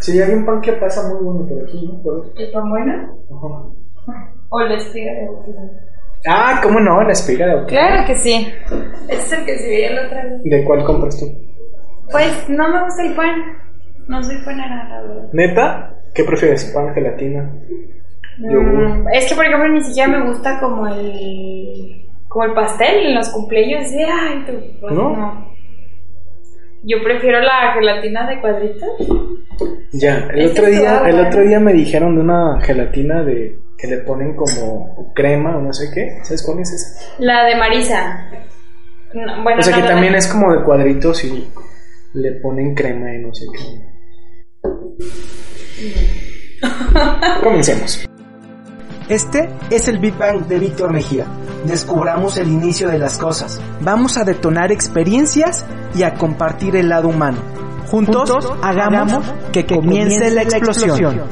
Sí, 0.00 0.20
hay 0.20 0.32
un 0.32 0.44
pan 0.46 0.60
que 0.60 0.72
pasa 0.74 1.08
muy 1.08 1.22
bueno 1.24 1.46
por 1.46 1.62
aquí, 1.62 1.86
¿no? 1.86 2.02
Por- 2.02 2.32
¿El 2.36 2.50
pan 2.52 2.70
bueno? 2.70 2.92
Ajá. 3.30 4.28
¿O 4.48 4.60
la 4.60 4.74
espiga 4.76 5.12
de 5.12 5.26
bautismo? 5.26 5.70
Ah, 6.28 6.60
¿cómo 6.62 6.80
no? 6.80 7.02
La 7.02 7.12
espiga 7.12 7.46
de 7.46 7.52
auto. 7.52 7.66
Claro 7.66 8.06
que 8.06 8.18
sí. 8.18 8.52
Ese 9.08 9.20
es 9.22 9.32
el 9.32 9.44
que 9.46 9.58
se 9.58 9.68
veía 9.68 9.90
la 9.92 10.06
otra 10.06 10.24
vez. 10.24 10.42
¿De 10.44 10.64
cuál 10.64 10.84
compras 10.84 11.18
tú? 11.18 11.26
Pues 12.10 12.48
no 12.48 12.68
me 12.68 12.82
gusta 12.84 13.02
el 13.06 13.14
pan. 13.14 13.30
No 14.08 14.22
soy 14.22 14.36
panera, 14.44 14.88
la 14.88 15.02
verdad. 15.02 15.28
¿Neta? 15.32 15.94
¿Qué 16.14 16.24
prefieres? 16.24 16.64
¿Pan, 16.74 16.92
gelatina? 16.94 17.50
Mm, 18.38 19.06
es 19.12 19.28
que, 19.28 19.34
por 19.36 19.44
ejemplo, 19.46 19.68
ni 19.68 19.82
siquiera 19.82 20.08
me 20.08 20.26
gusta 20.28 20.58
como 20.60 20.86
el 20.88 22.06
como 22.28 22.44
el 22.44 22.54
pastel 22.54 23.06
en 23.06 23.14
los 23.14 23.28
cumpleaños. 23.30 23.90
De, 23.92 24.04
ay, 24.04 24.44
tú, 24.46 24.52
pues, 24.80 24.94
¿No? 24.94 25.16
no. 25.16 25.50
Yo 26.84 26.96
prefiero 27.04 27.40
la 27.40 27.72
gelatina 27.74 28.26
de 28.28 28.40
cuadritos. 28.40 28.90
Ya, 29.92 30.28
el 30.32 30.40
Es 30.42 30.50
otro 30.52 30.66
día, 30.66 31.02
el 31.08 31.20
otro 31.20 31.42
día 31.42 31.58
me 31.60 31.72
dijeron 31.72 32.14
de 32.14 32.20
una 32.22 32.60
gelatina 32.60 33.22
de 33.24 33.58
que 33.76 33.86
le 33.88 33.98
ponen 33.98 34.36
como 34.36 35.12
crema 35.14 35.56
o 35.56 35.60
no 35.60 35.72
sé 35.72 35.90
qué. 35.92 36.18
¿Sabes 36.22 36.42
cuál 36.42 36.60
es 36.60 36.72
esa? 36.72 37.14
La 37.18 37.44
de 37.46 37.56
Marisa. 37.56 38.30
No, 39.14 39.42
bueno, 39.42 39.60
O 39.60 39.62
sea 39.62 39.76
no, 39.76 39.82
que 39.82 39.88
también 39.88 40.12
de- 40.12 40.18
es 40.20 40.28
como 40.28 40.52
de 40.54 40.62
cuadritos 40.62 41.24
y 41.24 41.48
le 42.14 42.32
ponen 42.32 42.74
crema 42.74 43.12
y 43.14 43.18
no 43.18 43.34
sé 43.34 43.46
qué. 43.52 43.90
Comencemos. 47.42 48.04
Este 49.10 49.50
es 49.70 49.88
el 49.88 49.98
Big 49.98 50.16
Bang 50.16 50.46
de 50.46 50.60
Víctor 50.60 50.92
Mejía. 50.92 51.26
Descubramos 51.66 52.36
el 52.36 52.46
inicio 52.46 52.88
de 52.88 52.96
las 52.96 53.16
cosas. 53.16 53.60
Vamos 53.80 54.16
a 54.16 54.22
detonar 54.22 54.70
experiencias 54.70 55.64
y 55.96 56.04
a 56.04 56.14
compartir 56.14 56.76
el 56.76 56.90
lado 56.90 57.08
humano. 57.08 57.38
Juntos, 57.88 58.30
hagamos, 58.62 59.24
que, 59.50 59.66
comience, 59.66 60.30
la 60.30 60.42
explosión. 60.42 61.22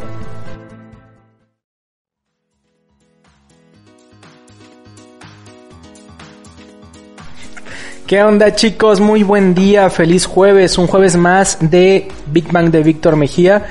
¿Qué 8.08 8.24
onda 8.24 8.56
chicos? 8.56 8.98
Muy 8.98 9.22
buen 9.22 9.54
día, 9.54 9.88
feliz 9.88 10.26
jueves, 10.26 10.78
un 10.78 10.88
jueves 10.88 11.16
más 11.16 11.58
de 11.60 12.08
Big 12.26 12.50
Bang 12.50 12.72
de 12.72 12.82
Víctor 12.82 13.14
Mejía. 13.14 13.66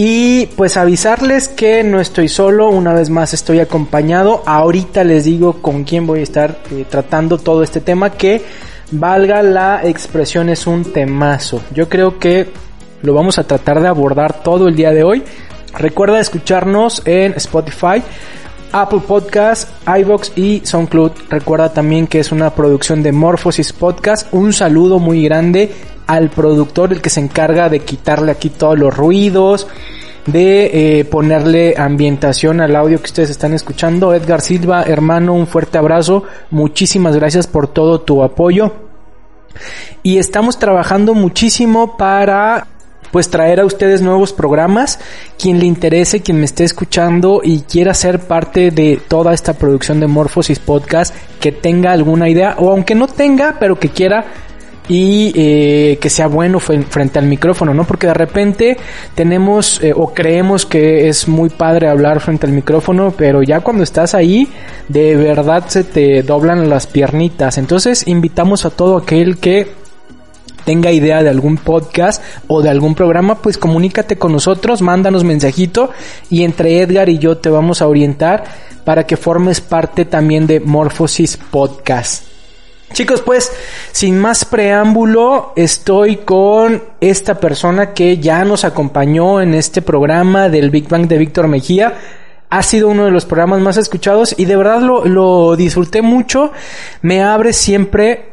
Y 0.00 0.46
pues 0.54 0.76
avisarles 0.76 1.48
que 1.48 1.82
no 1.82 1.98
estoy 1.98 2.28
solo, 2.28 2.68
una 2.68 2.92
vez 2.92 3.10
más 3.10 3.34
estoy 3.34 3.58
acompañado. 3.58 4.44
Ahorita 4.46 5.02
les 5.02 5.24
digo 5.24 5.54
con 5.54 5.82
quién 5.82 6.06
voy 6.06 6.20
a 6.20 6.22
estar 6.22 6.60
eh, 6.70 6.84
tratando 6.88 7.36
todo 7.36 7.64
este 7.64 7.80
tema 7.80 8.10
que 8.10 8.44
valga 8.92 9.42
la 9.42 9.80
expresión 9.82 10.50
es 10.50 10.68
un 10.68 10.84
temazo. 10.84 11.60
Yo 11.74 11.88
creo 11.88 12.20
que 12.20 12.48
lo 13.02 13.12
vamos 13.12 13.40
a 13.40 13.42
tratar 13.42 13.80
de 13.80 13.88
abordar 13.88 14.44
todo 14.44 14.68
el 14.68 14.76
día 14.76 14.92
de 14.92 15.02
hoy. 15.02 15.24
Recuerda 15.76 16.20
escucharnos 16.20 17.02
en 17.04 17.32
Spotify, 17.32 18.00
Apple 18.72 19.00
Podcast, 19.06 19.68
iBox 19.86 20.32
y 20.36 20.62
SoundCloud. 20.64 21.12
Recuerda 21.28 21.72
también 21.72 22.06
que 22.06 22.20
es 22.20 22.32
una 22.32 22.50
producción 22.54 23.02
de 23.02 23.12
Morphosis 23.12 23.72
Podcast. 23.72 24.32
Un 24.32 24.52
saludo 24.52 24.98
muy 24.98 25.24
grande 25.24 25.72
al 26.06 26.30
productor, 26.30 26.92
el 26.92 27.02
que 27.02 27.10
se 27.10 27.20
encarga 27.20 27.68
de 27.68 27.80
quitarle 27.80 28.32
aquí 28.32 28.48
todos 28.48 28.78
los 28.78 28.96
ruidos, 28.96 29.66
de 30.26 31.00
eh, 31.00 31.04
ponerle 31.04 31.74
ambientación 31.76 32.60
al 32.60 32.76
audio 32.76 32.98
que 32.98 33.06
ustedes 33.06 33.30
están 33.30 33.54
escuchando. 33.54 34.14
Edgar 34.14 34.40
Silva, 34.40 34.82
hermano, 34.82 35.34
un 35.34 35.46
fuerte 35.46 35.78
abrazo. 35.78 36.24
Muchísimas 36.50 37.14
gracias 37.16 37.46
por 37.46 37.68
todo 37.68 38.00
tu 38.00 38.22
apoyo. 38.22 38.72
Y 40.02 40.18
estamos 40.18 40.58
trabajando 40.58 41.14
muchísimo 41.14 41.96
para 41.96 42.66
pues 43.10 43.30
traer 43.30 43.60
a 43.60 43.66
ustedes 43.66 44.02
nuevos 44.02 44.32
programas. 44.32 44.98
Quien 45.38 45.58
le 45.58 45.66
interese, 45.66 46.20
quien 46.20 46.38
me 46.38 46.44
esté 46.44 46.64
escuchando 46.64 47.40
y 47.42 47.60
quiera 47.60 47.94
ser 47.94 48.20
parte 48.20 48.70
de 48.70 49.00
toda 49.08 49.32
esta 49.32 49.54
producción 49.54 50.00
de 50.00 50.06
Morphosis 50.06 50.58
Podcast, 50.58 51.14
que 51.40 51.52
tenga 51.52 51.92
alguna 51.92 52.28
idea, 52.28 52.56
o 52.58 52.70
aunque 52.70 52.94
no 52.94 53.06
tenga, 53.06 53.56
pero 53.58 53.78
que 53.78 53.90
quiera 53.90 54.26
y 54.88 55.32
eh, 55.34 55.98
que 56.00 56.08
sea 56.08 56.28
bueno 56.28 56.58
frente 56.60 57.18
al 57.18 57.26
micrófono, 57.26 57.74
¿no? 57.74 57.84
Porque 57.84 58.06
de 58.06 58.14
repente 58.14 58.76
tenemos 59.14 59.82
eh, 59.82 59.92
o 59.94 60.14
creemos 60.14 60.64
que 60.64 61.08
es 61.08 61.28
muy 61.28 61.50
padre 61.50 61.88
hablar 61.88 62.20
frente 62.20 62.46
al 62.46 62.52
micrófono, 62.52 63.12
pero 63.16 63.42
ya 63.42 63.60
cuando 63.60 63.82
estás 63.82 64.14
ahí, 64.14 64.48
de 64.88 65.14
verdad 65.16 65.64
se 65.68 65.84
te 65.84 66.22
doblan 66.22 66.70
las 66.70 66.86
piernitas. 66.86 67.58
Entonces 67.58 68.08
invitamos 68.08 68.64
a 68.64 68.70
todo 68.70 68.96
aquel 68.96 69.36
que 69.38 69.68
tenga 70.64 70.92
idea 70.92 71.22
de 71.22 71.30
algún 71.30 71.56
podcast 71.56 72.22
o 72.46 72.62
de 72.62 72.70
algún 72.70 72.94
programa, 72.94 73.40
pues 73.42 73.58
comunícate 73.58 74.16
con 74.16 74.32
nosotros, 74.32 74.82
mándanos 74.82 75.24
mensajito 75.24 75.90
y 76.30 76.44
entre 76.44 76.80
Edgar 76.80 77.08
y 77.08 77.18
yo 77.18 77.38
te 77.38 77.50
vamos 77.50 77.82
a 77.82 77.88
orientar 77.88 78.44
para 78.84 79.06
que 79.06 79.16
formes 79.16 79.60
parte 79.60 80.04
también 80.04 80.46
de 80.46 80.60
Morphosis 80.60 81.36
Podcast. 81.36 82.24
Chicos, 82.92 83.20
pues 83.20 83.52
sin 83.92 84.18
más 84.18 84.44
preámbulo, 84.44 85.52
estoy 85.56 86.16
con 86.16 86.82
esta 87.00 87.38
persona 87.38 87.92
que 87.92 88.18
ya 88.18 88.44
nos 88.44 88.64
acompañó 88.64 89.42
en 89.42 89.54
este 89.54 89.82
programa 89.82 90.48
del 90.48 90.70
Big 90.70 90.88
Bang 90.88 91.06
de 91.06 91.18
Víctor 91.18 91.48
Mejía. 91.48 91.98
Ha 92.48 92.62
sido 92.62 92.88
uno 92.88 93.04
de 93.04 93.10
los 93.10 93.26
programas 93.26 93.60
más 93.60 93.76
escuchados 93.76 94.34
y 94.38 94.46
de 94.46 94.56
verdad 94.56 94.80
lo, 94.80 95.04
lo 95.04 95.54
disfruté 95.54 96.00
mucho. 96.00 96.50
Me 97.02 97.22
abre 97.22 97.52
siempre 97.52 98.32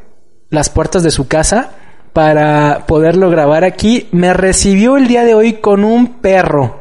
las 0.49 0.69
puertas 0.69 1.03
de 1.03 1.11
su 1.11 1.27
casa 1.27 1.71
para 2.15 2.85
poderlo 2.87 3.29
grabar 3.29 3.65
aquí. 3.65 4.07
Me 4.13 4.31
recibió 4.33 4.95
el 4.95 5.05
día 5.09 5.25
de 5.25 5.35
hoy 5.35 5.55
con 5.55 5.83
un 5.83 6.21
perro. 6.21 6.79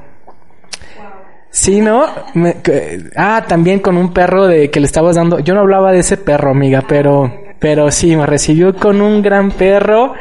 Sí, 1.50 1.80
¿no? 1.80 2.06
Me- 2.34 2.62
que- 2.62 3.10
ah, 3.16 3.44
también 3.48 3.80
con 3.80 3.96
un 3.96 4.12
perro 4.14 4.46
de 4.46 4.70
que 4.70 4.78
le 4.78 4.86
estabas 4.86 5.16
dando. 5.16 5.40
Yo 5.40 5.54
no 5.54 5.60
hablaba 5.62 5.90
de 5.90 5.98
ese 5.98 6.16
perro, 6.18 6.50
amiga, 6.52 6.84
pero, 6.88 7.32
pero 7.58 7.90
sí, 7.90 8.14
me 8.14 8.26
recibió 8.26 8.76
con 8.76 9.00
un 9.00 9.22
gran 9.22 9.50
perro. 9.50 10.14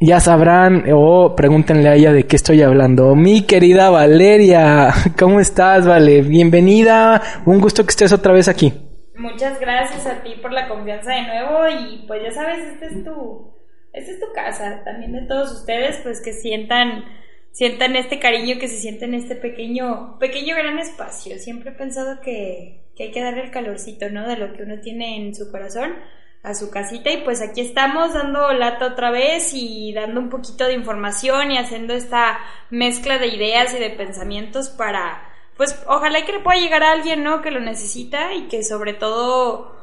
Ya 0.00 0.20
sabrán, 0.20 0.84
o 0.94 1.34
pregúntenle 1.34 1.88
a 1.88 1.94
ella 1.96 2.12
de 2.12 2.26
qué 2.28 2.36
estoy 2.36 2.62
hablando. 2.62 3.16
Mi 3.16 3.42
querida 3.42 3.90
Valeria, 3.90 4.90
¿cómo 5.18 5.40
estás, 5.40 5.84
Vale? 5.84 6.22
Bienvenida. 6.22 7.20
Un 7.44 7.60
gusto 7.60 7.82
que 7.84 7.90
estés 7.90 8.12
otra 8.12 8.32
vez 8.32 8.46
aquí. 8.46 8.72
Muchas 9.18 9.58
gracias 9.58 10.06
a 10.06 10.22
ti 10.22 10.34
por 10.40 10.52
la 10.52 10.68
confianza 10.68 11.10
de 11.12 11.22
nuevo 11.22 11.58
y 11.68 12.04
pues 12.06 12.20
ya 12.24 12.30
sabes, 12.32 12.58
esta 12.72 12.86
es 12.86 13.04
tu, 13.04 13.52
esta 13.92 14.10
es 14.12 14.20
tu 14.20 14.32
casa, 14.32 14.82
también 14.84 15.12
de 15.12 15.22
todos 15.22 15.52
ustedes, 15.52 15.98
pues 16.02 16.20
que 16.20 16.32
sientan, 16.32 17.04
sientan 17.52 17.96
este 17.96 18.18
cariño 18.18 18.58
que 18.58 18.68
se 18.68 18.78
siente 18.78 19.04
en 19.04 19.14
este 19.14 19.34
pequeño, 19.34 20.18
pequeño 20.18 20.56
gran 20.56 20.78
espacio. 20.78 21.38
Siempre 21.38 21.70
he 21.70 21.74
pensado 21.74 22.20
que, 22.20 22.84
que 22.96 23.04
hay 23.04 23.10
que 23.10 23.22
darle 23.22 23.42
el 23.42 23.50
calorcito, 23.50 24.08
¿no? 24.10 24.28
De 24.28 24.36
lo 24.36 24.52
que 24.52 24.62
uno 24.62 24.80
tiene 24.80 25.16
en 25.16 25.34
su 25.34 25.50
corazón 25.50 25.94
a 26.42 26.54
su 26.54 26.70
casita 26.70 27.10
y 27.10 27.18
pues 27.18 27.42
aquí 27.42 27.60
estamos 27.60 28.14
dando 28.14 28.50
lata 28.54 28.86
otra 28.86 29.10
vez 29.10 29.52
y 29.52 29.92
dando 29.92 30.20
un 30.20 30.30
poquito 30.30 30.64
de 30.66 30.72
información 30.72 31.50
y 31.50 31.58
haciendo 31.58 31.92
esta 31.92 32.38
mezcla 32.70 33.18
de 33.18 33.26
ideas 33.26 33.74
y 33.74 33.78
de 33.78 33.90
pensamientos 33.90 34.70
para 34.70 35.30
pues 35.60 35.78
ojalá 35.86 36.24
que 36.24 36.32
le 36.32 36.40
pueda 36.40 36.58
llegar 36.58 36.82
a 36.82 36.92
alguien, 36.92 37.22
¿no? 37.22 37.42
Que 37.42 37.50
lo 37.50 37.60
necesita 37.60 38.32
y 38.32 38.48
que 38.48 38.62
sobre 38.62 38.94
todo, 38.94 39.76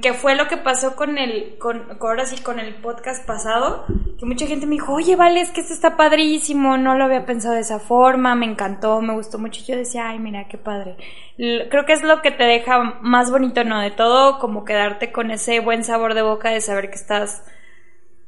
que 0.00 0.14
fue 0.14 0.36
lo 0.36 0.46
que 0.46 0.56
pasó 0.56 0.94
con 0.94 1.18
el, 1.18 1.58
con, 1.58 1.98
ahora 2.00 2.24
sí, 2.24 2.40
con 2.40 2.60
el 2.60 2.76
podcast 2.76 3.26
pasado, 3.26 3.84
que 4.16 4.24
mucha 4.24 4.46
gente 4.46 4.64
me 4.64 4.76
dijo, 4.76 4.92
oye, 4.92 5.16
vale, 5.16 5.40
es 5.40 5.50
que 5.50 5.60
esto 5.60 5.74
está 5.74 5.96
padrísimo, 5.96 6.76
no 6.76 6.94
lo 6.94 7.04
había 7.04 7.26
pensado 7.26 7.54
de 7.54 7.62
esa 7.62 7.80
forma, 7.80 8.36
me 8.36 8.46
encantó, 8.46 9.02
me 9.02 9.14
gustó 9.14 9.38
mucho. 9.38 9.64
Yo 9.66 9.76
decía, 9.76 10.08
ay, 10.08 10.20
mira, 10.20 10.46
qué 10.46 10.56
padre. 10.56 10.96
Creo 11.36 11.84
que 11.84 11.94
es 11.94 12.04
lo 12.04 12.22
que 12.22 12.30
te 12.30 12.44
deja 12.44 13.00
más 13.02 13.32
bonito, 13.32 13.64
¿no? 13.64 13.80
De 13.80 13.90
todo, 13.90 14.38
como 14.38 14.64
quedarte 14.64 15.10
con 15.10 15.32
ese 15.32 15.58
buen 15.58 15.82
sabor 15.82 16.14
de 16.14 16.22
boca 16.22 16.50
de 16.50 16.60
saber 16.60 16.88
que 16.88 16.96
estás, 16.96 17.42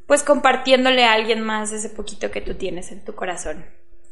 pues, 0.09 0.25
compartiéndole 0.25 1.05
a 1.05 1.13
alguien 1.13 1.41
más 1.41 1.71
ese 1.71 1.89
poquito 1.89 2.33
que 2.33 2.41
tú 2.41 2.55
tienes 2.55 2.91
en 2.91 3.05
tu 3.05 3.15
corazón. 3.15 3.65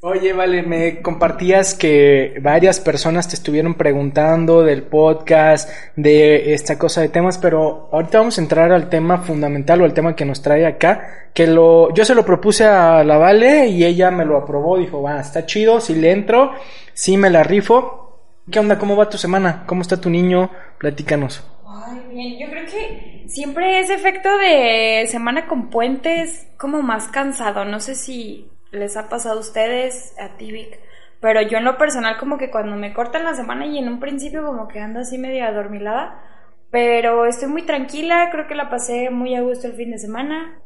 Oye, 0.03 0.35
vale, 0.35 0.63
me 0.63 1.01
compartías 1.01 1.75
que 1.75 2.39
varias 2.43 2.81
personas 2.81 3.29
te 3.29 3.35
estuvieron 3.35 3.75
preguntando 3.75 4.63
del 4.63 4.83
podcast, 4.83 5.71
de 5.97 6.53
esta 6.53 6.79
cosa 6.79 7.01
de 7.01 7.09
temas, 7.09 7.39
pero 7.39 7.89
ahorita 7.91 8.19
vamos 8.19 8.37
a 8.37 8.43
entrar 8.43 8.73
al 8.73 8.91
tema 8.91 9.19
fundamental 9.19 9.81
o 9.81 9.85
al 9.85 9.95
tema 9.95 10.15
que 10.15 10.27
nos 10.27 10.43
trae 10.43 10.67
acá, 10.67 11.31
que 11.33 11.47
lo, 11.47 11.93
yo 11.95 12.05
se 12.05 12.15
lo 12.15 12.27
propuse 12.27 12.67
a 12.67 13.03
la 13.05 13.17
Vale 13.17 13.69
y 13.69 13.85
ella 13.85 14.11
me 14.11 14.27
lo 14.27 14.37
aprobó, 14.37 14.79
dijo, 14.79 15.01
va, 15.01 15.19
está 15.19 15.47
chido, 15.47 15.81
si 15.81 15.95
le 15.95 16.13
entro, 16.13 16.53
si 16.93 17.17
me 17.17 17.31
la 17.31 17.43
rifo. 17.43 18.21
¿Qué 18.51 18.61
onda? 18.61 18.79
¿Cómo 18.79 18.97
va 18.97 19.09
tu 19.09 19.19
semana? 19.19 19.65
¿Cómo 19.67 19.81
está 19.81 20.01
tu 20.01 20.11
niño? 20.11 20.51
Platícanos. 20.79 21.43
Ay, 21.67 22.01
bien, 22.11 22.39
yo 22.39 22.51
creo 22.51 22.67
que 22.67 23.25
siempre 23.29 23.81
ese 23.81 23.95
efecto 23.95 24.29
de 24.37 25.07
semana 25.09 25.47
con 25.47 25.71
puentes 25.71 26.47
como 26.59 26.83
más 26.83 27.09
cansado, 27.09 27.65
no 27.65 27.81
sé 27.81 27.95
si 27.95 28.51
les 28.73 28.97
ha 28.97 29.09
pasado 29.09 29.39
a 29.39 29.41
ustedes, 29.41 30.15
a 30.19 30.37
ti 30.37 30.53
Vic, 30.53 30.79
pero 31.21 31.41
yo 31.43 31.59
en 31.59 31.65
lo 31.65 31.79
personal 31.79 32.19
como 32.19 32.39
que 32.39 32.51
cuando 32.51 32.77
me 32.77 32.93
cortan 32.93 33.25
la 33.25 33.35
semana 33.35 33.67
y 33.67 33.79
en 33.79 33.89
un 33.89 34.01
principio 34.01 34.45
como 34.45 34.69
que 34.69 34.81
ando 34.81 35.01
así 35.01 35.19
medio 35.19 35.45
adormilada, 35.45 36.23
pero 36.71 37.27
estoy 37.27 37.49
muy 37.49 37.63
tranquila, 37.63 38.29
creo 38.31 38.47
que 38.47 38.55
la 38.55 38.69
pasé 38.69 39.11
muy 39.11 39.35
a 39.35 39.41
gusto 39.41 39.67
el 39.67 39.75
fin 39.75 39.93
de 39.93 39.99
semana, 39.99 40.61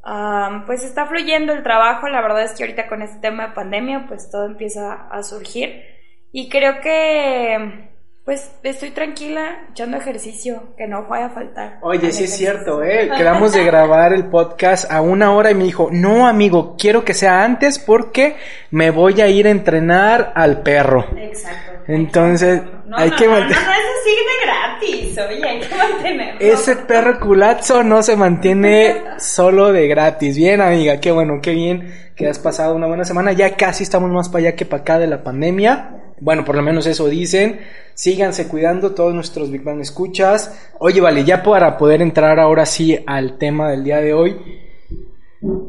pues 0.67 0.83
está 0.83 1.07
fluyendo 1.07 1.53
el 1.53 1.63
trabajo, 1.63 2.09
la 2.09 2.23
verdad 2.23 2.43
es 2.43 2.53
que 2.53 2.65
ahorita 2.65 2.89
con 2.89 3.03
este 3.03 3.21
tema 3.21 3.49
de 3.49 3.55
pandemia 3.55 4.07
pues 4.09 4.31
todo 4.31 4.47
empieza 4.47 5.09
a 5.11 5.23
surgir. 5.23 5.83
Y 6.33 6.49
creo 6.49 6.81
que 6.81 7.90
pues 8.25 8.51
estoy 8.63 8.91
tranquila, 8.91 9.67
echando 9.71 9.97
ejercicio, 9.97 10.75
que 10.77 10.87
no 10.87 11.07
vaya 11.07 11.27
a 11.27 11.31
faltar. 11.31 11.79
Oye, 11.81 12.13
sí 12.13 12.25
es 12.25 12.37
cierto, 12.37 12.85
¿eh? 12.85 13.11
Quedamos 13.17 13.53
de 13.53 13.65
grabar 13.65 14.13
el 14.13 14.27
podcast 14.27 14.91
a 14.91 15.01
una 15.01 15.33
hora 15.33 15.51
y 15.51 15.55
me 15.55 15.65
dijo, 15.65 15.89
no 15.91 16.29
amigo, 16.29 16.77
quiero 16.79 17.05
que 17.05 17.15
sea 17.15 17.43
antes 17.43 17.79
porque 17.79 18.37
me 18.71 18.91
voy 18.91 19.21
a 19.21 19.29
ir 19.29 19.47
a 19.47 19.51
entrenar 19.51 20.33
al 20.35 20.63
perro. 20.63 21.07
Exacto. 21.17 21.70
Entonces, 21.91 22.63
hay 22.93 23.11
que 23.11 23.27
mantener... 23.27 23.57
No, 23.57 23.67
no, 23.67 23.73
eso 23.73 23.89
sigue 24.05 24.23
de 24.31 24.47
gratis, 24.47 25.19
oye, 25.19 25.49
hay 25.49 25.61
que 25.61 25.75
mantenerlo. 25.77 26.41
Ese 26.41 26.77
perro 26.77 27.19
culazo 27.19 27.83
no 27.83 28.03
se 28.03 28.15
mantiene 28.15 29.03
solo 29.19 29.73
de 29.73 29.89
gratis. 29.89 30.37
Bien, 30.37 30.61
amiga, 30.61 31.01
qué 31.01 31.11
bueno, 31.11 31.41
qué 31.43 31.51
bien 31.51 31.93
que 32.15 32.29
has 32.29 32.39
pasado 32.39 32.77
una 32.77 32.87
buena 32.87 33.05
semana. 33.05 33.33
Ya 33.33 33.57
casi 33.57 33.83
estamos 33.83 34.09
más 34.11 34.29
para 34.29 34.47
allá 34.47 34.57
que 34.57 34.67
para 34.67 34.83
acá 34.83 34.99
de 35.01 35.09
la 35.09 35.25
pandemia. 35.25 35.97
Bueno, 36.21 36.45
por 36.45 36.55
lo 36.55 36.63
menos 36.63 36.87
eso 36.87 37.09
dicen. 37.09 37.61
Síganse 37.95 38.47
cuidando 38.47 38.95
todos 38.95 39.13
nuestros 39.13 39.51
Big 39.51 39.65
Bang 39.65 39.81
escuchas. 39.81 40.71
Oye, 40.79 41.01
vale, 41.01 41.25
ya 41.25 41.43
para 41.43 41.77
poder 41.77 42.03
entrar 42.03 42.39
ahora 42.39 42.67
sí 42.67 43.03
al 43.05 43.37
tema 43.37 43.69
del 43.71 43.83
día 43.83 44.01
de 44.01 44.15
hoy. 44.15 44.70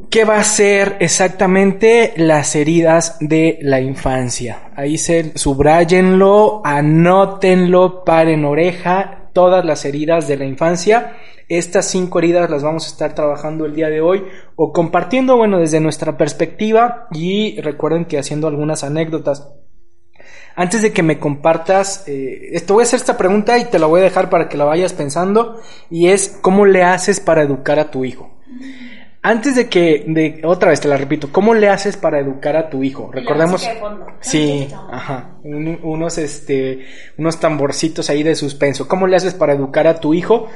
¿Qué 0.09 0.25
va 0.25 0.37
a 0.37 0.43
ser 0.43 0.97
exactamente 0.99 2.13
las 2.17 2.57
heridas 2.57 3.15
de 3.21 3.57
la 3.61 3.79
infancia? 3.79 4.69
Ahí 4.75 4.97
se 4.97 5.37
subrayenlo, 5.37 6.61
anótenlo, 6.65 8.03
paren 8.03 8.43
oreja, 8.43 9.29
todas 9.31 9.63
las 9.63 9.85
heridas 9.85 10.27
de 10.27 10.35
la 10.35 10.43
infancia. 10.43 11.13
Estas 11.47 11.85
cinco 11.85 12.19
heridas 12.19 12.49
las 12.49 12.63
vamos 12.63 12.83
a 12.83 12.89
estar 12.89 13.15
trabajando 13.15 13.65
el 13.65 13.73
día 13.73 13.89
de 13.89 14.01
hoy 14.01 14.25
o 14.57 14.73
compartiendo, 14.73 15.37
bueno, 15.37 15.57
desde 15.57 15.79
nuestra 15.79 16.17
perspectiva 16.17 17.07
y 17.13 17.61
recuerden 17.61 18.03
que 18.03 18.19
haciendo 18.19 18.47
algunas 18.47 18.83
anécdotas. 18.83 19.53
Antes 20.57 20.81
de 20.81 20.91
que 20.91 21.01
me 21.01 21.17
compartas, 21.17 22.03
eh, 22.07 22.61
te 22.65 22.73
voy 22.73 22.81
a 22.81 22.83
hacer 22.83 22.99
esta 22.99 23.17
pregunta 23.17 23.57
y 23.57 23.63
te 23.63 23.79
la 23.79 23.87
voy 23.87 24.01
a 24.01 24.03
dejar 24.03 24.29
para 24.29 24.49
que 24.49 24.57
la 24.57 24.65
vayas 24.65 24.91
pensando 24.91 25.61
y 25.89 26.09
es 26.09 26.37
¿cómo 26.41 26.65
le 26.65 26.83
haces 26.83 27.21
para 27.21 27.41
educar 27.41 27.79
a 27.79 27.89
tu 27.89 28.03
hijo? 28.03 28.37
Antes 29.23 29.55
de 29.55 29.69
que, 29.69 30.03
de, 30.07 30.41
otra 30.43 30.71
vez 30.71 30.81
te 30.81 30.87
la 30.87 30.97
repito, 30.97 31.29
¿cómo 31.31 31.53
le 31.53 31.69
haces 31.69 31.95
para 31.95 32.19
educar 32.19 32.55
a 32.55 32.71
tu 32.71 32.83
hijo? 32.83 33.11
Recordemos, 33.13 33.63
sí, 34.19 34.67
ajá, 34.91 35.35
unos, 35.43 36.17
este, 36.17 36.87
unos 37.17 37.39
tamborcitos 37.39 38.09
ahí 38.09 38.23
de 38.23 38.33
suspenso. 38.33 38.87
¿Cómo 38.87 39.05
le 39.05 39.15
haces 39.15 39.35
para 39.35 39.53
educar 39.53 39.85
a 39.85 39.99
tu 39.99 40.15
hijo? 40.15 40.47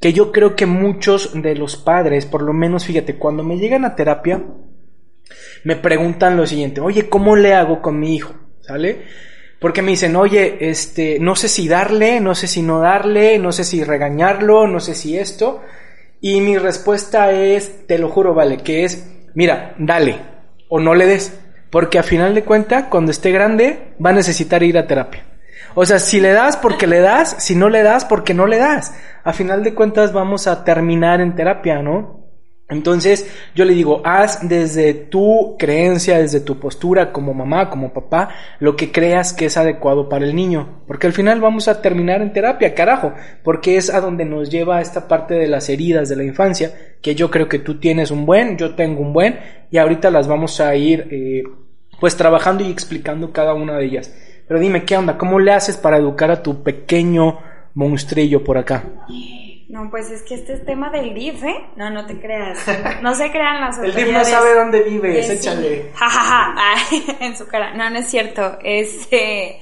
Que 0.00 0.14
yo 0.14 0.32
creo 0.32 0.56
que 0.56 0.64
muchos 0.64 1.30
de 1.34 1.54
los 1.56 1.76
padres, 1.76 2.24
por 2.24 2.40
lo 2.40 2.54
menos, 2.54 2.86
fíjate, 2.86 3.16
cuando 3.16 3.42
me 3.42 3.58
llegan 3.58 3.84
a 3.84 3.94
terapia, 3.94 4.42
me 5.64 5.76
preguntan 5.76 6.38
lo 6.38 6.46
siguiente, 6.46 6.80
oye, 6.80 7.10
¿cómo 7.10 7.36
le 7.36 7.52
hago 7.52 7.82
con 7.82 8.00
mi 8.00 8.14
hijo? 8.14 8.32
¿Sale? 8.62 9.02
Porque 9.60 9.82
me 9.82 9.90
dicen, 9.90 10.16
oye, 10.16 10.56
este, 10.60 11.18
no 11.20 11.36
sé 11.36 11.48
si 11.48 11.68
darle, 11.68 12.20
no 12.20 12.34
sé 12.34 12.46
si 12.46 12.62
no 12.62 12.80
darle, 12.80 13.38
no 13.38 13.52
sé 13.52 13.64
si 13.64 13.84
regañarlo, 13.84 14.66
no 14.66 14.80
sé 14.80 14.94
si 14.94 15.18
esto. 15.18 15.60
Y 16.28 16.40
mi 16.40 16.58
respuesta 16.58 17.30
es, 17.30 17.86
te 17.86 18.00
lo 18.00 18.08
juro, 18.08 18.34
vale, 18.34 18.56
que 18.56 18.82
es, 18.82 19.08
mira, 19.34 19.76
dale 19.78 20.18
o 20.68 20.80
no 20.80 20.92
le 20.92 21.06
des. 21.06 21.38
Porque 21.70 22.00
a 22.00 22.02
final 22.02 22.34
de 22.34 22.42
cuentas, 22.42 22.86
cuando 22.90 23.12
esté 23.12 23.30
grande, 23.30 23.94
va 24.04 24.10
a 24.10 24.14
necesitar 24.14 24.64
ir 24.64 24.76
a 24.76 24.88
terapia. 24.88 25.22
O 25.76 25.86
sea, 25.86 26.00
si 26.00 26.18
le 26.18 26.32
das 26.32 26.56
porque 26.56 26.88
le 26.88 26.98
das, 26.98 27.36
si 27.38 27.54
no 27.54 27.68
le 27.68 27.84
das 27.84 28.04
porque 28.04 28.34
no 28.34 28.48
le 28.48 28.58
das. 28.58 28.92
A 29.22 29.32
final 29.32 29.62
de 29.62 29.72
cuentas 29.72 30.12
vamos 30.12 30.48
a 30.48 30.64
terminar 30.64 31.20
en 31.20 31.36
terapia, 31.36 31.80
¿no? 31.80 32.25
Entonces 32.68 33.32
yo 33.54 33.64
le 33.64 33.74
digo, 33.74 34.02
haz 34.04 34.48
desde 34.48 34.92
tu 34.92 35.56
creencia, 35.56 36.18
desde 36.18 36.40
tu 36.40 36.58
postura 36.58 37.12
como 37.12 37.32
mamá, 37.32 37.70
como 37.70 37.92
papá, 37.92 38.30
lo 38.58 38.74
que 38.74 38.90
creas 38.90 39.32
que 39.32 39.46
es 39.46 39.56
adecuado 39.56 40.08
para 40.08 40.24
el 40.24 40.34
niño. 40.34 40.82
Porque 40.88 41.06
al 41.06 41.12
final 41.12 41.40
vamos 41.40 41.68
a 41.68 41.80
terminar 41.80 42.22
en 42.22 42.32
terapia, 42.32 42.74
carajo, 42.74 43.12
porque 43.44 43.76
es 43.76 43.88
a 43.88 44.00
donde 44.00 44.24
nos 44.24 44.50
lleva 44.50 44.80
esta 44.80 45.06
parte 45.06 45.34
de 45.34 45.46
las 45.46 45.68
heridas 45.68 46.08
de 46.08 46.16
la 46.16 46.24
infancia, 46.24 46.72
que 47.00 47.14
yo 47.14 47.30
creo 47.30 47.48
que 47.48 47.60
tú 47.60 47.78
tienes 47.78 48.10
un 48.10 48.26
buen, 48.26 48.58
yo 48.58 48.74
tengo 48.74 49.00
un 49.00 49.12
buen, 49.12 49.38
y 49.70 49.78
ahorita 49.78 50.10
las 50.10 50.26
vamos 50.26 50.60
a 50.60 50.74
ir 50.74 51.06
eh, 51.12 51.44
pues 52.00 52.16
trabajando 52.16 52.64
y 52.64 52.70
explicando 52.70 53.32
cada 53.32 53.54
una 53.54 53.78
de 53.78 53.84
ellas. 53.84 54.12
Pero 54.48 54.58
dime, 54.58 54.84
¿qué 54.84 54.96
onda? 54.96 55.16
¿Cómo 55.16 55.38
le 55.38 55.52
haces 55.52 55.76
para 55.76 55.98
educar 55.98 56.32
a 56.32 56.42
tu 56.42 56.64
pequeño 56.64 57.38
monstrillo 57.74 58.42
por 58.42 58.58
acá? 58.58 58.84
No, 59.68 59.90
pues 59.90 60.10
es 60.10 60.22
que 60.22 60.34
este 60.34 60.52
es 60.52 60.64
tema 60.64 60.90
del 60.90 61.12
DIF, 61.12 61.42
¿eh? 61.42 61.66
No, 61.76 61.90
no 61.90 62.06
te 62.06 62.20
creas. 62.20 62.64
No 63.02 63.14
se 63.14 63.30
crean 63.30 63.60
las 63.60 63.78
El 63.78 63.94
DIF 63.94 64.12
no 64.12 64.24
sabe 64.24 64.54
dónde 64.54 64.82
vives, 64.82 65.28
échale. 65.28 65.92
en 67.20 67.36
su 67.36 67.46
cara. 67.48 67.74
No, 67.74 67.90
no 67.90 67.98
es 67.98 68.06
cierto. 68.06 68.58
Este, 68.62 69.58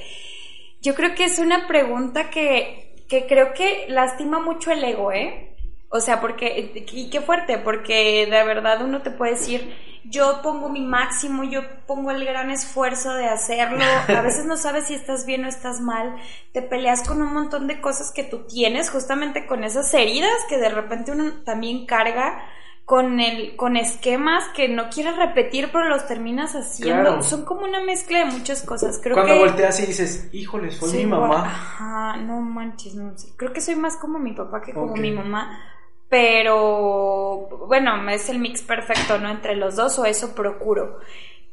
yo 0.83 0.95
creo 0.95 1.15
que 1.15 1.25
es 1.25 1.39
una 1.39 1.67
pregunta 1.67 2.29
que, 2.29 3.05
que 3.09 3.27
creo 3.27 3.55
que 3.55 3.87
lastima 3.89 4.41
mucho 4.41 4.71
el 4.71 4.85
ego, 4.85 5.11
¿eh? 5.11 5.57
O 5.89 6.01
sea, 6.01 6.21
porque, 6.21 6.73
y 6.93 7.09
qué 7.09 7.21
fuerte, 7.21 7.59
porque 7.59 8.27
de 8.27 8.45
verdad 8.45 8.83
uno 8.85 9.01
te 9.01 9.11
puede 9.11 9.33
decir, 9.33 9.75
yo 10.05 10.41
pongo 10.43 10.69
mi 10.69 10.81
máximo, 10.81 11.45
yo 11.45 11.63
pongo 11.87 12.11
el 12.11 12.25
gran 12.25 12.51
esfuerzo 12.51 13.13
de 13.15 13.27
hacerlo, 13.27 13.85
a 14.09 14.21
veces 14.21 14.47
no 14.47 14.57
sabes 14.57 14.87
si 14.87 14.95
estás 14.95 15.27
bien 15.27 15.45
o 15.45 15.49
estás 15.49 15.81
mal, 15.81 16.17
te 16.53 16.63
peleas 16.63 17.07
con 17.07 17.23
un 17.23 17.33
montón 17.33 17.67
de 17.67 17.81
cosas 17.81 18.13
que 18.13 18.25
tú 18.25 18.47
tienes, 18.47 18.91
justamente 18.91 19.47
con 19.47 19.65
esas 19.65 19.93
heridas 19.95 20.33
que 20.49 20.59
de 20.59 20.69
repente 20.69 21.13
uno 21.13 21.33
también 21.45 21.87
carga, 21.87 22.43
con 22.85 23.19
el 23.19 23.57
con 23.57 23.77
esquemas 23.77 24.45
que 24.55 24.69
no 24.69 24.91
quieres 24.91 25.17
repetir 25.17 25.71
pero 25.73 25.89
los 25.89 26.07
terminas 26.07 26.55
haciendo. 26.55 27.23
Son 27.23 27.45
como 27.47 27.65
una 27.65 27.83
mezcla 27.83 28.19
de 28.19 28.27
muchas 28.27 28.63
cosas. 28.63 29.01
Creo 29.03 29.17
cuando 29.17 29.39
volteas 29.39 29.81
y 29.81 29.87
dices 29.87 30.29
híjole 30.33 30.71
fue 30.71 30.93
mi 30.93 31.07
mamá 31.07 31.47
ajá 31.47 32.17
no 32.19 32.43
manches 32.43 32.95
no 32.95 33.17
sé. 33.17 33.29
Creo 33.37 33.55
que 33.55 33.63
soy 33.63 33.77
más 33.77 33.97
como 33.97 34.19
mi 34.19 34.33
papá 34.33 34.61
que 34.61 34.75
como 34.75 34.97
mi 34.97 35.11
mamá 35.11 35.59
pero 36.15 37.67
bueno, 37.67 38.09
es 38.09 38.29
el 38.29 38.39
mix 38.39 38.63
perfecto, 38.63 39.19
¿no? 39.19 39.31
Entre 39.31 39.57
los 39.57 39.75
dos 39.75 39.99
o 39.99 40.05
eso 40.05 40.33
procuro. 40.33 41.01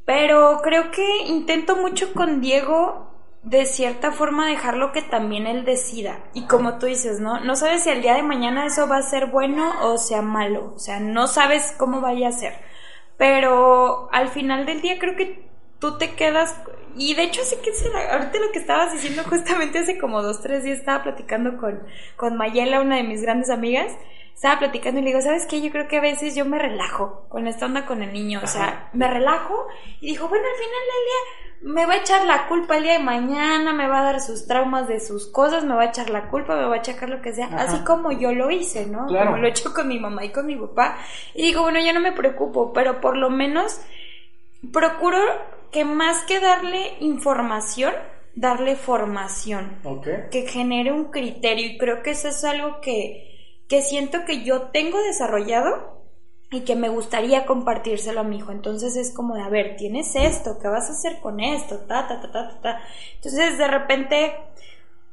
Pero 0.05 0.59
creo 0.61 0.91
que 0.91 1.23
intento 1.25 1.77
mucho 1.77 2.13
con 2.13 2.41
Diego 2.41 3.09
de 3.41 3.65
cierta 3.65 4.11
forma 4.11 4.45
dejarlo 4.45 4.91
que 4.91 5.01
también 5.01 5.47
él 5.47 5.65
decida. 5.65 6.19
Y 6.35 6.45
como 6.45 6.77
tú 6.77 6.85
dices, 6.85 7.19
¿no? 7.19 7.39
No 7.39 7.55
sabes 7.55 7.85
si 7.85 7.89
el 7.89 8.03
día 8.03 8.13
de 8.13 8.21
mañana 8.21 8.67
eso 8.67 8.87
va 8.87 8.97
a 8.97 9.01
ser 9.01 9.31
bueno 9.31 9.73
o 9.81 9.97
sea 9.97 10.21
malo. 10.21 10.73
O 10.75 10.79
sea, 10.79 10.99
no 10.99 11.25
sabes 11.25 11.73
cómo 11.79 11.99
vaya 11.99 12.27
a 12.27 12.31
ser. 12.31 12.53
Pero 13.17 14.09
al 14.11 14.27
final 14.27 14.67
del 14.67 14.81
día 14.81 14.99
creo 14.99 15.15
que 15.15 15.49
tú 15.79 15.97
te 15.97 16.13
quedas... 16.13 16.55
Y 16.95 17.15
de 17.15 17.23
hecho, 17.23 17.41
así 17.41 17.55
que 17.63 17.71
ahorita 18.11 18.37
lo 18.37 18.51
que 18.51 18.59
estabas 18.59 18.93
diciendo 18.93 19.23
justamente 19.27 19.79
hace 19.79 19.97
como 19.97 20.21
dos, 20.21 20.39
tres 20.39 20.63
días 20.63 20.77
estaba 20.77 21.01
platicando 21.01 21.57
con, 21.57 21.81
con 22.15 22.37
Mayela, 22.37 22.79
una 22.79 22.97
de 22.97 23.03
mis 23.03 23.23
grandes 23.23 23.49
amigas 23.49 23.91
estaba 24.41 24.57
platicando 24.57 24.99
y 24.99 25.03
le 25.03 25.09
digo, 25.09 25.21
¿sabes 25.21 25.45
qué? 25.45 25.61
Yo 25.61 25.69
creo 25.69 25.87
que 25.87 25.97
a 25.97 26.01
veces 26.01 26.33
yo 26.33 26.45
me 26.45 26.57
relajo 26.57 27.27
con 27.29 27.45
esta 27.45 27.67
onda 27.67 27.85
con 27.85 28.01
el 28.01 28.11
niño. 28.11 28.39
O 28.43 28.47
sea, 28.47 28.89
me 28.91 29.07
relajo 29.07 29.67
y 29.99 30.07
dijo, 30.07 30.27
bueno, 30.27 30.43
al 30.43 30.55
final 30.55 30.81
del 30.89 31.05
día 31.05 31.73
me 31.75 31.85
va 31.85 31.93
a 31.93 31.97
echar 31.97 32.25
la 32.25 32.47
culpa 32.47 32.77
el 32.77 32.81
día 32.81 32.93
de 32.93 33.03
mañana, 33.03 33.71
me 33.71 33.87
va 33.87 33.99
a 33.99 34.03
dar 34.13 34.19
sus 34.19 34.47
traumas 34.47 34.87
de 34.87 34.99
sus 34.99 35.27
cosas, 35.27 35.63
me 35.63 35.75
va 35.75 35.83
a 35.83 35.89
echar 35.89 36.09
la 36.09 36.27
culpa, 36.27 36.55
me 36.55 36.65
va 36.65 36.73
a 36.73 36.79
echar 36.79 37.07
lo 37.07 37.21
que 37.21 37.33
sea. 37.33 37.49
Así 37.55 37.83
como 37.83 38.11
yo 38.13 38.31
lo 38.31 38.49
hice, 38.49 38.87
¿no? 38.87 39.05
Como 39.05 39.37
lo 39.37 39.45
he 39.45 39.51
hecho 39.51 39.75
con 39.75 39.87
mi 39.87 39.99
mamá 39.99 40.25
y 40.25 40.31
con 40.31 40.47
mi 40.47 40.55
papá. 40.55 40.97
Y 41.35 41.43
digo, 41.43 41.61
bueno, 41.61 41.79
yo 41.79 41.93
no 41.93 41.99
me 41.99 42.11
preocupo, 42.11 42.73
pero 42.73 42.99
por 42.99 43.17
lo 43.17 43.29
menos 43.29 43.79
procuro 44.73 45.19
que 45.71 45.85
más 45.85 46.23
que 46.23 46.39
darle 46.39 46.95
información, 46.99 47.93
darle 48.33 48.75
formación. 48.75 49.77
Que 50.31 50.47
genere 50.47 50.91
un 50.91 51.11
criterio. 51.11 51.67
Y 51.67 51.77
creo 51.77 52.01
que 52.01 52.09
eso 52.09 52.29
es 52.29 52.43
algo 52.43 52.81
que 52.81 53.30
que 53.71 53.81
siento 53.81 54.25
que 54.25 54.43
yo 54.43 54.63
tengo 54.63 55.01
desarrollado 55.01 56.03
y 56.51 56.65
que 56.65 56.75
me 56.75 56.89
gustaría 56.89 57.45
compartírselo 57.45 58.19
a 58.19 58.23
mi 58.25 58.35
hijo. 58.35 58.51
Entonces 58.51 58.97
es 58.97 59.13
como 59.13 59.35
de, 59.35 59.43
a 59.43 59.47
ver, 59.47 59.77
tienes 59.77 60.13
esto, 60.17 60.59
¿qué 60.61 60.67
vas 60.67 60.89
a 60.89 60.91
hacer 60.91 61.21
con 61.21 61.39
esto? 61.39 61.77
Ta, 61.87 62.05
ta, 62.05 62.19
ta, 62.19 62.33
ta, 62.33 62.49
ta, 62.49 62.61
ta. 62.61 62.81
Entonces 63.15 63.57
de 63.57 63.67
repente, 63.69 64.35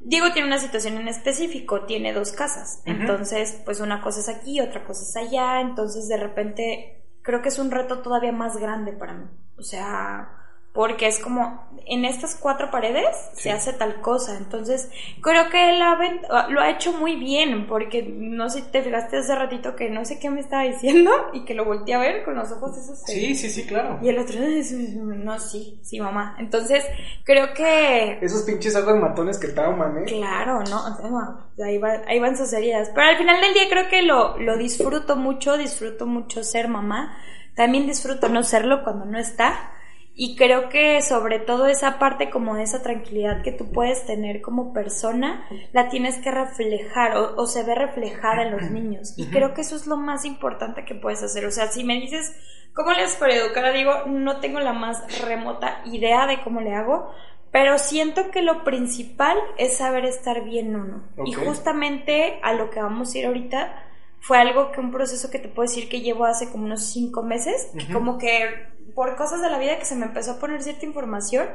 Diego 0.01 0.33
tiene 0.33 0.49
una 0.49 0.57
situación 0.57 0.97
en 0.97 1.07
específico, 1.07 1.85
tiene 1.85 2.11
dos 2.11 2.33
casas. 2.33 2.81
Entonces, 2.83 3.61
pues 3.63 3.79
una 3.79 4.01
cosa 4.01 4.19
es 4.19 4.27
aquí, 4.27 4.59
otra 4.59 4.83
cosa 4.83 5.03
es 5.03 5.15
allá. 5.15 5.61
Entonces 5.61 6.09
de 6.09 6.17
repente 6.17 7.01
creo 7.21 7.41
que 7.41 7.47
es 7.47 7.59
un 7.59 7.71
reto 7.71 7.99
todavía 7.99 8.33
más 8.33 8.57
grande 8.57 8.91
para 8.91 9.13
mí. 9.13 9.25
O 9.57 9.63
sea, 9.63 10.38
porque 10.73 11.07
es 11.07 11.19
como 11.19 11.67
en 11.87 12.05
estas 12.05 12.35
cuatro 12.35 12.69
paredes 12.69 13.07
se 13.33 13.51
hace 13.51 13.73
tal 13.73 14.01
cosa. 14.01 14.37
Entonces, 14.37 14.89
creo 15.21 15.49
que 15.49 15.71
él 15.71 15.79
lo 15.79 16.61
ha 16.61 16.69
hecho 16.69 16.93
muy 16.93 17.15
bien, 17.15 17.65
porque 17.67 18.03
no 18.03 18.49
sé 18.49 18.61
si 18.61 18.67
te 18.67 18.83
fijaste 18.83 19.17
hace 19.17 19.35
ratito 19.35 19.75
que 19.75 19.89
no 19.89 20.05
sé 20.05 20.19
qué 20.19 20.29
me 20.29 20.39
estaba 20.39 20.63
diciendo 20.63 21.11
y 21.33 21.45
que 21.45 21.55
lo 21.55 21.65
volteé 21.65 21.95
a 21.95 21.99
ver 21.99 22.23
con 22.23 22.35
los 22.35 22.51
ojos 22.51 22.77
esos. 22.77 23.01
Sí, 23.05 23.33
sí, 23.33 23.49
sí, 23.49 23.65
claro. 23.65 23.99
Y 24.03 24.09
el 24.09 24.19
otro, 24.19 24.39
no, 24.39 25.39
sí, 25.39 25.79
sí, 25.81 25.99
mamá. 25.99 26.35
Entonces, 26.39 26.85
creo 27.23 27.53
que. 27.53 28.19
Esos 28.21 28.43
pinches 28.43 28.75
ojos 28.75 28.95
matones 28.97 29.39
que 29.39 29.47
trauman, 29.47 29.97
¿eh? 29.97 30.03
Claro, 30.05 30.61
no, 30.69 31.35
ahí, 31.65 31.81
ahí 32.07 32.19
van 32.19 32.37
sus 32.37 32.53
heridas. 32.53 32.91
Pero 32.93 33.07
al 33.07 33.17
final 33.17 33.41
del 33.41 33.53
día 33.53 33.63
creo 33.69 33.89
que 33.89 34.03
lo, 34.03 34.37
lo 34.37 34.57
disfruto 34.57 35.15
mucho, 35.15 35.57
disfruto 35.57 36.05
mucho 36.05 36.43
ser 36.43 36.67
mamá. 36.67 37.17
También 37.55 37.87
disfruto 37.87 38.29
no 38.29 38.43
serlo 38.43 38.83
cuando 38.83 39.05
no 39.05 39.17
está 39.17 39.71
y 40.15 40.35
creo 40.35 40.69
que 40.69 41.01
sobre 41.01 41.39
todo 41.39 41.67
esa 41.67 41.97
parte 41.97 42.29
como 42.29 42.55
de 42.55 42.63
esa 42.63 42.81
tranquilidad 42.81 43.41
que 43.41 43.53
tú 43.53 43.71
puedes 43.71 44.05
tener 44.05 44.41
como 44.41 44.73
persona, 44.73 45.47
la 45.71 45.87
tienes 45.87 46.17
que 46.17 46.29
reflejar 46.29 47.15
o, 47.15 47.45
se 47.45 47.63
ve 47.63 47.75
reflejada 47.75 48.43
en 48.43 48.51
los 48.51 48.69
niños. 48.69 49.13
Y 49.17 49.27
creo 49.27 49.53
que 49.53 49.61
eso 49.61 49.75
es 49.75 49.87
lo 49.87 49.95
más 49.95 50.25
importante 50.25 50.83
que 50.83 50.95
puedes 50.95 51.23
hacer. 51.23 51.45
O 51.45 51.51
sea, 51.51 51.67
si 51.67 51.85
me 51.85 51.95
dices, 51.95 52.35
¿cómo 52.73 52.91
le 52.91 53.03
haces 53.03 53.17
para 53.17 53.35
educar? 53.35 53.73
Digo, 53.73 54.05
no 54.07 54.41
tengo 54.41 54.59
la 54.59 54.73
más 54.73 55.21
remota 55.21 55.81
idea 55.85 56.27
de 56.27 56.41
cómo 56.41 56.59
le 56.59 56.75
hago, 56.75 57.13
pero 57.51 57.77
siento 57.77 58.29
que 58.29 58.41
lo 58.41 58.63
principal 58.63 59.37
es 59.57 59.77
saber 59.77 60.05
estar 60.05 60.43
bien 60.43 60.75
uno. 60.75 61.03
Y 61.25 61.31
justamente 61.33 62.39
a 62.43 62.53
lo 62.53 62.69
que 62.69 62.81
vamos 62.81 63.13
a 63.13 63.17
ir 63.17 63.25
ahorita 63.25 63.88
fue 64.21 64.37
algo 64.37 64.71
que 64.71 64.79
un 64.79 64.91
proceso 64.91 65.29
que 65.29 65.39
te 65.39 65.47
puedo 65.47 65.67
decir 65.67 65.89
que 65.89 66.01
llevo 66.01 66.25
hace 66.25 66.49
como 66.49 66.65
unos 66.65 66.83
cinco 66.85 67.23
meses, 67.23 67.69
que 67.77 67.91
como 67.91 68.17
que 68.17 68.69
por 68.93 69.15
cosas 69.15 69.41
de 69.41 69.49
la 69.49 69.59
vida 69.59 69.77
que 69.79 69.85
se 69.85 69.95
me 69.95 70.05
empezó 70.05 70.33
a 70.33 70.39
poner 70.39 70.61
cierta 70.61 70.85
información 70.85 71.47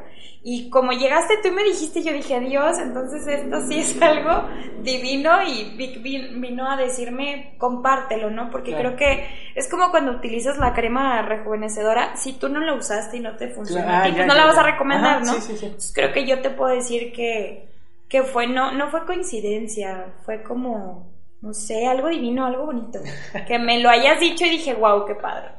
y 0.42 0.70
como 0.70 0.92
llegaste 0.92 1.34
tú 1.42 1.48
y 1.48 1.50
me 1.52 1.64
dijiste, 1.64 2.02
yo 2.02 2.12
dije, 2.12 2.38
Dios, 2.40 2.78
entonces 2.78 3.26
esto 3.26 3.60
sí 3.66 3.80
es 3.80 4.00
algo 4.00 4.48
divino 4.82 5.42
y 5.42 5.76
vino 5.76 6.70
a 6.70 6.76
decirme, 6.76 7.54
compártelo, 7.58 8.30
¿no? 8.30 8.50
Porque 8.50 8.74
creo 8.74 8.96
que 8.96 9.26
es 9.54 9.68
como 9.68 9.90
cuando 9.90 10.12
utilizas 10.12 10.58
la 10.58 10.72
crema 10.74 11.22
rejuvenecedora, 11.22 12.16
si 12.16 12.34
tú 12.34 12.48
no 12.48 12.60
la 12.60 12.74
usaste 12.74 13.18
y 13.18 13.20
no 13.20 13.36
te 13.36 13.48
funciona, 13.48 14.04
ah, 14.04 14.08
pues 14.10 14.26
no 14.26 14.34
la 14.34 14.46
vas 14.46 14.58
a 14.58 14.62
recomendar, 14.62 15.24
¿no? 15.24 15.34
creo 15.94 16.12
que 16.12 16.26
yo 16.26 16.40
te 16.40 16.50
puedo 16.50 16.74
decir 16.74 17.12
que, 17.12 17.68
que 18.08 18.22
fue, 18.22 18.46
no, 18.46 18.72
no 18.72 18.90
fue 18.90 19.06
coincidencia, 19.06 20.14
fue 20.24 20.42
como 20.42 21.13
no 21.44 21.52
sé, 21.52 21.86
algo 21.86 22.08
divino, 22.08 22.46
algo 22.46 22.64
bonito. 22.64 23.00
Que 23.46 23.58
me 23.58 23.78
lo 23.78 23.90
hayas 23.90 24.18
dicho 24.18 24.46
y 24.46 24.50
dije, 24.50 24.72
wow, 24.72 25.04
qué 25.04 25.14
padre. 25.14 25.50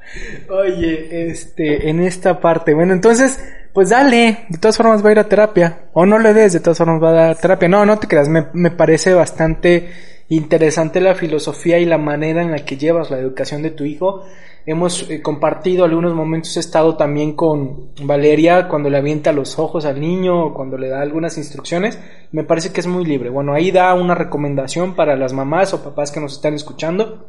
Oye, 0.50 1.30
este, 1.30 1.90
en 1.90 2.00
esta 2.00 2.40
parte, 2.40 2.74
bueno, 2.74 2.92
entonces, 2.92 3.40
pues 3.72 3.90
dale, 3.90 4.46
de 4.50 4.58
todas 4.58 4.78
formas 4.78 5.06
va 5.06 5.10
a 5.10 5.12
ir 5.12 5.20
a 5.20 5.30
terapia. 5.30 5.84
O 5.94 6.08
no 6.08 6.18
le 6.18 6.34
des, 6.34 6.54
de 6.54 6.60
todas 6.60 6.80
formas 6.80 7.02
va 7.02 7.10
a 7.10 7.14
dar 7.14 7.38
terapia. 7.38 7.68
No, 7.70 7.86
no 7.86 8.00
te 8.00 8.08
creas, 8.08 8.28
me, 8.28 8.48
me 8.54 8.72
parece 8.72 9.14
bastante 9.14 10.15
interesante 10.30 11.02
la 11.02 11.16
filosofía 11.16 11.78
y 11.80 11.86
la 11.86 11.98
manera 11.98 12.42
en 12.42 12.52
la 12.52 12.66
que 12.66 12.78
llevas 12.78 13.12
la 13.12 13.20
educación 13.20 13.62
de 13.62 13.72
tu 13.72 13.86
hijo. 13.86 14.24
Hemos 14.66 15.10
eh, 15.10 15.22
compartido 15.22 15.86
algunos 15.86 16.16
momentos, 16.16 16.58
he 16.58 16.60
estado 16.60 16.96
también 16.98 17.34
con 17.34 17.92
Valeria 18.02 18.68
cuando 18.68 18.90
le 18.90 18.98
avienta 18.98 19.32
los 19.32 19.60
ojos 19.60 19.86
al 19.86 20.02
niño 20.02 20.48
o 20.48 20.54
cuando 20.54 20.78
le 20.78 20.90
da 20.90 21.02
algunas 21.02 21.38
instrucciones. 21.38 22.00
Me 22.32 22.44
parece 22.44 22.72
que 22.72 22.80
es 22.80 22.88
muy 22.88 23.06
libre. 23.06 23.30
Bueno, 23.30 23.54
ahí 23.54 23.70
da 23.72 23.94
una 23.94 24.16
recomendación 24.16 24.96
para 24.96 25.16
las 25.16 25.34
mamás 25.34 25.74
o 25.74 25.84
papás 25.84 26.12
que 26.12 26.20
nos 26.20 26.34
están 26.34 26.56
escuchando 26.56 27.28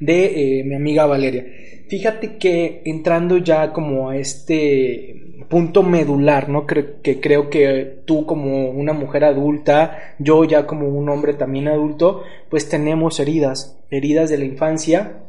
de 0.00 0.60
eh, 0.60 0.64
mi 0.64 0.74
amiga 0.74 1.06
Valeria. 1.06 1.46
Fíjate 1.88 2.36
que 2.36 2.82
entrando 2.84 3.38
ya 3.38 3.72
como 3.72 4.10
a 4.10 4.16
este 4.16 5.27
punto 5.48 5.82
medular, 5.82 6.48
¿no? 6.48 6.66
que 6.66 7.20
creo 7.20 7.50
que 7.50 8.02
tú 8.04 8.26
como 8.26 8.70
una 8.70 8.92
mujer 8.92 9.24
adulta, 9.24 10.14
yo 10.18 10.44
ya 10.44 10.66
como 10.66 10.88
un 10.88 11.08
hombre 11.08 11.34
también 11.34 11.68
adulto, 11.68 12.22
pues 12.50 12.68
tenemos 12.68 13.18
heridas, 13.20 13.78
heridas 13.90 14.30
de 14.30 14.38
la 14.38 14.44
infancia 14.44 15.22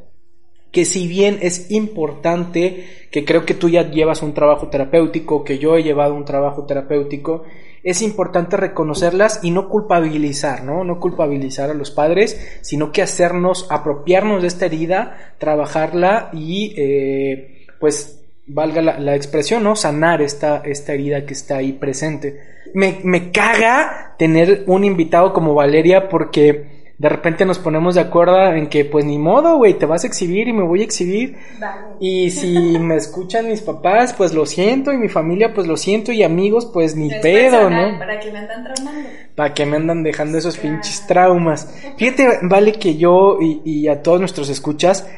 que 0.72 0.86
si 0.86 1.08
bien 1.08 1.40
es 1.42 1.72
importante, 1.72 2.86
que 3.12 3.26
creo 3.26 3.46
que 3.46 3.54
tú 3.54 3.70
ya 3.70 3.90
llevas 3.90 4.22
un 4.22 4.34
trabajo 4.34 4.68
terapéutico, 4.68 5.44
que 5.44 5.58
yo 5.58 5.76
he 5.76 5.84
llevado 5.84 6.14
un 6.14 6.26
trabajo 6.26 6.66
terapéutico, 6.66 7.44
es 7.84 8.02
importante 8.02 8.58
reconocerlas 8.58 9.40
y 9.42 9.52
no 9.52 9.70
culpabilizar, 9.70 10.64
¿no? 10.64 10.84
No 10.84 11.00
culpabilizar 11.00 11.70
a 11.70 11.74
los 11.74 11.92
padres, 11.92 12.60
sino 12.62 12.92
que 12.92 13.02
hacernos, 13.02 13.68
apropiarnos 13.70 14.42
de 14.42 14.50
esta 14.50 14.66
herida, 14.66 15.34
trabajarla 15.38 16.30
y, 16.34 16.74
eh, 16.78 17.66
pues, 17.80 18.19
valga 18.50 18.82
la, 18.82 19.16
expresión, 19.16 19.64
¿no? 19.64 19.76
Sanar 19.76 20.22
esta, 20.22 20.58
esta 20.66 20.94
herida 20.94 21.26
que 21.26 21.34
está 21.34 21.58
ahí 21.58 21.74
presente. 21.74 22.40
Me, 22.74 23.00
me 23.04 23.32
caga 23.32 24.16
tener 24.18 24.64
un 24.68 24.84
invitado 24.84 25.34
como 25.34 25.54
Valeria 25.54 26.10
porque 26.10 26.80
de 27.00 27.08
repente 27.08 27.46
nos 27.46 27.58
ponemos 27.60 27.96
de 27.96 28.02
acuerdo 28.02 28.52
en 28.52 28.68
que 28.68 28.84
pues 28.84 29.06
ni 29.06 29.18
modo, 29.18 29.56
güey, 29.56 29.76
te 29.76 29.86
vas 29.86 30.04
a 30.04 30.08
exhibir 30.08 30.50
y 30.50 30.54
me 30.54 30.64
voy 30.64 30.82
a 30.82 30.84
exhibir. 30.84 31.38
Y 32.02 32.30
si 32.30 32.50
me 32.80 32.98
escuchan 32.98 33.48
mis 33.48 33.62
papás, 33.62 34.14
pues 34.14 34.34
lo 34.34 34.46
siento, 34.46 34.92
y 34.92 34.98
mi 34.98 35.08
familia, 35.08 35.54
pues 35.54 35.66
lo 35.66 35.78
siento, 35.78 36.12
y 36.12 36.24
amigos, 36.24 36.70
pues 36.74 36.98
ni 36.98 37.10
pedo, 37.22 37.70
¿no? 37.70 37.98
Para 37.98 38.20
que 38.20 38.32
me 38.32 38.40
andan 38.40 38.66
traumando. 38.66 39.10
Para 39.34 39.54
que 39.54 39.66
me 39.66 39.78
andan 39.78 40.04
dejando 40.04 40.38
esos 40.38 40.58
pinches 40.58 41.08
traumas. 41.08 41.74
Fíjate, 41.98 42.40
vale 42.42 42.74
que 42.74 42.98
yo 42.98 43.38
y, 43.40 43.62
y 43.64 43.88
a 43.88 44.04
todos 44.04 44.20
nuestros 44.20 44.50
escuchas, 44.50 45.10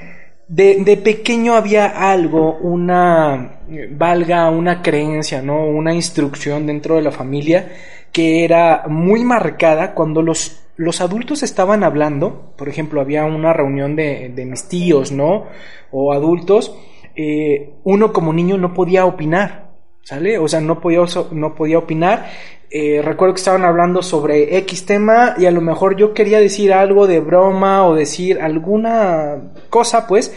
de, 0.52 0.84
de, 0.84 0.98
pequeño 0.98 1.56
había 1.56 2.12
algo, 2.12 2.58
una, 2.58 3.62
valga, 3.92 4.50
una 4.50 4.82
creencia, 4.82 5.42
¿no? 5.42 5.66
Una 5.66 5.94
instrucción 5.94 6.68
dentro 6.68 6.96
de 6.96 7.02
la 7.02 7.12
familia 7.12 7.72
que 8.12 8.44
era 8.44 8.84
muy 8.88 9.24
marcada 9.24 9.94
cuando 9.94 10.22
los 10.22 10.62
los 10.82 11.00
adultos 11.00 11.44
estaban 11.44 11.84
hablando, 11.84 12.54
por 12.58 12.68
ejemplo, 12.68 13.02
había 13.02 13.24
una 13.26 13.54
reunión 13.54 13.96
de, 13.96 14.34
mis 14.48 14.68
tíos, 14.68 15.12
¿no? 15.12 15.46
O 15.92 16.12
adultos, 16.12 16.76
eh, 17.16 17.74
uno 17.84 18.12
como 18.12 18.34
niño 18.34 18.58
no 18.58 18.74
podía 18.74 19.06
opinar, 19.06 19.71
¿sale? 20.04 20.38
O 20.38 20.48
sea, 20.48 20.62
no 20.62 20.80
podía, 20.80 21.02
no 21.32 21.56
podía 21.56 21.78
opinar. 21.78 22.30
Eh, 22.74 23.02
recuerdo 23.04 23.34
que 23.34 23.40
estaban 23.40 23.66
hablando 23.66 24.02
sobre 24.02 24.58
X 24.60 24.86
tema 24.86 25.36
y 25.38 25.46
a 25.46 25.52
lo 25.52 25.60
mejor 25.60 25.98
yo 25.98 26.14
quería 26.14 26.40
decir 26.40 26.72
algo 26.72 27.06
de 27.06 27.20
broma 27.20 27.86
o 27.86 27.96
decir 27.96 28.40
alguna 28.40 29.52
cosa, 29.70 30.08
pues, 30.08 30.34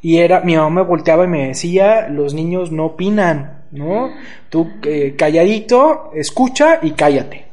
y 0.00 0.18
era, 0.18 0.40
mi 0.42 0.56
mamá 0.56 0.82
me 0.82 0.88
volteaba 0.88 1.24
y 1.24 1.28
me 1.28 1.48
decía, 1.48 2.08
los 2.08 2.34
niños 2.34 2.70
no 2.70 2.86
opinan, 2.86 3.64
¿no? 3.72 4.10
Tú 4.48 4.70
eh, 4.84 5.14
calladito, 5.16 6.12
escucha 6.14 6.78
y 6.82 6.92
cállate. 6.92 7.46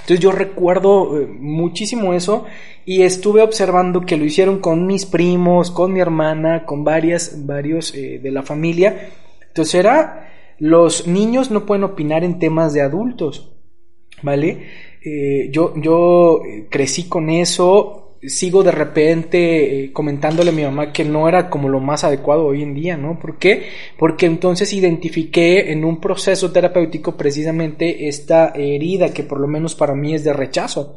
Entonces 0.00 0.20
yo 0.20 0.32
recuerdo 0.32 1.20
eh, 1.20 1.26
muchísimo 1.26 2.14
eso 2.14 2.46
y 2.86 3.02
estuve 3.02 3.42
observando 3.42 4.00
que 4.00 4.16
lo 4.16 4.24
hicieron 4.24 4.60
con 4.60 4.86
mis 4.86 5.04
primos, 5.04 5.70
con 5.70 5.92
mi 5.92 6.00
hermana, 6.00 6.64
con 6.64 6.84
varias, 6.84 7.44
varios 7.44 7.92
de 7.92 8.30
la 8.30 8.42
familia. 8.42 9.10
Entonces 9.48 9.74
era, 9.74 10.28
los 10.58 11.06
niños 11.06 11.50
no 11.50 11.66
pueden 11.66 11.84
opinar 11.84 12.24
en 12.24 12.38
temas 12.38 12.72
de 12.72 12.82
adultos, 12.82 13.52
¿vale? 14.22 14.66
Eh, 15.04 15.48
yo, 15.52 15.74
yo 15.76 16.40
crecí 16.70 17.08
con 17.08 17.30
eso, 17.30 18.08
sigo 18.22 18.62
de 18.62 18.72
repente 18.72 19.84
eh, 19.84 19.92
comentándole 19.92 20.50
a 20.50 20.54
mi 20.54 20.62
mamá 20.62 20.92
que 20.92 21.04
no 21.04 21.28
era 21.28 21.48
como 21.50 21.68
lo 21.68 21.80
más 21.80 22.04
adecuado 22.04 22.46
hoy 22.46 22.62
en 22.62 22.74
día, 22.74 22.96
¿no? 22.96 23.18
¿Por 23.18 23.38
qué? 23.38 23.68
Porque 23.96 24.26
entonces 24.26 24.72
identifiqué 24.72 25.72
en 25.72 25.84
un 25.84 26.00
proceso 26.00 26.50
terapéutico 26.50 27.16
precisamente 27.16 28.08
esta 28.08 28.52
herida 28.54 29.12
que 29.12 29.22
por 29.22 29.40
lo 29.40 29.46
menos 29.46 29.74
para 29.74 29.94
mí 29.94 30.14
es 30.14 30.24
de 30.24 30.32
rechazo. 30.32 30.96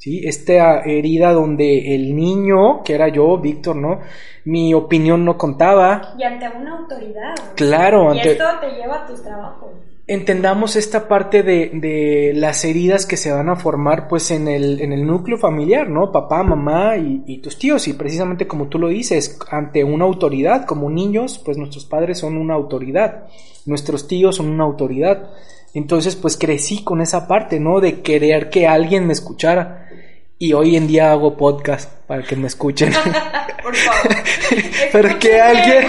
¿Sí? 0.00 0.26
Esta 0.26 0.80
herida 0.80 1.32
donde 1.34 1.94
el 1.94 2.16
niño, 2.16 2.82
que 2.82 2.94
era 2.94 3.08
yo, 3.08 3.36
Víctor, 3.36 3.76
¿no? 3.76 4.00
Mi 4.46 4.72
opinión 4.72 5.26
no 5.26 5.36
contaba. 5.36 6.14
Y 6.18 6.22
ante 6.22 6.48
una 6.48 6.78
autoridad. 6.78 7.34
Claro, 7.54 8.14
y 8.14 8.18
esto 8.18 8.44
te 8.60 8.70
lleva 8.70 9.04
a 9.04 9.06
tus 9.06 9.22
trabajos 9.22 9.70
entendamos 10.10 10.74
esta 10.74 11.06
parte 11.06 11.44
de, 11.44 11.70
de, 11.72 12.32
las 12.34 12.64
heridas 12.64 13.06
que 13.06 13.16
se 13.16 13.30
van 13.30 13.48
a 13.48 13.54
formar 13.54 14.08
pues 14.08 14.32
en 14.32 14.48
el, 14.48 14.80
en 14.80 14.92
el 14.92 15.06
núcleo 15.06 15.38
familiar, 15.38 15.88
¿no? 15.88 16.10
Papá, 16.10 16.42
mamá 16.42 16.96
y, 16.96 17.38
tus 17.38 17.56
tíos. 17.56 17.86
Y 17.86 17.92
precisamente 17.92 18.48
como 18.48 18.66
tú 18.66 18.80
lo 18.80 18.88
dices, 18.88 19.38
ante 19.52 19.84
una 19.84 20.06
autoridad, 20.06 20.66
como 20.66 20.90
niños, 20.90 21.40
pues 21.44 21.56
nuestros 21.58 21.84
padres 21.84 22.18
son 22.18 22.38
una 22.38 22.54
autoridad, 22.54 23.28
nuestros 23.66 24.08
tíos 24.08 24.34
son 24.34 24.48
una 24.48 24.64
autoridad. 24.64 25.30
Entonces 25.74 26.16
pues 26.16 26.36
crecí 26.36 26.82
con 26.82 27.00
esa 27.00 27.28
parte, 27.28 27.60
¿no? 27.60 27.80
De 27.80 28.00
querer 28.00 28.50
que 28.50 28.66
alguien 28.66 29.06
me 29.06 29.12
escuchara. 29.12 29.86
y 30.38 30.54
hoy 30.54 30.74
en 30.76 30.86
día 30.86 31.12
hago 31.12 31.36
podcast 31.36 31.92
para 32.06 32.22
que 32.22 32.34
me 32.34 32.46
escuchen. 32.46 32.92
Por 33.62 33.76
favor. 33.76 34.16
para 34.92 35.18
que 35.18 35.38
alguien 35.38 35.84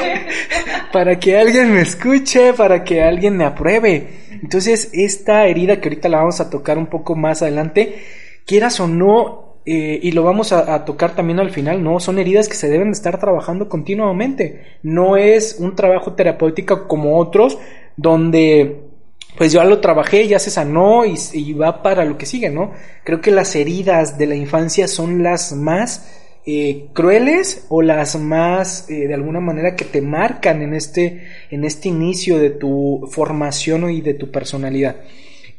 para 0.91 1.19
que 1.19 1.37
alguien 1.37 1.73
me 1.73 1.81
escuche, 1.81 2.53
para 2.53 2.83
que 2.83 3.01
alguien 3.01 3.37
me 3.37 3.45
apruebe. 3.45 4.07
Entonces, 4.41 4.89
esta 4.93 5.45
herida 5.47 5.79
que 5.79 5.89
ahorita 5.89 6.09
la 6.09 6.17
vamos 6.17 6.39
a 6.39 6.49
tocar 6.49 6.77
un 6.77 6.87
poco 6.87 7.15
más 7.15 7.41
adelante, 7.41 8.01
quieras 8.45 8.79
o 8.79 8.87
no, 8.87 9.61
eh, 9.65 9.99
y 10.01 10.11
lo 10.11 10.23
vamos 10.23 10.51
a, 10.53 10.73
a, 10.73 10.85
tocar 10.85 11.15
también 11.15 11.39
al 11.39 11.51
final, 11.51 11.83
¿no? 11.83 11.99
Son 11.99 12.17
heridas 12.17 12.49
que 12.49 12.55
se 12.55 12.69
deben 12.69 12.89
estar 12.89 13.19
trabajando 13.19 13.69
continuamente. 13.69 14.79
No 14.81 15.17
es 15.17 15.57
un 15.59 15.75
trabajo 15.75 16.13
terapéutico 16.13 16.87
como 16.87 17.17
otros, 17.19 17.57
donde 17.95 18.90
pues 19.37 19.51
ya 19.51 19.63
lo 19.63 19.79
trabajé, 19.79 20.27
ya 20.27 20.39
se 20.39 20.51
sanó 20.51 21.05
y, 21.05 21.15
y, 21.33 21.53
va 21.53 21.81
para 21.81 22.05
lo 22.05 22.17
que 22.17 22.25
sigue, 22.25 22.49
¿no? 22.49 22.73
Creo 23.03 23.21
que 23.21 23.31
las 23.31 23.55
heridas 23.55 24.17
de 24.17 24.27
la 24.27 24.35
infancia 24.35 24.87
son 24.87 25.23
las 25.23 25.53
más 25.53 26.21
eh, 26.45 26.87
crueles 26.93 27.65
o 27.69 27.81
las 27.81 28.15
más 28.17 28.89
eh, 28.89 29.07
de 29.07 29.13
alguna 29.13 29.39
manera 29.39 29.75
que 29.75 29.85
te 29.85 30.01
marcan 30.01 30.63
en 30.63 30.73
este 30.73 31.27
en 31.51 31.63
este 31.63 31.89
inicio 31.89 32.39
de 32.39 32.49
tu 32.49 33.07
formación 33.11 33.89
y 33.91 34.01
de 34.01 34.15
tu 34.15 34.31
personalidad. 34.31 34.97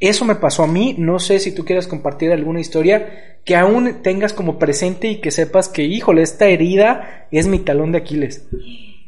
Eso 0.00 0.25
me 0.25 0.35
pasó 0.35 0.64
a 0.64 0.67
mí, 0.67 0.97
no 0.99 1.21
sé 1.21 1.38
si 1.38 1.52
tú 1.52 1.64
quieres 1.64 1.87
compartir 1.87 2.33
alguna 2.33 2.59
historia 2.59 3.38
que 3.45 3.55
aún 3.55 4.02
tengas 4.02 4.33
como 4.33 4.59
presente 4.59 5.07
y 5.07 5.21
que 5.21 5.31
sepas 5.31 5.69
que, 5.69 5.85
híjole, 5.85 6.23
esta 6.23 6.47
herida 6.47 7.29
es 7.31 7.47
mi 7.47 7.61
talón 7.61 7.93
de 7.93 7.99
Aquiles. 7.99 8.49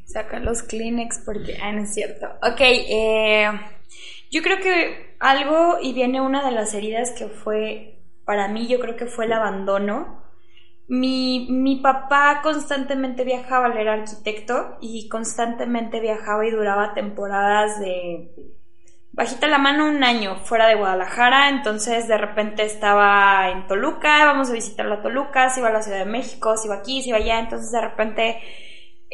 Saca 0.04 0.38
los 0.38 0.62
Kleenex 0.62 1.22
porque, 1.24 1.56
ah, 1.60 1.72
no 1.72 1.82
es 1.82 1.94
cierto. 1.94 2.26
Ok, 2.42 2.60
eh, 2.60 3.48
yo 4.34 4.42
creo 4.42 4.58
que 4.58 5.16
algo, 5.20 5.78
y 5.80 5.92
viene 5.92 6.20
una 6.20 6.44
de 6.44 6.50
las 6.50 6.74
heridas 6.74 7.12
que 7.12 7.28
fue, 7.28 8.00
para 8.24 8.48
mí, 8.48 8.66
yo 8.66 8.80
creo 8.80 8.96
que 8.96 9.06
fue 9.06 9.26
el 9.26 9.32
abandono. 9.32 10.24
Mi, 10.88 11.46
mi 11.48 11.76
papá 11.76 12.40
constantemente 12.42 13.24
viajaba, 13.24 13.68
él 13.68 13.78
era 13.78 13.94
arquitecto 13.94 14.76
y 14.80 15.08
constantemente 15.08 16.00
viajaba 16.00 16.44
y 16.46 16.50
duraba 16.50 16.94
temporadas 16.94 17.78
de 17.78 18.32
bajita 19.14 19.46
la 19.46 19.58
mano 19.58 19.88
un 19.88 20.02
año 20.02 20.38
fuera 20.38 20.66
de 20.66 20.74
Guadalajara, 20.74 21.48
entonces 21.48 22.08
de 22.08 22.18
repente 22.18 22.64
estaba 22.64 23.48
en 23.50 23.68
Toluca, 23.68 24.24
vamos 24.24 24.50
a 24.50 24.54
visitar 24.54 24.86
la 24.86 25.02
Toluca, 25.02 25.50
se 25.50 25.60
iba 25.60 25.68
a 25.68 25.72
la 25.72 25.82
Ciudad 25.82 26.00
de 26.00 26.10
México, 26.10 26.56
se 26.56 26.66
iba 26.66 26.76
aquí, 26.76 27.00
se 27.00 27.10
iba 27.10 27.18
allá, 27.18 27.38
entonces 27.38 27.70
de 27.70 27.80
repente, 27.80 28.40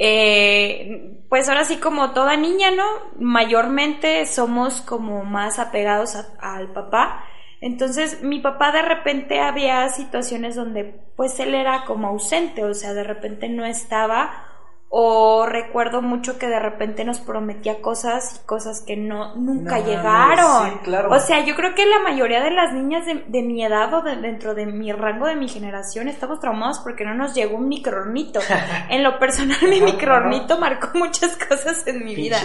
eh, 0.02 1.26
pues 1.28 1.46
ahora 1.50 1.66
sí 1.66 1.76
como 1.76 2.12
toda 2.12 2.34
niña, 2.34 2.70
¿no? 2.70 2.84
Mayormente 3.18 4.24
somos 4.24 4.80
como 4.80 5.24
más 5.24 5.58
apegados 5.58 6.16
al 6.40 6.72
papá. 6.72 7.22
Entonces 7.60 8.22
mi 8.22 8.40
papá 8.40 8.72
de 8.72 8.80
repente 8.80 9.40
había 9.40 9.86
situaciones 9.90 10.56
donde 10.56 10.84
pues 11.16 11.38
él 11.38 11.54
era 11.54 11.84
como 11.84 12.08
ausente, 12.08 12.64
o 12.64 12.72
sea, 12.72 12.94
de 12.94 13.04
repente 13.04 13.50
no 13.50 13.66
estaba 13.66 14.49
o 14.92 15.46
recuerdo 15.46 16.02
mucho 16.02 16.36
que 16.36 16.48
de 16.48 16.58
repente 16.58 17.04
nos 17.04 17.20
prometía 17.20 17.80
cosas 17.80 18.40
y 18.42 18.46
cosas 18.46 18.82
que 18.84 18.96
no 18.96 19.36
nunca 19.36 19.78
No, 19.78 19.86
llegaron. 19.86 20.70
sí, 20.72 20.76
claro. 20.82 21.12
O 21.14 21.20
sea, 21.20 21.44
yo 21.44 21.54
creo 21.54 21.76
que 21.76 21.86
la 21.86 22.00
mayoría 22.00 22.42
de 22.42 22.50
las 22.50 22.72
niñas 22.72 23.06
de, 23.06 23.22
de 23.28 23.42
mi 23.42 23.64
edad 23.64 23.94
o 23.94 24.02
de- 24.02 24.16
dentro 24.16 24.52
de 24.54 24.66
mi 24.66 24.90
rango 24.90 25.26
de 25.26 25.36
mi 25.36 25.48
generación 25.48 26.08
estamos 26.08 26.40
traumados 26.40 26.80
porque 26.80 27.04
no 27.04 27.14
nos 27.14 27.34
llegó 27.36 27.56
un 27.56 27.68
microornito. 27.68 28.40
en 28.90 29.04
lo 29.04 29.16
personal, 29.20 29.58
mi 29.68 29.80
microornito 29.80 30.58
marcó 30.58 30.88
muchas 30.98 31.36
cosas 31.36 31.86
en 31.86 32.04
mi 32.04 32.16
vida. 32.16 32.38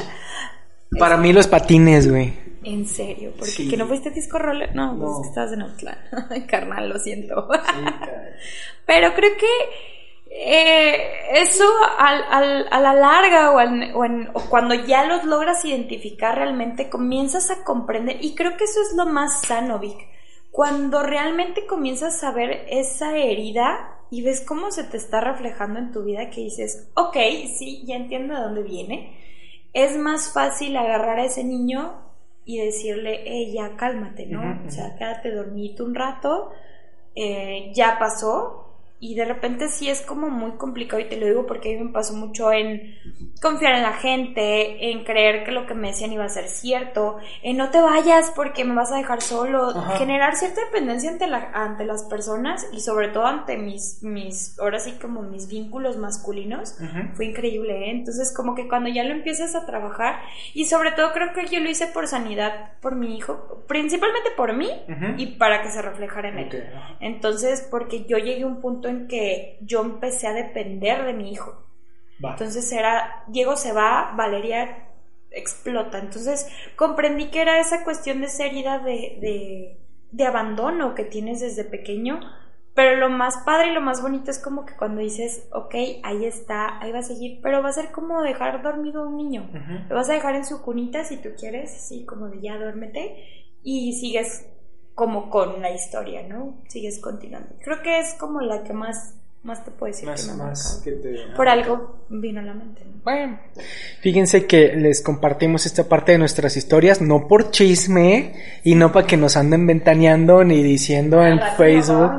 Para 0.99 1.17
mí 1.17 1.33
los 1.33 1.47
patines, 1.47 2.07
güey. 2.09 2.45
En 2.63 2.85
serio, 2.85 3.31
porque 3.37 3.51
Sí. 3.51 3.69
que 3.69 3.75
no 3.77 3.87
fuiste 3.87 4.11
disco 4.11 4.37
roller. 4.37 4.75
No, 4.75 4.95
pues 4.99 5.11
es 5.11 5.21
que 5.23 5.27
estabas 5.29 5.51
en. 5.53 5.65
Ay, 6.29 6.45
Carnal, 6.45 6.89
lo 6.89 6.99
siento. 6.99 7.47
Pero 8.85 9.13
creo 9.15 9.31
que 9.37 9.47
eh, 10.29 11.11
eso 11.33 11.65
al, 11.99 12.23
al- 12.29 12.67
a 12.71 12.79
la 12.79 12.93
larga 12.93 13.51
o, 13.51 13.59
al- 13.59 13.95
o 13.95 14.05
en- 14.05 14.29
o 14.33 14.41
cuando 14.49 14.73
ya 14.75 15.05
los 15.05 15.23
logras 15.23 15.63
identificar 15.65 16.35
realmente 16.35 16.89
comienzas 16.89 17.51
a 17.51 17.63
comprender 17.63 18.17
y 18.21 18.35
creo 18.35 18.57
que 18.57 18.65
eso 18.65 18.81
es 18.81 18.93
lo 18.95 19.05
más 19.05 19.41
sano, 19.41 19.79
Vic. 19.79 19.97
Cuando 20.51 21.03
realmente 21.03 21.65
comienzas 21.65 22.23
a 22.23 22.31
ver 22.31 22.65
esa 22.69 23.17
herida 23.17 23.91
y 24.09 24.21
ves 24.23 24.41
cómo 24.41 24.71
se 24.71 24.83
te 24.85 24.97
está 24.97 25.19
reflejando 25.21 25.79
en 25.79 25.91
tu 25.91 26.03
vida 26.03 26.29
que 26.29 26.41
dices, 26.41 26.89
ok, 26.95 27.17
sí, 27.57 27.83
ya 27.85 27.95
entiendo 27.95 28.35
de 28.35 28.41
dónde 28.41 28.63
viene, 28.63 29.19
es 29.73 29.97
más 29.97 30.31
fácil 30.31 30.77
agarrar 30.77 31.19
a 31.19 31.25
ese 31.25 31.43
niño 31.43 32.01
y 32.45 32.59
decirle, 32.59 33.23
hey, 33.25 33.51
ya 33.53 33.75
cálmate, 33.75 34.25
¿no? 34.27 34.39
Ujú, 34.41 34.67
O 34.67 34.71
sea, 34.71 34.95
quédate 34.97 35.31
dormidito 35.31 35.83
un 35.83 35.95
rato, 35.95 36.51
eh, 37.15 37.71
ya 37.73 37.97
pasó 37.99 38.64
y 38.99 39.15
de 39.15 39.25
repente 39.25 39.67
sí 39.67 39.89
es 39.89 40.01
como 40.01 40.29
muy 40.29 40.51
complicado 40.53 41.01
y 41.01 41.05
te 41.05 41.17
lo 41.17 41.25
digo 41.25 41.45
porque 41.45 41.75
a 41.75 41.77
mí 41.77 41.85
me 41.85 41.91
pasó 41.91 42.13
mucho 42.13 42.51
en 42.51 42.95
confiar 43.41 43.75
en 43.75 43.83
la 43.83 43.93
gente, 43.93 44.91
en 44.91 45.03
creer 45.03 45.43
que 45.43 45.51
lo 45.51 45.67
que 45.67 45.73
me 45.73 45.89
decían 45.89 46.13
iba 46.13 46.23
a 46.23 46.29
ser 46.29 46.47
cierto, 46.47 47.17
en 47.43 47.57
no 47.57 47.69
te 47.69 47.81
vayas 47.81 48.31
porque 48.35 48.63
me 48.63 48.73
vas 48.73 48.91
a 48.91 48.97
dejar 48.97 49.21
solo, 49.21 49.69
Ajá. 49.69 49.97
generar 49.97 50.35
cierta 50.35 50.61
dependencia 50.65 51.11
ante, 51.11 51.27
la, 51.27 51.51
ante 51.53 51.85
las 51.85 52.03
personas 52.03 52.67
y 52.71 52.79
sobre 52.79 53.09
todo 53.09 53.25
ante 53.25 53.57
mis, 53.57 54.01
mis, 54.01 54.57
ahora 54.59 54.79
sí 54.79 54.93
como 55.01 55.21
mis 55.21 55.47
vínculos 55.47 55.97
masculinos, 55.97 56.77
fue 57.15 57.25
increíble, 57.25 57.87
¿eh? 57.87 57.91
Entonces 57.91 58.33
como 58.35 58.55
que 58.55 58.67
cuando 58.67 58.89
ya 58.89 59.03
lo 59.03 59.11
empiezas 59.11 59.55
a 59.55 59.65
trabajar 59.65 60.19
y 60.53 60.65
sobre 60.65 60.91
todo 60.91 61.11
creo 61.11 61.33
que 61.33 61.45
yo 61.47 61.59
lo 61.59 61.69
hice 61.69 61.87
por 61.87 62.07
sanidad, 62.07 62.73
por 62.81 62.95
mi 62.95 63.17
hijo, 63.17 63.63
principalmente 63.67 64.29
por 64.37 64.53
mí 64.53 64.69
y 65.17 65.37
para 65.37 65.61
que 65.61 65.69
se 65.69 65.81
reflejara 65.81 66.29
en 66.29 66.39
él. 66.39 66.69
Entonces, 66.99 67.67
porque 67.69 68.05
yo 68.05 68.17
llegué 68.17 68.43
a 68.43 68.47
un 68.47 68.61
punto 68.61 68.84
en 68.87 69.07
que 69.07 69.57
yo 69.61 69.81
empecé 69.81 70.27
a 70.27 70.33
depender 70.33 71.05
de 71.05 71.13
mi 71.13 71.31
hijo. 71.31 71.63
Va. 72.23 72.31
Entonces 72.31 72.71
era, 72.71 73.23
Diego 73.27 73.57
se 73.57 73.73
va, 73.73 74.13
Valeria 74.15 74.89
explota. 75.31 75.99
Entonces 75.99 76.47
comprendí 76.75 77.29
que 77.29 77.41
era 77.41 77.59
esa 77.59 77.83
cuestión 77.83 78.21
de 78.21 78.27
seriedad 78.27 78.81
de, 78.81 79.17
de, 79.21 79.79
de 80.11 80.25
abandono 80.25 80.95
que 80.95 81.03
tienes 81.03 81.41
desde 81.41 81.63
pequeño. 81.63 82.19
Pero 82.73 82.97
lo 82.97 83.09
más 83.09 83.37
padre 83.45 83.69
y 83.69 83.73
lo 83.73 83.79
más 83.79 84.01
bonito 84.01 84.31
es 84.31 84.37
como 84.37 84.65
que 84.65 84.75
cuando 84.75 84.99
dices, 84.99 85.47
ok, 85.53 85.75
ahí 86.03 86.25
está, 86.25 86.77
ahí 86.81 86.91
va 86.91 86.99
a 86.99 87.03
seguir, 87.03 87.39
pero 87.41 87.63
va 87.63 87.69
a 87.69 87.73
ser 87.73 87.91
como 87.91 88.21
dejar 88.21 88.61
dormido 88.61 89.01
a 89.03 89.07
un 89.07 89.15
niño. 89.15 89.49
Lo 89.87 89.95
vas 89.95 90.09
a 90.09 90.13
dejar 90.13 90.35
en 90.35 90.43
su 90.43 90.61
cunita 90.61 91.05
si 91.05 91.15
tú 91.15 91.29
quieres, 91.39 91.73
así 91.73 92.05
como 92.05 92.27
de 92.27 92.41
ya 92.41 92.57
duérmete 92.57 93.45
y 93.63 93.93
sigues 93.93 94.49
como 94.95 95.29
con 95.29 95.61
la 95.61 95.71
historia, 95.71 96.23
¿no? 96.23 96.55
Sigues 96.69 96.99
continuando. 96.99 97.49
Creo 97.61 97.81
que 97.83 97.99
es 97.99 98.13
como 98.13 98.41
la 98.41 98.63
que 98.63 98.73
más, 98.73 99.13
más 99.45 99.63
te 99.63 99.69
puedo 99.69 99.93
decir 99.93 100.09
Más, 100.09 100.25
que 100.25 100.31
me 100.31 100.37
más 100.37 100.81
que 100.83 100.91
te... 100.91 101.15
Por 101.35 101.47
algo 101.47 101.99
vino 102.09 102.39
a 102.39 102.43
la 102.43 102.55
mente. 102.55 102.83
¿no? 102.83 102.93
Bueno, 103.03 103.39
fíjense 104.01 104.47
que 104.47 104.75
les 104.75 105.01
compartimos 105.01 105.67
esta 105.67 105.87
parte 105.87 106.13
de 106.13 106.17
nuestras 106.17 106.57
historias, 106.57 106.99
no 106.99 107.27
por 107.27 107.51
chisme 107.51 108.33
y 108.63 108.73
no 108.73 108.91
para 108.91 109.05
que 109.05 109.17
nos 109.17 109.37
anden 109.37 109.67
ventaneando 109.67 110.43
ni 110.43 110.63
diciendo 110.63 111.23
en 111.23 111.39
Facebook 111.57 112.11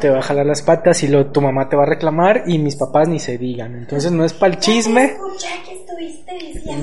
te 0.00 0.10
va 0.10 0.18
a 0.18 0.22
jalar 0.22 0.46
las 0.46 0.62
patas 0.62 1.02
y 1.02 1.08
luego 1.08 1.30
tu 1.30 1.40
mamá 1.40 1.68
te 1.68 1.76
va 1.76 1.82
a 1.82 1.86
reclamar 1.86 2.44
y 2.46 2.58
mis 2.58 2.76
papás 2.76 3.08
ni 3.08 3.18
se 3.18 3.38
digan. 3.38 3.74
Entonces 3.74 4.12
no 4.12 4.24
es 4.24 4.32
para 4.32 4.54
el 4.54 4.60
chisme. 4.60 5.16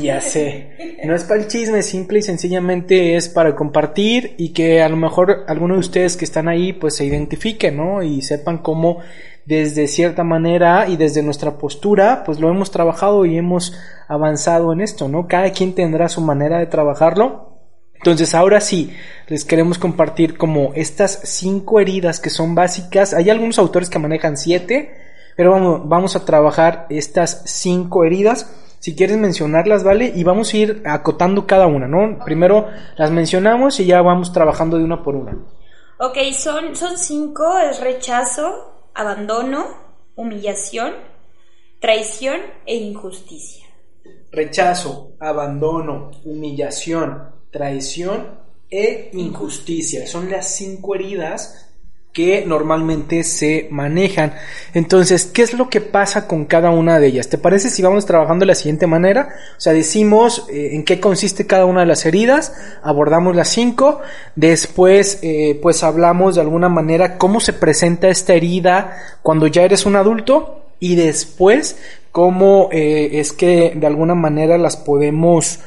Ya 0.01 0.19
sé, 0.19 0.97
no 1.05 1.15
es 1.15 1.23
para 1.23 1.39
el 1.39 1.47
chisme, 1.47 1.81
simple 1.81 2.19
y 2.19 2.21
sencillamente 2.21 3.15
es 3.15 3.29
para 3.29 3.55
compartir 3.55 4.33
y 4.37 4.49
que 4.49 4.81
a 4.81 4.89
lo 4.89 4.97
mejor 4.97 5.45
algunos 5.47 5.77
de 5.77 5.79
ustedes 5.79 6.17
que 6.17 6.25
están 6.25 6.47
ahí 6.47 6.73
pues 6.73 6.95
se 6.95 7.05
identifiquen, 7.05 7.77
¿no? 7.77 8.03
Y 8.03 8.21
sepan 8.21 8.57
cómo 8.57 8.99
desde 9.45 9.87
cierta 9.87 10.23
manera 10.23 10.87
y 10.87 10.97
desde 10.97 11.21
nuestra 11.21 11.57
postura 11.57 12.23
pues 12.25 12.39
lo 12.39 12.49
hemos 12.49 12.71
trabajado 12.71 13.25
y 13.25 13.37
hemos 13.37 13.73
avanzado 14.07 14.73
en 14.73 14.81
esto, 14.81 15.07
¿no? 15.07 15.27
Cada 15.27 15.51
quien 15.51 15.73
tendrá 15.73 16.09
su 16.09 16.21
manera 16.21 16.59
de 16.59 16.65
trabajarlo. 16.65 17.53
Entonces 17.93 18.35
ahora 18.35 18.59
sí, 18.61 18.93
les 19.27 19.45
queremos 19.45 19.79
compartir 19.79 20.37
como 20.37 20.71
estas 20.75 21.21
cinco 21.23 21.79
heridas 21.79 22.19
que 22.19 22.29
son 22.29 22.53
básicas. 22.53 23.13
Hay 23.13 23.29
algunos 23.29 23.57
autores 23.57 23.89
que 23.89 23.99
manejan 23.99 24.37
siete, 24.37 24.93
pero 25.37 25.51
vamos, 25.51 25.81
vamos 25.85 26.15
a 26.15 26.25
trabajar 26.25 26.87
estas 26.89 27.41
cinco 27.45 28.03
heridas. 28.03 28.51
Si 28.79 28.95
quieres 28.95 29.17
mencionarlas, 29.17 29.83
¿vale? 29.83 30.11
Y 30.13 30.23
vamos 30.23 30.53
a 30.53 30.57
ir 30.57 30.83
acotando 30.85 31.47
cada 31.47 31.65
una, 31.65 31.87
¿no? 31.87 32.19
Primero 32.23 32.67
las 32.97 33.09
mencionamos 33.09 33.79
y 33.79 33.85
ya 33.85 34.01
vamos 34.01 34.31
trabajando 34.31 34.77
de 34.77 34.83
una 34.83 35.01
por 35.01 35.15
una. 35.15 35.39
Ok, 35.97 36.17
son, 36.33 36.75
son 36.75 36.97
cinco, 36.97 37.57
es 37.57 37.79
rechazo, 37.79 38.74
abandono, 38.95 39.67
humillación, 40.15 40.93
traición 41.79 42.39
e 42.65 42.75
injusticia. 42.77 43.67
Rechazo, 44.31 45.15
abandono, 45.19 46.11
humillación, 46.23 47.31
traición 47.51 48.39
e 48.69 49.11
injusticia. 49.13 50.07
Son 50.07 50.31
las 50.31 50.55
cinco 50.55 50.95
heridas 50.95 51.64
que 52.15 52.45
normalmente 52.45 53.25
se 53.25 53.67
manejan. 53.71 54.35
Entonces, 54.73 55.25
¿qué 55.25 55.41
es 55.41 55.53
lo 55.53 55.69
que 55.69 55.81
pasa 55.81 56.27
con 56.27 56.45
cada 56.45 56.69
una 56.69 56.97
de 56.97 57.07
ellas? 57.07 57.27
¿Te 57.27 57.37
parece 57.37 57.69
si 57.69 57.81
vamos 57.81 58.05
trabajando 58.05 58.43
de 58.43 58.47
la 58.47 58.55
siguiente 58.55 58.87
manera? 58.87 59.35
O 59.57 59.59
sea, 59.59 59.73
decimos 59.73 60.47
eh, 60.49 60.69
en 60.71 60.85
qué 60.85 61.01
consiste 61.01 61.45
cada 61.45 61.65
una 61.65 61.81
de 61.81 61.87
las 61.87 62.05
heridas, 62.05 62.53
abordamos 62.81 63.35
las 63.35 63.49
cinco, 63.49 63.99
después 64.37 65.19
eh, 65.23 65.59
pues 65.61 65.83
hablamos 65.83 66.35
de 66.35 66.41
alguna 66.41 66.69
manera 66.69 67.17
cómo 67.17 67.41
se 67.41 67.51
presenta 67.51 68.07
esta 68.07 68.33
herida 68.33 68.95
cuando 69.21 69.47
ya 69.47 69.63
eres 69.63 69.85
un 69.85 69.97
adulto 69.97 70.61
y 70.79 70.95
después 70.95 71.77
cómo 72.13 72.69
eh, 72.71 73.19
es 73.19 73.33
que 73.33 73.73
de 73.75 73.87
alguna 73.87 74.15
manera 74.15 74.57
las 74.57 74.77
podemos 74.77 75.59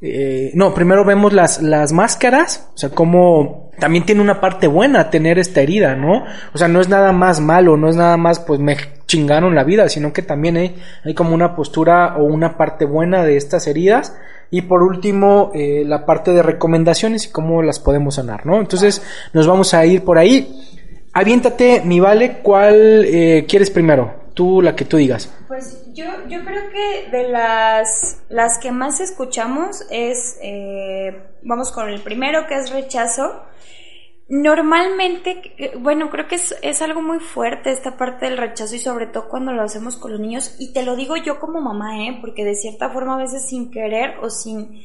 eh, 0.00 0.52
no, 0.54 0.74
primero 0.74 1.04
vemos 1.04 1.32
las, 1.32 1.60
las 1.60 1.92
máscaras, 1.92 2.70
o 2.74 2.78
sea, 2.78 2.90
como 2.90 3.70
también 3.78 4.04
tiene 4.04 4.20
una 4.20 4.40
parte 4.40 4.66
buena 4.66 5.10
tener 5.10 5.38
esta 5.38 5.60
herida, 5.60 5.96
¿no? 5.96 6.24
O 6.52 6.58
sea, 6.58 6.68
no 6.68 6.80
es 6.80 6.88
nada 6.88 7.12
más 7.12 7.40
malo, 7.40 7.76
no 7.76 7.88
es 7.88 7.96
nada 7.96 8.16
más, 8.16 8.38
pues 8.40 8.60
me 8.60 8.76
chingaron 9.06 9.54
la 9.54 9.64
vida, 9.64 9.88
sino 9.88 10.12
que 10.12 10.22
también 10.22 10.56
hay, 10.56 10.76
hay 11.04 11.14
como 11.14 11.34
una 11.34 11.56
postura 11.56 12.16
o 12.16 12.24
una 12.24 12.56
parte 12.56 12.84
buena 12.84 13.24
de 13.24 13.36
estas 13.36 13.66
heridas. 13.66 14.16
Y 14.50 14.62
por 14.62 14.82
último, 14.82 15.50
eh, 15.54 15.82
la 15.84 16.06
parte 16.06 16.32
de 16.32 16.42
recomendaciones 16.42 17.26
y 17.26 17.30
cómo 17.30 17.62
las 17.62 17.80
podemos 17.80 18.14
sanar, 18.14 18.46
¿no? 18.46 18.60
Entonces, 18.60 19.02
nos 19.32 19.46
vamos 19.46 19.74
a 19.74 19.84
ir 19.84 20.04
por 20.04 20.16
ahí. 20.16 20.48
Aviéntate, 21.12 21.82
mi 21.84 22.00
vale, 22.00 22.38
¿cuál 22.42 23.04
eh, 23.04 23.44
quieres 23.48 23.70
primero? 23.70 24.14
Tú, 24.38 24.62
la 24.62 24.76
que 24.76 24.84
tú 24.84 24.98
digas. 24.98 25.36
Pues 25.48 25.92
yo, 25.92 26.04
yo 26.28 26.44
creo 26.44 26.70
que 26.70 27.10
de 27.10 27.28
las, 27.28 28.22
las 28.28 28.60
que 28.60 28.70
más 28.70 29.00
escuchamos 29.00 29.84
es, 29.90 30.38
eh, 30.40 31.24
vamos 31.42 31.72
con 31.72 31.88
el 31.88 32.00
primero 32.02 32.46
que 32.46 32.54
es 32.54 32.70
rechazo. 32.70 33.42
Normalmente, 34.28 35.42
eh, 35.58 35.72
bueno, 35.80 36.08
creo 36.10 36.28
que 36.28 36.36
es, 36.36 36.56
es, 36.62 36.80
algo 36.82 37.02
muy 37.02 37.18
fuerte 37.18 37.72
esta 37.72 37.96
parte 37.96 38.26
del 38.26 38.38
rechazo 38.38 38.76
y 38.76 38.78
sobre 38.78 39.08
todo 39.08 39.28
cuando 39.28 39.50
lo 39.52 39.62
hacemos 39.62 39.96
con 39.96 40.12
los 40.12 40.20
niños. 40.20 40.54
Y 40.60 40.72
te 40.72 40.84
lo 40.84 40.94
digo 40.94 41.16
yo 41.16 41.40
como 41.40 41.60
mamá, 41.60 42.06
¿eh? 42.06 42.18
Porque 42.20 42.44
de 42.44 42.54
cierta 42.54 42.90
forma 42.90 43.16
a 43.16 43.22
veces 43.24 43.48
sin 43.48 43.72
querer 43.72 44.18
o 44.22 44.30
sin, 44.30 44.84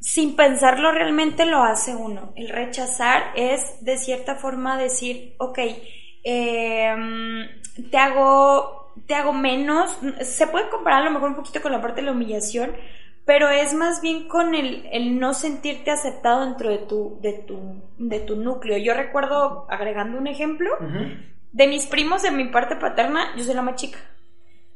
sin 0.00 0.36
pensarlo 0.36 0.92
realmente 0.92 1.46
lo 1.46 1.62
hace 1.62 1.96
uno. 1.96 2.34
El 2.36 2.50
rechazar 2.50 3.32
es 3.36 3.82
de 3.82 3.96
cierta 3.96 4.34
forma 4.34 4.76
decir, 4.76 5.34
ok, 5.38 5.58
eh, 6.24 6.94
te 7.90 7.96
hago 7.96 8.81
te 9.06 9.14
hago 9.14 9.32
menos. 9.32 9.96
Se 10.22 10.46
puede 10.46 10.68
comparar 10.68 11.02
a 11.02 11.04
lo 11.04 11.10
mejor 11.10 11.30
un 11.30 11.36
poquito 11.36 11.60
con 11.60 11.72
la 11.72 11.80
parte 11.80 12.00
de 12.00 12.06
la 12.06 12.12
humillación, 12.12 12.72
pero 13.24 13.48
es 13.48 13.74
más 13.74 14.00
bien 14.00 14.28
con 14.28 14.54
el, 14.54 14.88
el 14.92 15.18
no 15.18 15.34
sentirte 15.34 15.90
aceptado 15.90 16.44
dentro 16.44 16.70
de 16.70 16.78
tu, 16.78 17.18
de 17.20 17.32
tu, 17.32 17.82
de 17.98 18.20
tu 18.20 18.36
núcleo. 18.36 18.78
Yo 18.78 18.94
recuerdo, 18.94 19.66
agregando 19.68 20.18
un 20.18 20.26
ejemplo, 20.26 20.70
de 21.52 21.66
mis 21.66 21.86
primos 21.86 22.22
de 22.22 22.30
mi 22.30 22.46
parte 22.46 22.76
paterna, 22.76 23.34
yo 23.36 23.44
soy 23.44 23.54
la 23.54 23.62
más 23.62 23.76
chica. 23.76 23.98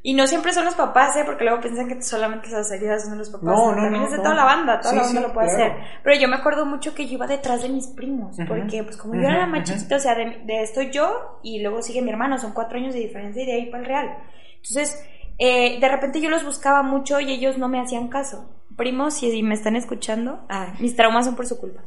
Y 0.07 0.15
no 0.15 0.25
siempre 0.29 0.53
son 0.53 0.65
los 0.65 0.77
papás, 0.77 1.17
¿eh? 1.17 1.25
Porque 1.27 1.43
luego 1.43 1.61
piensan 1.61 1.89
que 1.89 2.01
solamente 2.01 2.49
las 2.51 2.71
heridas 2.71 3.03
son 3.03 3.15
de 3.15 3.19
los 3.19 3.29
papás. 3.29 3.43
No, 3.43 3.75
no, 3.75 3.83
También 3.83 4.05
es 4.05 4.13
de 4.13 4.19
toda 4.19 4.37
la 4.37 4.45
banda, 4.45 4.79
toda 4.79 4.95
la 4.95 5.03
banda 5.03 5.21
lo 5.21 5.33
puede 5.33 5.49
hacer. 5.49 5.73
Pero 6.05 6.21
yo 6.21 6.29
me 6.29 6.37
acuerdo 6.37 6.65
mucho 6.65 6.95
que 6.95 7.09
yo 7.09 7.15
iba 7.15 7.27
detrás 7.27 7.63
de 7.63 7.71
mis 7.71 7.89
primos, 7.89 8.37
porque 8.47 8.85
pues 8.85 8.97
como 8.97 9.17
yo 9.17 9.23
era 9.23 9.39
la 9.39 9.47
más 9.47 9.65
chiquita, 9.65 9.97
o 9.97 9.99
sea, 9.99 10.15
de, 10.15 10.43
de, 10.45 10.63
esto 10.63 10.81
yo 10.81 11.41
y 11.43 11.61
luego 11.61 11.83
sigue 11.83 12.03
mi 12.03 12.11
hermano, 12.11 12.39
son 12.39 12.53
cuatro 12.53 12.79
años 12.79 12.95
de 12.95 13.01
diferencia 13.01 13.43
y 13.43 13.47
de 13.47 13.53
ahí 13.55 13.67
para 13.69 13.83
el 13.83 13.89
real. 13.89 14.19
Entonces, 14.59 15.05
eh, 15.41 15.81
de 15.81 15.89
repente 15.89 16.21
yo 16.21 16.31
los 16.31 16.45
buscaba 16.45 16.85
mucho 16.85 17.19
y 17.19 17.33
ellos 17.33 17.59
no 17.59 17.67
me 17.67 17.81
hacían 17.81 18.07
caso. 18.07 18.49
Primos, 18.77 19.15
si 19.15 19.43
me 19.43 19.55
están 19.55 19.75
escuchando, 19.75 20.41
ah, 20.51 20.75
mis 20.81 20.95
traumas 20.95 21.25
son 21.25 21.35
por 21.35 21.47
su 21.47 21.59
culpa. 21.59 21.83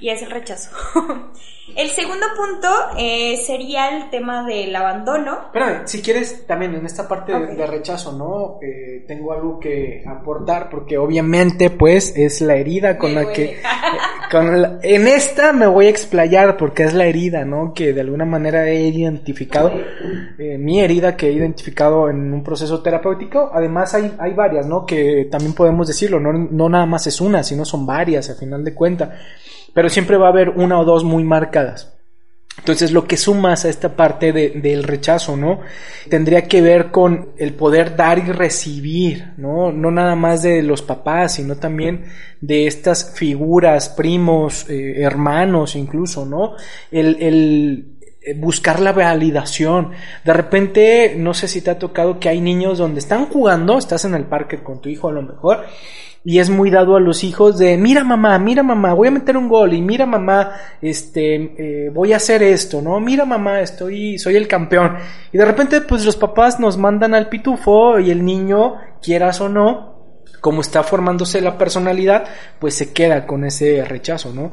Y 0.00 0.10
es 0.10 0.20
el 0.22 0.30
rechazo. 0.30 0.70
el 1.76 1.88
segundo 1.90 2.26
punto 2.36 2.68
eh, 2.98 3.36
sería 3.36 3.96
el 3.96 4.10
tema 4.10 4.44
del 4.44 4.74
abandono. 4.74 5.44
Espérame, 5.46 5.86
si 5.86 6.02
quieres, 6.02 6.46
también 6.46 6.74
en 6.74 6.84
esta 6.84 7.08
parte 7.08 7.32
de, 7.32 7.66
rechazo, 7.66 8.12
¿no? 8.12 8.58
Eh, 8.60 9.04
tengo 9.06 9.32
algo 9.32 9.60
que 9.60 10.04
aportar, 10.06 10.68
porque 10.68 10.98
obviamente, 10.98 11.70
pues, 11.70 12.14
es 12.16 12.40
la 12.40 12.56
herida 12.56 12.98
con 12.98 13.14
la 13.14 13.32
que. 13.32 13.62
con 14.30 14.80
en 14.82 15.06
esta 15.06 15.52
me 15.52 15.66
voy 15.66 15.86
a 15.86 15.90
explayar, 15.90 16.56
porque 16.56 16.82
es 16.82 16.94
la 16.94 17.06
herida, 17.06 17.44
¿no? 17.44 17.72
Que 17.72 17.92
de 17.92 18.00
alguna 18.00 18.24
manera 18.24 18.68
he 18.68 18.88
identificado. 18.88 19.70
Eh, 20.38 20.58
mi 20.58 20.80
herida 20.80 21.16
que 21.16 21.28
he 21.28 21.32
identificado 21.32 22.10
en 22.10 22.32
un 22.32 22.42
proceso 22.42 22.82
terapéutico. 22.82 23.50
Además, 23.54 23.94
hay, 23.94 24.12
hay 24.18 24.34
varias, 24.34 24.66
¿no? 24.66 24.84
Que 24.84 25.28
también 25.30 25.54
podemos 25.54 25.86
decirlo, 25.86 26.20
no, 26.32 26.48
no 26.50 26.68
nada 26.68 26.86
más 26.86 27.06
es 27.06 27.20
una, 27.20 27.42
sino 27.42 27.64
son 27.64 27.86
varias, 27.86 28.30
al 28.30 28.36
final 28.36 28.64
de 28.64 28.74
cuentas 28.74 29.10
pero 29.74 29.90
siempre 29.90 30.16
va 30.16 30.28
a 30.28 30.30
haber 30.30 30.50
una 30.50 30.78
o 30.78 30.84
dos 30.84 31.04
muy 31.04 31.24
marcadas. 31.24 31.90
Entonces 32.56 32.92
lo 32.92 33.04
que 33.08 33.16
sumas 33.16 33.64
a 33.64 33.68
esta 33.68 33.96
parte 33.96 34.32
del 34.32 34.84
rechazo, 34.84 35.36
¿no? 35.36 35.58
Tendría 36.08 36.46
que 36.46 36.62
ver 36.62 36.92
con 36.92 37.30
el 37.36 37.52
poder 37.52 37.96
dar 37.96 38.20
y 38.20 38.30
recibir, 38.30 39.32
¿no? 39.36 39.72
No 39.72 39.90
nada 39.90 40.14
más 40.14 40.44
de 40.44 40.62
los 40.62 40.80
papás, 40.80 41.34
sino 41.34 41.56
también 41.56 42.04
de 42.40 42.68
estas 42.68 43.12
figuras, 43.16 43.88
primos, 43.88 44.70
eh, 44.70 45.02
hermanos 45.02 45.74
incluso, 45.74 46.24
¿no? 46.24 46.52
El, 46.92 47.16
el 47.20 47.98
eh, 48.22 48.34
buscar 48.34 48.78
la 48.78 48.92
validación. 48.92 49.90
De 50.24 50.32
repente, 50.32 51.16
no 51.18 51.34
sé 51.34 51.48
si 51.48 51.60
te 51.60 51.72
ha 51.72 51.78
tocado 51.80 52.20
que 52.20 52.28
hay 52.28 52.40
niños 52.40 52.78
donde 52.78 53.00
están 53.00 53.26
jugando, 53.26 53.78
estás 53.78 54.04
en 54.04 54.14
el 54.14 54.26
parque 54.26 54.62
con 54.62 54.80
tu 54.80 54.88
hijo 54.88 55.08
a 55.08 55.12
lo 55.12 55.22
mejor, 55.22 55.64
y 56.24 56.38
es 56.38 56.48
muy 56.48 56.70
dado 56.70 56.96
a 56.96 57.00
los 57.00 57.22
hijos 57.22 57.58
de 57.58 57.76
mira 57.76 58.02
mamá, 58.02 58.38
mira 58.38 58.62
mamá, 58.62 58.94
voy 58.94 59.08
a 59.08 59.10
meter 59.10 59.36
un 59.36 59.46
gol 59.46 59.74
y 59.74 59.82
mira 59.82 60.06
mamá, 60.06 60.52
este, 60.80 61.34
eh, 61.58 61.90
voy 61.90 62.14
a 62.14 62.16
hacer 62.16 62.42
esto, 62.42 62.80
¿no? 62.80 62.98
Mira 62.98 63.26
mamá, 63.26 63.60
estoy, 63.60 64.18
soy 64.18 64.36
el 64.36 64.48
campeón. 64.48 64.96
Y 65.32 65.36
de 65.36 65.44
repente 65.44 65.82
pues 65.82 66.04
los 66.06 66.16
papás 66.16 66.58
nos 66.58 66.78
mandan 66.78 67.14
al 67.14 67.28
pitufo 67.28 68.00
y 68.00 68.10
el 68.10 68.24
niño, 68.24 68.76
quieras 69.02 69.42
o 69.42 69.50
no, 69.50 70.22
como 70.40 70.62
está 70.62 70.82
formándose 70.82 71.42
la 71.42 71.58
personalidad, 71.58 72.24
pues 72.58 72.74
se 72.74 72.94
queda 72.94 73.26
con 73.26 73.44
ese 73.44 73.84
rechazo, 73.84 74.32
¿no? 74.32 74.52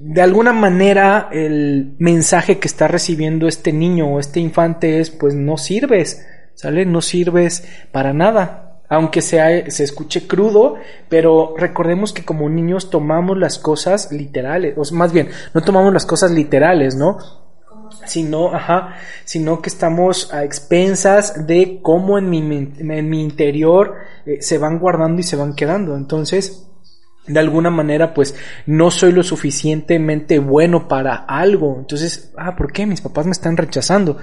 De 0.00 0.20
alguna 0.20 0.52
manera 0.52 1.28
el 1.30 1.94
mensaje 1.98 2.58
que 2.58 2.66
está 2.66 2.88
recibiendo 2.88 3.46
este 3.46 3.72
niño 3.72 4.14
o 4.14 4.18
este 4.18 4.40
infante 4.40 4.98
es 4.98 5.10
pues 5.10 5.34
no 5.34 5.58
sirves, 5.58 6.26
¿sale? 6.54 6.84
No 6.86 7.02
sirves 7.02 7.68
para 7.92 8.12
nada 8.12 8.67
aunque 8.88 9.20
sea, 9.20 9.70
se 9.70 9.84
escuche 9.84 10.26
crudo, 10.26 10.76
pero 11.08 11.54
recordemos 11.56 12.12
que 12.12 12.24
como 12.24 12.48
niños 12.48 12.90
tomamos 12.90 13.36
las 13.36 13.58
cosas 13.58 14.10
literales, 14.12 14.74
o 14.76 14.94
más 14.94 15.12
bien, 15.12 15.28
no 15.54 15.60
tomamos 15.62 15.92
las 15.92 16.06
cosas 16.06 16.30
literales, 16.30 16.96
¿no? 16.96 17.18
Sino, 18.06 18.54
ajá, 18.54 18.94
sino 19.24 19.60
que 19.60 19.68
estamos 19.68 20.32
a 20.32 20.44
expensas 20.44 21.46
de 21.46 21.80
cómo 21.82 22.18
en 22.18 22.30
mi, 22.30 22.38
en 22.38 23.10
mi 23.10 23.22
interior 23.22 23.94
eh, 24.24 24.40
se 24.40 24.58
van 24.58 24.78
guardando 24.78 25.20
y 25.20 25.24
se 25.24 25.36
van 25.36 25.54
quedando. 25.54 25.94
Entonces, 25.96 26.68
de 27.26 27.38
alguna 27.38 27.70
manera, 27.70 28.14
pues 28.14 28.34
no 28.66 28.90
soy 28.90 29.12
lo 29.12 29.22
suficientemente 29.22 30.38
bueno 30.38 30.88
para 30.88 31.14
algo. 31.14 31.76
Entonces, 31.78 32.32
ah, 32.36 32.56
¿por 32.56 32.72
qué 32.72 32.86
mis 32.86 33.02
papás 33.02 33.26
me 33.26 33.32
están 33.32 33.56
rechazando? 33.56 34.16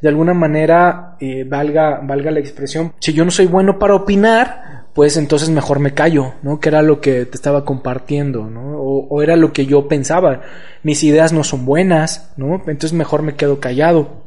De 0.00 0.08
alguna 0.08 0.34
manera 0.34 1.16
eh, 1.20 1.44
valga, 1.44 2.00
valga 2.02 2.30
la 2.30 2.40
expresión, 2.40 2.94
si 3.00 3.12
yo 3.12 3.24
no 3.24 3.30
soy 3.30 3.46
bueno 3.46 3.78
para 3.78 3.94
opinar, 3.94 4.70
pues 4.94 5.16
entonces 5.16 5.50
mejor 5.50 5.78
me 5.78 5.94
callo, 5.94 6.34
¿no? 6.42 6.58
Que 6.58 6.68
era 6.68 6.82
lo 6.82 7.00
que 7.00 7.24
te 7.26 7.36
estaba 7.36 7.64
compartiendo, 7.64 8.50
¿no? 8.50 8.78
O, 8.80 9.22
era 9.22 9.36
lo 9.36 9.52
que 9.52 9.66
yo 9.66 9.86
pensaba. 9.88 10.42
Mis 10.82 11.04
ideas 11.04 11.32
no 11.32 11.44
son 11.44 11.64
buenas, 11.64 12.32
¿no? 12.36 12.56
Entonces 12.66 12.92
mejor 12.92 13.22
me 13.22 13.34
quedo 13.34 13.60
callado. 13.60 14.24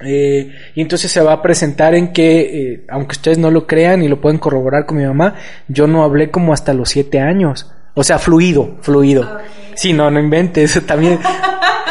Eh, 0.00 0.50
y 0.74 0.80
entonces 0.80 1.10
se 1.10 1.22
va 1.22 1.32
a 1.32 1.42
presentar 1.42 1.94
en 1.94 2.12
que, 2.12 2.40
eh, 2.40 2.86
aunque 2.90 3.12
ustedes 3.12 3.38
no 3.38 3.50
lo 3.50 3.66
crean 3.66 4.02
y 4.02 4.08
lo 4.08 4.20
pueden 4.20 4.38
corroborar 4.38 4.84
con 4.84 4.98
mi 4.98 5.04
mamá, 5.04 5.36
yo 5.68 5.86
no 5.86 6.04
hablé 6.04 6.30
como 6.30 6.52
hasta 6.52 6.74
los 6.74 6.90
siete 6.90 7.20
años. 7.20 7.72
O 7.94 8.02
sea, 8.02 8.18
fluido, 8.18 8.76
fluido. 8.82 9.22
Ah, 9.22 9.40
sí, 9.74 9.92
no, 9.92 10.10
no 10.10 10.20
inventes, 10.20 10.80
también. 10.86 11.18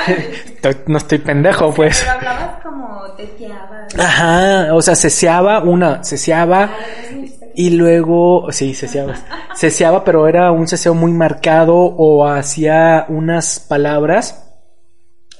no 0.88 0.98
estoy 0.98 1.18
pendejo, 1.20 1.74
pues. 1.74 2.00
Pero 2.00 2.12
hablabas 2.18 2.64
como 2.64 3.02
teteabas. 3.16 4.00
Ajá, 4.00 4.74
o 4.74 4.82
sea, 4.82 4.96
ceseaba 4.96 5.64
una, 5.64 6.04
ceseaba 6.04 6.72
y 7.56 7.72
luego, 7.72 8.52
sí, 8.52 8.74
ceseaba. 8.74 9.16
ceseaba, 9.56 10.04
pero 10.04 10.28
era 10.28 10.52
un 10.52 10.68
ceseo 10.68 10.94
muy 10.94 11.12
marcado 11.12 11.76
o 11.76 12.28
hacía 12.28 13.06
unas 13.10 13.60
palabras, 13.60 14.44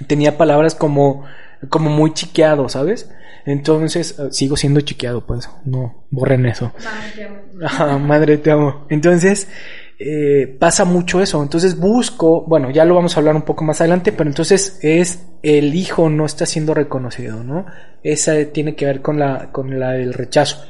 tenía 0.08 0.38
palabras 0.38 0.76
como, 0.76 1.26
como 1.70 1.90
muy 1.90 2.14
chiqueado, 2.14 2.70
¿sabes? 2.70 3.10
Entonces, 3.46 4.18
eh, 4.20 4.28
sigo 4.32 4.56
siendo 4.56 4.82
chiqueado, 4.82 5.26
pues, 5.26 5.50
no, 5.66 6.06
borren 6.10 6.46
eso. 6.46 6.72
Madre 6.84 7.12
te 7.16 7.26
amo. 7.26 7.38
Ajá, 7.66 7.98
madre 7.98 8.38
te 8.38 8.52
amo. 8.52 8.86
Entonces, 8.90 9.48
eh, 10.00 10.56
pasa 10.60 10.86
mucho 10.86 11.22
eso. 11.22 11.42
Entonces 11.42 11.80
busco, 11.80 12.42
bueno, 12.42 12.72
ya 12.72 12.86
lo 12.86 12.96
vamos 12.96 13.16
a 13.16 13.20
hablar 13.20 13.36
un 13.36 13.44
poco 13.44 13.64
más 13.64 13.82
adelante, 13.82 14.12
pero 14.12 14.30
entonces 14.30 14.80
es 14.82 15.28
el 15.42 15.76
hijo 15.76 16.10
no 16.10 16.26
está 16.26 16.46
siendo 16.46 16.74
reconocido, 16.74 17.44
¿no? 17.44 17.66
Esa 18.04 18.34
tiene 18.52 18.76
que 18.76 18.86
ver 18.86 19.02
con 19.02 19.20
la, 19.20 19.52
con 19.52 19.80
la 19.80 19.92
del 19.92 20.14
rechazo. 20.14 20.64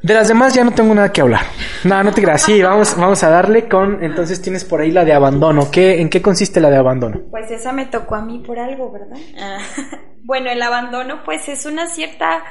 De 0.00 0.14
las 0.14 0.28
demás 0.28 0.54
ya 0.54 0.62
no 0.62 0.70
tengo 0.70 0.94
nada 0.94 1.12
que 1.12 1.20
hablar. 1.20 1.40
No, 1.84 2.02
no 2.04 2.12
te 2.12 2.22
creas. 2.22 2.42
Sí, 2.42 2.62
vamos, 2.62 2.96
vamos 2.96 3.22
a 3.24 3.30
darle 3.30 3.68
con. 3.68 4.02
Entonces 4.04 4.40
tienes 4.40 4.64
por 4.64 4.80
ahí 4.80 4.92
la 4.92 5.04
de 5.04 5.12
abandono. 5.12 5.70
¿Qué, 5.72 6.00
¿En 6.00 6.08
qué 6.08 6.22
consiste 6.22 6.60
la 6.60 6.70
de 6.70 6.76
abandono? 6.76 7.20
Pues 7.30 7.50
esa 7.50 7.72
me 7.72 7.86
tocó 7.86 8.14
a 8.14 8.22
mí 8.22 8.38
por 8.38 8.58
algo, 8.58 8.92
¿verdad? 8.92 9.16
Bueno, 10.24 10.50
el 10.50 10.60
abandono, 10.60 11.22
pues 11.24 11.48
es 11.48 11.64
una 11.64 11.86
cierta. 11.86 12.44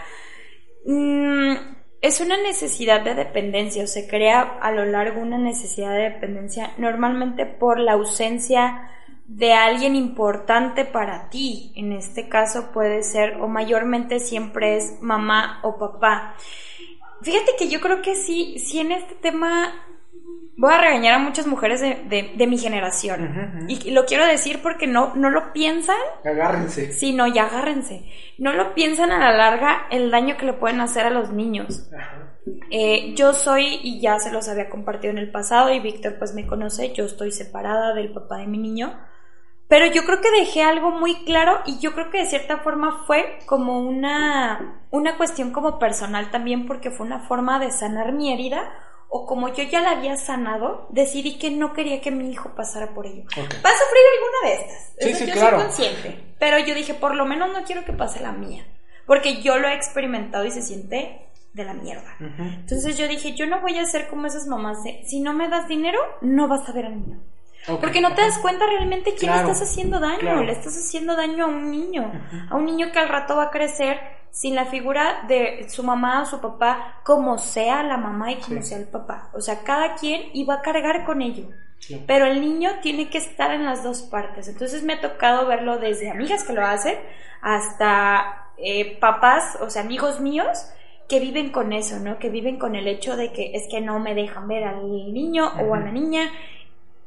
Mm, 0.87 1.76
es 2.01 2.21
una 2.21 2.37
necesidad 2.37 3.01
de 3.01 3.15
dependencia, 3.15 3.83
o 3.83 3.87
se 3.87 4.07
crea 4.07 4.59
a 4.61 4.71
lo 4.71 4.85
largo 4.85 5.21
una 5.21 5.37
necesidad 5.37 5.93
de 5.93 6.09
dependencia, 6.09 6.73
normalmente 6.77 7.45
por 7.45 7.79
la 7.79 7.93
ausencia 7.93 8.89
de 9.25 9.53
alguien 9.53 9.95
importante 9.95 10.85
para 10.85 11.29
ti. 11.29 11.73
En 11.75 11.91
este 11.91 12.29
caso 12.29 12.71
puede 12.71 13.03
ser, 13.03 13.41
o 13.41 13.47
mayormente 13.47 14.19
siempre 14.19 14.77
es 14.77 15.01
mamá 15.01 15.59
o 15.63 15.77
papá. 15.77 16.35
Fíjate 17.21 17.51
que 17.57 17.67
yo 17.67 17.81
creo 17.81 18.01
que 18.01 18.15
sí, 18.15 18.59
sí 18.59 18.79
en 18.79 18.91
este 18.91 19.15
tema 19.15 19.73
voy 20.57 20.73
a 20.73 20.81
regañar 20.81 21.13
a 21.13 21.19
muchas 21.19 21.45
mujeres 21.45 21.79
de, 21.81 22.33
de, 22.35 22.47
mi 22.47 22.57
generación. 22.57 23.65
Y 23.69 23.91
lo 23.91 24.05
quiero 24.05 24.25
decir 24.25 24.59
porque 24.63 24.87
no, 24.87 25.15
no 25.15 25.29
lo 25.29 25.53
piensan. 25.53 25.95
Agárrense. 26.25 26.91
Sí, 26.93 27.13
no, 27.13 27.27
ya 27.27 27.45
agárrense. 27.45 28.03
No 28.39 28.51
lo 28.53 28.73
piensan 28.73 29.11
a 29.11 29.19
la 29.19 29.37
larga 29.37 29.87
el 29.91 30.09
daño 30.09 30.35
que 30.35 30.47
le 30.47 30.53
pueden 30.53 30.81
hacer 30.81 31.05
a 31.05 31.11
los 31.11 31.31
niños. 31.31 31.87
Eh, 32.71 33.13
yo 33.15 33.33
soy, 33.33 33.79
y 33.83 34.01
ya 34.01 34.19
se 34.19 34.31
los 34.31 34.49
había 34.49 34.69
compartido 34.69 35.11
en 35.11 35.19
el 35.19 35.31
pasado, 35.31 35.71
y 35.71 35.79
Víctor 35.79 36.15
pues 36.17 36.33
me 36.33 36.47
conoce, 36.47 36.93
yo 36.93 37.05
estoy 37.05 37.31
separada 37.31 37.93
del 37.93 38.11
papá 38.11 38.37
de 38.37 38.47
mi 38.47 38.57
niño. 38.57 38.97
Pero 39.67 39.85
yo 39.85 40.05
creo 40.05 40.21
que 40.21 40.31
dejé 40.31 40.63
algo 40.63 40.91
muy 40.91 41.25
claro 41.25 41.59
y 41.65 41.77
yo 41.79 41.91
creo 41.93 42.09
que 42.09 42.19
de 42.19 42.25
cierta 42.25 42.59
forma 42.59 43.03
fue 43.05 43.39
como 43.45 43.81
una, 43.81 44.81
una 44.91 45.17
cuestión 45.17 45.51
como 45.51 45.77
personal 45.77 46.31
también 46.31 46.65
porque 46.65 46.89
fue 46.89 47.05
una 47.05 47.19
forma 47.19 47.59
de 47.59 47.71
sanar 47.71 48.13
mi 48.13 48.31
herida 48.31 48.71
o 49.09 49.25
como 49.25 49.53
yo 49.53 49.63
ya 49.63 49.81
la 49.81 49.91
había 49.91 50.17
sanado, 50.17 50.87
decidí 50.89 51.37
que 51.37 51.49
no 51.49 51.73
quería 51.73 52.01
que 52.01 52.11
mi 52.11 52.29
hijo 52.29 52.53
pasara 52.55 52.93
por 52.93 53.05
ello. 53.05 53.23
Va 53.37 53.69
a 53.69 53.77
sufrir 53.77 54.03
alguna 54.13 54.43
de 54.43 54.53
estas. 54.53 54.93
Sí, 54.99 55.13
sí, 55.13 55.25
yo 55.27 55.33
claro. 55.33 55.57
soy 55.57 55.65
consciente. 55.67 56.35
Pero 56.39 56.59
yo 56.59 56.75
dije, 56.75 56.93
por 56.93 57.15
lo 57.15 57.25
menos 57.25 57.49
no 57.53 57.63
quiero 57.63 57.85
que 57.85 57.93
pase 57.93 58.19
la 58.19 58.31
mía. 58.31 58.65
Porque 59.05 59.41
yo 59.41 59.57
lo 59.57 59.69
he 59.69 59.73
experimentado 59.73 60.45
y 60.45 60.51
se 60.51 60.61
siente 60.61 61.29
de 61.53 61.63
la 61.63 61.73
mierda. 61.73 62.15
Entonces 62.19 62.97
yo 62.97 63.07
dije, 63.07 63.33
yo 63.33 63.47
no 63.47 63.61
voy 63.61 63.77
a 63.79 63.85
ser 63.85 64.07
como 64.09 64.27
esas 64.27 64.45
mamás 64.45 64.83
de, 64.83 65.01
si 65.05 65.21
no 65.21 65.33
me 65.33 65.49
das 65.49 65.67
dinero, 65.67 65.99
no 66.21 66.47
vas 66.47 66.67
a 66.67 66.73
ver 66.73 66.85
al 66.85 67.01
niño. 67.01 67.19
Porque 67.65 67.99
no 67.99 68.13
te 68.13 68.21
das 68.21 68.37
cuenta 68.39 68.65
realmente 68.65 69.13
quién 69.15 69.33
estás 69.33 69.61
haciendo 69.61 69.99
daño. 69.99 70.43
Le 70.43 70.51
estás 70.51 70.77
haciendo 70.77 71.15
daño 71.15 71.45
a 71.45 71.47
un 71.47 71.71
niño. 71.71 72.11
A 72.49 72.55
un 72.55 72.65
niño 72.65 72.91
que 72.91 72.99
al 72.99 73.09
rato 73.09 73.35
va 73.35 73.43
a 73.43 73.51
crecer 73.51 73.99
sin 74.31 74.55
la 74.55 74.65
figura 74.65 75.23
de 75.27 75.67
su 75.69 75.83
mamá 75.83 76.21
o 76.21 76.25
su 76.25 76.39
papá, 76.39 77.01
como 77.03 77.37
sea 77.37 77.81
la 77.83 77.97
mamá 77.97 78.31
y 78.31 78.35
como 78.35 78.61
sea 78.61 78.77
el 78.77 78.87
papá. 78.87 79.29
O 79.33 79.41
sea, 79.41 79.63
cada 79.63 79.95
quien 79.95 80.29
iba 80.33 80.55
a 80.55 80.61
cargar 80.61 81.05
con 81.05 81.21
ello. 81.21 81.49
Pero 82.05 82.25
el 82.25 82.41
niño 82.41 82.71
tiene 82.81 83.09
que 83.09 83.17
estar 83.17 83.51
en 83.51 83.65
las 83.65 83.83
dos 83.83 84.01
partes. 84.01 84.47
Entonces 84.47 84.83
me 84.83 84.93
ha 84.93 85.01
tocado 85.01 85.47
verlo 85.47 85.77
desde 85.77 86.09
amigas 86.09 86.43
que 86.43 86.53
lo 86.53 86.65
hacen 86.65 86.97
hasta 87.41 88.49
eh, 88.57 88.97
papás, 88.99 89.57
o 89.61 89.69
sea, 89.69 89.83
amigos 89.83 90.19
míos 90.19 90.69
que 91.07 91.19
viven 91.19 91.51
con 91.51 91.71
eso, 91.71 91.99
¿no? 91.99 92.19
Que 92.19 92.29
viven 92.29 92.57
con 92.57 92.75
el 92.75 92.87
hecho 92.87 93.15
de 93.15 93.31
que 93.31 93.55
es 93.55 93.67
que 93.69 93.79
no 93.79 93.99
me 93.99 94.13
dejan 94.13 94.47
ver 94.47 94.65
al 94.65 95.13
niño 95.13 95.51
o 95.61 95.73
a 95.73 95.79
la 95.79 95.91
niña 95.91 96.29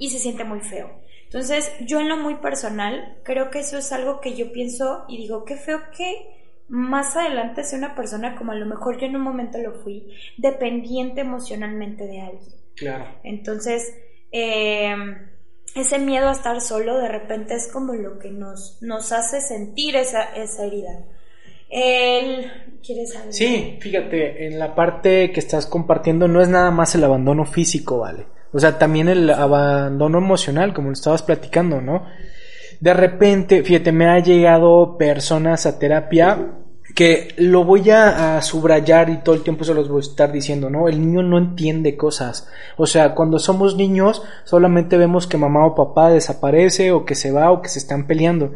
y 0.00 0.10
se 0.10 0.18
siente 0.18 0.42
muy 0.42 0.60
feo. 0.60 0.90
Entonces, 1.24 1.70
yo 1.86 2.00
en 2.00 2.08
lo 2.08 2.16
muy 2.16 2.36
personal, 2.36 3.18
creo 3.22 3.50
que 3.50 3.60
eso 3.60 3.78
es 3.78 3.92
algo 3.92 4.20
que 4.20 4.34
yo 4.34 4.50
pienso 4.50 5.04
y 5.06 5.18
digo, 5.18 5.44
qué 5.44 5.56
feo 5.56 5.78
que 5.96 6.26
más 6.66 7.16
adelante 7.16 7.62
sea 7.62 7.78
una 7.78 7.94
persona 7.94 8.34
como 8.34 8.50
a 8.50 8.56
lo 8.56 8.66
mejor 8.66 8.98
yo 8.98 9.06
en 9.06 9.14
un 9.14 9.22
momento 9.22 9.58
lo 9.58 9.74
fui, 9.74 10.12
dependiente 10.38 11.20
emocionalmente 11.20 12.06
de 12.06 12.20
alguien. 12.22 12.54
Claro. 12.74 13.04
Entonces, 13.22 13.94
eh, 14.32 14.94
ese 15.76 15.98
miedo 15.98 16.28
a 16.28 16.32
estar 16.32 16.60
solo 16.60 16.98
de 16.98 17.08
repente 17.08 17.54
es 17.54 17.70
como 17.70 17.92
lo 17.92 18.18
que 18.18 18.30
nos, 18.30 18.78
nos 18.80 19.12
hace 19.12 19.40
sentir 19.40 19.96
esa, 19.96 20.34
esa 20.34 20.64
herida. 20.64 21.04
El, 21.68 22.50
¿Quieres 22.84 23.12
saber? 23.12 23.32
Sí, 23.32 23.78
fíjate, 23.80 24.46
en 24.46 24.58
la 24.58 24.74
parte 24.74 25.30
que 25.30 25.40
estás 25.40 25.66
compartiendo 25.66 26.26
no 26.26 26.40
es 26.40 26.48
nada 26.48 26.70
más 26.70 26.94
el 26.94 27.04
abandono 27.04 27.44
físico, 27.44 27.98
¿vale? 27.98 28.26
O 28.52 28.58
sea, 28.58 28.78
también 28.78 29.08
el 29.08 29.30
abandono 29.30 30.18
emocional, 30.18 30.74
como 30.74 30.88
lo 30.88 30.94
estabas 30.94 31.22
platicando, 31.22 31.80
¿no? 31.80 32.04
De 32.80 32.94
repente, 32.94 33.62
fíjate, 33.62 33.92
me 33.92 34.06
ha 34.06 34.18
llegado 34.18 34.96
personas 34.96 35.66
a 35.66 35.78
terapia 35.78 36.56
que 36.94 37.34
lo 37.36 37.64
voy 37.64 37.90
a, 37.90 38.40
subrayar 38.42 39.10
y 39.10 39.18
todo 39.18 39.34
el 39.34 39.42
tiempo 39.42 39.64
se 39.64 39.74
los 39.74 39.88
voy 39.88 39.98
a 39.98 40.00
estar 40.00 40.32
diciendo, 40.32 40.70
¿no? 40.70 40.88
El 40.88 41.00
niño 41.00 41.22
no 41.22 41.38
entiende 41.38 41.96
cosas. 41.96 42.48
O 42.76 42.86
sea, 42.86 43.14
cuando 43.14 43.38
somos 43.38 43.76
niños 43.76 44.22
solamente 44.44 44.96
vemos 44.96 45.26
que 45.26 45.36
mamá 45.36 45.66
o 45.66 45.74
papá 45.74 46.10
desaparece 46.10 46.90
o 46.92 47.04
que 47.04 47.14
se 47.14 47.32
va 47.32 47.52
o 47.52 47.62
que 47.62 47.68
se 47.68 47.78
están 47.78 48.06
peleando. 48.06 48.52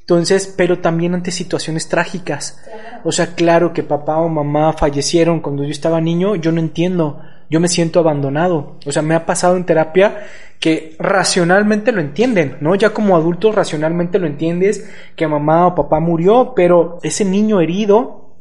Entonces, 0.00 0.52
pero 0.56 0.80
también 0.80 1.14
ante 1.14 1.30
situaciones 1.30 1.88
trágicas. 1.88 2.60
O 3.04 3.12
sea, 3.12 3.34
claro 3.34 3.72
que 3.72 3.82
papá 3.82 4.18
o 4.18 4.28
mamá 4.28 4.72
fallecieron 4.72 5.40
cuando 5.40 5.62
yo 5.62 5.70
estaba 5.70 6.00
niño, 6.00 6.36
yo 6.36 6.52
no 6.52 6.60
entiendo 6.60 7.20
yo 7.52 7.60
me 7.60 7.68
siento 7.68 8.00
abandonado. 8.00 8.78
O 8.86 8.90
sea, 8.90 9.02
me 9.02 9.14
ha 9.14 9.26
pasado 9.26 9.58
en 9.58 9.66
terapia 9.66 10.24
que 10.58 10.96
racionalmente 10.98 11.92
lo 11.92 12.00
entienden, 12.00 12.56
¿no? 12.62 12.74
Ya 12.74 12.94
como 12.94 13.14
adultos 13.14 13.54
racionalmente 13.54 14.18
lo 14.18 14.26
entiendes 14.26 14.88
que 15.14 15.28
mamá 15.28 15.66
o 15.66 15.74
papá 15.74 16.00
murió, 16.00 16.54
pero 16.56 16.98
ese 17.02 17.26
niño 17.26 17.60
herido 17.60 18.38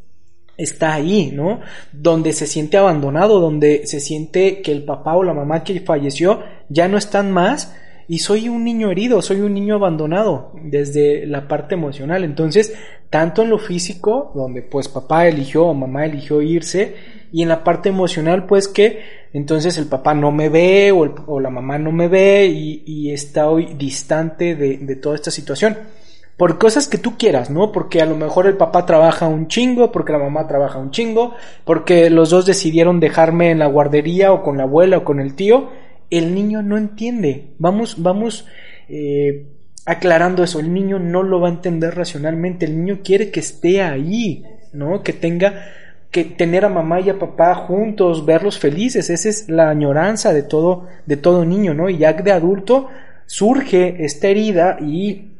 está 0.56 0.94
ahí, 0.94 1.30
¿no? 1.34 1.60
Donde 1.92 2.32
se 2.32 2.48
siente 2.48 2.78
abandonado, 2.78 3.42
donde 3.42 3.86
se 3.86 4.00
siente 4.00 4.62
que 4.62 4.72
el 4.72 4.86
papá 4.86 5.16
o 5.16 5.24
la 5.24 5.34
mamá 5.34 5.66
que 5.66 5.82
falleció 5.82 6.40
ya 6.70 6.88
no 6.88 6.98
están 6.98 7.32
más 7.32 7.76
y 8.12 8.20
soy 8.20 8.50
un 8.50 8.66
niño 8.66 8.92
herido, 8.92 9.22
soy 9.22 9.40
un 9.40 9.54
niño 9.54 9.76
abandonado 9.76 10.52
desde 10.62 11.26
la 11.26 11.48
parte 11.48 11.76
emocional. 11.76 12.26
Entonces, 12.26 12.74
tanto 13.10 13.42
en 13.42 13.50
lo 13.50 13.58
físico, 13.58 14.34
donde 14.36 14.64
pues 14.64 14.90
papá 14.90 15.30
eligió 15.30 15.68
o 15.68 15.74
mamá 15.74 16.04
eligió 16.04 16.42
irse, 16.42 16.94
y 17.32 17.42
en 17.42 17.48
la 17.48 17.64
parte 17.64 17.88
emocional, 17.88 18.48
pues 18.48 18.68
que 18.68 19.00
entonces 19.32 19.78
el 19.78 19.86
papá 19.86 20.14
no 20.14 20.30
me 20.30 20.50
ve 20.50 20.92
o, 20.92 21.40
la 21.40 21.50
mamá 21.50 21.78
no 21.78 21.94
me 21.94 22.10
ve 22.10 22.48
y, 22.48 23.12
está 23.14 23.50
hoy 23.50 23.76
distante 23.78 24.56
de, 24.56 24.80
de 24.80 24.96
toda 24.98 25.16
esta 25.16 25.32
situación 25.32 25.78
por 26.36 26.58
cosas 26.58 26.88
que 26.88 26.98
tú 26.98 27.18
quieras, 27.18 27.50
¿no? 27.50 27.72
Porque 27.72 28.02
a 28.02 28.06
lo 28.08 28.18
mejor 28.18 28.48
el 28.48 28.58
papá 28.58 28.86
trabaja 28.86 29.28
un 29.28 29.48
chingo, 29.48 29.92
porque 29.92 30.12
la 30.12 30.18
mamá 30.18 30.48
trabaja 30.48 30.80
un 30.80 30.90
chingo, 30.90 31.36
porque 31.66 32.10
los 32.10 32.32
dos 32.32 32.48
decidieron 32.48 33.00
dejarme 33.00 33.52
en 33.52 33.60
la 33.60 33.68
guardería 33.68 34.34
o 34.34 34.42
con 34.42 34.58
la 34.58 34.64
abuela 34.64 34.98
o 34.98 35.04
con 35.04 35.20
el 35.20 35.36
tío, 35.36 35.70
el 36.12 36.36
niño 36.36 36.62
no 36.62 36.78
entiende. 36.78 37.54
Vamos, 37.58 37.96
vamos 38.04 38.46
eh, 38.88 39.48
aclarando 39.86 40.44
eso, 40.44 40.60
el 40.60 40.72
niño 40.72 41.00
no 41.00 41.24
lo 41.24 41.40
va 41.40 41.48
a 41.48 41.52
entender 41.52 41.96
racionalmente, 41.96 42.66
el 42.66 42.78
niño 42.78 43.00
quiere 43.04 43.32
que 43.32 43.40
esté 43.40 43.82
ahí, 43.82 44.46
¿no? 44.74 45.02
Que 45.02 45.14
tenga 45.14 45.66
que 46.12 46.26
tener 46.26 46.66
a 46.66 46.70
mamá 46.70 47.00
y 47.00 47.10
a 47.10 47.18
papá 47.18 47.56
juntos, 47.56 48.26
verlos 48.26 48.60
felices, 48.60 49.10
esa 49.10 49.30
es 49.30 49.50
la 49.50 49.70
añoranza 49.70 50.34
de 50.34 50.44
todo, 50.44 50.88
de 51.06 51.18
todo 51.18 51.46
niño, 51.46 51.74
¿no? 51.74 51.90
Y 51.90 51.98
ya 51.98 52.14
de 52.14 52.32
adulto 52.32 52.90
surge 53.26 54.04
esta 54.04 54.28
herida 54.28 54.78
y 54.82 55.31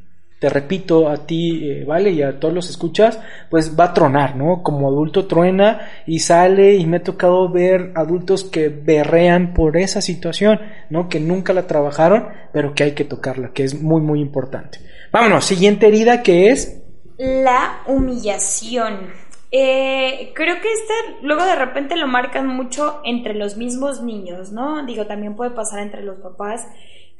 te 0.42 0.50
repito 0.50 1.08
a 1.08 1.28
ti, 1.28 1.70
eh, 1.70 1.86
¿vale? 1.86 2.10
Y 2.10 2.24
a 2.24 2.40
todos 2.40 2.52
los 2.52 2.68
escuchas, 2.68 3.20
pues 3.52 3.80
va 3.80 3.84
a 3.84 3.94
tronar, 3.94 4.36
¿no? 4.36 4.64
Como 4.64 4.88
adulto 4.88 5.28
truena 5.28 5.88
y 6.08 6.18
sale 6.18 6.78
y 6.78 6.88
me 6.88 6.98
ha 6.98 7.04
tocado 7.04 7.48
ver 7.48 7.92
adultos 7.94 8.44
que 8.44 8.70
berrean 8.70 9.54
por 9.54 9.78
esa 9.78 10.02
situación, 10.02 10.60
¿no? 10.90 11.10
Que 11.10 11.20
nunca 11.20 11.54
la 11.54 11.68
trabajaron, 11.68 12.30
pero 12.52 12.74
que 12.74 12.86
hay 12.86 12.94
que 12.94 13.06
tocarla, 13.06 13.52
que 13.54 13.64
es 13.64 13.80
muy, 13.80 14.02
muy 14.02 14.20
importante. 14.20 14.80
Vámonos, 15.12 15.46
siguiente 15.46 15.90
herida 15.90 16.24
que 16.24 16.50
es... 16.50 16.82
La 17.20 17.84
humillación. 17.86 19.12
Eh, 19.52 20.32
creo 20.34 20.56
que 20.60 20.74
este 20.74 20.94
luego 21.22 21.46
de 21.46 21.56
repente 21.56 21.96
lo 21.98 22.08
marcan 22.08 22.48
mucho 22.48 23.02
entre 23.04 23.36
los 23.36 23.58
mismos 23.58 24.02
niños, 24.02 24.52
¿no? 24.52 24.84
Digo, 24.88 25.06
también 25.06 25.36
puede 25.36 25.52
pasar 25.52 25.82
entre 25.82 26.02
los 26.02 26.18
papás. 26.18 26.66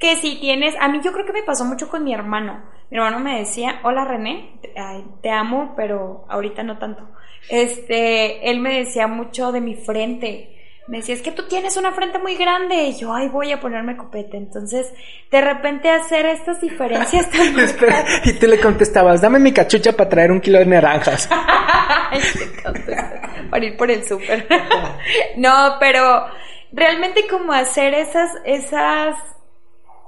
Que 0.02 0.16
si 0.16 0.40
tienes, 0.40 0.74
a 0.80 0.88
mí 0.88 1.00
yo 1.02 1.12
creo 1.12 1.24
que 1.24 1.32
me 1.32 1.44
pasó 1.44 1.64
mucho 1.64 1.88
con 1.88 2.02
mi 2.02 2.12
hermano. 2.12 2.60
Mi 2.90 2.98
hermano 2.98 3.20
me 3.20 3.38
decía, 3.38 3.80
hola 3.84 4.04
René, 4.04 4.58
te 5.22 5.30
amo, 5.30 5.74
pero 5.76 6.26
ahorita 6.28 6.62
no 6.62 6.78
tanto. 6.78 7.08
Este, 7.48 8.50
él 8.50 8.58
me 8.58 8.80
decía 8.80 9.06
mucho 9.06 9.52
de 9.52 9.60
mi 9.60 9.76
frente 9.76 10.52
me 10.88 10.98
decía, 10.98 11.14
es 11.14 11.22
que 11.22 11.30
tú 11.30 11.44
tienes 11.44 11.76
una 11.76 11.92
frente 11.92 12.18
muy 12.18 12.36
grande. 12.36 12.88
Y 12.88 12.98
yo, 12.98 13.14
ay, 13.14 13.28
voy 13.28 13.52
a 13.52 13.60
ponerme 13.60 13.96
copete. 13.96 14.36
Entonces, 14.36 14.92
de 15.30 15.40
repente 15.40 15.88
hacer 15.88 16.26
estas 16.26 16.60
diferencias 16.60 17.30
tan 17.30 17.54
Y 18.24 18.32
tú 18.34 18.46
le 18.46 18.60
contestabas, 18.60 19.20
dame 19.20 19.38
mi 19.38 19.52
cachucha 19.52 19.92
para 19.92 20.10
traer 20.10 20.32
un 20.32 20.40
kilo 20.40 20.58
de 20.58 20.66
naranjas. 20.66 21.28
para 23.50 23.64
ir 23.64 23.76
por 23.76 23.90
el 23.90 24.04
súper. 24.04 24.46
no, 25.36 25.76
pero 25.78 26.26
realmente 26.72 27.26
como 27.28 27.52
hacer 27.52 27.94
esas, 27.94 28.30
esas 28.44 29.14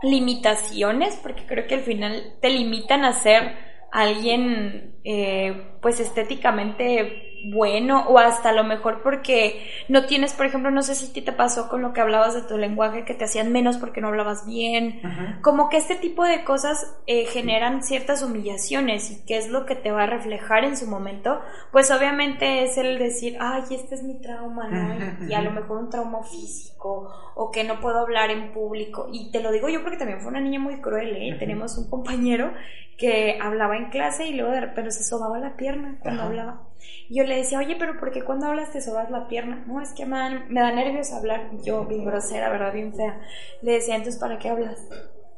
limitaciones, 0.05 1.19
porque 1.23 1.47
creo 1.47 1.67
que 1.67 1.75
al 1.75 1.81
final 1.81 2.37
te 2.41 2.51
limitan 2.51 3.05
a 3.05 3.13
ser 3.13 3.57
alguien, 3.93 4.97
eh, 5.05 5.79
pues 5.81 6.01
estéticamente 6.01 7.34
bueno 7.53 8.07
o 8.09 8.19
hasta 8.19 8.51
a 8.51 8.53
lo 8.53 8.65
mejor 8.65 9.03
porque 9.03 9.67
no 9.89 10.07
tienes, 10.07 10.33
por 10.33 10.47
ejemplo, 10.47 10.71
no 10.71 10.83
sé 10.83 10.95
si 10.95 11.13
ti 11.13 11.23
te 11.23 11.33
pasó 11.33 11.69
con 11.69 11.83
lo 11.83 11.93
que 11.93 12.01
hablabas 12.01 12.35
de 12.35 12.43
tu 12.43 12.57
lenguaje, 12.57 13.05
que 13.05 13.15
te 13.15 13.25
hacían 13.25 13.53
menos 13.53 13.77
porque 13.79 14.01
no 14.01 14.09
hablabas 14.09 14.47
bien, 14.47 15.01
como 15.43 15.69
que 15.69 15.77
este 15.77 15.97
tipo 15.97 16.25
de 16.25 16.45
cosas 16.45 16.97
eh, 17.07 17.27
generan 17.27 17.83
ciertas 17.83 18.23
humillaciones 18.23 19.11
y 19.11 19.25
qué 19.25 19.37
es 19.37 19.49
lo 19.49 19.67
que 19.67 19.75
te 19.75 19.91
va 19.91 20.05
a 20.05 20.07
reflejar 20.07 20.65
en 20.65 20.77
su 20.77 20.87
momento, 20.87 21.41
pues 21.73 21.91
obviamente 21.91 22.65
es 22.65 22.79
el 22.79 22.99
decir, 22.99 23.37
ay, 23.41 23.63
este 23.71 23.95
es 23.95 24.03
mi 24.03 24.21
trauma, 24.21 24.69
¿no? 24.69 25.29
Y 25.29 25.35
a 25.35 25.43
lo 25.43 25.51
mejor 25.51 25.79
un 25.79 25.91
trauma 25.91 26.23
físico 26.23 27.13
o 27.35 27.51
que 27.51 27.65
no 27.65 27.81
puedo 27.81 27.99
hablar 27.99 28.31
en 28.31 28.53
público. 28.53 29.09
Y 29.13 29.31
te 29.31 29.41
lo 29.41 29.53
digo 29.53 29.69
yo 29.69 29.83
porque 29.83 29.97
también 29.97 30.21
fue 30.21 30.31
una 30.31 30.41
niña 30.41 30.59
muy 30.59 30.81
cruel, 30.81 31.17
¿eh? 31.17 31.37
Tenemos 31.39 31.77
un 31.79 31.89
compañero 31.89 32.53
que 32.97 33.39
hablaba 33.41 33.77
en 33.77 33.91
clase 33.91 34.27
y 34.27 34.35
luego 34.35 34.53
de 34.53 34.61
repente 34.61 34.93
se 34.93 35.05
sobaba 35.05 35.39
la 35.39 35.57
pierna 35.57 35.99
cuando 36.01 36.23
hablaba. 36.23 36.61
Y 37.09 37.17
yo 37.17 37.25
le 37.25 37.37
decía, 37.37 37.59
oye, 37.59 37.77
pero 37.79 37.99
¿por 37.99 38.11
qué 38.11 38.23
cuando 38.23 38.47
hablas 38.47 38.73
te 38.73 38.81
sobas 38.81 39.11
la 39.11 39.29
pierna? 39.29 39.65
No, 39.67 39.81
es 39.81 39.93
que 39.93 40.07
me, 40.07 40.17
da 40.51 40.73
nervios 40.73 41.13
hablar. 41.13 41.51
Yo, 41.63 41.85
bien 41.85 42.05
grosera, 42.05 42.51
¿verdad? 42.51 42.73
Bien 42.73 42.95
fea. 42.95 43.21
Le 43.63 43.73
decía, 43.73 43.97
entonces, 43.97 44.21
¿para 44.21 44.39
qué 44.39 44.49
hablas? 44.49 44.87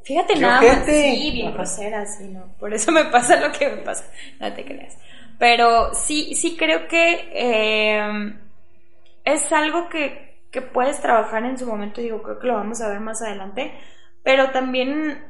Fíjate 0.03 0.35
nada 0.37 0.61
más. 0.61 0.85
Sí, 0.85 1.31
bien 1.33 1.53
grosera, 1.53 2.05
sí, 2.05 2.29
¿no? 2.29 2.53
Por 2.59 2.73
eso 2.73 2.91
me 2.91 3.05
pasa 3.05 3.35
lo 3.39 3.51
que 3.51 3.67
me 3.67 3.77
pasa. 3.77 4.05
No 4.39 4.53
te 4.53 4.63
creas. 4.63 4.97
Pero 5.37 5.93
sí, 5.93 6.33
sí 6.35 6.55
creo 6.57 6.87
que 6.87 7.29
eh, 7.33 8.33
es 9.25 9.51
algo 9.51 9.89
que, 9.89 10.41
que 10.51 10.61
puedes 10.61 11.01
trabajar 11.01 11.43
en 11.45 11.57
su 11.57 11.67
momento. 11.67 12.01
Digo, 12.01 12.21
creo 12.21 12.39
que 12.39 12.47
lo 12.47 12.53
vamos 12.53 12.81
a 12.81 12.89
ver 12.89 13.01
más 13.01 13.21
adelante. 13.21 13.73
Pero 14.23 14.51
también 14.51 15.23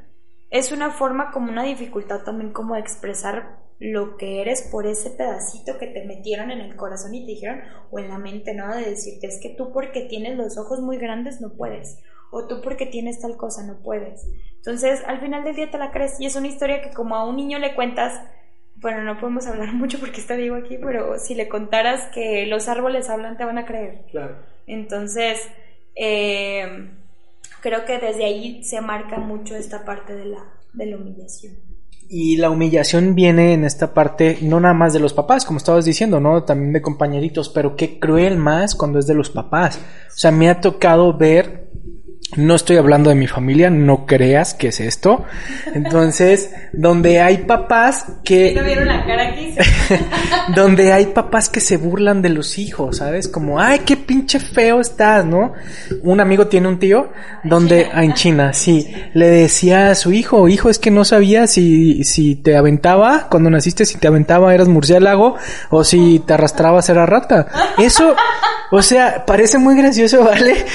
es 0.50 0.72
una 0.72 0.92
forma 0.92 1.32
como 1.32 1.52
una 1.52 1.64
dificultad 1.64 2.24
también 2.24 2.52
como 2.54 2.76
de 2.76 2.82
expresar 2.82 3.58
lo 3.80 4.18
que 4.18 4.42
eres 4.42 4.64
por 4.64 4.88
ese 4.88 5.12
pedacito 5.12 5.78
que 5.78 5.88
te 5.88 6.04
metieron 6.04 6.50
en 6.50 6.62
el 6.62 6.76
corazón 6.76 7.14
y 7.14 7.26
te 7.26 7.34
dijeron, 7.34 7.62
o 7.92 8.00
en 8.00 8.10
la 8.10 8.18
mente, 8.18 8.54
¿no? 8.54 8.76
De 8.76 8.90
decirte, 8.90 9.28
es 9.28 9.40
que 9.40 9.50
tú 9.50 9.72
porque 9.72 10.02
tienes 10.02 10.36
los 10.36 10.58
ojos 10.58 10.80
muy 10.82 10.98
grandes 10.98 11.42
no 11.42 11.54
puedes, 11.54 12.00
o 12.32 12.48
tú 12.48 12.62
porque 12.62 12.88
tienes 12.88 13.20
tal 13.20 13.38
cosa 13.38 13.64
no 13.64 13.78
puedes. 13.80 14.28
Entonces, 14.56 15.02
al 15.06 15.20
final 15.20 15.44
del 15.44 15.56
día 15.56 15.70
te 15.70 15.78
la 15.78 15.92
crees 15.92 16.20
y 16.20 16.26
es 16.26 16.36
una 16.36 16.48
historia 16.48 16.82
que 16.82 16.92
como 16.92 17.16
a 17.16 17.28
un 17.28 17.36
niño 17.36 17.60
le 17.60 17.76
cuentas, 17.76 18.20
bueno, 18.78 19.04
no 19.04 19.20
podemos 19.20 19.46
hablar 19.46 19.74
mucho 19.74 20.00
porque 20.00 20.22
está 20.22 20.36
Diego 20.36 20.56
aquí, 20.56 20.78
pero 20.78 21.20
si 21.20 21.36
le 21.36 21.48
contaras 21.48 22.08
que 22.14 22.48
los 22.48 22.68
árboles 22.68 23.10
hablan, 23.10 23.38
te 23.38 23.46
van 23.46 23.60
a 23.60 23.66
creer. 23.66 24.06
Claro. 24.10 24.38
Entonces, 24.66 25.40
eh, 25.96 26.90
creo 27.62 27.86
que 27.86 28.00
desde 28.00 28.26
ahí 28.26 28.64
se 28.64 28.82
marca 28.82 29.18
mucho 29.20 29.56
esta 29.56 29.86
parte 29.86 30.16
de 30.16 30.26
la, 30.26 30.44
de 30.74 30.86
la 30.88 30.98
humillación. 30.98 31.67
Y 32.10 32.38
la 32.38 32.50
humillación 32.50 33.16
viene 33.16 33.54
en 33.54 33.66
esta 33.66 33.94
parte, 33.94 34.38
no 34.42 34.60
nada 34.62 34.74
más 34.74 34.94
de 34.94 35.00
los 35.00 35.14
papás, 35.14 35.44
como 35.44 35.58
estabas 35.58 35.84
diciendo, 35.84 36.22
¿no? 36.22 36.44
También 36.44 36.72
de 36.72 36.82
compañeritos, 36.82 37.50
pero 37.50 37.76
qué 37.76 38.00
cruel 38.00 38.38
más 38.38 38.76
cuando 38.76 39.00
es 39.00 39.08
de 39.08 39.14
los 39.14 39.30
papás. 39.30 39.78
O 40.08 40.18
sea, 40.18 40.32
me 40.32 40.50
ha 40.50 40.62
tocado 40.62 41.18
ver 41.18 41.67
no 42.36 42.56
estoy 42.56 42.76
hablando 42.76 43.10
de 43.10 43.16
mi 43.16 43.26
familia, 43.26 43.70
no 43.70 44.06
creas 44.06 44.54
que 44.54 44.68
es 44.68 44.82
esto. 44.82 45.24
Entonces, 45.74 46.52
donde 46.74 47.22
hay 47.22 47.40
papás 47.40 48.06
que... 48.26 48.54
¿No 48.54 48.64
vieron 48.64 48.88
la 48.88 49.06
cara 49.06 49.30
aquí? 49.30 49.56
donde 50.56 50.92
hay 50.92 51.08
papás 51.08 51.48
que 51.48 51.62
se 51.62 51.78
burlan 51.78 52.22
de 52.22 52.30
los 52.30 52.58
hijos, 52.58 52.98
¿sabes? 52.98 53.30
Como, 53.30 53.62
ay, 53.62 53.80
qué 53.86 53.96
pinche 53.96 54.40
feo 54.42 54.82
estás, 54.82 55.26
¿no? 55.26 55.54
Un 56.04 56.20
amigo 56.20 56.48
tiene 56.48 56.68
un 56.68 56.80
tío 56.80 57.12
donde, 57.46 57.90
ah, 57.94 58.04
en 58.04 58.14
China, 58.14 58.52
sí, 58.52 58.94
le 59.14 59.28
decía 59.28 59.90
a 59.90 59.96
su 59.96 60.12
hijo, 60.12 60.50
hijo, 60.50 60.70
es 60.70 60.80
que 60.80 60.92
no 60.92 61.06
sabía 61.06 61.48
si, 61.48 62.04
si 62.04 62.36
te 62.36 62.58
aventaba, 62.58 63.30
cuando 63.30 63.50
naciste, 63.50 63.86
si 63.86 63.98
te 64.00 64.08
aventaba 64.08 64.54
eras 64.54 64.68
murciélago 64.68 65.38
o 65.70 65.84
si 65.86 66.20
te 66.20 66.34
arrastrabas 66.34 66.90
era 66.90 67.06
rata. 67.06 67.48
Eso, 67.78 68.16
o 68.70 68.82
sea, 68.82 69.26
parece 69.26 69.58
muy 69.58 69.78
gracioso, 69.78 70.26
¿vale? 70.26 70.66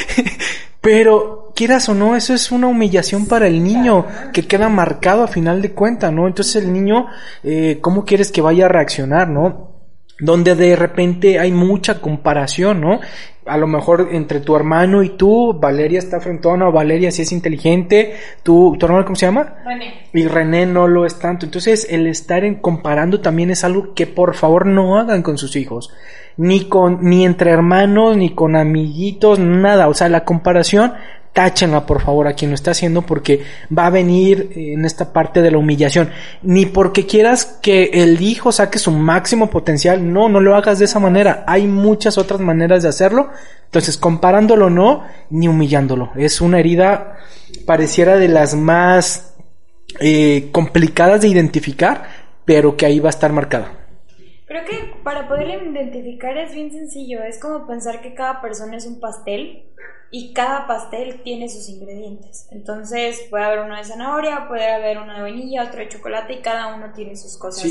Pero, 0.82 1.52
quieras 1.54 1.88
o 1.88 1.94
no, 1.94 2.16
eso 2.16 2.34
es 2.34 2.50
una 2.50 2.66
humillación 2.66 3.26
para 3.26 3.46
el 3.46 3.62
niño 3.62 4.04
que 4.32 4.48
queda 4.48 4.68
marcado 4.68 5.22
a 5.22 5.28
final 5.28 5.62
de 5.62 5.70
cuentas, 5.70 6.12
¿no? 6.12 6.26
Entonces 6.26 6.64
el 6.64 6.72
niño, 6.72 7.06
eh, 7.44 7.78
¿cómo 7.80 8.04
quieres 8.04 8.32
que 8.32 8.40
vaya 8.40 8.66
a 8.66 8.68
reaccionar, 8.68 9.28
no? 9.28 9.70
Donde 10.18 10.56
de 10.56 10.74
repente 10.74 11.38
hay 11.38 11.52
mucha 11.52 12.00
comparación, 12.00 12.80
¿no? 12.80 12.98
A 13.46 13.56
lo 13.58 13.68
mejor 13.68 14.08
entre 14.10 14.40
tu 14.40 14.56
hermano 14.56 15.04
y 15.04 15.10
tú, 15.10 15.56
Valeria 15.56 16.00
está 16.00 16.20
frentona 16.20 16.68
o 16.68 16.72
Valeria 16.72 17.12
sí 17.12 17.22
es 17.22 17.30
inteligente, 17.30 18.14
tú, 18.42 18.74
¿tu 18.76 18.86
hermano 18.86 19.04
cómo 19.04 19.14
se 19.14 19.26
llama? 19.26 19.54
René. 19.64 20.08
Y 20.12 20.26
René 20.26 20.66
no 20.66 20.88
lo 20.88 21.06
es 21.06 21.16
tanto. 21.20 21.46
Entonces 21.46 21.86
el 21.90 22.08
estar 22.08 22.44
en 22.44 22.56
comparando 22.56 23.20
también 23.20 23.52
es 23.52 23.62
algo 23.62 23.94
que 23.94 24.08
por 24.08 24.34
favor 24.34 24.66
no 24.66 24.98
hagan 24.98 25.22
con 25.22 25.38
sus 25.38 25.54
hijos 25.54 25.92
ni 26.36 26.64
con, 26.64 26.98
ni 27.02 27.24
entre 27.24 27.50
hermanos, 27.50 28.16
ni 28.16 28.30
con 28.30 28.56
amiguitos, 28.56 29.38
nada. 29.38 29.88
O 29.88 29.94
sea, 29.94 30.08
la 30.08 30.24
comparación, 30.24 30.94
táchenla 31.32 31.86
por 31.86 32.02
favor 32.02 32.28
a 32.28 32.34
quien 32.34 32.50
lo 32.50 32.54
está 32.54 32.72
haciendo 32.72 33.02
porque 33.02 33.42
va 33.76 33.86
a 33.86 33.90
venir 33.90 34.50
en 34.54 34.84
esta 34.84 35.12
parte 35.12 35.42
de 35.42 35.50
la 35.50 35.58
humillación. 35.58 36.10
Ni 36.42 36.66
porque 36.66 37.06
quieras 37.06 37.58
que 37.62 37.90
el 37.94 38.20
hijo 38.20 38.52
saque 38.52 38.78
su 38.78 38.90
máximo 38.90 39.50
potencial, 39.50 40.12
no, 40.12 40.28
no 40.28 40.40
lo 40.40 40.54
hagas 40.56 40.78
de 40.78 40.84
esa 40.84 40.98
manera. 40.98 41.44
Hay 41.46 41.66
muchas 41.66 42.18
otras 42.18 42.40
maneras 42.40 42.82
de 42.82 42.88
hacerlo. 42.88 43.30
Entonces, 43.64 43.96
comparándolo 43.96 44.68
no, 44.68 45.04
ni 45.30 45.48
humillándolo. 45.48 46.12
Es 46.16 46.40
una 46.40 46.58
herida, 46.60 47.16
pareciera 47.66 48.16
de 48.16 48.28
las 48.28 48.54
más 48.54 49.34
eh, 50.00 50.50
complicadas 50.52 51.22
de 51.22 51.28
identificar, 51.28 52.04
pero 52.44 52.76
que 52.76 52.86
ahí 52.86 53.00
va 53.00 53.08
a 53.08 53.10
estar 53.10 53.32
marcada. 53.32 53.81
Creo 54.52 54.66
que 54.66 55.02
para 55.02 55.28
poder 55.28 55.48
identificar 55.48 56.36
es 56.36 56.54
bien 56.54 56.70
sencillo. 56.70 57.22
Es 57.22 57.40
como 57.40 57.66
pensar 57.66 58.02
que 58.02 58.12
cada 58.12 58.42
persona 58.42 58.76
es 58.76 58.84
un 58.84 59.00
pastel 59.00 59.64
y 60.10 60.34
cada 60.34 60.66
pastel 60.66 61.22
tiene 61.22 61.48
sus 61.48 61.70
ingredientes. 61.70 62.48
Entonces 62.50 63.28
puede 63.30 63.44
haber 63.44 63.60
uno 63.60 63.78
de 63.78 63.84
zanahoria, 63.84 64.46
puede 64.48 64.70
haber 64.70 64.98
uno 64.98 65.14
de 65.14 65.22
vainilla, 65.22 65.64
otro 65.64 65.78
de 65.78 65.88
chocolate 65.88 66.34
y 66.34 66.42
cada 66.42 66.74
uno 66.74 66.92
tiene 66.94 67.16
sus 67.16 67.38
cosas 67.38 67.64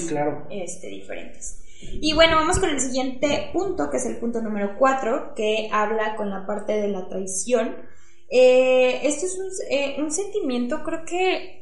este, 0.49 0.87
diferentes. 0.87 1.63
Y 1.83 2.13
bueno, 2.15 2.37
vamos 2.37 2.57
con 2.57 2.69
el 2.69 2.79
siguiente 2.79 3.51
punto, 3.53 3.91
que 3.91 3.97
es 3.97 4.05
el 4.07 4.17
punto 4.17 4.41
número 4.41 4.75
4, 4.79 5.35
que 5.35 5.69
habla 5.71 6.15
con 6.15 6.31
la 6.31 6.47
parte 6.47 6.73
de 6.81 6.87
la 6.87 7.07
traición. 7.07 7.75
Eh, 8.27 9.01
esto 9.03 9.27
es 9.27 9.37
un, 9.37 9.49
eh, 9.69 9.97
un 9.99 10.09
sentimiento, 10.09 10.81
creo 10.81 11.05
que 11.05 11.61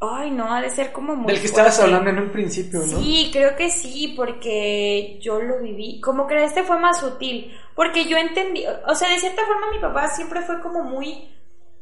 Ay, 0.00 0.30
no, 0.30 0.52
ha 0.52 0.60
de 0.60 0.70
ser 0.70 0.92
como 0.92 1.16
muy. 1.16 1.32
Del 1.32 1.40
que 1.40 1.46
estabas 1.46 1.80
hablando 1.80 2.10
en 2.10 2.18
un 2.20 2.30
principio, 2.30 2.80
¿no? 2.80 3.00
Sí, 3.00 3.30
creo 3.32 3.56
que 3.56 3.70
sí, 3.70 4.14
porque 4.16 5.18
yo 5.20 5.40
lo 5.40 5.60
viví. 5.60 6.00
Como 6.00 6.26
que 6.26 6.44
este 6.44 6.62
fue 6.62 6.78
más 6.78 7.00
sutil. 7.00 7.52
Porque 7.74 8.04
yo 8.04 8.16
entendí. 8.16 8.64
O 8.86 8.94
sea, 8.94 9.08
de 9.10 9.18
cierta 9.18 9.44
forma, 9.44 9.72
mi 9.72 9.80
papá 9.80 10.08
siempre 10.08 10.42
fue 10.42 10.60
como 10.60 10.84
muy 10.84 11.28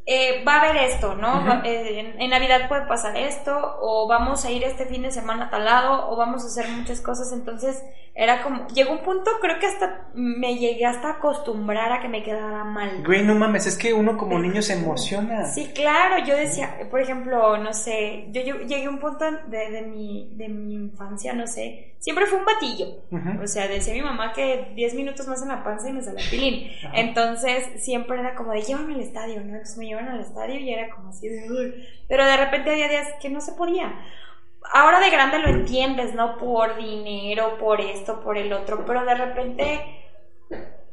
eh, 0.09 0.45
va 0.47 0.55
a 0.55 0.61
haber 0.61 0.77
esto, 0.85 1.17
¿no? 1.17 1.65
Eh, 1.65 2.15
en, 2.17 2.31
Navidad 2.31 2.69
puede 2.69 2.87
pasar 2.87 3.17
esto, 3.17 3.53
o 3.81 4.07
vamos 4.07 4.45
a 4.45 4.53
ir 4.53 4.63
este 4.63 4.87
fin 4.87 5.03
de 5.03 5.11
semana 5.11 5.47
a 5.47 5.51
tal 5.51 5.65
lado, 5.65 6.09
o 6.09 6.17
vamos 6.17 6.45
a 6.45 6.47
hacer 6.47 6.69
muchas 6.69 7.01
cosas. 7.01 7.33
Entonces, 7.33 7.83
era 8.19 8.43
como, 8.43 8.67
llegó 8.69 8.93
un 8.93 9.01
punto, 9.01 9.31
creo 9.43 9.59
que 9.59 9.67
hasta 9.67 10.09
me 10.15 10.57
llegué 10.57 10.87
hasta 10.87 11.11
acostumbrar 11.11 11.93
a 11.93 12.01
que 12.01 12.09
me 12.09 12.23
quedara 12.23 12.65
mal. 12.65 13.05
Güey, 13.05 13.23
no 13.23 13.35
mames, 13.35 13.67
es 13.67 13.77
que 13.77 13.93
uno 13.93 14.17
como 14.17 14.39
niño 14.39 14.63
se 14.63 14.73
emociona. 14.73 15.45
Sí, 15.45 15.71
claro, 15.75 16.25
yo 16.25 16.35
decía, 16.35 16.79
por 16.91 17.01
ejemplo, 17.01 17.59
no 17.59 17.75
sé, 17.75 18.29
yo, 18.31 18.41
llegué 18.41 18.87
a 18.87 18.89
un 18.91 19.01
punto 19.01 19.27
de, 19.49 19.71
de, 19.71 19.83
mi, 19.83 20.31
de 20.33 20.49
mi 20.49 20.75
infancia, 20.75 21.35
no 21.35 21.47
sé, 21.47 21.97
siempre 21.99 22.25
fue 22.25 22.39
un 22.39 22.47
batillo. 22.47 22.87
O 23.43 23.47
sea, 23.47 23.69
decía 23.69 23.93
mi 23.93 24.01
mamá 24.01 24.33
que 24.33 24.73
10 24.75 24.95
minutos 24.95 25.29
más 25.29 25.43
en 25.43 25.49
la 25.49 25.63
panza 25.63 25.91
y 25.91 25.93
me 25.93 26.01
salía 26.01 26.25
pilín. 26.31 26.71
Entonces, 26.95 27.83
siempre 27.83 28.19
era 28.19 28.35
como 28.35 28.53
de, 28.53 28.63
llévame 28.63 28.95
al 28.95 29.01
estadio, 29.01 29.41
¿no? 29.41 29.57
Entonces 29.57 29.77
me 29.77 29.93
al 29.95 30.21
estadio 30.21 30.59
y 30.59 30.73
era 30.73 30.89
como 30.89 31.11
así 31.11 31.29
de... 31.29 31.85
Pero 32.09 32.25
de 32.25 32.37
repente 32.39 32.71
había 32.71 32.89
días 32.89 33.09
que 33.21 33.29
no 33.29 33.43
se 33.43 33.53
podía. 33.53 33.93
Ahora 34.73 35.01
de 35.01 35.11
grande 35.11 35.39
lo 35.39 35.49
entiendes, 35.49 36.15
¿no? 36.15 36.39
Por 36.39 36.77
dinero, 36.77 37.57
por 37.59 37.81
esto, 37.81 38.21
por 38.21 38.37
el 38.37 38.53
otro, 38.53 38.85
pero 38.85 39.05
de 39.05 39.15
repente 39.15 39.81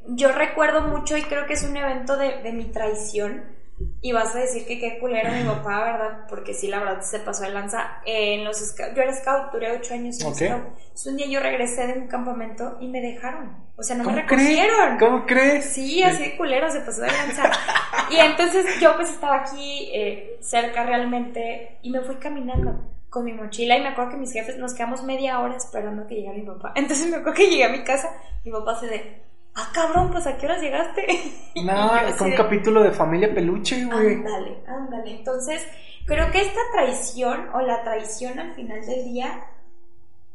yo 0.07 0.31
recuerdo 0.31 0.81
mucho 0.81 1.17
y 1.17 1.23
creo 1.23 1.45
que 1.45 1.53
es 1.53 1.63
un 1.63 1.75
evento 1.75 2.17
de, 2.17 2.41
de 2.41 2.51
mi 2.51 2.65
traición 2.65 3.53
y 4.01 4.11
vas 4.11 4.35
a 4.35 4.39
decir 4.39 4.65
que 4.65 4.79
qué 4.79 4.99
culero 4.99 5.31
mi 5.31 5.43
papá, 5.43 5.83
¿verdad? 5.83 6.25
Porque 6.29 6.53
sí, 6.53 6.67
la 6.67 6.79
verdad 6.79 7.01
se 7.01 7.19
pasó 7.19 7.43
de 7.43 7.51
lanza. 7.51 8.01
en 8.05 8.43
los 8.43 8.75
yo 8.77 9.01
era 9.01 9.13
scout, 9.13 9.51
duré 9.51 9.71
ocho 9.71 9.93
años 9.93 10.19
en 10.21 10.35
scout. 10.35 10.41
Entonces, 10.41 11.07
un 11.07 11.17
día 11.17 11.27
yo 11.27 11.39
regresé 11.39 11.87
de 11.87 11.93
un 11.93 12.07
campamento 12.07 12.77
y 12.79 12.87
me 12.87 13.01
dejaron. 13.01 13.63
O 13.75 13.83
sea, 13.83 13.95
no 13.95 14.03
me 14.03 14.21
recogieron. 14.21 14.97
¿Cómo 14.99 15.25
crees? 15.25 15.65
Sí, 15.65 16.03
así 16.03 16.23
de 16.23 16.37
culero, 16.37 16.69
se 16.69 16.81
pasó 16.81 17.01
de 17.01 17.07
lanza. 17.07 17.51
y 18.11 18.17
entonces 18.17 18.65
yo 18.79 18.95
pues 18.95 19.09
estaba 19.09 19.37
aquí 19.37 19.89
eh, 19.93 20.37
cerca 20.41 20.83
realmente 20.83 21.79
y 21.81 21.89
me 21.89 22.01
fui 22.01 22.15
caminando 22.15 22.79
con 23.13 23.25
mi 23.25 23.33
mochila 23.33 23.77
y 23.77 23.81
me 23.81 23.89
acuerdo 23.89 24.11
que 24.11 24.17
mis 24.17 24.33
jefes 24.33 24.57
nos 24.57 24.73
quedamos 24.73 25.03
media 25.03 25.39
hora 25.39 25.55
esperando 25.55 26.07
que 26.07 26.15
llegara 26.15 26.37
mi 26.37 26.45
papá. 26.45 26.73
Entonces 26.75 27.07
me 27.07 27.17
acuerdo 27.17 27.35
que 27.35 27.49
llegué 27.49 27.63
a 27.63 27.69
mi 27.69 27.83
casa, 27.83 28.09
mi 28.43 28.51
papá 28.51 28.79
se 28.79 28.87
de 28.87 29.21
ah, 29.53 29.69
cabrón, 29.71 30.09
pues 30.11 30.25
a 30.25 30.35
qué 30.35 30.47
horas 30.47 30.61
llegaste. 30.61 31.05
No, 31.63 31.91
con 32.17 32.31
un 32.31 32.35
capítulo 32.35 32.81
de 32.81 32.91
familia 32.91 33.31
peluche, 33.31 33.85
güey. 33.85 34.15
Ándale, 34.15 34.63
ándale. 34.67 35.17
Entonces, 35.17 35.63
creo 36.07 36.31
que 36.31 36.41
esta 36.41 36.59
traición 36.73 37.49
o 37.53 37.61
la 37.61 37.83
traición 37.83 38.39
al 38.39 38.55
final 38.55 38.83
del 38.83 39.03
día 39.05 39.45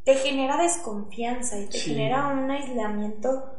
te 0.04 0.14
genera 0.14 0.56
desconfianza 0.56 1.58
y 1.58 1.66
te 1.66 1.78
genera 1.78 2.28
un 2.28 2.48
aislamiento 2.48 3.52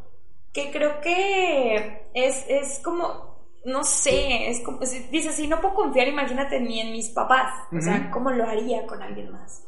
que 0.53 0.71
creo 0.71 1.01
que 1.01 2.05
es, 2.13 2.45
es 2.47 2.79
como, 2.79 3.28
no 3.65 3.83
sé, 3.83 4.49
es 4.49 4.61
como, 4.61 4.79
dice, 4.79 5.31
si 5.31 5.47
no 5.47 5.61
puedo 5.61 5.75
confiar, 5.75 6.07
imagínate 6.07 6.59
ni 6.59 6.79
en 6.79 6.91
mis 6.91 7.09
papás, 7.09 7.53
o 7.71 7.81
sea, 7.81 8.09
¿cómo 8.11 8.31
lo 8.31 8.45
haría 8.45 8.85
con 8.85 9.01
alguien 9.01 9.31
más? 9.31 9.65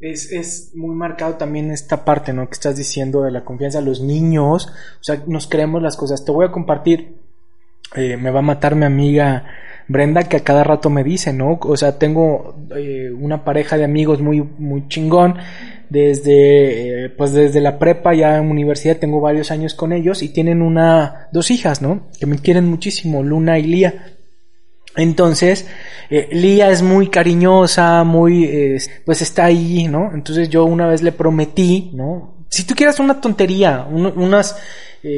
Es, 0.00 0.30
es, 0.30 0.72
muy 0.74 0.94
marcado 0.94 1.34
también 1.34 1.70
esta 1.70 2.04
parte, 2.04 2.32
¿no? 2.32 2.46
Que 2.46 2.52
estás 2.52 2.76
diciendo 2.76 3.22
de 3.22 3.30
la 3.30 3.44
confianza. 3.44 3.80
Los 3.80 4.00
niños, 4.00 4.68
o 5.00 5.02
sea, 5.02 5.24
nos 5.26 5.48
creemos 5.48 5.82
las 5.82 5.96
cosas. 5.96 6.24
Te 6.24 6.30
voy 6.30 6.46
a 6.46 6.52
compartir, 6.52 7.16
eh, 7.94 8.16
me 8.16 8.30
va 8.30 8.40
a 8.40 8.42
matar 8.42 8.76
mi 8.76 8.84
amiga 8.84 9.46
Brenda 9.88 10.24
que 10.24 10.38
a 10.38 10.44
cada 10.44 10.64
rato 10.64 10.90
me 10.90 11.04
dice, 11.04 11.32
¿no? 11.32 11.58
O 11.62 11.76
sea, 11.76 11.98
tengo 11.98 12.56
eh, 12.76 13.10
una 13.16 13.44
pareja 13.44 13.76
de 13.76 13.84
amigos 13.84 14.20
muy, 14.20 14.40
muy 14.40 14.88
chingón. 14.88 15.36
Desde, 15.88 17.04
eh, 17.04 17.08
pues 17.10 17.32
desde 17.32 17.60
la 17.60 17.78
prepa 17.78 18.12
ya 18.12 18.38
en 18.38 18.50
universidad 18.50 18.96
tengo 18.96 19.20
varios 19.20 19.52
años 19.52 19.74
con 19.74 19.92
ellos 19.92 20.20
y 20.24 20.30
tienen 20.30 20.60
una, 20.60 21.28
dos 21.30 21.52
hijas, 21.52 21.80
¿no? 21.80 22.08
Que 22.18 22.26
me 22.26 22.38
quieren 22.38 22.66
muchísimo, 22.66 23.22
Luna 23.22 23.60
y 23.60 23.62
Lía. 23.62 24.16
Entonces, 24.96 25.68
eh, 26.10 26.28
Lía 26.32 26.70
es 26.70 26.82
muy 26.82 27.08
cariñosa, 27.08 28.02
muy, 28.02 28.80
pues 29.04 29.22
está 29.22 29.44
ahí, 29.44 29.86
¿no? 29.86 30.10
Entonces 30.12 30.48
yo 30.48 30.64
una 30.64 30.88
vez 30.88 31.02
le 31.02 31.12
prometí, 31.12 31.92
¿no? 31.94 32.34
Si 32.48 32.64
tú 32.64 32.74
quieras 32.74 32.98
una 32.98 33.20
tontería, 33.20 33.86
unas, 33.88 34.56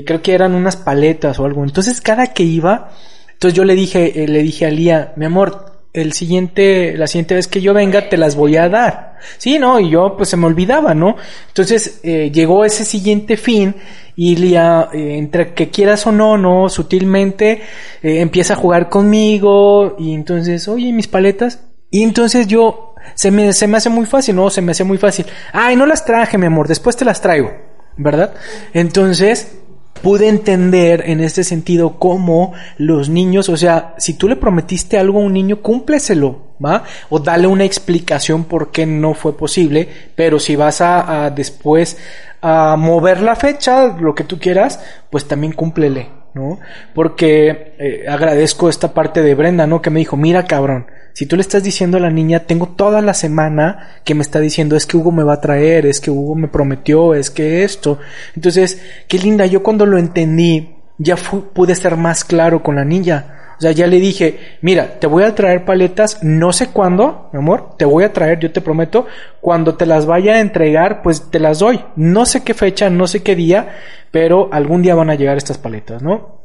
creo 0.04 0.20
que 0.20 0.34
eran 0.34 0.54
unas 0.54 0.76
paletas 0.76 1.38
o 1.38 1.46
algo. 1.46 1.64
Entonces 1.64 2.02
cada 2.02 2.26
que 2.34 2.42
iba, 2.42 2.90
entonces 3.38 3.56
yo 3.56 3.64
le 3.64 3.76
dije, 3.76 4.24
eh, 4.24 4.26
le 4.26 4.42
dije 4.42 4.66
a 4.66 4.70
Lía, 4.70 5.12
mi 5.14 5.24
amor, 5.24 5.78
el 5.92 6.12
siguiente, 6.12 6.96
la 6.96 7.06
siguiente 7.06 7.36
vez 7.36 7.46
que 7.46 7.60
yo 7.60 7.72
venga 7.72 8.08
te 8.08 8.16
las 8.16 8.34
voy 8.34 8.56
a 8.56 8.68
dar. 8.68 9.14
Sí, 9.36 9.60
no, 9.60 9.78
y 9.78 9.90
yo 9.90 10.16
pues 10.16 10.28
se 10.30 10.36
me 10.36 10.46
olvidaba, 10.46 10.92
¿no? 10.92 11.14
Entonces 11.46 12.00
eh, 12.02 12.32
llegó 12.32 12.64
ese 12.64 12.84
siguiente 12.84 13.36
fin 13.36 13.76
y 14.16 14.34
Lía, 14.34 14.88
eh, 14.92 15.18
entre 15.18 15.54
que 15.54 15.70
quieras 15.70 16.04
o 16.08 16.10
no, 16.10 16.36
no, 16.36 16.68
sutilmente 16.68 17.62
empieza 18.02 18.54
a 18.54 18.56
jugar 18.56 18.88
conmigo 18.88 19.94
y 20.00 20.14
entonces, 20.14 20.66
oye, 20.66 20.92
mis 20.92 21.06
paletas. 21.06 21.60
Y 21.92 22.02
entonces 22.02 22.48
yo, 22.48 22.96
se 23.14 23.30
me, 23.30 23.52
se 23.52 23.68
me 23.68 23.76
hace 23.76 23.88
muy 23.88 24.06
fácil, 24.06 24.34
¿no? 24.34 24.50
Se 24.50 24.62
me 24.62 24.72
hace 24.72 24.82
muy 24.82 24.98
fácil. 24.98 25.26
Ay, 25.52 25.76
no 25.76 25.86
las 25.86 26.04
traje, 26.04 26.38
mi 26.38 26.46
amor, 26.46 26.66
después 26.66 26.96
te 26.96 27.04
las 27.04 27.20
traigo, 27.20 27.52
¿verdad? 27.96 28.34
Entonces, 28.72 29.57
pude 30.02 30.28
entender 30.28 31.04
en 31.06 31.20
este 31.20 31.44
sentido 31.44 31.98
cómo 31.98 32.52
los 32.76 33.08
niños, 33.08 33.48
o 33.48 33.56
sea, 33.56 33.94
si 33.98 34.14
tú 34.14 34.28
le 34.28 34.36
prometiste 34.36 34.98
algo 34.98 35.20
a 35.20 35.24
un 35.24 35.32
niño, 35.32 35.60
cúmpleselo, 35.62 36.54
¿va? 36.64 36.84
O 37.10 37.18
dale 37.18 37.46
una 37.46 37.64
explicación 37.64 38.44
por 38.44 38.70
qué 38.70 38.86
no 38.86 39.14
fue 39.14 39.36
posible, 39.36 39.88
pero 40.14 40.38
si 40.38 40.56
vas 40.56 40.80
a, 40.80 41.30
después 41.30 41.98
a 42.40 42.76
mover 42.76 43.20
la 43.20 43.36
fecha, 43.36 43.86
lo 43.98 44.14
que 44.14 44.24
tú 44.24 44.38
quieras, 44.38 44.80
pues 45.10 45.26
también 45.26 45.52
cúmplele, 45.52 46.17
¿no? 46.34 46.58
Porque 46.94 47.74
eh, 47.78 48.04
agradezco 48.08 48.68
esta 48.68 48.94
parte 48.94 49.22
de 49.22 49.34
Brenda, 49.34 49.66
¿no? 49.66 49.82
Que 49.82 49.90
me 49.90 50.00
dijo, 50.00 50.16
mira 50.16 50.44
cabrón, 50.44 50.86
si 51.18 51.26
tú 51.26 51.34
le 51.34 51.42
estás 51.42 51.64
diciendo 51.64 51.96
a 51.96 52.00
la 52.00 52.10
niña, 52.10 52.46
tengo 52.46 52.68
toda 52.68 53.02
la 53.02 53.12
semana 53.12 54.00
que 54.04 54.14
me 54.14 54.22
está 54.22 54.38
diciendo, 54.38 54.76
es 54.76 54.86
que 54.86 54.96
Hugo 54.96 55.10
me 55.10 55.24
va 55.24 55.34
a 55.34 55.40
traer, 55.40 55.84
es 55.86 56.00
que 56.00 56.12
Hugo 56.12 56.36
me 56.36 56.48
prometió, 56.48 57.14
es 57.14 57.30
que 57.30 57.64
esto. 57.64 57.98
Entonces, 58.36 58.80
qué 59.08 59.18
linda, 59.18 59.44
yo 59.46 59.62
cuando 59.62 59.84
lo 59.84 59.98
entendí, 59.98 60.76
ya 60.96 61.16
pude 61.16 61.74
ser 61.74 61.96
más 61.96 62.24
claro 62.24 62.62
con 62.62 62.76
la 62.76 62.84
niña. 62.84 63.34
O 63.58 63.60
sea, 63.60 63.72
ya 63.72 63.88
le 63.88 63.98
dije, 63.98 64.58
mira, 64.60 65.00
te 65.00 65.08
voy 65.08 65.24
a 65.24 65.34
traer 65.34 65.64
paletas, 65.64 66.22
no 66.22 66.52
sé 66.52 66.68
cuándo, 66.68 67.28
mi 67.32 67.40
amor, 67.40 67.74
te 67.76 67.84
voy 67.84 68.04
a 68.04 68.12
traer, 68.12 68.38
yo 68.38 68.52
te 68.52 68.60
prometo, 68.60 69.06
cuando 69.40 69.74
te 69.74 69.84
las 69.84 70.06
vaya 70.06 70.34
a 70.34 70.40
entregar, 70.40 71.02
pues 71.02 71.28
te 71.30 71.40
las 71.40 71.58
doy. 71.58 71.84
No 71.96 72.24
sé 72.24 72.44
qué 72.44 72.54
fecha, 72.54 72.88
no 72.88 73.08
sé 73.08 73.24
qué 73.24 73.34
día, 73.34 73.74
pero 74.12 74.48
algún 74.52 74.82
día 74.82 74.94
van 74.94 75.10
a 75.10 75.16
llegar 75.16 75.36
estas 75.36 75.58
paletas, 75.58 76.02
¿no? 76.02 76.37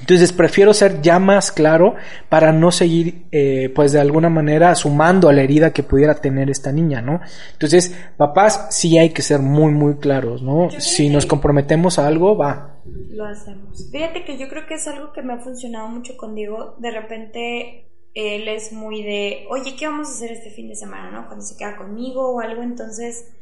Entonces 0.00 0.32
prefiero 0.32 0.72
ser 0.74 1.02
ya 1.02 1.18
más 1.18 1.52
claro 1.52 1.94
para 2.28 2.52
no 2.52 2.70
seguir, 2.70 3.26
eh, 3.32 3.70
pues 3.74 3.92
de 3.92 4.00
alguna 4.00 4.28
manera 4.28 4.74
sumando 4.74 5.28
a 5.28 5.32
la 5.32 5.42
herida 5.42 5.72
que 5.72 5.82
pudiera 5.82 6.14
tener 6.14 6.50
esta 6.50 6.72
niña, 6.72 7.00
¿no? 7.00 7.20
Entonces, 7.52 7.94
papás, 8.16 8.68
sí 8.70 8.98
hay 8.98 9.10
que 9.10 9.22
ser 9.22 9.40
muy, 9.40 9.72
muy 9.72 9.96
claros, 9.96 10.42
¿no? 10.42 10.70
Si 10.78 11.08
nos 11.08 11.26
comprometemos 11.26 11.98
a 11.98 12.06
algo, 12.06 12.36
va. 12.36 12.80
Lo 13.10 13.26
hacemos. 13.26 13.88
Fíjate 13.90 14.24
que 14.24 14.38
yo 14.38 14.48
creo 14.48 14.66
que 14.66 14.74
es 14.74 14.86
algo 14.86 15.12
que 15.12 15.22
me 15.22 15.34
ha 15.34 15.38
funcionado 15.38 15.88
mucho 15.88 16.16
con 16.16 16.34
Diego. 16.34 16.76
De 16.78 16.90
repente 16.90 17.88
él 18.14 18.48
es 18.48 18.72
muy 18.72 19.02
de, 19.02 19.46
oye, 19.50 19.76
¿qué 19.78 19.86
vamos 19.86 20.08
a 20.08 20.12
hacer 20.12 20.32
este 20.32 20.50
fin 20.50 20.68
de 20.68 20.76
semana, 20.76 21.10
no? 21.10 21.26
Cuando 21.26 21.44
se 21.44 21.56
queda 21.56 21.76
conmigo 21.76 22.32
o 22.32 22.40
algo, 22.40 22.62
entonces 22.62 23.32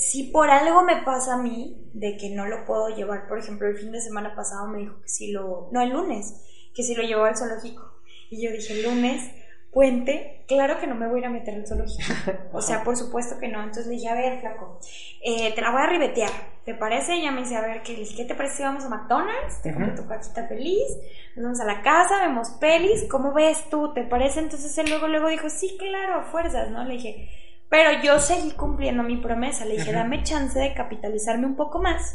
si 0.00 0.24
por 0.24 0.50
algo 0.50 0.82
me 0.82 1.02
pasa 1.02 1.34
a 1.34 1.42
mí 1.42 1.76
de 1.92 2.16
que 2.16 2.30
no 2.30 2.46
lo 2.46 2.64
puedo 2.64 2.88
llevar, 2.88 3.28
por 3.28 3.38
ejemplo, 3.38 3.68
el 3.68 3.76
fin 3.76 3.92
de 3.92 4.00
semana 4.00 4.34
pasado 4.34 4.66
me 4.66 4.78
dijo 4.78 5.00
que 5.02 5.08
si 5.08 5.30
lo, 5.30 5.68
no, 5.72 5.82
el 5.82 5.90
lunes, 5.90 6.34
que 6.74 6.82
si 6.82 6.94
lo 6.94 7.02
llevó 7.02 7.24
al 7.24 7.36
zoológico. 7.36 8.00
Y 8.30 8.42
yo 8.42 8.50
dije, 8.50 8.82
lunes, 8.82 9.30
puente, 9.70 10.44
claro 10.48 10.80
que 10.80 10.86
no 10.86 10.94
me 10.94 11.06
voy 11.06 11.16
a 11.16 11.20
ir 11.20 11.26
a 11.26 11.30
meter 11.30 11.54
al 11.54 11.66
zoológico. 11.66 12.02
o 12.52 12.62
sea, 12.62 12.82
por 12.82 12.96
supuesto 12.96 13.38
que 13.38 13.48
no. 13.48 13.58
Entonces 13.60 13.86
le 13.86 13.94
dije, 13.94 14.08
a 14.08 14.14
ver, 14.14 14.40
flaco, 14.40 14.80
eh, 15.22 15.52
te 15.54 15.60
la 15.60 15.70
voy 15.70 15.82
a 15.82 15.86
ribetear. 15.86 16.30
¿Te 16.64 16.74
parece? 16.74 17.16
Y 17.16 17.22
ya 17.22 17.32
me 17.32 17.40
dice, 17.40 17.56
a 17.56 17.62
ver, 17.62 17.82
¿qué, 17.82 18.02
¿qué 18.16 18.24
te 18.24 18.34
parece 18.34 18.58
si 18.58 18.62
vamos 18.62 18.84
a 18.84 18.88
McDonald's? 18.88 19.60
Te 19.62 19.72
compro 19.72 19.94
tu 19.94 20.06
cajita 20.06 20.46
feliz, 20.46 20.86
nos 21.34 21.44
vamos 21.44 21.60
a 21.60 21.64
la 21.64 21.82
casa, 21.82 22.26
vemos 22.26 22.50
pelis, 22.60 23.06
¿cómo 23.10 23.32
ves 23.32 23.68
tú? 23.70 23.92
¿Te 23.92 24.04
parece? 24.04 24.40
Entonces 24.40 24.76
él 24.78 24.88
luego, 24.88 25.08
luego 25.08 25.28
dijo, 25.28 25.50
sí, 25.50 25.76
claro, 25.78 26.24
fuerzas, 26.30 26.70
¿no? 26.70 26.84
Le 26.84 26.94
dije, 26.94 27.28
pero 27.70 28.02
yo 28.02 28.18
seguí 28.18 28.50
cumpliendo 28.50 29.04
mi 29.04 29.16
promesa. 29.16 29.64
Le 29.64 29.76
dije, 29.76 29.92
dame 29.92 30.24
chance 30.24 30.58
de 30.58 30.74
capitalizarme 30.74 31.46
un 31.46 31.54
poco 31.54 31.80
más. 31.80 32.14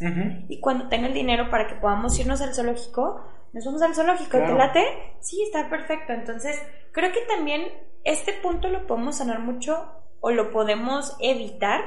Y 0.49 0.59
cuando 0.59 0.89
tenga 0.89 1.07
el 1.07 1.13
dinero 1.13 1.49
para 1.49 1.65
que 1.65 1.75
podamos 1.75 2.19
irnos 2.19 2.41
al 2.41 2.53
zoológico, 2.53 3.21
nos 3.53 3.63
vamos 3.63 3.81
al 3.81 3.95
zoológico. 3.95 4.37
¿Te 4.37 4.53
late? 4.53 4.83
Sí, 5.21 5.41
está 5.41 5.69
perfecto. 5.69 6.11
Entonces, 6.11 6.61
creo 6.91 7.09
que 7.13 7.21
también 7.33 7.63
este 8.03 8.33
punto 8.33 8.67
lo 8.67 8.85
podemos 8.85 9.17
sanar 9.17 9.39
mucho 9.39 9.89
o 10.19 10.29
lo 10.29 10.51
podemos 10.51 11.15
evitar 11.21 11.79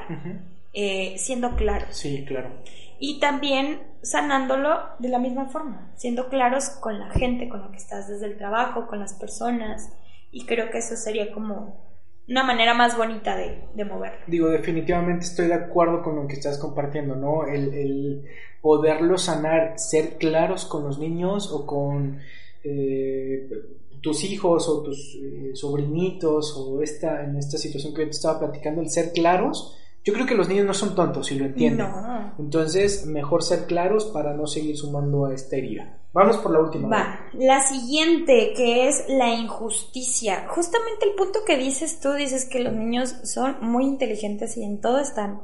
eh, 0.72 1.16
siendo 1.18 1.54
claros. 1.54 1.94
Sí, 1.94 2.24
claro. 2.26 2.50
Y 2.98 3.20
también 3.20 3.82
sanándolo 4.00 4.80
de 4.98 5.10
la 5.10 5.18
misma 5.18 5.50
forma, 5.50 5.92
siendo 5.94 6.30
claros 6.30 6.70
con 6.70 6.98
la 6.98 7.10
gente 7.10 7.50
con 7.50 7.60
la 7.60 7.70
que 7.70 7.76
estás 7.76 8.08
desde 8.08 8.26
el 8.26 8.38
trabajo, 8.38 8.86
con 8.86 8.98
las 8.98 9.12
personas. 9.12 9.92
Y 10.30 10.46
creo 10.46 10.70
que 10.70 10.78
eso 10.78 10.96
sería 10.96 11.32
como 11.32 11.87
una 12.28 12.42
manera 12.44 12.74
más 12.74 12.96
bonita 12.96 13.36
de, 13.36 13.64
de 13.74 13.84
moverlo. 13.84 14.20
Digo, 14.26 14.48
definitivamente 14.48 15.24
estoy 15.24 15.46
de 15.46 15.54
acuerdo 15.54 16.02
con 16.02 16.16
lo 16.16 16.26
que 16.26 16.34
estás 16.34 16.58
compartiendo, 16.58 17.16
¿no? 17.16 17.46
El, 17.46 17.72
el 17.72 18.24
poderlo 18.60 19.16
sanar, 19.16 19.78
ser 19.78 20.18
claros 20.18 20.66
con 20.66 20.84
los 20.84 20.98
niños 20.98 21.50
o 21.52 21.66
con 21.66 22.18
eh, 22.64 23.48
tus 24.00 24.24
hijos 24.24 24.68
o 24.68 24.82
tus 24.82 25.16
eh, 25.16 25.52
sobrinitos 25.54 26.54
o 26.56 26.82
esta, 26.82 27.24
en 27.24 27.36
esta 27.36 27.56
situación 27.56 27.94
que 27.94 28.04
te 28.04 28.10
estaba 28.10 28.38
platicando, 28.40 28.80
el 28.80 28.90
ser 28.90 29.12
claros. 29.12 29.76
Yo 30.04 30.12
creo 30.14 30.26
que 30.26 30.34
los 30.34 30.48
niños 30.48 30.66
no 30.66 30.74
son 30.74 30.94
tontos 30.94 31.30
y 31.32 31.38
lo 31.38 31.44
entienden. 31.46 31.86
Entonces, 32.38 33.04
mejor 33.06 33.42
ser 33.42 33.66
claros 33.66 34.06
para 34.06 34.32
no 34.32 34.46
seguir 34.46 34.76
sumando 34.76 35.26
a 35.26 35.34
esta 35.34 35.56
herida. 35.56 35.98
Vamos 36.12 36.38
por 36.38 36.52
la 36.52 36.60
última. 36.60 36.88
Va, 36.88 37.20
la 37.34 37.60
siguiente, 37.60 38.52
que 38.56 38.88
es 38.88 39.04
la 39.08 39.28
injusticia. 39.34 40.46
Justamente 40.48 41.06
el 41.06 41.14
punto 41.14 41.40
que 41.46 41.56
dices 41.56 42.00
tú, 42.00 42.12
dices 42.14 42.46
que 42.46 42.60
los 42.60 42.72
niños 42.72 43.14
son 43.24 43.58
muy 43.60 43.84
inteligentes 43.84 44.56
y 44.56 44.64
en 44.64 44.80
todo 44.80 45.00
están. 45.00 45.40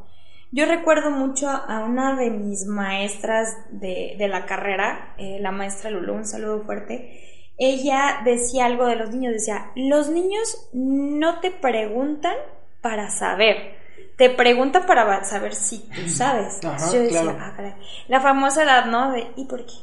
Yo 0.51 0.67
recuerdo 0.67 1.11
mucho 1.11 1.49
a 1.49 1.85
una 1.85 2.17
de 2.17 2.31
mis 2.31 2.65
maestras 2.67 3.57
de, 3.71 4.17
la 4.29 4.47
carrera, 4.47 5.15
eh, 5.19 5.39
la 5.41 5.51
maestra 5.51 5.91
Lulu, 5.91 6.15
un 6.15 6.25
saludo 6.25 6.62
fuerte. 6.62 7.51
Ella 7.59 8.21
decía 8.25 8.67
algo 8.67 8.87
de 8.87 8.97
los 8.97 9.11
niños, 9.11 9.33
decía, 9.33 9.73
los 9.75 10.09
niños 10.11 10.69
no 10.73 11.41
te 11.41 11.51
preguntan 11.51 12.37
para 12.81 13.11
saber, 13.11 13.77
te 14.17 14.31
preguntan 14.31 14.87
para 14.87 15.25
saber 15.25 15.55
si 15.55 15.89
tú 15.89 16.09
sabes. 16.09 16.61
Yo 16.61 17.03
decía, 17.03 17.37
ah, 17.39 17.77
la 18.09 18.21
famosa 18.21 18.62
edad, 18.62 18.87
¿no? 18.87 19.12
De, 19.12 19.27
¿y 19.37 19.47
por 19.47 19.67
qué? 19.67 19.75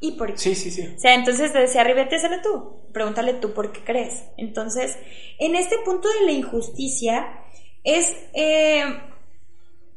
¿Y 0.00 0.12
por 0.12 0.32
qué? 0.32 0.38
Sí, 0.38 0.54
sí, 0.54 0.70
sí. 0.70 0.94
O 0.96 0.98
sea, 0.98 1.14
entonces 1.14 1.52
te 1.52 1.60
decía, 1.60 1.82
arribéteselo 1.82 2.40
tú, 2.42 2.92
pregúntale 2.92 3.34
tú 3.34 3.52
por 3.52 3.70
qué 3.72 3.84
crees. 3.84 4.24
Entonces, 4.38 4.98
en 5.38 5.54
este 5.54 5.76
punto 5.84 6.08
de 6.08 6.26
la 6.26 6.32
injusticia, 6.32 7.26
es... 7.84 8.16
Eh, 8.34 8.82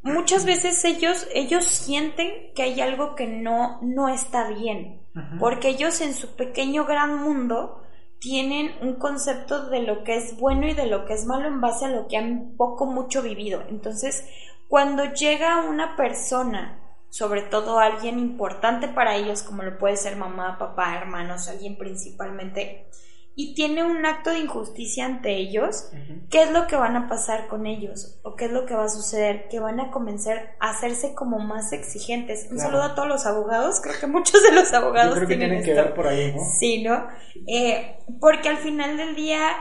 muchas 0.04 0.46
veces 0.46 0.84
ellos, 0.86 1.28
ellos 1.34 1.66
sienten 1.66 2.54
que 2.54 2.64
hay 2.64 2.82
algo 2.82 3.16
que 3.16 3.26
no, 3.26 3.80
no 3.82 4.10
está 4.10 4.50
bien, 4.50 5.02
porque 5.40 5.70
ellos 5.70 6.02
en 6.02 6.14
su 6.14 6.36
pequeño 6.36 6.86
gran 6.86 7.24
mundo 7.24 7.82
tienen 8.20 8.72
un 8.82 8.96
concepto 8.96 9.70
de 9.70 9.82
lo 9.82 10.04
que 10.04 10.16
es 10.16 10.38
bueno 10.38 10.68
y 10.68 10.74
de 10.74 10.88
lo 10.88 11.06
que 11.06 11.14
es 11.14 11.26
malo 11.26 11.48
en 11.48 11.62
base 11.62 11.86
a 11.86 11.90
lo 11.90 12.08
que 12.08 12.18
han 12.18 12.56
poco 12.58 12.86
mucho 12.86 13.22
vivido. 13.22 13.64
Entonces, 13.70 14.26
cuando 14.68 15.14
llega 15.14 15.66
una 15.66 15.96
persona 15.96 16.83
sobre 17.14 17.44
todo 17.44 17.78
alguien 17.78 18.18
importante 18.18 18.88
para 18.88 19.16
ellos, 19.16 19.44
como 19.44 19.62
lo 19.62 19.78
puede 19.78 19.98
ser 19.98 20.16
mamá, 20.16 20.58
papá, 20.58 20.98
hermanos, 20.98 21.48
alguien 21.48 21.78
principalmente, 21.78 22.88
y 23.36 23.54
tiene 23.54 23.84
un 23.84 24.04
acto 24.04 24.32
de 24.32 24.40
injusticia 24.40 25.06
ante 25.06 25.38
ellos, 25.38 25.92
¿qué 26.32 26.42
es 26.42 26.50
lo 26.50 26.66
que 26.66 26.76
van 26.76 26.96
a 26.96 27.08
pasar 27.08 27.48
con 27.48 27.68
ellos? 27.68 28.20
¿O 28.24 28.36
qué 28.36 28.46
es 28.46 28.52
lo 28.52 28.66
que 28.66 28.74
va 28.74 28.86
a 28.86 28.90
suceder? 28.90 29.48
Que 29.48 29.60
van 29.60 29.80
a 29.80 29.92
comenzar 29.92 30.56
a 30.60 30.72
hacerse 30.72 31.14
como 31.14 31.38
más 31.38 31.72
exigentes. 31.72 32.48
Un 32.50 32.58
saludo 32.58 32.82
a 32.82 32.96
todos 32.96 33.08
los 33.08 33.28
abogados, 33.28 33.80
creo 33.80 34.00
que 34.00 34.08
muchos 34.08 34.42
de 34.42 34.52
los 34.52 34.74
abogados 34.74 35.14
creo 35.14 35.28
que 35.28 35.38
tienen, 35.38 35.64
que 35.64 35.76
ver 35.76 35.94
por 35.94 36.08
ahí, 36.08 36.34
¿no? 36.34 36.42
Sí, 36.60 36.82
¿no? 36.82 37.10
Eh, 37.46 38.00
porque 38.20 38.50
al 38.50 38.58
final 38.58 38.98
del 38.98 39.16
día 39.16 39.52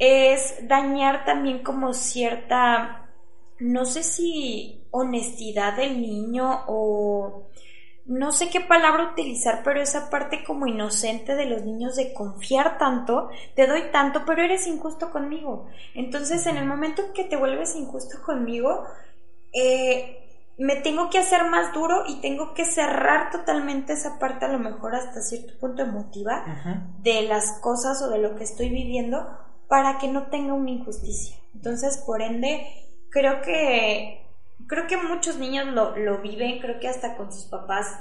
es 0.00 0.56
dañar 0.66 1.24
también 1.24 1.62
como 1.62 1.94
cierta, 1.94 3.12
no 3.60 3.84
sé 3.84 4.02
si 4.02 4.81
honestidad 4.92 5.76
del 5.76 6.00
niño 6.00 6.64
o 6.68 7.48
no 8.04 8.32
sé 8.32 8.50
qué 8.50 8.60
palabra 8.60 9.10
utilizar, 9.12 9.62
pero 9.62 9.80
esa 9.80 10.10
parte 10.10 10.44
como 10.44 10.66
inocente 10.66 11.34
de 11.34 11.46
los 11.46 11.64
niños 11.64 11.96
de 11.96 12.12
confiar 12.12 12.78
tanto, 12.78 13.30
te 13.54 13.66
doy 13.66 13.90
tanto, 13.92 14.22
pero 14.26 14.42
eres 14.42 14.66
injusto 14.66 15.10
conmigo. 15.10 15.66
Entonces, 15.94 16.46
en 16.46 16.56
el 16.56 16.66
momento 16.66 17.02
en 17.02 17.12
que 17.12 17.24
te 17.24 17.36
vuelves 17.36 17.76
injusto 17.76 18.20
conmigo, 18.22 18.84
eh, 19.52 20.18
me 20.58 20.76
tengo 20.76 21.10
que 21.10 21.18
hacer 21.18 21.44
más 21.48 21.72
duro 21.72 22.04
y 22.06 22.20
tengo 22.20 22.54
que 22.54 22.64
cerrar 22.64 23.30
totalmente 23.30 23.92
esa 23.92 24.18
parte, 24.18 24.44
a 24.44 24.52
lo 24.52 24.58
mejor 24.58 24.94
hasta 24.94 25.22
cierto 25.22 25.58
punto 25.58 25.82
emotiva, 25.82 26.44
de 27.02 27.22
las 27.22 27.60
cosas 27.60 28.02
o 28.02 28.10
de 28.10 28.18
lo 28.18 28.34
que 28.34 28.44
estoy 28.44 28.68
viviendo, 28.68 29.26
para 29.68 29.98
que 29.98 30.08
no 30.08 30.26
tenga 30.26 30.54
una 30.54 30.70
injusticia. 30.70 31.36
Entonces, 31.54 31.98
por 32.04 32.20
ende, 32.20 32.66
creo 33.10 33.40
que 33.42 34.21
creo 34.72 34.86
que 34.86 34.96
muchos 34.96 35.36
niños 35.36 35.66
lo, 35.66 35.94
lo 35.98 36.22
viven, 36.22 36.58
creo 36.58 36.80
que 36.80 36.88
hasta 36.88 37.14
con 37.14 37.30
sus 37.30 37.44
papás, 37.44 37.94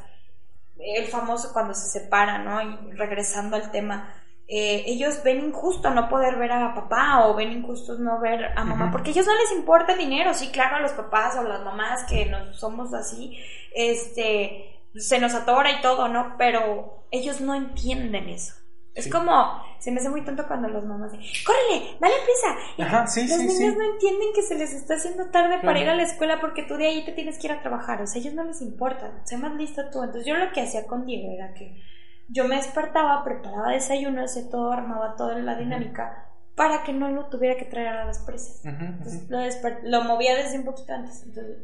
el 0.77 1.05
famoso 1.07 1.51
cuando 1.51 1.73
se 1.73 1.99
separan, 1.99 2.45
¿no? 2.45 2.61
Y 2.61 2.93
regresando 2.93 3.57
al 3.57 3.71
tema, 3.71 4.15
eh, 4.47 4.85
ellos 4.87 5.21
ven 5.21 5.47
injusto 5.47 5.89
no 5.89 6.07
poder 6.07 6.37
ver 6.37 6.53
a 6.53 6.73
papá 6.73 7.27
o 7.27 7.35
ven 7.35 7.51
injusto 7.51 7.97
no 7.97 8.21
ver 8.21 8.57
a 8.57 8.63
mamá, 8.63 8.89
porque 8.89 9.09
a 9.09 9.11
ellos 9.11 9.27
no 9.27 9.35
les 9.35 9.51
importa 9.51 9.91
el 9.91 9.99
dinero, 9.99 10.33
sí, 10.33 10.47
claro, 10.47 10.77
a 10.77 10.79
los 10.79 10.93
papás 10.93 11.35
o 11.35 11.43
las 11.43 11.61
mamás 11.61 12.05
que 12.05 12.25
no 12.27 12.53
somos 12.53 12.93
así, 12.93 13.37
este, 13.75 14.87
se 14.95 15.19
nos 15.19 15.33
atora 15.33 15.73
y 15.73 15.81
todo, 15.81 16.07
¿no? 16.07 16.35
Pero 16.37 17.03
ellos 17.11 17.41
no 17.41 17.53
entienden 17.53 18.29
eso. 18.29 18.60
Es 18.93 19.09
como, 19.09 19.63
se 19.79 19.89
me 19.91 19.99
hace 19.99 20.09
muy 20.09 20.23
tonto 20.25 20.45
cuando 20.47 20.67
los 20.67 20.83
mamás 20.83 21.13
dicen, 21.13 21.45
¡córrele! 21.45 21.97
¡Dale 21.99 22.13
prisa! 22.25 22.85
Ajá, 22.85 23.07
sí, 23.07 23.25
los 23.25 23.37
niños 23.37 23.77
no 23.77 23.83
entienden 23.93 24.33
que 24.35 24.41
se 24.41 24.55
les 24.55 24.73
está 24.73 24.95
haciendo 24.95 25.27
tarde 25.27 25.59
para 25.63 25.79
ir 25.79 25.87
a 25.87 25.95
la 25.95 26.03
escuela 26.03 26.41
porque 26.41 26.63
tú 26.63 26.75
de 26.75 26.87
ahí 26.87 27.05
te 27.05 27.13
tienes 27.13 27.39
que 27.39 27.47
ir 27.47 27.53
a 27.53 27.61
trabajar. 27.61 28.01
O 28.01 28.07
sea, 28.07 28.19
a 28.19 28.21
ellos 28.21 28.33
no 28.33 28.43
les 28.43 28.61
importa. 28.61 29.21
Sé 29.23 29.37
más 29.37 29.55
lista 29.55 29.89
tú. 29.89 30.03
Entonces, 30.03 30.25
yo 30.25 30.35
lo 30.35 30.51
que 30.51 30.61
hacía 30.61 30.87
con 30.87 31.05
Diego 31.05 31.31
era 31.31 31.53
que 31.53 31.81
yo 32.27 32.45
me 32.45 32.57
despertaba, 32.57 33.23
preparaba 33.23 33.71
desayuno, 33.71 34.23
hacía 34.23 34.49
todo, 34.49 34.71
armaba 34.73 35.15
toda 35.15 35.37
la 35.39 35.55
dinámica 35.55 36.27
para 36.55 36.83
que 36.83 36.91
no 36.91 37.09
lo 37.09 37.27
tuviera 37.27 37.55
que 37.55 37.65
traer 37.65 37.87
a 37.87 38.05
las 38.05 38.19
presas. 38.19 38.65
Entonces, 38.65 39.23
lo, 39.29 39.39
lo 39.83 40.03
movía 40.03 40.35
desde 40.35 40.59
un 40.59 40.65
poquito 40.65 40.93
antes. 40.93 41.23
Entonces, 41.23 41.57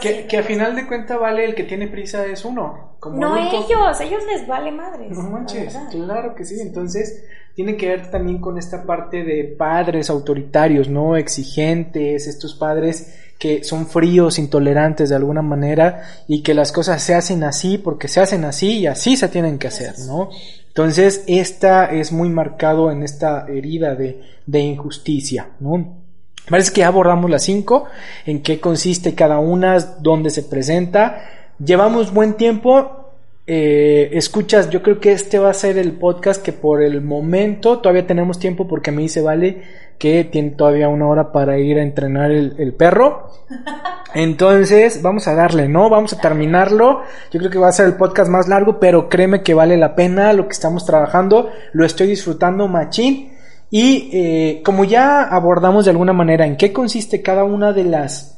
que, 0.00 0.26
que 0.26 0.38
a 0.38 0.42
final 0.42 0.74
de 0.74 0.86
cuentas 0.86 1.20
vale 1.20 1.44
el 1.44 1.54
que 1.54 1.64
tiene 1.64 1.88
prisa 1.88 2.24
es 2.26 2.44
uno. 2.44 2.96
Como 2.98 3.18
no 3.18 3.36
ellos, 3.36 4.00
ellos 4.00 4.22
les 4.30 4.46
vale 4.46 4.70
madres. 4.72 5.16
No 5.16 5.22
manches, 5.30 5.76
claro 5.90 6.34
que 6.34 6.44
sí. 6.44 6.60
Entonces, 6.60 7.24
tiene 7.54 7.76
que 7.76 7.88
ver 7.88 8.10
también 8.10 8.40
con 8.40 8.58
esta 8.58 8.84
parte 8.84 9.24
de 9.24 9.44
padres 9.44 10.10
autoritarios, 10.10 10.88
¿no? 10.88 11.16
Exigentes, 11.16 12.26
estos 12.26 12.54
padres 12.54 13.16
que 13.38 13.64
son 13.64 13.86
fríos, 13.86 14.38
intolerantes 14.38 15.08
de 15.08 15.16
alguna 15.16 15.40
manera 15.40 16.02
y 16.28 16.42
que 16.42 16.52
las 16.52 16.72
cosas 16.72 17.02
se 17.02 17.14
hacen 17.14 17.42
así 17.42 17.78
porque 17.78 18.06
se 18.06 18.20
hacen 18.20 18.44
así 18.44 18.80
y 18.80 18.86
así 18.86 19.16
se 19.16 19.28
tienen 19.28 19.58
que 19.58 19.68
hacer, 19.68 19.98
¿no? 20.06 20.28
Entonces, 20.68 21.24
esta 21.26 21.86
es 21.86 22.12
muy 22.12 22.28
marcado 22.28 22.90
en 22.92 23.02
esta 23.02 23.46
herida 23.48 23.94
de, 23.94 24.20
de 24.44 24.60
injusticia, 24.60 25.48
¿no? 25.58 25.99
Parece 26.48 26.72
que 26.72 26.80
ya 26.80 26.88
abordamos 26.88 27.30
las 27.30 27.44
cinco, 27.44 27.86
en 28.26 28.42
qué 28.42 28.58
consiste 28.60 29.14
cada 29.14 29.38
una, 29.38 29.78
dónde 29.78 30.30
se 30.30 30.42
presenta. 30.42 31.22
Llevamos 31.64 32.12
buen 32.12 32.34
tiempo. 32.34 33.12
Eh, 33.46 34.10
escuchas, 34.12 34.70
yo 34.70 34.82
creo 34.82 35.00
que 35.00 35.12
este 35.12 35.38
va 35.38 35.50
a 35.50 35.54
ser 35.54 35.78
el 35.78 35.92
podcast 35.92 36.42
que 36.42 36.52
por 36.52 36.82
el 36.82 37.00
momento 37.00 37.78
todavía 37.78 38.06
tenemos 38.06 38.38
tiempo 38.38 38.68
porque 38.68 38.92
me 38.92 39.02
dice 39.02 39.22
Vale 39.22 39.62
que 39.98 40.24
tiene 40.24 40.50
todavía 40.50 40.88
una 40.88 41.08
hora 41.08 41.30
para 41.30 41.58
ir 41.58 41.78
a 41.78 41.82
entrenar 41.82 42.30
el, 42.30 42.54
el 42.58 42.72
perro. 42.72 43.30
Entonces, 44.14 45.02
vamos 45.02 45.28
a 45.28 45.34
darle, 45.34 45.68
¿no? 45.68 45.90
Vamos 45.90 46.14
a 46.14 46.20
terminarlo. 46.20 47.02
Yo 47.30 47.38
creo 47.38 47.50
que 47.50 47.58
va 47.58 47.68
a 47.68 47.72
ser 47.72 47.86
el 47.86 47.94
podcast 47.94 48.30
más 48.30 48.48
largo, 48.48 48.80
pero 48.80 49.08
créeme 49.08 49.42
que 49.42 49.54
vale 49.54 49.76
la 49.76 49.94
pena 49.94 50.32
lo 50.32 50.46
que 50.46 50.52
estamos 50.52 50.86
trabajando. 50.86 51.50
Lo 51.72 51.84
estoy 51.84 52.08
disfrutando 52.08 52.66
machín. 52.66 53.32
Y 53.70 54.10
eh, 54.12 54.62
como 54.64 54.84
ya 54.84 55.22
abordamos 55.22 55.84
de 55.84 55.92
alguna 55.92 56.12
manera 56.12 56.44
en 56.44 56.56
qué 56.56 56.72
consiste 56.72 57.22
cada 57.22 57.44
una 57.44 57.72
de 57.72 57.84
las 57.84 58.36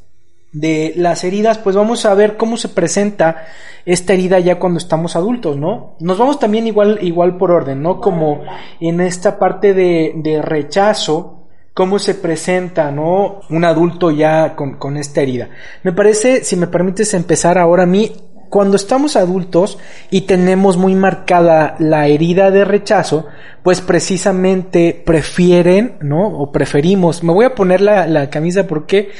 de 0.53 0.93
las 0.97 1.25
heridas, 1.25 1.57
pues 1.57 1.75
vamos 1.75 2.05
a 2.05 2.13
ver 2.15 2.37
cómo 2.37 2.59
se 2.59 2.69
presenta 2.69 3.47
esta 3.87 4.13
herida 4.13 4.39
ya 4.39 4.59
cuando 4.59 4.79
estamos 4.79 5.17
adultos, 5.17 5.57
¿no? 5.57 5.97
Nos 5.99 6.19
vamos 6.19 6.39
también 6.39 6.67
igual, 6.67 6.99
igual 7.01 7.39
por 7.39 7.51
orden, 7.51 7.83
¿no? 7.83 8.01
Como 8.01 8.43
en 8.79 9.01
esta 9.01 9.39
parte 9.39 9.73
de, 9.73 10.13
de 10.17 10.43
rechazo, 10.43 11.49
cómo 11.75 11.99
se 11.99 12.15
presenta, 12.15 12.91
¿no? 12.91 13.41
Un 13.49 13.65
adulto 13.65 14.11
ya 14.11 14.55
con, 14.55 14.75
con 14.75 14.97
esta 14.99 15.23
herida. 15.23 15.49
Me 15.83 15.93
parece, 15.93 16.45
si 16.45 16.57
me 16.57 16.67
permites 16.67 17.15
empezar 17.15 17.59
ahora 17.59 17.85
a 17.85 17.87
mí, 17.87 18.13
cuando 18.53 18.77
estamos 18.77 19.17
adultos 19.17 19.79
y 20.11 20.21
tenemos 20.23 20.77
muy 20.77 20.95
marcada 20.95 21.75
la 21.79 22.07
herida 22.09 22.51
de 22.51 22.67
rechazo, 22.67 23.27
pues 23.63 23.81
precisamente 23.81 25.03
prefieren, 25.07 25.97
¿no? 26.03 26.27
O 26.27 26.53
preferimos, 26.53 27.23
me 27.23 27.33
voy 27.33 27.47
a 27.47 27.55
poner 27.55 27.81
la, 27.81 28.07
la 28.07 28.29
camisa 28.29 28.67
porque 28.67 29.11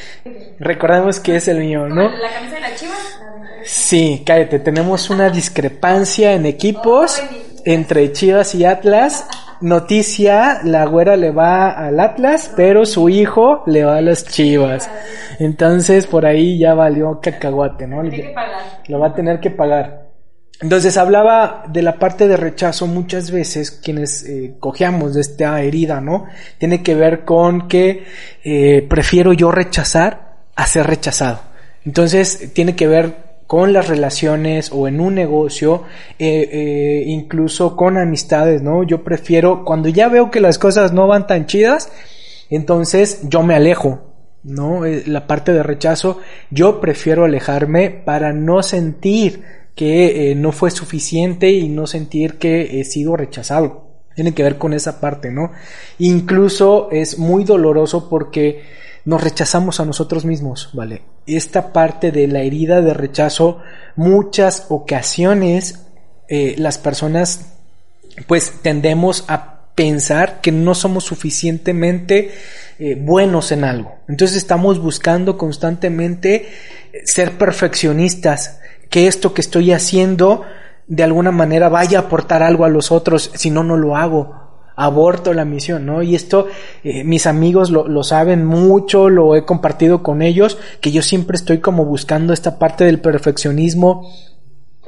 recordemos 0.59 1.19
que 1.19 1.37
es 1.37 1.49
el 1.49 1.61
mío, 1.61 1.89
¿no? 1.89 2.11
¿La 2.11 2.31
camisa 2.31 2.57
de 2.57 2.61
la 2.61 2.75
chiva? 2.75 2.93
Sí, 3.65 4.23
cállate, 4.27 4.59
tenemos 4.59 5.09
una 5.09 5.31
discrepancia 5.31 6.35
en 6.35 6.45
equipos 6.45 7.23
entre 7.65 8.13
Chivas 8.13 8.55
y 8.55 8.67
Atlas 8.67 9.25
noticia, 9.63 10.61
la 10.65 10.85
güera 10.87 11.17
le 11.17 11.31
va 11.31 11.71
al 11.71 11.99
Atlas, 12.01 12.53
pero 12.57 12.85
su 12.85 13.09
hijo 13.09 13.63
le 13.67 13.85
va 13.85 13.97
a 13.97 14.01
las 14.03 14.27
Chivas. 14.27 14.91
Entonces 15.39 16.07
por 16.07 16.27
ahí 16.27 16.59
ya 16.59 16.75
valió 16.75 17.21
cacahuate, 17.21 17.87
¿no? 17.87 18.03
Lo 18.89 18.99
va 18.99 19.09
a 19.09 19.15
tener 19.15 19.41
que 19.41 19.51
pagar. 19.51 20.03
Entonces 20.61 20.97
hablaba 20.97 21.65
de 21.69 21.83
la 21.83 21.99
parte 21.99 22.29
de 22.29 22.37
rechazo 22.37 22.87
muchas 22.87 23.33
veces, 23.33 23.73
quienes 23.73 24.25
eh, 24.25 24.55
cojeamos 24.61 25.15
de 25.15 25.21
esta 25.21 25.61
herida, 25.61 26.01
¿no? 26.01 26.27
Tiene 26.59 26.85
que 26.85 26.95
ver 26.95 27.25
con 27.25 27.67
que 27.67 28.05
eh, 28.45 28.87
prefiero 28.89 29.33
yo 29.33 29.51
rechazar 29.51 30.37
a 30.55 30.67
ser 30.67 30.87
rechazado. 30.87 31.41
Entonces 31.85 32.53
tiene 32.53 32.77
que 32.77 32.87
ver 32.87 33.22
con 33.53 33.75
las 33.75 33.87
relaciones 33.87 34.71
o 34.73 34.89
en 34.89 34.99
un 34.99 35.15
negocio, 35.15 35.83
eh, 36.19 36.49
eh, 36.51 37.05
incluso 37.07 37.77
con 37.77 37.99
amistades, 37.99 38.63
¿no? 38.63 38.83
Yo 38.83 39.05
prefiero, 39.05 39.63
cuando 39.67 39.91
ya 39.91 40.09
veo 40.09 40.31
que 40.31 40.41
las 40.41 40.59
cosas 40.59 40.95
no 40.95 41.07
van 41.07 41.27
tan 41.27 41.45
chidas, 41.45 41.93
entonces 42.49 43.21
yo 43.29 43.43
me 43.43 43.55
alejo, 43.55 44.15
¿no? 44.43 44.87
Eh, 44.87 45.03
la 45.05 45.27
parte 45.27 45.53
de 45.53 45.63
rechazo, 45.63 46.19
yo 46.51 46.81
prefiero 46.81 47.27
alejarme 47.27 47.91
para 47.91 48.33
no 48.33 48.63
sentir 48.63 49.43
que 49.75 50.33
no 50.35 50.53
fue 50.53 50.71
suficiente 50.71 51.51
y 51.51 51.69
no 51.69 51.87
sentir 51.87 52.39
que 52.39 52.81
he 52.81 52.85
sido 52.85 53.19
rechazado. 53.19 53.87
Tiene 54.15 54.33
que 54.33 54.45
ver 54.45 54.57
con 54.57 54.73
esa 54.73 54.99
parte, 54.99 55.31
¿no? 55.31 55.53
Incluso 55.99 56.89
es 56.91 57.19
muy 57.19 57.45
doloroso 57.45 58.09
porque 58.09 58.63
nos 59.05 59.23
rechazamos 59.23 59.81
a 59.81 59.85
nosotros 59.85 60.25
mismos, 60.25 60.71
¿vale? 60.73 61.03
Esta 61.27 61.73
parte 61.73 62.13
de 62.13 62.29
la 62.29 62.43
herida 62.43 62.81
de 62.81 62.95
rechazo, 62.95 63.59
muchas 63.97 64.67
ocasiones 64.69 65.87
eh, 66.29 66.55
las 66.59 66.79
personas 66.79 67.53
pues 68.27 68.53
tendemos 68.63 69.25
a 69.29 69.67
pensar 69.75 70.41
que 70.41 70.53
no 70.53 70.75
somos 70.75 71.05
suficientemente 71.05 72.31
eh, 72.79 72.95
buenos 72.95 73.53
en 73.53 73.65
algo. 73.65 73.97
Entonces 74.09 74.37
estamos 74.37 74.81
buscando 74.81 75.37
constantemente 75.37 76.49
ser 77.05 77.39
perfeccionistas, 77.39 78.61
que 78.91 79.07
esto 79.07 79.35
que 79.35 79.41
estoy 79.41 79.73
haciendo 79.73 80.43
de 80.87 81.03
alguna 81.03 81.33
manera 81.33 81.69
vaya 81.69 81.99
a 81.99 82.03
aportar 82.03 82.43
algo 82.43 82.65
a 82.65 82.69
los 82.69 82.93
otros, 82.93 83.31
si 83.35 83.51
no, 83.51 83.65
no 83.65 83.77
lo 83.77 83.97
hago 83.97 84.42
aborto 84.77 85.35
la 85.35 85.45
misión, 85.45 85.87
¿no? 85.87 86.03
Y 86.03 86.15
esto 86.15 86.47
eh, 86.85 87.05
mis 87.05 87.27
amigos 87.27 87.71
lo, 87.71 87.89
lo, 87.89 88.03
saben 88.05 88.45
mucho, 88.45 89.09
lo 89.09 89.37
he 89.37 89.45
compartido 89.45 90.03
con 90.03 90.23
ellos, 90.23 90.59
que 90.81 90.93
yo 90.93 91.03
siempre 91.03 91.37
estoy 91.37 91.59
como 91.59 91.85
buscando 91.85 92.33
esta 92.33 92.59
parte 92.59 92.85
del 92.85 93.01
perfeccionismo, 93.01 94.09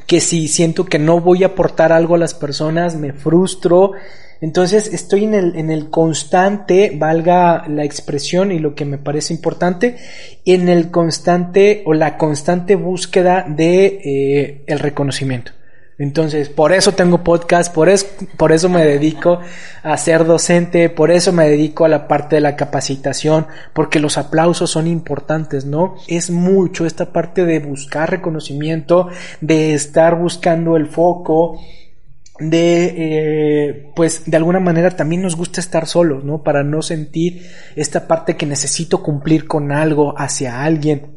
que 0.06 0.20
si 0.20 0.48
siento 0.48 0.84
que 0.84 0.98
no 0.98 1.20
voy 1.20 1.42
a 1.42 1.48
aportar 1.48 1.92
algo 1.92 2.14
a 2.14 2.18
las 2.18 2.34
personas, 2.34 2.96
me 2.96 3.12
frustro. 3.12 3.92
Entonces 4.40 4.92
estoy 4.92 5.24
en 5.24 5.34
el, 5.34 5.56
en 5.56 5.70
el 5.70 5.88
constante, 5.88 6.92
valga 6.94 7.66
la 7.68 7.84
expresión 7.84 8.52
y 8.52 8.58
lo 8.58 8.74
que 8.74 8.84
me 8.84 8.98
parece 8.98 9.32
importante, 9.32 9.96
en 10.44 10.68
el 10.68 10.90
constante 10.90 11.82
o 11.86 11.94
la 11.94 12.18
constante 12.18 12.74
búsqueda 12.74 13.46
de 13.48 13.86
eh, 14.04 14.64
el 14.66 14.80
reconocimiento. 14.80 15.52
Entonces, 15.96 16.48
por 16.48 16.72
eso 16.72 16.92
tengo 16.92 17.22
podcast, 17.22 17.72
por 17.72 17.88
eso, 17.88 18.06
por 18.36 18.50
eso 18.50 18.68
me 18.68 18.84
dedico 18.84 19.38
a 19.82 19.96
ser 19.96 20.24
docente, 20.24 20.90
por 20.90 21.12
eso 21.12 21.32
me 21.32 21.48
dedico 21.48 21.84
a 21.84 21.88
la 21.88 22.08
parte 22.08 22.36
de 22.36 22.40
la 22.40 22.56
capacitación, 22.56 23.46
porque 23.72 24.00
los 24.00 24.18
aplausos 24.18 24.70
son 24.70 24.88
importantes, 24.88 25.64
¿no? 25.64 25.94
Es 26.08 26.30
mucho 26.30 26.84
esta 26.84 27.12
parte 27.12 27.44
de 27.44 27.60
buscar 27.60 28.10
reconocimiento, 28.10 29.08
de 29.40 29.74
estar 29.74 30.18
buscando 30.18 30.76
el 30.76 30.88
foco, 30.88 31.60
de 32.40 32.94
eh, 32.96 33.92
pues 33.94 34.24
de 34.26 34.36
alguna 34.36 34.58
manera 34.58 34.90
también 34.90 35.22
nos 35.22 35.36
gusta 35.36 35.60
estar 35.60 35.86
solos, 35.86 36.24
¿no? 36.24 36.42
Para 36.42 36.64
no 36.64 36.82
sentir 36.82 37.46
esta 37.76 38.08
parte 38.08 38.36
que 38.36 38.46
necesito 38.46 39.00
cumplir 39.00 39.46
con 39.46 39.70
algo 39.70 40.14
hacia 40.18 40.64
alguien. 40.64 41.13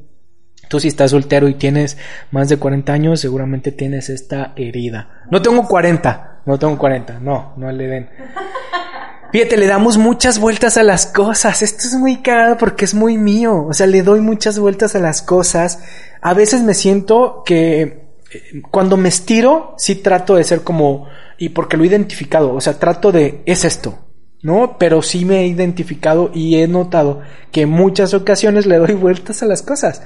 Tú 0.68 0.80
si 0.80 0.88
estás 0.88 1.11
soltero 1.11 1.47
y 1.47 1.53
tienes 1.53 1.97
más 2.32 2.49
de 2.49 2.57
40 2.57 2.91
años, 2.93 3.20
seguramente 3.20 3.72
tienes 3.72 4.09
esta 4.09 4.53
herida. 4.55 5.24
No 5.32 5.41
tengo 5.41 5.68
40, 5.68 6.41
no 6.45 6.59
tengo 6.59 6.78
40, 6.78 7.20
no, 7.20 7.53
no 7.57 7.72
le 7.72 7.88
den. 7.88 8.09
Fíjate, 9.32 9.57
le 9.57 9.68
damos 9.68 9.97
muchas 9.97 10.39
vueltas 10.39 10.78
a 10.78 10.84
las 10.84 11.05
cosas. 11.05 11.61
Esto 11.61 11.88
es 11.88 11.95
muy 11.95 12.18
caro 12.18 12.57
porque 12.57 12.86
es 12.86 12.93
muy 12.93 13.18
mío. 13.18 13.65
O 13.65 13.74
sea, 13.74 13.86
le 13.86 14.01
doy 14.01 14.22
muchas 14.22 14.57
vueltas 14.57 14.95
a 14.95 14.99
las 14.99 15.22
cosas. 15.22 15.80
A 16.22 16.34
veces 16.34 16.61
me 16.63 16.74
siento 16.74 17.43
que 17.45 18.07
eh, 18.32 18.61
cuando 18.72 18.97
me 18.97 19.09
estiro, 19.09 19.76
sí 19.78 19.95
trato 19.95 20.36
de 20.36 20.43
ser 20.43 20.61
como, 20.61 21.07
y 21.38 21.49
porque 21.49 21.78
lo 21.78 21.84
he 21.84 21.88
identificado, 21.88 22.53
o 22.53 22.61
sea, 22.61 22.80
trato 22.80 23.11
de, 23.11 23.41
es 23.45 23.63
esto, 23.65 23.99
¿no? 24.41 24.78
Pero 24.78 25.01
sí 25.01 25.26
me 25.26 25.41
he 25.41 25.47
identificado 25.47 26.32
y 26.34 26.55
he 26.55 26.68
notado 26.68 27.22
que 27.51 27.61
en 27.61 27.70
muchas 27.70 28.13
ocasiones 28.13 28.65
le 28.65 28.78
doy 28.78 28.93
vueltas 28.93 29.43
a 29.43 29.45
las 29.45 29.61
cosas. 29.61 30.01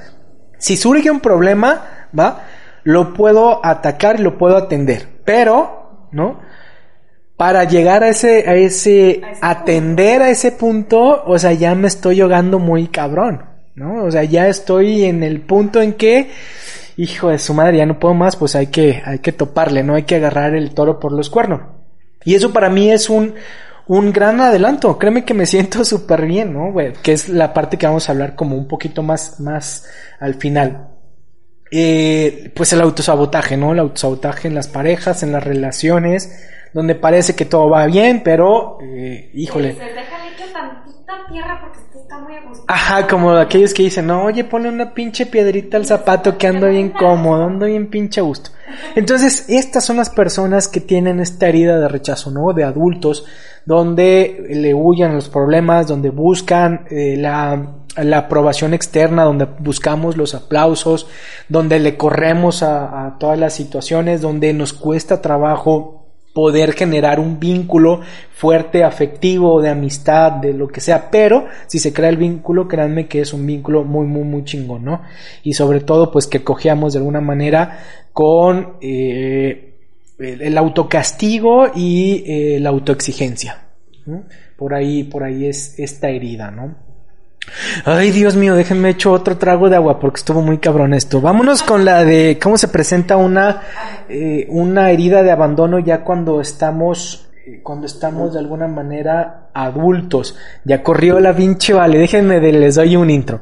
Si 0.62 0.78
surge 0.78 1.10
un 1.10 1.22
problema, 1.22 2.08
¿va? 2.18 2.44
Lo 2.84 3.16
puedo 3.16 3.66
atacar 3.66 4.20
y 4.20 4.24
lo 4.24 4.38
puedo 4.38 4.56
atender. 4.56 5.08
Pero, 5.26 6.08
¿no? 6.12 6.40
Para 7.36 7.64
llegar 7.64 8.04
a 8.04 8.10
ese, 8.10 8.48
a 8.48 8.54
ese, 8.54 9.22
atender 9.42 10.22
a 10.22 10.30
ese 10.30 10.52
punto, 10.52 11.24
o 11.26 11.40
sea, 11.40 11.54
ya 11.54 11.74
me 11.74 11.88
estoy 11.88 12.22
ahogando 12.22 12.60
muy 12.60 12.90
cabrón, 12.90 13.44
¿no? 13.74 14.04
O 14.04 14.12
sea, 14.12 14.24
ya 14.24 14.48
estoy 14.48 15.06
en 15.06 15.24
el 15.24 15.42
punto 15.42 15.82
en 15.82 15.94
que, 15.94 16.30
hijo 16.96 17.30
de 17.30 17.40
su 17.40 17.56
madre, 17.56 17.78
ya 17.78 17.88
no 17.88 17.98
puedo 17.98 18.14
más, 18.14 18.36
pues 18.36 18.56
hay 18.56 18.68
que, 18.68 19.02
hay 19.04 19.18
que 19.18 19.32
toparle, 19.32 19.82
¿no? 19.82 19.96
Hay 19.96 20.04
que 20.04 20.18
agarrar 20.18 20.54
el 20.54 20.76
toro 20.76 21.00
por 21.00 21.12
los 21.12 21.32
cuernos. 21.32 21.62
Y 22.24 22.36
eso 22.36 22.54
para 22.54 22.70
mí 22.70 22.92
es 22.92 23.10
un, 23.10 23.34
un 23.88 24.12
gran 24.12 24.40
adelanto. 24.42 24.98
Créeme 24.98 25.26
que 25.26 25.34
me 25.34 25.46
siento 25.48 25.84
súper 25.86 26.26
bien, 26.26 26.54
¿no? 26.54 26.74
Que 27.02 27.14
es 27.14 27.30
la 27.30 27.54
parte 27.54 27.78
que 27.78 27.88
vamos 27.88 28.08
a 28.08 28.12
hablar 28.12 28.36
como 28.36 28.56
un 28.56 28.68
poquito 28.68 29.04
más, 29.04 29.40
más 29.40 29.86
al 30.20 30.36
final. 30.36 30.88
Eh, 31.72 32.52
pues 32.54 32.74
el 32.74 32.82
autosabotaje, 32.82 33.56
¿no? 33.56 33.72
El 33.72 33.80
autosabotaje 33.80 34.48
en 34.48 34.56
las 34.56 34.68
parejas, 34.68 35.24
en 35.24 35.32
las 35.32 35.44
relaciones, 35.44 36.32
donde 36.74 36.96
parece 36.96 37.36
que 37.36 37.46
todo 37.46 37.70
va 37.70 37.86
bien, 37.86 38.22
pero, 38.24 38.78
eh, 38.82 39.30
híjole. 39.34 39.74
Se 39.74 39.84
deja 39.84 40.28
hecho 40.28 40.52
tantita 40.54 41.14
tierra 41.30 41.60
porque 41.62 41.80
está 42.00 42.20
muy 42.20 42.36
Ajá, 42.68 43.08
como 43.08 43.32
aquellos 43.32 43.74
que 43.74 43.84
dicen, 43.84 44.08
no, 44.08 44.24
oye, 44.24 44.44
pone 44.44 44.70
una 44.70 44.94
pinche 44.94 45.26
piedrita 45.26 45.78
al 45.78 45.86
zapato 45.86 46.38
que 46.38 46.48
ando 46.48 46.68
bien 46.68 46.90
cómodo, 46.90 47.46
ando 47.46 47.66
bien 47.66 47.90
pinche 47.90 48.22
a 48.22 48.24
gusto. 48.24 48.52
Entonces, 48.96 49.46
estas 49.50 49.84
son 49.84 49.98
las 49.98 50.10
personas 50.10 50.68
que 50.68 50.80
tienen 50.80 51.20
esta 51.20 51.48
herida 51.48 51.80
de 51.80 51.88
rechazo, 51.90 52.32
¿no? 52.32 52.54
De 52.54 52.64
adultos, 52.64 53.26
donde 53.66 54.46
le 54.50 54.74
huyan 54.74 55.14
los 55.14 55.28
problemas, 55.30 55.88
donde 55.88 56.10
buscan 56.10 56.86
eh, 56.90 57.16
la, 57.18 57.76
la, 57.98 58.18
aprobación 58.18 58.74
externa, 58.74 59.24
donde 59.24 59.46
buscamos 59.60 60.16
los 60.16 60.34
aplausos, 60.34 61.08
donde 61.50 61.80
le 61.80 61.98
corremos 61.98 62.64
a, 62.64 63.08
a 63.08 63.18
todas 63.18 63.38
las 63.38 63.54
situaciones, 63.54 64.22
donde 64.22 64.54
nos 64.54 64.72
cuesta 64.74 65.22
trabajo 65.22 66.01
poder 66.34 66.74
generar 66.74 67.20
un 67.20 67.40
vínculo 67.40 68.02
fuerte, 68.34 68.84
afectivo, 68.84 69.62
de 69.62 69.70
amistad, 69.70 70.32
de 70.34 70.54
lo 70.54 70.68
que 70.68 70.82
sea, 70.82 71.10
pero 71.12 71.46
si 71.68 71.80
se 71.80 71.94
crea 71.94 72.10
el 72.10 72.18
vínculo, 72.18 72.68
créanme 72.68 73.08
que 73.08 73.22
es 73.22 73.34
un 73.34 73.46
vínculo 73.46 73.84
muy, 73.84 74.08
muy, 74.08 74.24
muy 74.24 74.44
chingón, 74.44 74.86
¿no? 74.86 75.02
Y 75.44 75.54
sobre 75.54 75.82
todo, 75.82 76.12
pues 76.12 76.28
que 76.28 76.44
cojeamos 76.44 76.94
de 76.94 77.00
alguna 77.00 77.22
manera 77.22 77.80
con 78.14 78.78
eh, 78.82 79.76
el 80.20 80.58
autocastigo 80.58 81.72
y 81.76 82.24
eh, 82.26 82.60
la 82.60 82.70
autoexigencia. 82.70 83.66
Por 84.58 84.74
ahí, 84.74 85.04
por 85.04 85.24
ahí 85.24 85.46
es 85.46 85.78
esta 85.80 86.10
herida, 86.10 86.52
¿no? 86.52 86.91
Ay, 87.86 88.12
Dios 88.12 88.36
mío, 88.36 88.56
déjenme 88.56 88.90
hecho 88.90 89.12
otro 89.12 89.38
trago 89.38 89.70
de 89.70 89.76
agua 89.76 90.00
porque 90.00 90.18
estuvo 90.18 90.42
muy 90.42 90.60
cabrón 90.60 90.94
esto. 90.94 91.22
Vámonos 91.22 91.64
con 91.64 91.86
la 91.86 92.04
de 92.04 92.40
cómo 92.42 92.58
se 92.58 92.68
presenta 92.68 93.18
una, 93.18 93.62
eh, 94.08 94.46
una 94.50 94.92
herida 94.92 95.24
de 95.24 95.32
abandono 95.32 95.80
ya 95.80 96.04
cuando 96.04 96.40
estamos, 96.40 97.30
eh, 97.46 97.60
cuando 97.64 97.88
estamos 97.88 98.34
de 98.34 98.40
alguna 98.40 98.68
manera 98.68 99.50
adultos. 99.54 100.38
Ya 100.64 100.84
corrió 100.84 101.20
la 101.20 101.36
pinche 101.36 101.74
vale, 101.74 101.98
déjenme 101.98 102.40
de, 102.40 102.52
les 102.52 102.76
doy 102.76 102.96
un 102.96 103.10
intro. 103.10 103.42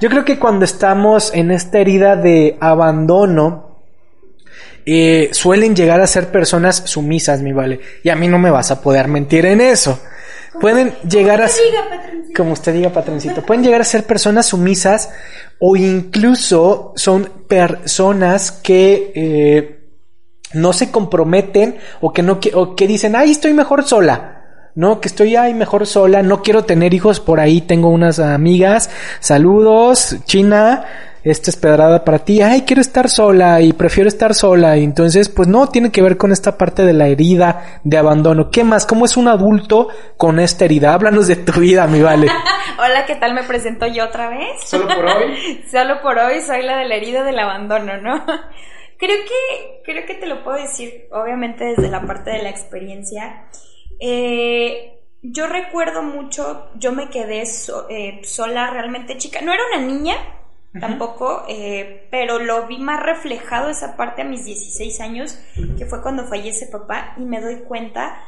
Yo 0.00 0.08
creo 0.10 0.24
que 0.24 0.38
cuando 0.38 0.64
estamos 0.64 1.32
en 1.34 1.50
esta 1.50 1.78
herida 1.78 2.16
de 2.16 2.58
abandono, 2.60 3.70
eh, 4.86 5.28
suelen 5.32 5.74
llegar 5.74 6.00
a 6.00 6.06
ser 6.06 6.28
personas 6.28 6.82
sumisas, 6.86 7.40
mi 7.40 7.52
vale. 7.52 7.80
Y 8.02 8.10
a 8.10 8.16
mí 8.16 8.28
no 8.28 8.38
me 8.38 8.50
vas 8.50 8.70
a 8.70 8.80
poder 8.80 9.08
mentir 9.08 9.46
en 9.46 9.60
eso. 9.60 9.98
Pueden 10.58 10.94
llegar 11.08 11.40
a 11.40 11.48
ser, 11.48 11.64
como 12.36 12.52
usted 12.52 12.74
diga, 12.74 12.90
patroncito, 12.90 13.42
pueden 13.42 13.62
llegar 13.62 13.80
a 13.80 13.84
ser 13.84 14.04
personas 14.04 14.46
sumisas 14.46 15.10
o 15.60 15.76
incluso 15.76 16.92
son 16.96 17.30
personas 17.46 18.50
que 18.50 19.12
eh, 19.14 19.80
no 20.54 20.72
se 20.72 20.90
comprometen 20.90 21.76
o 22.00 22.12
que 22.12 22.22
no 22.22 22.40
o 22.54 22.74
que 22.74 22.86
dicen, 22.86 23.14
ay, 23.14 23.30
estoy 23.30 23.52
mejor 23.54 23.84
sola. 23.84 24.36
No, 24.74 25.00
que 25.00 25.08
estoy 25.08 25.34
ahí 25.34 25.52
mejor 25.52 25.84
sola, 25.84 26.22
no 26.22 26.42
quiero 26.42 26.64
tener 26.64 26.94
hijos 26.94 27.18
por 27.18 27.40
ahí, 27.40 27.60
tengo 27.60 27.88
unas 27.88 28.20
amigas, 28.20 28.88
saludos, 29.18 30.16
China, 30.26 30.84
esta 31.22 31.50
es 31.50 31.56
pedrada 31.56 32.04
para 32.04 32.20
ti, 32.20 32.40
ay, 32.40 32.62
quiero 32.62 32.80
estar 32.80 33.10
sola 33.10 33.60
y 33.60 33.72
prefiero 33.72 34.08
estar 34.08 34.34
sola. 34.34 34.78
Y 34.78 34.84
entonces, 34.84 35.28
pues 35.28 35.48
no, 35.48 35.68
tiene 35.68 35.92
que 35.92 36.02
ver 36.02 36.16
con 36.16 36.32
esta 36.32 36.56
parte 36.56 36.84
de 36.84 36.92
la 36.92 37.08
herida 37.08 37.80
de 37.84 37.98
abandono. 37.98 38.50
¿Qué 38.50 38.64
más? 38.64 38.86
¿Cómo 38.86 39.04
es 39.04 39.16
un 39.16 39.28
adulto 39.28 39.88
con 40.16 40.40
esta 40.40 40.64
herida? 40.64 40.94
Háblanos 40.94 41.26
de 41.26 41.36
tu 41.36 41.60
vida, 41.60 41.86
mi 41.86 42.00
vale. 42.00 42.28
Hola, 42.78 43.04
¿qué 43.06 43.16
tal? 43.16 43.34
Me 43.34 43.42
presento 43.42 43.86
yo 43.86 44.04
otra 44.04 44.30
vez. 44.30 44.64
¿Solo 44.64 44.88
por 44.88 45.04
hoy? 45.04 45.62
Solo 45.70 46.00
por 46.00 46.18
hoy 46.18 46.40
soy 46.40 46.62
la 46.62 46.78
de 46.78 46.86
la 46.86 46.94
herida 46.94 47.22
del 47.22 47.38
abandono, 47.38 47.98
¿no? 47.98 48.24
Creo 48.98 49.16
que, 49.24 49.80
creo 49.82 50.04
que 50.04 50.12
te 50.12 50.26
lo 50.26 50.44
puedo 50.44 50.58
decir, 50.58 51.08
obviamente, 51.10 51.64
desde 51.64 51.88
la 51.88 52.02
parte 52.02 52.32
de 52.32 52.42
la 52.42 52.50
experiencia. 52.50 53.46
Eh, 53.98 55.00
yo 55.22 55.46
recuerdo 55.46 56.02
mucho, 56.02 56.68
yo 56.74 56.92
me 56.92 57.08
quedé 57.08 57.44
eh, 57.88 58.20
sola 58.24 58.70
realmente 58.70 59.16
chica. 59.16 59.40
No 59.40 59.54
era 59.54 59.62
una 59.72 59.86
niña, 59.86 60.16
tampoco, 60.78 61.44
eh, 61.48 62.06
pero 62.10 62.38
lo 62.38 62.66
vi 62.66 62.78
más 62.78 63.02
reflejado 63.02 63.70
esa 63.70 63.96
parte 63.96 64.22
a 64.22 64.24
mis 64.24 64.44
16 64.44 65.00
años, 65.00 65.38
que 65.76 65.86
fue 65.86 66.02
cuando 66.02 66.26
fallece 66.26 66.66
papá, 66.66 67.14
y 67.16 67.24
me 67.24 67.40
doy 67.40 67.60
cuenta, 67.60 68.22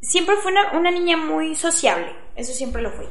siempre 0.00 0.36
fue 0.36 0.52
una, 0.52 0.90
niña 0.90 1.16
muy 1.16 1.54
sociable, 1.54 2.14
eso 2.36 2.52
siempre 2.52 2.82
lo 2.82 2.90
fui. 2.90 3.06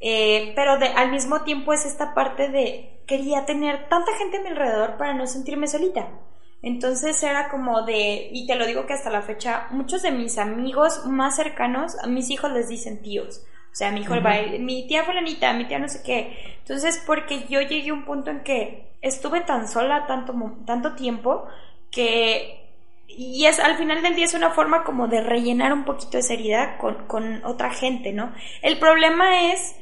Eh, 0.00 0.52
pero 0.56 0.78
de, 0.78 0.86
al 0.86 1.10
mismo 1.10 1.42
tiempo 1.42 1.72
es 1.72 1.86
esta 1.86 2.12
parte 2.12 2.48
de 2.48 3.02
quería 3.06 3.46
tener 3.46 3.88
tanta 3.88 4.12
gente 4.16 4.38
a 4.38 4.42
mi 4.42 4.48
alrededor 4.48 4.96
para 4.96 5.14
no 5.14 5.26
sentirme 5.26 5.68
solita. 5.68 6.08
Entonces 6.60 7.20
era 7.22 7.48
como 7.48 7.82
de, 7.82 8.28
y 8.32 8.46
te 8.46 8.54
lo 8.54 8.66
digo 8.66 8.86
que 8.86 8.92
hasta 8.94 9.10
la 9.10 9.22
fecha, 9.22 9.66
muchos 9.70 10.02
de 10.02 10.12
mis 10.12 10.38
amigos 10.38 11.06
más 11.06 11.36
cercanos, 11.36 11.96
a 12.02 12.06
mis 12.06 12.30
hijos 12.30 12.52
les 12.52 12.68
dicen 12.68 13.02
tíos. 13.02 13.44
O 13.72 13.74
sea, 13.74 13.90
mi 13.90 14.00
hijo, 14.00 14.14
mi 14.60 14.86
tía 14.86 15.02
fulanita, 15.02 15.54
mi 15.54 15.66
tía 15.66 15.78
no 15.78 15.88
sé 15.88 16.02
qué. 16.04 16.36
Entonces, 16.58 17.02
porque 17.06 17.46
yo 17.48 17.62
llegué 17.62 17.88
a 17.88 17.94
un 17.94 18.04
punto 18.04 18.30
en 18.30 18.42
que 18.42 18.92
estuve 19.00 19.40
tan 19.40 19.66
sola 19.66 20.06
tanto, 20.06 20.34
tanto 20.66 20.94
tiempo 20.94 21.46
que... 21.90 22.58
Y 23.08 23.46
es, 23.46 23.58
al 23.58 23.76
final 23.76 24.02
del 24.02 24.14
día 24.14 24.26
es 24.26 24.34
una 24.34 24.50
forma 24.50 24.84
como 24.84 25.08
de 25.08 25.22
rellenar 25.22 25.72
un 25.72 25.84
poquito 25.84 26.18
esa 26.18 26.34
herida 26.34 26.78
con, 26.78 27.06
con 27.06 27.44
otra 27.44 27.70
gente, 27.70 28.12
¿no? 28.12 28.32
El 28.62 28.78
problema 28.78 29.52
es, 29.52 29.74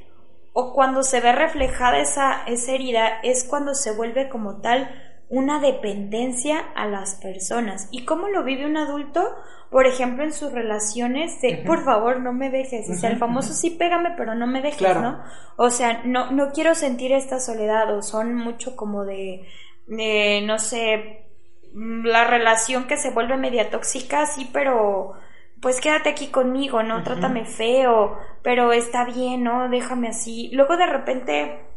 o 0.52 0.72
cuando 0.72 1.02
se 1.02 1.20
ve 1.20 1.32
reflejada 1.32 1.98
esa, 1.98 2.44
esa 2.46 2.72
herida, 2.72 3.20
es 3.22 3.44
cuando 3.44 3.74
se 3.74 3.92
vuelve 3.92 4.28
como 4.28 4.60
tal 4.60 4.88
una 5.28 5.60
dependencia 5.60 6.58
a 6.74 6.86
las 6.86 7.14
personas. 7.16 7.88
¿Y 7.92 8.04
cómo 8.04 8.28
lo 8.28 8.42
vive 8.42 8.66
un 8.66 8.76
adulto? 8.76 9.22
Por 9.70 9.86
ejemplo, 9.86 10.24
en 10.24 10.32
sus 10.32 10.52
relaciones 10.52 11.40
de, 11.40 11.58
por 11.58 11.84
favor, 11.84 12.20
no 12.20 12.32
me 12.32 12.50
dejes. 12.50 12.90
O 12.90 12.94
sea, 12.94 13.08
el 13.10 13.18
famoso 13.18 13.54
sí 13.54 13.70
pégame, 13.70 14.14
pero 14.16 14.34
no 14.34 14.48
me 14.48 14.62
dejes, 14.62 14.96
¿no? 14.96 15.22
O 15.56 15.70
sea, 15.70 16.02
no, 16.04 16.32
no 16.32 16.50
quiero 16.50 16.74
sentir 16.74 17.12
esta 17.12 17.38
soledad 17.38 17.96
o 17.96 18.02
son 18.02 18.34
mucho 18.34 18.74
como 18.74 19.04
de, 19.04 19.46
de, 19.86 20.42
no 20.44 20.58
sé, 20.58 21.24
mm, 21.72 22.04
la 22.04 22.24
relación 22.24 22.88
que 22.88 22.96
se 22.96 23.10
vuelve 23.10 23.36
media 23.36 23.70
tóxica, 23.70 24.26
sí, 24.26 24.50
pero 24.52 25.14
pues 25.60 25.80
quédate 25.80 26.08
aquí 26.08 26.28
conmigo, 26.28 26.82
¿no? 26.82 27.04
Trátame 27.04 27.44
feo, 27.44 28.18
pero 28.42 28.72
está 28.72 29.04
bien, 29.04 29.44
¿no? 29.44 29.68
Déjame 29.68 30.08
así. 30.08 30.50
Luego 30.52 30.76
de 30.76 30.86
repente 30.86 31.69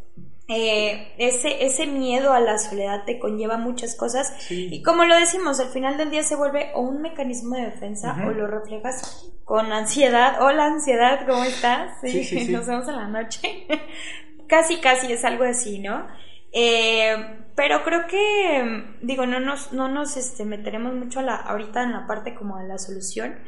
eh, 0.50 1.14
ese, 1.18 1.66
ese 1.66 1.88
miedo 1.88 2.34
a 2.34 2.40
la 2.42 2.58
soledad 2.58 3.06
te 3.06 3.18
conlleva 3.18 3.58
muchas 3.58 3.96
cosas 3.96 4.34
y 4.50 4.84
como 4.84 5.06
lo 5.06 5.16
decimos, 5.16 5.62
al 5.62 5.70
final 5.70 5.98
del 5.98 6.12
día 6.12 6.24
se 6.24 6.36
vuelve 6.36 6.72
o 6.76 6.82
un 6.82 7.02
mecanismo 7.02 7.56
de 7.56 7.66
defensa 7.66 8.18
o 8.28 8.32
lo 8.32 8.48
reflejas 8.48 9.32
con 9.46 9.72
ansiedad. 9.72 10.42
Hola 10.42 10.66
ansiedad, 10.66 11.26
¿cómo 11.26 11.46
estás? 11.46 11.98
Sí, 12.02 12.48
nos 12.52 12.68
vemos 12.68 12.88
en 12.90 12.96
la 12.96 13.08
noche. 13.08 13.68
casi, 14.48 14.82
casi 14.82 15.14
es 15.14 15.24
algo 15.24 15.46
así, 15.46 15.80
¿no? 15.80 16.08
Eh, 16.52 17.16
pero 17.56 17.84
creo 17.84 18.06
que, 18.08 18.98
digo, 19.02 19.26
no 19.26 19.40
nos, 19.40 19.72
no 19.72 19.88
nos 19.88 20.18
este, 20.18 20.44
meteremos 20.44 20.94
mucho 20.94 21.20
a 21.20 21.24
la, 21.24 21.36
ahorita 21.36 21.84
en 21.84 21.94
la 21.94 22.06
parte 22.06 22.36
como 22.36 22.60
de 22.60 22.68
la 22.68 22.78
solución, 22.78 23.40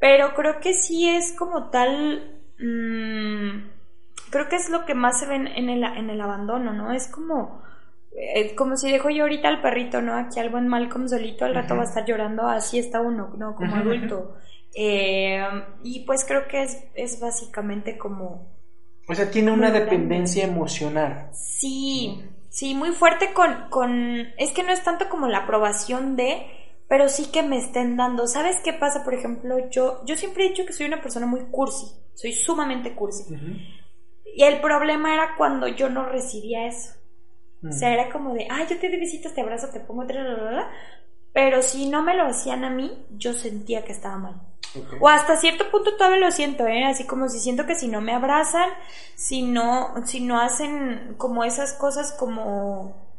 pero 0.00 0.34
creo 0.34 0.58
que 0.58 0.74
sí 0.74 1.08
es 1.08 1.32
como 1.32 1.70
tal... 1.70 2.40
Mmm, 2.58 3.79
creo 4.30 4.48
que 4.48 4.56
es 4.56 4.70
lo 4.70 4.84
que 4.86 4.94
más 4.94 5.20
se 5.20 5.26
ve 5.26 5.36
en 5.36 5.68
el, 5.68 5.84
en 5.84 6.10
el 6.10 6.20
abandono, 6.20 6.72
¿no? 6.72 6.92
Es 6.92 7.08
como, 7.08 7.62
eh, 8.16 8.54
como 8.54 8.76
si 8.76 8.90
dejo 8.90 9.10
yo 9.10 9.24
ahorita 9.24 9.48
al 9.48 9.62
perrito, 9.62 10.00
¿no? 10.00 10.14
Aquí 10.16 10.40
algo 10.40 10.58
en 10.58 10.68
Malcolm 10.68 11.08
solito, 11.08 11.44
al 11.44 11.54
rato 11.54 11.76
va 11.76 11.82
a 11.82 11.86
estar 11.86 12.04
llorando, 12.06 12.46
así 12.48 12.78
está 12.78 13.00
uno, 13.00 13.34
¿no? 13.36 13.54
Como 13.54 13.76
adulto. 13.76 14.36
Eh, 14.74 15.42
y 15.82 16.04
pues 16.04 16.24
creo 16.24 16.46
que 16.48 16.62
es, 16.62 16.84
es 16.94 17.20
básicamente 17.20 17.98
como... 17.98 18.48
O 19.08 19.14
sea, 19.14 19.30
tiene 19.30 19.50
una 19.50 19.72
dependencia 19.72 20.44
emocional. 20.44 21.30
Sí, 21.32 22.22
sí, 22.48 22.74
muy 22.74 22.92
fuerte 22.92 23.32
con, 23.32 23.68
con... 23.68 24.28
Es 24.38 24.52
que 24.52 24.62
no 24.62 24.72
es 24.72 24.84
tanto 24.84 25.08
como 25.08 25.26
la 25.26 25.38
aprobación 25.38 26.14
de 26.14 26.46
pero 26.90 27.08
sí 27.08 27.26
que 27.30 27.44
me 27.44 27.56
estén 27.56 27.96
dando. 27.96 28.26
¿Sabes 28.26 28.56
qué 28.64 28.72
pasa? 28.72 29.04
Por 29.04 29.14
ejemplo, 29.14 29.70
yo, 29.70 30.04
yo 30.04 30.16
siempre 30.16 30.44
he 30.44 30.48
dicho 30.48 30.66
que 30.66 30.72
soy 30.72 30.86
una 30.86 31.00
persona 31.00 31.24
muy 31.24 31.42
cursi, 31.42 31.86
soy 32.14 32.32
sumamente 32.32 32.96
cursi. 32.96 33.32
Y 34.34 34.44
el 34.44 34.60
problema 34.60 35.14
era 35.14 35.36
cuando 35.36 35.66
yo 35.68 35.88
no 35.88 36.04
recibía 36.04 36.66
eso. 36.66 36.94
O 37.68 37.72
sea, 37.72 37.92
era 37.92 38.10
como 38.10 38.32
de, 38.32 38.46
ay, 38.50 38.66
yo 38.70 38.78
te 38.78 38.88
doy 38.88 38.98
besitos, 38.98 39.34
te 39.34 39.42
abrazo, 39.42 39.68
te 39.68 39.80
pongo... 39.80 40.06
Pero 41.32 41.62
si 41.62 41.88
no 41.88 42.02
me 42.02 42.16
lo 42.16 42.24
hacían 42.24 42.64
a 42.64 42.70
mí, 42.70 43.06
yo 43.10 43.34
sentía 43.34 43.84
que 43.84 43.92
estaba 43.92 44.16
mal. 44.16 44.40
O 45.00 45.08
hasta 45.08 45.36
cierto 45.36 45.70
punto 45.70 45.96
todavía 45.96 46.20
lo 46.20 46.30
siento, 46.30 46.66
¿eh? 46.66 46.84
Así 46.84 47.04
como 47.06 47.28
si 47.28 47.40
siento 47.40 47.66
que 47.66 47.74
si 47.74 47.88
no 47.88 48.00
me 48.00 48.14
abrazan, 48.14 48.70
si 49.14 49.42
no, 49.42 50.06
si 50.06 50.20
no 50.20 50.40
hacen 50.40 51.14
como 51.18 51.44
esas 51.44 51.72
cosas 51.72 52.12
como 52.12 53.09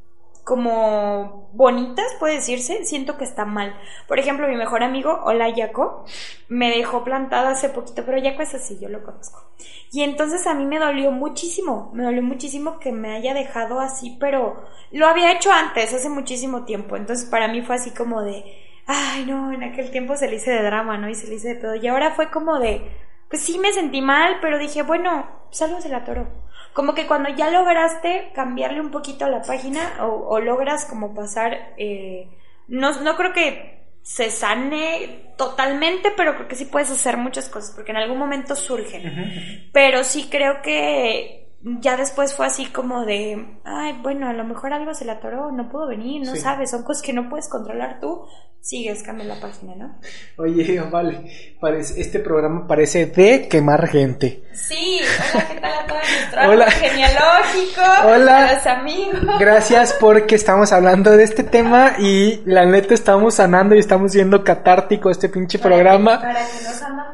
como 0.44 1.50
bonitas, 1.54 2.06
puede 2.20 2.36
decirse, 2.36 2.86
siento 2.86 3.18
que 3.18 3.24
está 3.24 3.46
mal. 3.46 3.76
Por 4.08 4.20
ejemplo, 4.20 4.48
mi 4.48 4.56
mejor 4.56 4.84
amigo, 4.84 5.22
hola 5.24 5.50
Yaco, 5.50 6.06
me 6.48 6.70
dejó 6.70 7.04
plantada 7.04 7.52
hace 7.52 7.70
poquito, 7.70 8.04
pero 8.06 8.18
Yaco 8.18 8.42
es 8.42 8.54
así, 8.54 8.80
yo 8.80 8.90
lo 8.90 9.04
conozco. 9.04 9.52
Y 9.92 10.04
entonces 10.04 10.48
a 10.48 10.54
mí 10.54 10.66
me 10.66 10.80
dolió 10.80 11.12
muchísimo, 11.12 11.92
me 11.94 12.04
dolió 12.04 12.24
muchísimo 12.24 12.80
que 12.80 12.92
me 12.92 13.16
haya 13.16 13.34
dejado 13.34 13.80
así, 13.80 14.18
pero 14.20 14.64
lo 14.92 15.08
había 15.08 15.34
hecho 15.34 15.52
antes, 15.52 15.94
hace 15.94 16.10
muchísimo 16.10 16.64
tiempo. 16.66 16.96
Entonces 16.96 17.30
para 17.30 17.48
mí 17.48 17.62
fue 17.62 17.76
así 17.76 17.92
como 17.92 18.22
de, 18.22 18.44
ay 18.88 19.26
no, 19.26 19.52
en 19.52 19.64
aquel 19.64 19.92
tiempo 19.92 20.16
se 20.16 20.28
le 20.30 20.38
hice 20.38 20.52
de 20.52 20.64
drama, 20.64 20.98
¿no? 20.98 21.10
Y 21.10 21.16
se 21.16 21.28
le 21.28 21.36
hice 21.36 21.50
de 21.50 21.56
pedo. 21.56 21.76
Y 21.76 21.88
ahora 21.88 22.12
fue 22.12 22.32
como 22.32 22.60
de, 22.60 22.90
pues 23.32 23.42
sí 23.42 23.58
me 23.58 23.74
sentí 23.74 24.02
mal, 24.02 24.38
pero 24.42 24.60
dije, 24.60 24.84
bueno, 24.84 25.28
salvo 25.50 25.82
se 25.82 25.90
la 25.90 26.04
toro 26.04 26.42
como 26.74 26.94
que 26.94 27.08
cuando 27.08 27.30
ya 27.30 27.50
lograste 27.50 28.32
cambiarle 28.34 28.80
un 28.80 28.92
poquito 28.92 29.26
a 29.26 29.30
la 29.30 29.42
página 29.42 30.06
o, 30.06 30.40
logras 30.40 30.86
como 30.86 31.14
pasar, 31.14 31.74
eh, 31.78 32.30
no, 32.68 33.02
no 33.02 33.18
creo 33.18 33.34
que 33.34 33.82
se 34.04 34.32
sane 34.32 35.34
totalmente, 35.38 36.12
pero 36.16 36.36
creo 36.36 36.48
que 36.48 36.56
sí 36.56 36.66
puedes 36.66 36.90
hacer 36.90 37.18
muchas 37.18 37.50
cosas, 37.50 37.74
porque 37.76 37.92
en 37.92 37.98
algún 37.98 38.18
momento 38.18 38.56
surgen. 38.56 39.70
Pero 39.74 40.04
sí 40.04 40.28
creo 40.32 40.62
que 40.62 41.50
ya 41.62 41.98
después 41.98 42.34
fue 42.36 42.48
así 42.48 42.68
como 42.68 43.06
de, 43.06 43.60
ay, 43.66 44.00
bueno, 44.02 44.28
a 44.28 44.34
lo 44.34 44.46
mejor 44.46 44.74
algo 44.74 44.94
se 44.94 45.06
le 45.06 45.12
atoró, 45.12 45.52
no 45.52 45.70
pudo 45.70 45.88
venir, 45.88 46.26
no 46.26 46.36
sabes, 46.36 46.72
son 46.72 46.84
cosas 46.84 47.04
que 47.04 47.14
no 47.14 47.30
puedes 47.30 47.50
controlar 47.50 48.00
tú, 48.00 48.26
sigues, 48.62 49.02
cambia 49.04 49.26
la 49.26 49.40
página, 49.40 49.76
¿no? 49.76 49.96
Oye, 50.38 50.80
vale, 50.92 51.56
parece, 51.60 52.00
este 52.00 52.20
programa 52.20 52.68
parece 52.68 53.08
de 53.08 53.48
quemar 53.48 53.88
gente. 53.88 54.44
Sí, 54.54 55.00
hola, 55.34 55.48
¿qué 55.48 55.60
tal 55.60 55.74
a 55.74 55.88
todos 55.88 56.02
nuestro 56.16 56.42
hola. 56.50 56.72
genealógico? 56.72 57.82
Hola. 58.06 58.48
A 58.50 58.54
los 58.54 58.68
amigos. 58.68 59.20
Gracias 59.40 59.98
porque 60.00 60.36
estamos 60.36 60.72
hablando 60.72 61.12
de 61.12 61.24
este 61.24 61.44
tema 61.44 61.94
y 62.00 62.42
la 62.46 62.66
neta 62.66 62.94
estamos 62.94 63.36
sanando 63.36 63.76
y 63.76 63.80
estamos 63.80 64.12
siendo 64.12 64.44
catártico 64.44 65.10
este 65.10 65.28
pinche 65.30 65.58
programa. 65.60 66.22
para 66.22 66.34
que 66.46 66.64
no 66.64 66.72
se 66.72 66.86
andan 66.86 67.06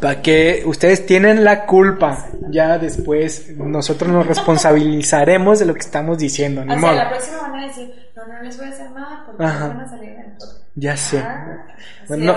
Para 0.00 0.22
que 0.22 0.62
ustedes 0.66 1.04
tienen 1.04 1.44
la 1.44 1.66
culpa, 1.66 2.26
ya 2.48 2.78
después 2.78 3.50
nosotros 3.56 4.10
nos 4.10 4.26
responsabilizaremos 4.26 5.58
de 5.58 5.66
lo 5.66 5.74
que 5.74 5.80
estamos 5.80 6.18
diciendo. 6.18 6.62
o 6.62 6.80
sea, 6.80 6.92
la 6.92 7.08
próxima 7.08 7.38
van 7.42 7.54
a 7.56 7.66
decir, 7.66 7.92
no, 8.14 8.24
no 8.26 8.42
les 8.42 8.56
voy 8.56 8.66
a 8.66 8.70
hacer 8.70 8.90
nada 8.92 9.24
porque 9.26 9.42
no 9.42 9.48
van 9.68 9.80
a 9.80 9.88
salir 9.88 10.10
en 10.10 10.20
el 10.20 10.36
Ya 10.76 10.96
sé. 10.96 11.18
Ah, 11.18 11.64
bueno, 12.06 12.36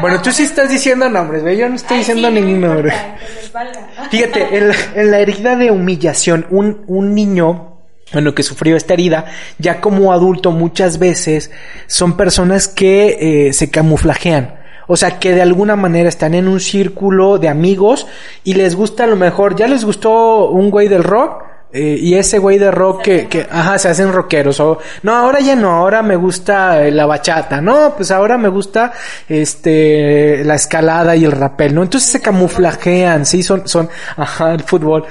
bueno 0.00 0.20
tú 0.20 0.30
sí 0.32 0.42
estás 0.42 0.68
diciendo 0.68 1.08
nombres, 1.08 1.42
¿ve? 1.42 1.56
Yo 1.56 1.68
no 1.68 1.76
estoy 1.76 1.98
diciendo 1.98 2.30
ningún 2.30 2.60
nombre. 2.60 2.92
Fíjate, 4.10 4.56
en 4.56 4.68
la, 4.68 4.74
en 4.94 5.10
la, 5.10 5.20
herida 5.20 5.56
de 5.56 5.70
humillación, 5.70 6.46
un, 6.50 6.84
un 6.88 7.14
niño 7.14 7.78
bueno, 8.12 8.34
que 8.34 8.42
sufrió 8.42 8.76
esta 8.76 8.94
herida, 8.94 9.26
ya 9.58 9.80
como 9.80 10.12
adulto 10.12 10.50
muchas 10.50 10.98
veces 10.98 11.52
son 11.86 12.16
personas 12.16 12.66
que 12.66 13.48
eh, 13.48 13.52
se 13.52 13.70
camuflajean 13.70 14.60
o 14.92 14.96
sea, 14.96 15.20
que 15.20 15.32
de 15.32 15.40
alguna 15.40 15.76
manera 15.76 16.08
están 16.08 16.34
en 16.34 16.48
un 16.48 16.58
círculo 16.58 17.38
de 17.38 17.48
amigos 17.48 18.08
y 18.42 18.54
les 18.54 18.74
gusta 18.74 19.04
a 19.04 19.06
lo 19.06 19.14
mejor, 19.14 19.54
ya 19.54 19.68
les 19.68 19.84
gustó 19.84 20.50
un 20.50 20.68
güey 20.68 20.88
del 20.88 21.04
rock, 21.04 21.44
eh, 21.72 21.96
y 22.00 22.14
ese 22.14 22.38
güey 22.38 22.58
de 22.58 22.70
rock 22.70 23.02
que, 23.02 23.28
que, 23.28 23.46
ajá, 23.50 23.78
se 23.78 23.88
hacen 23.88 24.12
rockeros. 24.12 24.58
O, 24.60 24.78
no, 25.02 25.14
ahora 25.14 25.40
ya 25.40 25.54
no, 25.54 25.70
ahora 25.70 26.02
me 26.02 26.16
gusta 26.16 26.80
la 26.90 27.06
bachata. 27.06 27.60
No, 27.60 27.94
pues 27.96 28.10
ahora 28.10 28.38
me 28.38 28.48
gusta, 28.48 28.92
este, 29.28 30.42
la 30.44 30.54
escalada 30.54 31.14
y 31.16 31.24
el 31.24 31.32
rapel, 31.32 31.74
¿no? 31.74 31.82
Entonces 31.82 32.10
se 32.10 32.20
camuflajean, 32.20 33.24
sí, 33.24 33.42
son, 33.42 33.68
son, 33.68 33.88
ajá, 34.16 34.52
el 34.52 34.62
fútbol 34.62 35.06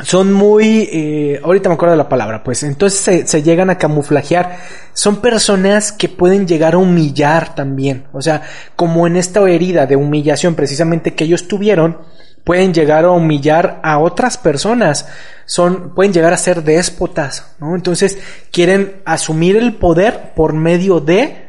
son 0.00 0.32
muy, 0.32 0.88
eh, 0.92 1.40
ahorita 1.42 1.68
me 1.68 1.74
acuerdo 1.74 1.92
de 1.92 1.98
la 1.98 2.08
palabra, 2.08 2.44
pues 2.44 2.62
entonces 2.62 3.00
se, 3.00 3.26
se, 3.26 3.42
llegan 3.42 3.68
a 3.68 3.78
camuflajear. 3.78 4.58
Son 4.92 5.16
personas 5.16 5.92
que 5.92 6.08
pueden 6.08 6.46
llegar 6.46 6.74
a 6.74 6.78
humillar 6.78 7.54
también. 7.54 8.06
O 8.12 8.22
sea, 8.22 8.42
como 8.76 9.06
en 9.06 9.16
esta 9.16 9.40
herida 9.48 9.86
de 9.86 9.96
humillación 9.96 10.54
precisamente 10.54 11.14
que 11.14 11.24
ellos 11.24 11.48
tuvieron, 11.48 11.98
pueden 12.44 12.72
llegar 12.72 13.04
a 13.04 13.10
humillar 13.10 13.80
a 13.82 13.98
otras 13.98 14.38
personas. 14.38 15.06
Son, 15.48 15.94
pueden 15.94 16.12
llegar 16.12 16.32
a 16.32 16.36
ser 16.36 16.62
déspotas, 16.62 17.56
¿no? 17.58 17.74
Entonces 17.74 18.18
quieren 18.52 19.00
asumir 19.04 19.56
el 19.56 19.74
poder 19.74 20.34
por 20.36 20.52
medio 20.52 21.00
de 21.00 21.48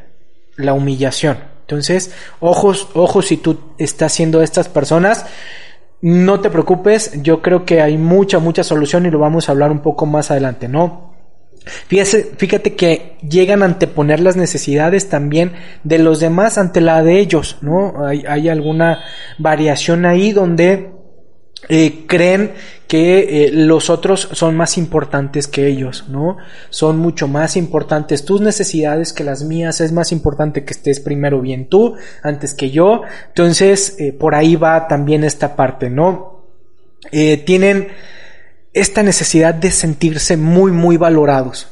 la 0.55 0.73
humillación. 0.73 1.37
Entonces, 1.61 2.11
ojos, 2.39 2.87
ojos 2.95 3.27
si 3.27 3.37
tú 3.37 3.59
estás 3.77 4.13
siendo 4.13 4.41
estas 4.41 4.69
personas 4.69 5.25
no 6.01 6.39
te 6.39 6.49
preocupes, 6.49 7.21
yo 7.21 7.41
creo 7.41 7.65
que 7.65 7.81
hay 7.81 7.97
mucha, 7.97 8.39
mucha 8.39 8.63
solución 8.63 9.05
y 9.05 9.11
lo 9.11 9.19
vamos 9.19 9.49
a 9.49 9.51
hablar 9.51 9.71
un 9.71 9.81
poco 9.81 10.05
más 10.05 10.31
adelante, 10.31 10.67
¿no? 10.69 11.09
Fíjate, 11.87 12.31
fíjate 12.37 12.75
que 12.75 13.17
llegan 13.21 13.61
a 13.61 13.65
anteponer 13.65 14.21
las 14.21 14.37
necesidades 14.37 15.09
también 15.09 15.53
de 15.83 15.99
los 15.99 16.19
demás 16.19 16.57
ante 16.57 16.79
la 16.79 17.03
de 17.03 17.19
ellos, 17.19 17.57
¿no? 17.61 18.05
Hay, 18.05 18.23
hay 18.27 18.47
alguna 18.47 19.03
variación 19.37 20.05
ahí 20.05 20.31
donde 20.31 20.98
eh, 21.67 22.05
creen 22.07 22.53
que 22.87 23.45
eh, 23.45 23.51
los 23.51 23.89
otros 23.89 24.29
son 24.31 24.55
más 24.55 24.77
importantes 24.77 25.47
que 25.47 25.67
ellos, 25.67 26.05
¿no? 26.07 26.37
Son 26.69 26.97
mucho 26.97 27.27
más 27.27 27.57
importantes 27.57 28.25
tus 28.25 28.41
necesidades 28.41 29.13
que 29.13 29.23
las 29.23 29.43
mías, 29.43 29.81
es 29.81 29.91
más 29.91 30.11
importante 30.11 30.63
que 30.63 30.73
estés 30.73 30.99
primero 30.99 31.41
bien 31.41 31.67
tú 31.67 31.95
antes 32.23 32.53
que 32.53 32.71
yo, 32.71 33.01
entonces 33.27 33.95
eh, 33.99 34.13
por 34.13 34.35
ahí 34.35 34.55
va 34.55 34.87
también 34.87 35.23
esta 35.23 35.55
parte, 35.55 35.89
¿no? 35.89 36.37
tienen 37.45 37.87
esta 38.73 39.01
necesidad 39.03 39.53
de 39.53 39.71
sentirse 39.71 40.35
muy, 40.35 40.71
muy 40.71 40.97
valorados, 40.97 41.67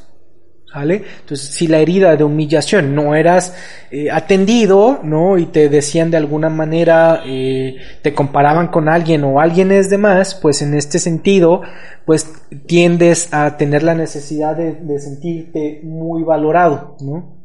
entonces, 0.74 1.50
si 1.50 1.68
la 1.68 1.80
herida 1.80 2.16
de 2.16 2.24
humillación 2.24 2.94
no 2.94 3.16
eras 3.16 3.56
eh, 3.90 4.12
atendido, 4.12 5.00
¿no? 5.04 5.38
Y 5.38 5.48
te 5.48 5.70
decían 5.70 6.12
de 6.12 6.18
alguna 6.18 6.50
manera, 6.50 7.24
eh, 7.26 7.78
te 8.02 8.14
comparaban 8.14 8.68
con 8.68 8.90
alguien 8.90 9.24
o 9.24 9.40
alguien 9.40 9.72
es 9.72 9.90
de 9.90 9.98
más, 9.98 10.36
pues 10.36 10.62
en 10.62 10.74
este 10.74 11.00
sentido, 11.00 11.62
pues 12.06 12.32
tiendes 12.66 13.34
a 13.34 13.58
tener 13.58 13.84
la 13.84 13.96
necesidad 13.96 14.56
de, 14.56 14.74
de 14.74 15.00
sentirte 15.00 15.82
muy 15.84 16.24
valorado, 16.24 16.98
¿no? 17.00 17.38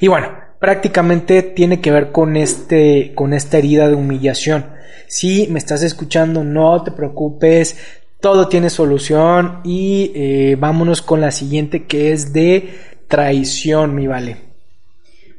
Y 0.00 0.08
bueno, 0.08 0.28
prácticamente 0.60 1.42
tiene 1.42 1.80
que 1.80 1.90
ver 1.90 2.12
con 2.12 2.36
este, 2.36 3.12
con 3.14 3.32
esta 3.32 3.58
herida 3.58 3.88
de 3.88 3.94
humillación. 3.94 4.66
Si 5.08 5.46
me 5.50 5.58
estás 5.58 5.82
escuchando, 5.82 6.42
no 6.42 6.82
te 6.82 6.90
preocupes, 6.90 7.76
todo 8.24 8.48
tiene 8.48 8.70
solución 8.70 9.60
y 9.64 10.10
eh, 10.14 10.56
vámonos 10.58 11.02
con 11.02 11.20
la 11.20 11.30
siguiente 11.30 11.86
que 11.86 12.10
es 12.10 12.32
de 12.32 12.74
traición, 13.06 13.94
mi 13.94 14.06
vale. 14.06 14.38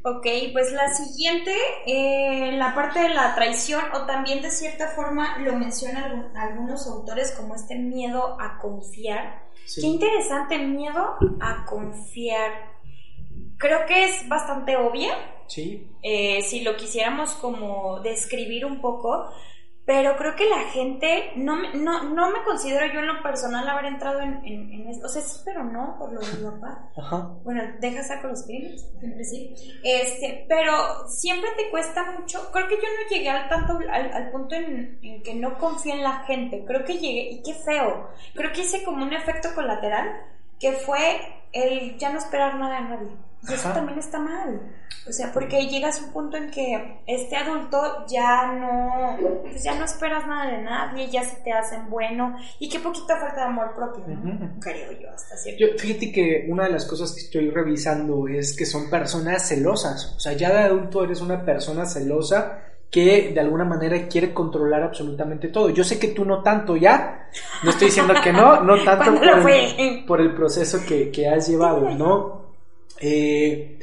Ok, 0.03 0.27
pues 0.53 0.71
la 0.71 0.93
siguiente, 0.93 1.51
eh, 1.87 2.51
la 2.51 2.75
parte 2.75 2.99
de 2.99 3.09
la 3.09 3.33
traición, 3.33 3.81
o 3.95 4.05
también 4.05 4.43
de 4.43 4.51
cierta 4.51 4.89
forma 4.89 5.39
lo 5.39 5.57
mencionan 5.57 6.31
algunos 6.35 6.85
autores 6.85 7.31
como 7.31 7.55
este 7.55 7.75
miedo 7.75 8.37
a 8.39 8.59
confiar. 8.59 9.47
Qué 9.73 9.87
interesante, 9.87 10.59
miedo 10.59 11.15
a 11.41 11.65
confiar. 11.65 12.51
Creo 13.57 13.87
que 13.87 14.05
es 14.05 14.29
bastante 14.29 14.77
obvia. 14.77 15.11
Sí. 15.47 15.89
Eh, 16.03 16.43
si 16.43 16.61
lo 16.61 16.75
quisiéramos 16.75 17.31
como 17.31 17.99
describir 18.01 18.63
un 18.63 18.79
poco, 18.79 19.31
pero 19.85 20.17
creo 20.17 20.35
que 20.35 20.49
la 20.49 20.61
gente, 20.71 21.31
no, 21.35 21.55
no, 21.73 22.03
no 22.03 22.31
me 22.31 22.43
considero 22.43 22.91
yo 22.91 22.99
en 23.01 23.07
lo 23.07 23.21
personal 23.21 23.69
haber 23.69 23.85
entrado 23.85 24.19
en, 24.19 24.43
en, 24.43 24.87
esto, 24.89 25.05
o 25.05 25.09
sea, 25.09 25.21
sí, 25.21 25.41
pero 25.45 25.63
no, 25.63 25.95
por 25.99 26.11
lo 26.11 26.21
de 26.21 26.37
mi 26.37 26.43
papá. 26.43 26.89
Ajá. 26.97 27.29
Bueno, 27.43 27.61
deja 27.79 28.03
sacar 28.03 28.31
los 28.31 28.43
crímenes, 28.43 28.89
siempre 28.99 29.23
sí. 29.23 29.53
Este, 29.83 30.45
pero 30.49 31.07
siempre 31.07 31.51
te 31.55 31.69
cuesta 31.69 32.17
mucho, 32.19 32.51
creo 32.51 32.67
que 32.67 32.77
yo 32.77 32.81
no 32.81 33.09
llegué 33.09 33.29
al 33.29 33.47
tanto, 33.47 33.77
al, 33.77 34.11
al 34.11 34.31
punto 34.31 34.55
en, 34.55 34.97
en, 35.03 35.21
que 35.21 35.35
no 35.35 35.57
confío 35.59 35.93
en 35.93 36.03
la 36.03 36.23
gente, 36.23 36.65
creo 36.65 36.83
que 36.83 36.97
llegué, 36.97 37.29
y 37.31 37.43
qué 37.43 37.53
feo, 37.53 38.09
creo 38.33 38.51
que 38.51 38.61
hice 38.61 38.83
como 38.83 39.03
un 39.03 39.13
efecto 39.13 39.49
colateral, 39.53 40.34
que 40.59 40.73
fue 40.73 41.21
el 41.51 41.97
ya 41.97 42.11
no 42.11 42.19
esperar 42.19 42.55
nada 42.59 42.81
de 42.81 42.89
nadie. 42.89 43.17
Y 43.47 43.53
eso 43.53 43.69
también 43.69 43.99
está 43.99 44.17
mal. 44.19 44.59
O 45.07 45.11
sea, 45.11 45.31
porque 45.31 45.67
llegas 45.67 46.01
a 46.01 46.05
un 46.05 46.13
punto 46.13 46.35
en 46.35 46.49
que 46.49 46.99
este 47.05 47.35
adulto 47.35 48.07
ya 48.07 48.51
no, 48.53 49.17
pues 49.43 49.63
ya 49.63 49.75
no 49.77 49.85
esperas 49.85 50.25
nada 50.25 50.51
de 50.51 50.63
nadie, 50.63 51.11
ya 51.11 51.23
se 51.23 51.35
te 51.43 51.51
hacen 51.51 51.91
bueno 51.91 52.35
y 52.59 52.69
qué 52.69 52.79
poquita 52.79 53.17
falta 53.19 53.41
de 53.41 53.47
amor 53.47 53.75
propio, 53.75 54.03
Creo 54.59 54.91
yo, 54.93 55.11
hasta 55.11 55.37
cierto. 55.37 55.63
Yo, 55.63 55.77
fíjate 55.77 56.11
que 56.11 56.47
una 56.49 56.63
de 56.63 56.71
las 56.71 56.85
cosas 56.85 57.13
que 57.13 57.21
estoy 57.21 57.51
revisando 57.51 58.27
es 58.27 58.55
que 58.55 58.65
son 58.65 58.89
personas 58.89 59.47
celosas. 59.47 60.15
O 60.15 60.19
sea, 60.19 60.33
ya 60.33 60.51
de 60.51 60.63
adulto 60.63 61.03
eres 61.03 61.21
una 61.21 61.45
persona 61.45 61.85
celosa 61.85 62.63
que 62.91 63.31
de 63.33 63.39
alguna 63.39 63.65
manera 63.65 64.07
quiere 64.07 64.33
controlar 64.33 64.83
absolutamente 64.83 65.49
todo. 65.49 65.69
Yo 65.69 65.83
sé 65.83 65.99
que 65.99 66.09
tú 66.09 66.23
no 66.25 66.41
tanto 66.41 66.77
ya, 66.77 67.29
no 67.63 67.69
estoy 67.71 67.87
diciendo 67.87 68.13
que 68.23 68.31
no, 68.31 68.61
no 68.61 68.83
tanto 68.85 69.15
por 69.15 69.51
el, 69.51 70.05
por 70.05 70.21
el, 70.21 70.33
proceso 70.33 70.79
que, 70.87 71.11
que 71.11 71.27
has 71.27 71.47
llevado, 71.47 71.89
¿no? 71.91 72.55
Eh, 73.01 73.79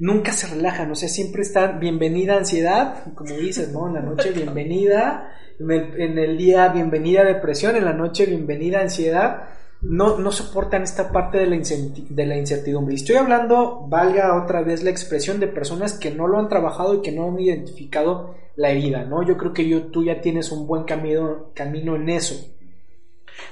nunca 0.00 0.32
se 0.32 0.48
relajan, 0.48 0.90
o 0.90 0.94
sea, 0.94 1.08
siempre 1.08 1.42
están 1.42 1.78
bienvenida 1.78 2.36
ansiedad, 2.36 3.04
como 3.14 3.34
dices, 3.34 3.70
¿no? 3.70 3.86
En 3.86 3.94
la 3.94 4.00
noche 4.00 4.32
bienvenida, 4.32 5.32
en 5.60 6.18
el, 6.18 6.38
día 6.38 6.68
bienvenida 6.68 7.22
depresión, 7.22 7.76
en 7.76 7.84
la 7.84 7.92
noche 7.92 8.26
bienvenida 8.26 8.80
ansiedad. 8.80 9.48
No, 9.82 10.18
no 10.18 10.30
soportan 10.30 10.82
esta 10.82 11.10
parte 11.10 11.38
de 11.38 11.46
la, 11.46 11.56
de 11.56 12.26
la 12.26 12.36
incertidumbre. 12.36 12.94
Y 12.94 12.96
estoy 12.96 13.16
hablando, 13.16 13.86
valga 13.88 14.42
otra 14.42 14.62
vez 14.62 14.82
la 14.82 14.90
expresión, 14.90 15.40
de 15.40 15.46
personas 15.46 15.94
que 15.94 16.10
no 16.10 16.26
lo 16.26 16.38
han 16.38 16.48
trabajado 16.48 16.94
y 16.94 17.02
que 17.02 17.12
no 17.12 17.28
han 17.28 17.40
identificado 17.40 18.34
la 18.56 18.70
herida, 18.70 19.04
¿no? 19.04 19.22
Yo 19.22 19.38
creo 19.38 19.54
que 19.54 19.66
yo, 19.66 19.84
tú 19.84 20.04
ya 20.04 20.20
tienes 20.20 20.52
un 20.52 20.66
buen 20.66 20.84
camino, 20.84 21.46
camino 21.54 21.96
en 21.96 22.10
eso. 22.10 22.34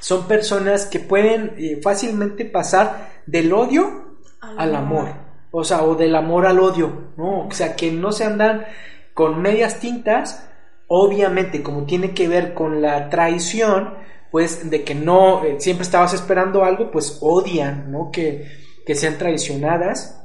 Son 0.00 0.26
personas 0.26 0.86
que 0.86 1.00
pueden 1.00 1.54
eh, 1.56 1.80
fácilmente 1.82 2.44
pasar 2.44 3.22
del 3.26 3.52
odio 3.52 4.16
al, 4.40 4.74
amor. 4.74 5.08
O 5.50 5.64
sea, 5.64 5.82
o 5.82 5.94
del 5.94 6.14
amor 6.14 6.46
al 6.46 6.60
odio, 6.60 7.12
¿no? 7.16 7.46
O 7.46 7.50
sea, 7.52 7.74
que 7.74 7.90
no 7.90 8.12
se 8.12 8.24
andan 8.24 8.66
con 9.14 9.40
medias 9.40 9.80
tintas, 9.80 10.48
obviamente, 10.86 11.62
como 11.62 11.84
tiene 11.84 12.12
que 12.12 12.28
ver 12.28 12.54
con 12.54 12.82
la 12.82 13.08
traición, 13.08 13.94
pues 14.30 14.70
de 14.70 14.84
que 14.84 14.94
no, 14.94 15.44
eh, 15.44 15.56
siempre 15.58 15.84
estabas 15.84 16.14
esperando 16.14 16.64
algo, 16.64 16.90
pues 16.90 17.18
odian, 17.20 17.90
¿no? 17.90 18.10
Que, 18.10 18.46
que 18.86 18.94
sean 18.94 19.18
traicionadas, 19.18 20.18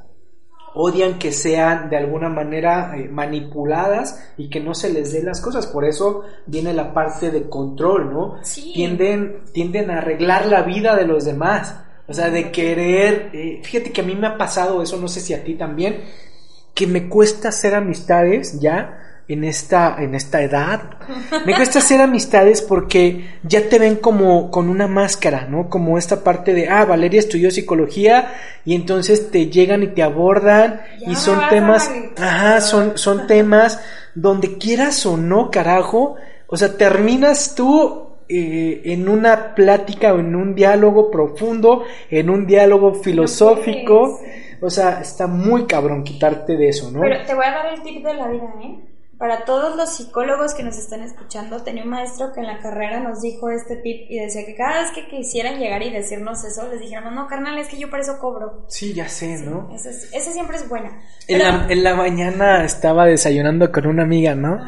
odian 0.74 1.18
que 1.18 1.32
sean 1.32 1.88
de 1.88 1.96
alguna 1.96 2.28
manera 2.28 2.94
eh, 2.96 3.08
manipuladas 3.08 4.32
y 4.36 4.50
que 4.50 4.60
no 4.60 4.74
se 4.74 4.92
les 4.92 5.12
dé 5.12 5.22
las 5.22 5.40
cosas. 5.40 5.66
Por 5.66 5.84
eso 5.84 6.22
viene 6.46 6.72
la 6.72 6.92
parte 6.92 7.30
de 7.30 7.48
control, 7.48 8.12
¿no? 8.12 8.36
Tienden, 8.42 9.44
tienden 9.52 9.90
a 9.90 9.98
arreglar 9.98 10.46
la 10.46 10.62
vida 10.62 10.96
de 10.96 11.06
los 11.06 11.24
demás. 11.24 11.76
O 12.06 12.12
sea, 12.12 12.28
de 12.28 12.50
querer, 12.50 13.30
eh, 13.32 13.60
fíjate 13.62 13.90
que 13.90 14.02
a 14.02 14.04
mí 14.04 14.14
me 14.14 14.26
ha 14.26 14.36
pasado 14.36 14.82
eso, 14.82 14.98
no 14.98 15.08
sé 15.08 15.20
si 15.20 15.32
a 15.32 15.42
ti 15.42 15.54
también, 15.54 16.02
que 16.74 16.86
me 16.86 17.08
cuesta 17.08 17.48
hacer 17.48 17.74
amistades 17.74 18.60
ya 18.60 19.13
en 19.26 19.44
esta, 19.44 19.96
en 19.98 20.14
esta 20.14 20.42
edad. 20.42 20.82
Me 21.46 21.54
cuesta 21.54 21.78
hacer 21.78 22.00
amistades 22.00 22.60
porque 22.60 23.38
ya 23.42 23.68
te 23.68 23.78
ven 23.78 23.96
como 23.96 24.50
con 24.50 24.68
una 24.68 24.86
máscara, 24.86 25.46
¿no? 25.46 25.68
Como 25.68 25.96
esta 25.96 26.22
parte 26.22 26.52
de, 26.52 26.68
ah, 26.68 26.84
Valeria 26.84 27.20
estudió 27.20 27.50
psicología 27.50 28.34
y 28.64 28.74
entonces 28.74 29.30
te 29.30 29.46
llegan 29.48 29.82
y 29.82 29.88
te 29.88 30.02
abordan 30.02 30.82
y 31.06 31.14
son 31.14 31.40
temas, 31.48 31.90
ajá, 32.18 32.60
son, 32.60 32.98
son 32.98 33.26
temas 33.26 33.80
donde 34.14 34.58
quieras 34.58 35.04
o 35.06 35.16
no, 35.16 35.50
carajo, 35.50 36.16
o 36.46 36.56
sea, 36.56 36.76
terminas 36.76 37.54
tú 37.54 38.08
eh, 38.28 38.82
en 38.84 39.08
una 39.08 39.54
plática 39.54 40.12
o 40.12 40.18
en 40.18 40.34
un 40.36 40.54
diálogo 40.54 41.10
profundo, 41.10 41.84
en 42.10 42.30
un 42.30 42.46
diálogo 42.46 42.94
filosófico. 42.94 44.20
o 44.60 44.70
sea, 44.70 45.00
está 45.00 45.26
muy 45.26 45.66
cabrón 45.66 46.04
quitarte 46.04 46.56
de 46.56 46.68
eso, 46.68 46.90
¿no? 46.90 47.00
Pero 47.00 47.24
te 47.26 47.34
voy 47.34 47.44
a 47.44 47.50
dar 47.50 47.74
el 47.74 47.82
tip 47.82 48.04
de 48.04 48.14
la 48.14 48.28
vida, 48.28 48.54
¿eh? 48.62 48.93
Para 49.24 49.46
todos 49.46 49.74
los 49.74 49.96
psicólogos 49.96 50.52
que 50.52 50.62
nos 50.62 50.76
están 50.76 51.00
escuchando, 51.00 51.62
tenía 51.62 51.84
un 51.84 51.88
maestro 51.88 52.34
que 52.34 52.40
en 52.40 52.46
la 52.46 52.58
carrera 52.58 53.00
nos 53.00 53.22
dijo 53.22 53.48
este 53.48 53.76
tip 53.76 54.04
y 54.10 54.18
decía 54.18 54.44
que 54.44 54.54
cada 54.54 54.82
vez 54.82 54.90
que 54.90 55.08
quisieran 55.08 55.58
llegar 55.58 55.82
y 55.82 55.88
decirnos 55.88 56.44
eso, 56.44 56.68
les 56.70 56.78
dijéramos, 56.78 57.14
no, 57.14 57.26
carnal, 57.26 57.56
es 57.56 57.68
que 57.68 57.78
yo 57.78 57.88
por 57.88 58.00
eso 58.00 58.18
cobro. 58.20 58.66
Sí, 58.68 58.92
ya 58.92 59.08
sé, 59.08 59.38
¿no? 59.38 59.74
Esa, 59.74 60.30
siempre 60.30 60.58
es 60.58 60.68
buena. 60.68 61.00
En, 61.26 61.38
la, 61.38 61.66
en, 61.70 61.82
la, 61.82 61.94
mañana 61.94 62.66
estaba 62.66 63.06
desayunando 63.06 63.72
con 63.72 63.86
una 63.86 64.02
amiga, 64.02 64.34
¿no? 64.34 64.60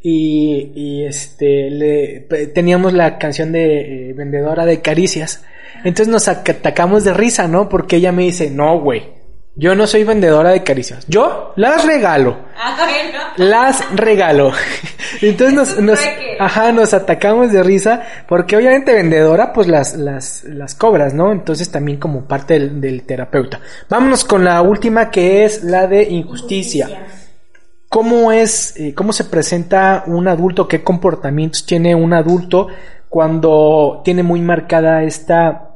y, 0.00 1.02
este 1.04 1.68
le 1.68 2.20
teníamos 2.54 2.92
la 2.92 3.18
canción 3.18 3.50
de 3.50 4.10
eh, 4.10 4.12
vendedora 4.12 4.64
de 4.66 4.82
caricias. 4.82 5.42
Entonces 5.82 6.06
nos 6.06 6.28
atacamos 6.28 7.02
de 7.02 7.12
risa, 7.12 7.48
¿no? 7.48 7.68
Porque 7.68 7.96
ella 7.96 8.12
me 8.12 8.22
dice, 8.22 8.52
"No, 8.52 8.78
güey. 8.78 9.25
Yo 9.58 9.74
no 9.74 9.86
soy 9.86 10.04
vendedora 10.04 10.50
de 10.50 10.62
caricias. 10.62 11.06
Yo 11.08 11.54
las 11.56 11.86
regalo. 11.86 12.36
Ah, 12.56 12.76
las 13.36 13.90
regalo." 13.96 14.52
Entonces 15.22 15.54
nos, 15.54 15.80
nos 15.80 15.98
ajá, 16.38 16.72
nos 16.72 16.92
atacamos 16.92 17.50
de 17.52 17.62
risa 17.62 18.02
porque 18.28 18.56
obviamente 18.56 18.92
vendedora 18.92 19.54
pues 19.54 19.66
las 19.66 19.94
las 19.94 20.44
las 20.44 20.74
cobras, 20.74 21.14
¿no? 21.14 21.32
Entonces 21.32 21.70
también 21.70 21.98
como 21.98 22.26
parte 22.26 22.54
del, 22.54 22.80
del 22.82 23.04
terapeuta. 23.04 23.60
Vámonos 23.88 24.24
con 24.24 24.44
la 24.44 24.60
última 24.60 25.10
que 25.10 25.44
es 25.46 25.64
la 25.64 25.86
de 25.86 26.02
injusticia. 26.02 27.06
¿Cómo 27.88 28.32
es, 28.32 28.76
eh, 28.76 28.94
cómo 28.94 29.12
se 29.12 29.24
presenta 29.24 30.04
un 30.06 30.28
adulto? 30.28 30.68
¿Qué 30.68 30.82
comportamientos 30.82 31.64
tiene 31.64 31.94
un 31.94 32.12
adulto 32.12 32.66
cuando 33.08 34.02
tiene 34.04 34.22
muy 34.22 34.40
marcada 34.42 35.02
esta 35.04 35.75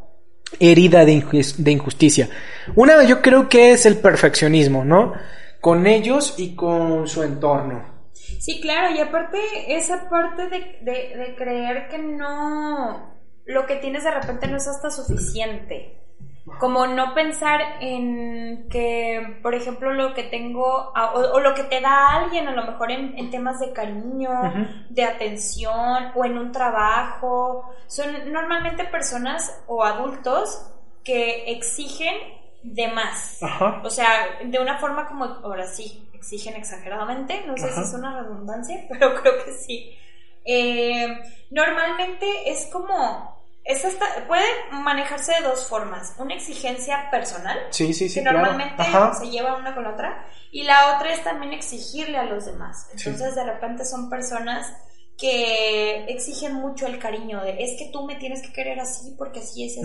herida 0.58 1.04
de, 1.04 1.12
injusticia? 1.12 2.28
Una, 2.74 3.02
yo 3.04 3.22
creo 3.22 3.48
que 3.48 3.72
es 3.72 3.86
el 3.86 3.98
perfeccionismo, 3.98 4.84
¿no? 4.84 5.12
Con 5.60 5.86
ellos 5.86 6.34
y 6.38 6.54
con 6.54 7.06
su 7.06 7.22
entorno. 7.22 8.10
Sí, 8.12 8.60
claro, 8.60 8.94
y 8.94 9.00
aparte 9.00 9.38
esa 9.68 10.08
parte 10.08 10.48
de, 10.48 10.80
de 10.82 11.34
creer 11.36 11.88
que 11.88 11.98
no, 11.98 13.14
lo 13.44 13.66
que 13.66 13.76
tienes 13.76 14.04
de 14.04 14.10
repente 14.10 14.46
no 14.46 14.56
es 14.56 14.66
hasta 14.66 14.90
suficiente 14.90 16.00
como 16.58 16.86
no 16.86 17.14
pensar 17.14 17.60
en 17.80 18.68
que, 18.68 19.38
por 19.42 19.54
ejemplo, 19.54 19.92
lo 19.92 20.14
que 20.14 20.24
tengo 20.24 20.92
o, 20.94 21.40
lo 21.40 21.54
que 21.54 21.64
te 21.64 21.80
da 21.80 22.14
alguien, 22.16 22.48
a 22.48 22.52
lo 22.52 22.64
mejor 22.64 22.90
en, 22.90 23.30
temas 23.30 23.60
de 23.60 23.72
cariño, 23.72 24.30
de 24.88 25.04
atención 25.04 26.12
o 26.14 26.24
en 26.24 26.38
un 26.38 26.52
trabajo, 26.52 27.70
son 27.86 28.32
normalmente 28.32 28.84
personas 28.84 29.62
o 29.66 29.84
adultos 29.84 30.66
que 31.04 31.50
exigen 31.52 32.14
de 32.62 32.88
más. 32.88 33.38
O 33.82 33.90
sea, 33.90 34.38
de 34.44 34.58
una 34.58 34.78
forma 34.78 35.06
como, 35.06 35.24
ahora 35.24 35.66
sí, 35.66 36.08
exigen 36.12 36.56
exageradamente, 36.56 37.44
no 37.46 37.56
sé 37.56 37.72
si 37.72 37.80
es 37.80 37.94
una 37.94 38.20
redundancia, 38.22 38.84
pero 38.88 39.14
creo 39.20 39.44
que 39.44 39.52
sí. 39.52 39.96
Eh, 40.44 41.06
normalmente 41.50 42.50
es 42.50 42.66
como 42.72 43.39
puede 44.26 44.46
manejarse 44.72 45.32
de 45.34 45.48
dos 45.48 45.66
formas. 45.66 46.14
Una 46.18 46.34
exigencia 46.34 47.10
personal, 47.10 47.58
sí, 47.70 47.92
sí, 47.94 48.08
sí, 48.08 48.22
que 48.22 48.30
normalmente 48.30 48.82
se 49.18 49.30
lleva 49.30 49.56
una 49.56 49.74
con 49.74 49.84
la 49.84 49.90
otra, 49.90 50.26
y 50.50 50.64
la 50.64 50.96
otra 50.96 51.12
es 51.12 51.22
también 51.22 51.52
exigirle 51.52 52.18
a 52.18 52.24
los 52.24 52.46
demás. 52.46 52.88
Entonces 52.92 53.34
de 53.34 53.44
repente 53.44 53.84
son 53.84 54.10
personas 54.10 54.72
que 55.16 56.06
exigen 56.08 56.54
mucho 56.54 56.86
el 56.86 56.98
cariño 56.98 57.42
de 57.42 57.62
es 57.62 57.78
que 57.78 57.90
tú 57.92 58.06
me 58.06 58.16
tienes 58.16 58.40
que 58.40 58.52
querer 58.52 58.80
así 58.80 59.14
porque 59.18 59.40
así 59.40 59.66
es. 59.66 59.76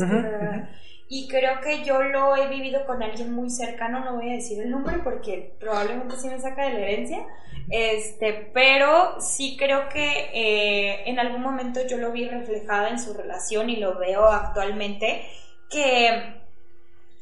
Y 1.07 1.27
creo 1.27 1.61
que 1.61 1.83
yo 1.83 2.01
lo 2.01 2.35
he 2.35 2.47
vivido 2.47 2.85
con 2.85 3.03
alguien 3.03 3.31
muy 3.33 3.51
cercano, 3.51 4.03
no 4.03 4.15
voy 4.15 4.31
a 4.31 4.35
decir 4.35 4.59
el 4.61 4.71
nombre 4.71 4.99
porque 5.03 5.55
probablemente 5.59 6.17
sí 6.17 6.27
me 6.27 6.39
saca 6.39 6.65
de 6.65 6.73
la 6.73 6.79
herencia, 6.79 7.27
este, 7.69 8.49
pero 8.53 9.21
sí 9.21 9.55
creo 9.57 9.87
que 9.89 10.29
eh, 10.33 11.09
en 11.09 11.19
algún 11.19 11.41
momento 11.41 11.85
yo 11.87 11.97
lo 11.97 12.11
vi 12.11 12.27
reflejado 12.27 12.87
en 12.87 12.99
su 12.99 13.13
relación 13.13 13.69
y 13.69 13.75
lo 13.75 13.99
veo 13.99 14.25
actualmente, 14.25 15.27
que 15.69 16.41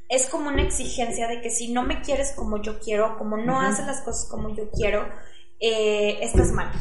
es 0.07 0.27
como 0.27 0.49
una 0.49 0.63
exigencia 0.63 1.27
de 1.27 1.41
que 1.41 1.49
si 1.49 1.73
no 1.73 1.83
me 1.83 2.01
quieres 2.01 2.31
como 2.31 2.61
yo 2.61 2.79
quiero, 2.79 3.17
como 3.17 3.35
no 3.35 3.59
haces 3.59 3.85
las 3.85 4.01
cosas 4.01 4.29
como 4.29 4.55
yo 4.55 4.69
quiero, 4.69 5.09
eh, 5.59 6.19
estás 6.21 6.51
mal. 6.51 6.71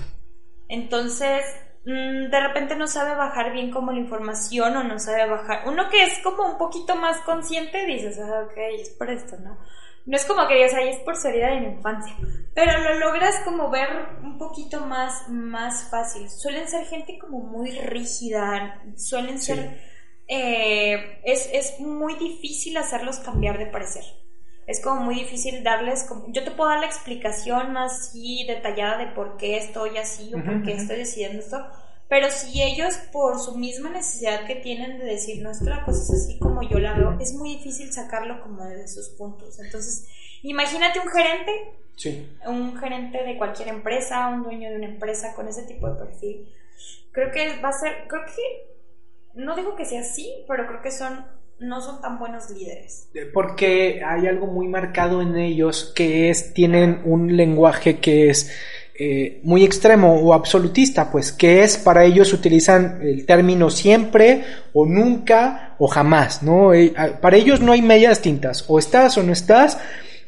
Entonces, 0.69 1.43
de 1.85 2.41
repente 2.41 2.77
no 2.77 2.87
sabe 2.87 3.17
bajar 3.17 3.53
bien 3.53 3.71
como 3.71 3.91
la 3.91 3.99
información 3.99 4.77
o 4.77 4.85
no 4.85 4.99
sabe 4.99 5.29
bajar. 5.29 5.67
Uno 5.67 5.89
que 5.91 6.05
es 6.05 6.19
como 6.21 6.45
un 6.45 6.59
poquito 6.59 6.95
más 6.95 7.19
consciente, 7.23 7.87
dices, 7.87 8.19
ah, 8.21 8.47
ok, 8.47 8.57
es 8.79 8.91
por 8.91 9.11
esto, 9.11 9.37
¿no? 9.39 9.59
No 10.05 10.17
es 10.17 10.25
como 10.25 10.47
que 10.47 10.55
digas, 10.55 10.75
ahí 10.75 10.89
es 10.89 10.99
por 11.01 11.17
su 11.17 11.29
herida 11.29 11.49
de 11.49 11.61
la 11.61 11.69
infancia, 11.69 12.15
pero 12.55 12.77
lo 12.81 12.99
logras 12.99 13.41
como 13.45 13.71
ver 13.71 13.89
un 14.23 14.37
poquito 14.37 14.81
más, 14.81 15.29
más 15.29 15.89
fácil. 15.91 16.29
Suelen 16.29 16.69
ser 16.69 16.87
gente 16.87 17.19
como 17.19 17.41
muy 17.41 17.71
rígida, 17.73 18.83
suelen 18.97 19.41
ser... 19.41 19.93
Eh, 20.29 21.21
es, 21.25 21.51
es 21.53 21.81
muy 21.81 22.15
difícil 22.15 22.77
hacerlos 22.77 23.19
cambiar 23.19 23.59
de 23.59 23.67
parecer 23.67 24.05
es 24.67 24.81
como 24.81 25.03
muy 25.03 25.17
difícil 25.17 25.63
darles, 25.65 26.05
como, 26.05 26.27
yo 26.29 26.45
te 26.45 26.51
puedo 26.51 26.71
dar 26.71 26.81
la 26.81 26.87
explicación 26.87 27.73
más 27.73 28.13
detallada 28.47 28.99
de 28.99 29.13
por 29.13 29.37
qué 29.37 29.57
estoy 29.57 29.99
así 29.99 30.33
o 30.35 30.43
por 30.43 30.63
qué 30.63 30.73
estoy 30.75 30.99
decidiendo 30.99 31.41
esto, 31.41 31.67
pero 32.09 32.31
si 32.31 32.63
ellos 32.63 32.95
por 33.11 33.41
su 33.41 33.57
misma 33.57 33.91
necesidad 33.91 34.47
que 34.47 34.57
tienen 34.57 34.99
de 34.99 35.07
decir, 35.07 35.43
no 35.43 35.51
es 35.51 35.61
que 35.61 35.71
la 35.71 35.85
cosa 35.85 36.03
es 36.03 36.11
así 36.11 36.39
como 36.39 36.63
yo 36.63 36.79
la 36.79 36.93
veo, 36.93 37.17
es 37.19 37.35
muy 37.35 37.57
difícil 37.57 37.93
sacarlo 37.93 38.41
como 38.43 38.65
de 38.65 38.87
sus 38.87 39.09
puntos. 39.11 39.59
Entonces, 39.59 40.07
imagínate 40.43 41.01
un 41.01 41.09
gerente, 41.09 41.53
sí. 41.97 42.29
un 42.47 42.77
gerente 42.77 43.25
de 43.25 43.39
cualquier 43.39 43.69
empresa, 43.69 44.29
un 44.29 44.43
dueño 44.43 44.71
de 44.71 44.77
una 44.77 44.89
empresa 44.89 45.35
con 45.35 45.49
ese 45.49 45.63
tipo 45.63 45.89
de 45.89 46.05
perfil. 46.05 46.49
Creo 47.13 47.31
que 47.33 47.61
va 47.61 47.71
a 47.71 47.73
ser, 47.73 48.07
creo 48.09 48.23
que, 48.27 48.67
no 49.35 49.57
digo 49.57 49.75
que 49.75 49.87
sea 49.87 50.03
así, 50.03 50.45
pero 50.47 50.67
creo 50.67 50.83
que 50.83 50.91
son 50.91 51.25
no 51.61 51.81
son 51.81 52.01
tan 52.01 52.19
buenos 52.19 52.51
líderes. 52.51 53.09
Porque 53.33 54.03
hay 54.05 54.27
algo 54.27 54.47
muy 54.47 54.69
marcado 54.69 55.23
en 55.23 55.37
ellos 55.37 55.93
que 55.95 56.31
es, 56.31 56.53
tienen 56.55 57.01
un 57.05 57.37
lenguaje 57.37 57.99
que 57.99 58.31
es 58.31 58.51
eh, 58.95 59.41
muy 59.43 59.65
extremo 59.65 60.21
o 60.21 60.35
absolutista, 60.35 61.11
pues 61.11 61.33
que 61.33 61.63
es 61.63 61.79
para 61.79 62.05
ellos 62.05 62.33
utilizan 62.33 63.01
el 63.03 63.25
término 63.25 63.71
siempre 63.71 64.45
o 64.73 64.87
nunca 64.87 65.75
o 65.79 65.89
jamás, 65.89 66.43
¿no? 66.43 66.75
Eh, 66.75 66.93
para 67.21 67.37
ellos 67.37 67.61
no 67.61 67.73
hay 67.73 67.81
medias 67.81 68.21
tintas, 68.21 68.65
o 68.69 68.79
estás 68.79 69.17
o 69.17 69.23
no 69.23 69.33
estás, 69.33 69.79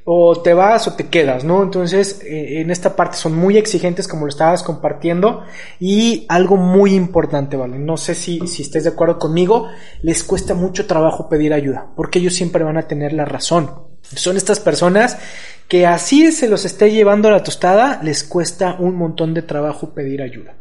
o 0.05 0.43
te 0.43 0.53
vas 0.53 0.87
o 0.87 0.93
te 0.93 1.07
quedas, 1.09 1.45
¿no? 1.45 1.63
Entonces, 1.63 2.21
eh, 2.23 2.61
en 2.61 2.71
esta 2.71 2.95
parte 2.95 3.17
son 3.17 3.35
muy 3.35 3.57
exigentes 3.57 4.07
como 4.07 4.27
lo 4.27 4.29
estabas 4.29 4.63
compartiendo 4.63 5.43
y 5.81 6.27
algo 6.29 6.57
muy 6.57 6.95
importante, 6.95 7.57
¿vale? 7.57 7.79
No 7.79 7.97
sé 7.97 8.15
si, 8.15 8.47
si 8.47 8.63
estés 8.63 8.85
de 8.85 8.91
acuerdo 8.91 9.19
conmigo, 9.19 9.69
les 10.03 10.23
cuesta 10.23 10.55
mucho 10.55 10.87
trabajo 10.87 11.29
pedir 11.29 11.55
ayuda, 11.55 11.89
porque 11.97 12.19
ellos 12.19 12.35
siempre 12.35 12.65
van 12.65 12.77
a 12.77 12.87
tener 12.87 13.15
la 13.15 13.25
razón. 13.25 13.71
Son 14.03 14.37
estas 14.37 14.61
personas 14.61 15.17
que 15.69 15.87
así 15.87 16.31
se 16.33 16.49
los 16.49 16.67
esté 16.67 16.91
llevando 16.91 17.31
la 17.31 17.43
tostada, 17.43 18.01
les 18.03 18.25
cuesta 18.25 18.77
un 18.79 18.97
montón 18.97 19.33
de 19.33 19.41
trabajo 19.41 19.95
pedir 19.95 20.21
ayuda. 20.21 20.57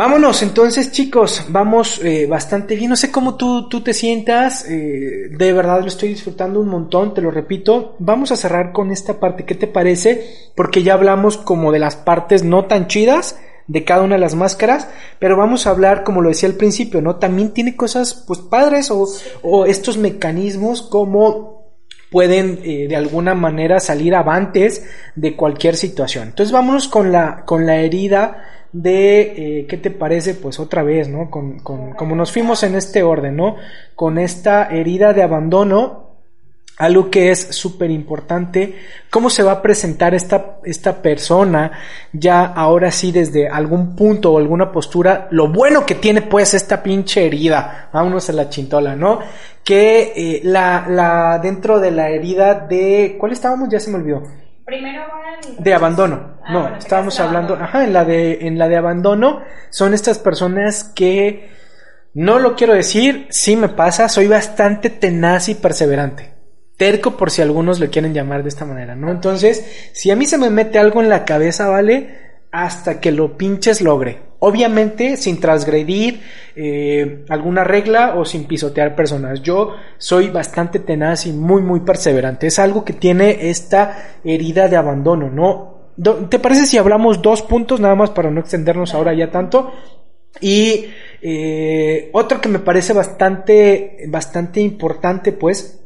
Vámonos, 0.00 0.42
entonces 0.42 0.92
chicos, 0.92 1.44
vamos 1.50 2.00
eh, 2.02 2.26
bastante 2.26 2.74
bien. 2.74 2.88
No 2.88 2.96
sé 2.96 3.10
cómo 3.10 3.34
tú, 3.34 3.68
tú 3.68 3.82
te 3.82 3.92
sientas, 3.92 4.64
eh, 4.66 5.28
de 5.30 5.52
verdad 5.52 5.82
lo 5.82 5.88
estoy 5.88 6.08
disfrutando 6.08 6.58
un 6.58 6.70
montón, 6.70 7.12
te 7.12 7.20
lo 7.20 7.30
repito. 7.30 7.96
Vamos 7.98 8.32
a 8.32 8.36
cerrar 8.36 8.72
con 8.72 8.92
esta 8.92 9.20
parte, 9.20 9.44
¿qué 9.44 9.54
te 9.54 9.66
parece? 9.66 10.52
Porque 10.56 10.82
ya 10.82 10.94
hablamos 10.94 11.36
como 11.36 11.70
de 11.70 11.80
las 11.80 11.96
partes 11.96 12.44
no 12.44 12.64
tan 12.64 12.86
chidas 12.86 13.38
de 13.66 13.84
cada 13.84 14.02
una 14.02 14.14
de 14.14 14.22
las 14.22 14.34
máscaras, 14.34 14.88
pero 15.18 15.36
vamos 15.36 15.66
a 15.66 15.70
hablar, 15.70 16.02
como 16.02 16.22
lo 16.22 16.30
decía 16.30 16.48
al 16.48 16.54
principio, 16.54 17.02
¿no? 17.02 17.16
También 17.16 17.52
tiene 17.52 17.76
cosas 17.76 18.24
pues 18.26 18.38
padres 18.38 18.90
o, 18.90 19.06
o 19.42 19.66
estos 19.66 19.98
mecanismos 19.98 20.80
como 20.80 21.60
pueden 22.10 22.60
eh, 22.64 22.86
de 22.88 22.96
alguna 22.96 23.34
manera 23.34 23.80
salir 23.80 24.14
avantes 24.14 24.82
de 25.14 25.36
cualquier 25.36 25.76
situación. 25.76 26.28
Entonces 26.28 26.52
vámonos 26.52 26.88
con 26.88 27.12
la, 27.12 27.44
con 27.44 27.66
la 27.66 27.76
herida 27.76 28.46
de, 28.72 29.20
eh, 29.60 29.66
¿qué 29.66 29.76
te 29.76 29.90
parece? 29.90 30.34
Pues 30.34 30.60
otra 30.60 30.82
vez, 30.82 31.08
¿no? 31.08 31.30
Con, 31.30 31.58
con, 31.60 31.92
como 31.92 32.14
nos 32.14 32.32
fuimos 32.32 32.62
en 32.62 32.76
este 32.76 33.02
orden, 33.02 33.36
¿no? 33.36 33.56
Con 33.94 34.18
esta 34.18 34.68
herida 34.68 35.12
de 35.12 35.22
abandono, 35.22 36.10
algo 36.80 37.10
que 37.10 37.30
es 37.30 37.40
súper 37.54 37.90
importante, 37.90 38.74
cómo 39.10 39.28
se 39.28 39.42
va 39.42 39.52
a 39.52 39.62
presentar 39.62 40.14
esta, 40.14 40.60
esta 40.64 41.02
persona 41.02 41.72
ya 42.10 42.42
ahora 42.46 42.90
sí 42.90 43.12
desde 43.12 43.48
algún 43.48 43.94
punto 43.94 44.32
o 44.32 44.38
alguna 44.38 44.72
postura, 44.72 45.28
lo 45.30 45.48
bueno 45.48 45.84
que 45.84 45.96
tiene 45.96 46.22
pues 46.22 46.54
esta 46.54 46.82
pinche 46.82 47.26
herida, 47.26 47.90
vámonos 47.92 48.30
a 48.30 48.32
la 48.32 48.48
chintola, 48.48 48.96
¿no? 48.96 49.18
Que 49.62 50.12
eh, 50.16 50.40
la, 50.42 50.86
la, 50.88 51.38
dentro 51.38 51.80
de 51.80 51.90
la 51.90 52.08
herida 52.08 52.54
de, 52.54 53.16
¿cuál 53.20 53.32
estábamos? 53.32 53.68
Ya 53.68 53.78
se 53.78 53.90
me 53.90 53.96
olvidó. 53.96 54.22
Primero 54.70 55.02
de 55.58 55.74
abandono. 55.74 56.38
Ah, 56.44 56.52
no, 56.52 56.60
bueno, 56.62 56.76
estábamos 56.76 57.18
hablando, 57.18 57.54
abandono. 57.54 57.64
ajá, 57.64 57.84
en 57.84 57.92
la 57.92 58.04
de 58.04 58.46
en 58.46 58.56
la 58.56 58.68
de 58.68 58.76
abandono 58.76 59.42
son 59.70 59.94
estas 59.94 60.20
personas 60.20 60.84
que 60.84 61.50
no 62.14 62.38
lo 62.38 62.54
quiero 62.54 62.74
decir, 62.74 63.26
sí 63.30 63.56
me 63.56 63.68
pasa, 63.68 64.08
soy 64.08 64.28
bastante 64.28 64.88
tenaz 64.88 65.48
y 65.48 65.56
perseverante. 65.56 66.30
Terco 66.76 67.16
por 67.16 67.30
si 67.32 67.42
algunos 67.42 67.80
lo 67.80 67.90
quieren 67.90 68.14
llamar 68.14 68.44
de 68.44 68.48
esta 68.48 68.64
manera, 68.64 68.94
¿no? 68.94 69.10
Entonces, 69.10 69.90
si 69.92 70.10
a 70.12 70.16
mí 70.16 70.24
se 70.24 70.38
me 70.38 70.50
mete 70.50 70.78
algo 70.78 71.02
en 71.02 71.08
la 71.08 71.24
cabeza, 71.24 71.68
¿vale? 71.68 72.29
Hasta 72.52 73.00
que 73.00 73.12
lo 73.12 73.36
pinches 73.36 73.80
logre. 73.80 74.30
Obviamente 74.40 75.16
sin 75.16 75.38
transgredir 75.38 76.22
eh, 76.56 77.24
alguna 77.28 77.62
regla 77.62 78.14
o 78.16 78.24
sin 78.24 78.46
pisotear 78.46 78.96
personas. 78.96 79.42
Yo 79.42 79.74
soy 79.98 80.28
bastante 80.28 80.78
tenaz 80.78 81.26
y 81.26 81.32
muy, 81.32 81.62
muy 81.62 81.80
perseverante. 81.80 82.46
Es 82.46 82.58
algo 82.58 82.84
que 82.84 82.94
tiene 82.94 83.50
esta 83.50 84.16
herida 84.24 84.68
de 84.68 84.76
abandono, 84.76 85.30
¿no? 85.30 85.80
¿Te 86.30 86.38
parece 86.38 86.66
si 86.66 86.78
hablamos 86.78 87.20
dos 87.20 87.42
puntos 87.42 87.78
nada 87.78 87.94
más 87.94 88.10
para 88.10 88.30
no 88.30 88.40
extendernos 88.40 88.94
ahora 88.94 89.12
ya 89.12 89.30
tanto? 89.30 89.72
Y 90.40 90.86
eh, 91.20 92.08
otro 92.12 92.40
que 92.40 92.48
me 92.48 92.60
parece 92.60 92.92
bastante, 92.92 93.98
bastante 94.08 94.60
importante, 94.60 95.32
pues, 95.32 95.82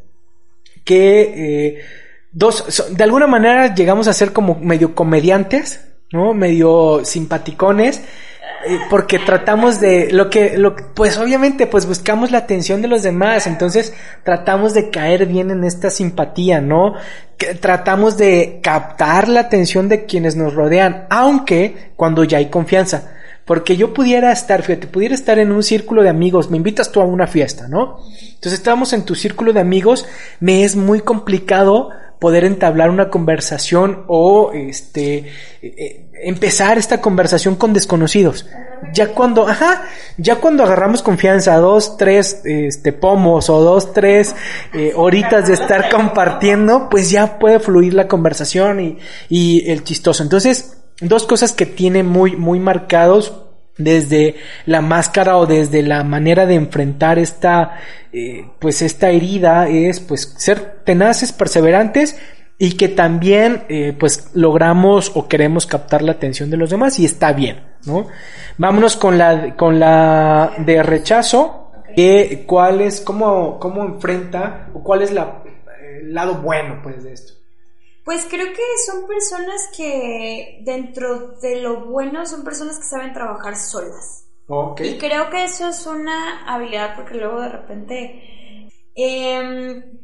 que 0.84 1.22
eh, 1.76 1.84
dos, 2.30 2.86
de 2.94 3.04
alguna 3.04 3.26
manera 3.26 3.74
llegamos 3.74 4.06
a 4.06 4.12
ser 4.12 4.32
como 4.32 4.54
medio 4.56 4.94
comediantes, 4.94 5.93
¿no? 6.12 6.34
Medio 6.34 7.04
simpaticones, 7.04 8.02
eh, 8.66 8.78
porque 8.88 9.18
tratamos 9.18 9.78
de 9.78 10.10
lo 10.10 10.30
que, 10.30 10.56
lo, 10.56 10.74
pues 10.94 11.18
obviamente, 11.18 11.66
pues 11.66 11.86
buscamos 11.86 12.30
la 12.30 12.38
atención 12.38 12.80
de 12.80 12.88
los 12.88 13.02
demás, 13.02 13.46
entonces 13.46 13.92
tratamos 14.22 14.72
de 14.72 14.90
caer 14.90 15.26
bien 15.26 15.50
en 15.50 15.64
esta 15.64 15.90
simpatía, 15.90 16.60
¿no? 16.60 16.94
Tratamos 17.60 18.16
de 18.16 18.60
captar 18.62 19.28
la 19.28 19.40
atención 19.40 19.88
de 19.88 20.06
quienes 20.06 20.36
nos 20.36 20.54
rodean, 20.54 21.06
aunque 21.10 21.92
cuando 21.96 22.24
ya 22.24 22.38
hay 22.38 22.46
confianza. 22.46 23.10
Porque 23.44 23.76
yo 23.76 23.92
pudiera 23.92 24.32
estar, 24.32 24.62
fíjate, 24.62 24.86
pudiera 24.86 25.14
estar 25.14 25.38
en 25.38 25.52
un 25.52 25.62
círculo 25.62 26.02
de 26.02 26.08
amigos, 26.08 26.50
me 26.50 26.56
invitas 26.56 26.90
tú 26.90 27.02
a 27.02 27.04
una 27.04 27.26
fiesta, 27.26 27.68
¿no? 27.68 27.98
Entonces 28.08 28.54
estamos 28.54 28.94
en 28.94 29.04
tu 29.04 29.14
círculo 29.14 29.52
de 29.52 29.60
amigos, 29.60 30.06
me 30.40 30.64
es 30.64 30.76
muy 30.76 31.00
complicado 31.00 31.90
poder 32.24 32.46
entablar 32.46 32.88
una 32.88 33.10
conversación 33.10 34.04
o 34.06 34.50
este 34.54 35.16
eh, 35.18 35.26
eh, 35.60 36.06
empezar 36.22 36.78
esta 36.78 37.02
conversación 37.02 37.54
con 37.54 37.74
desconocidos. 37.74 38.46
Ya 38.94 39.08
cuando, 39.08 39.46
ajá, 39.46 39.82
ya 40.16 40.36
cuando 40.36 40.64
agarramos 40.64 41.02
confianza, 41.02 41.58
dos, 41.58 41.98
tres 41.98 42.40
este 42.46 42.94
pomos 42.94 43.50
o 43.50 43.60
dos, 43.60 43.92
tres 43.92 44.34
eh, 44.72 44.94
horitas 44.96 45.48
de 45.48 45.52
estar 45.52 45.90
compartiendo, 45.94 46.88
pues 46.88 47.10
ya 47.10 47.38
puede 47.38 47.60
fluir 47.60 47.92
la 47.92 48.08
conversación 48.08 48.80
y, 48.80 48.98
y 49.28 49.70
el 49.70 49.84
chistoso. 49.84 50.22
Entonces, 50.22 50.78
dos 51.02 51.24
cosas 51.26 51.52
que 51.52 51.66
tiene 51.66 52.04
muy, 52.04 52.36
muy 52.36 52.58
marcados 52.58 53.43
desde 53.76 54.36
la 54.66 54.80
máscara 54.80 55.36
o 55.36 55.46
desde 55.46 55.82
la 55.82 56.04
manera 56.04 56.46
de 56.46 56.54
enfrentar 56.54 57.18
esta, 57.18 57.80
eh, 58.12 58.46
pues 58.58 58.82
esta 58.82 59.10
herida 59.10 59.68
es 59.68 60.00
pues 60.00 60.34
ser 60.38 60.82
tenaces, 60.84 61.32
perseverantes 61.32 62.16
y 62.58 62.76
que 62.76 62.88
también 62.88 63.64
eh, 63.68 63.94
pues 63.98 64.30
logramos 64.34 65.12
o 65.14 65.28
queremos 65.28 65.66
captar 65.66 66.02
la 66.02 66.12
atención 66.12 66.50
de 66.50 66.56
los 66.56 66.70
demás 66.70 66.98
y 66.98 67.04
está 67.04 67.32
bien, 67.32 67.64
¿no? 67.84 68.06
Vámonos 68.58 68.96
con 68.96 69.18
la, 69.18 69.56
con 69.56 69.80
la 69.80 70.52
de 70.58 70.82
rechazo, 70.82 71.72
que 71.96 72.44
cuál 72.46 72.80
es, 72.80 73.00
cómo, 73.00 73.58
cómo 73.58 73.84
enfrenta 73.84 74.68
o 74.72 74.82
cuál 74.82 75.02
es 75.02 75.12
la, 75.12 75.42
el 76.00 76.14
lado 76.14 76.36
bueno 76.36 76.80
pues 76.82 77.02
de 77.02 77.12
esto. 77.12 77.43
Pues 78.04 78.26
creo 78.28 78.52
que 78.52 78.62
son 78.86 79.06
personas 79.06 79.70
que 79.74 80.60
dentro 80.62 81.38
de 81.40 81.62
lo 81.62 81.86
bueno 81.86 82.26
son 82.26 82.44
personas 82.44 82.78
que 82.78 82.84
saben 82.84 83.14
trabajar 83.14 83.56
solas. 83.56 84.26
Ok. 84.46 84.82
Y 84.82 84.98
creo 84.98 85.30
que 85.30 85.44
eso 85.44 85.68
es 85.68 85.86
una 85.86 86.44
habilidad 86.46 86.96
porque 86.96 87.14
luego 87.14 87.40
de 87.40 87.48
repente, 87.48 88.70
em, 88.94 89.98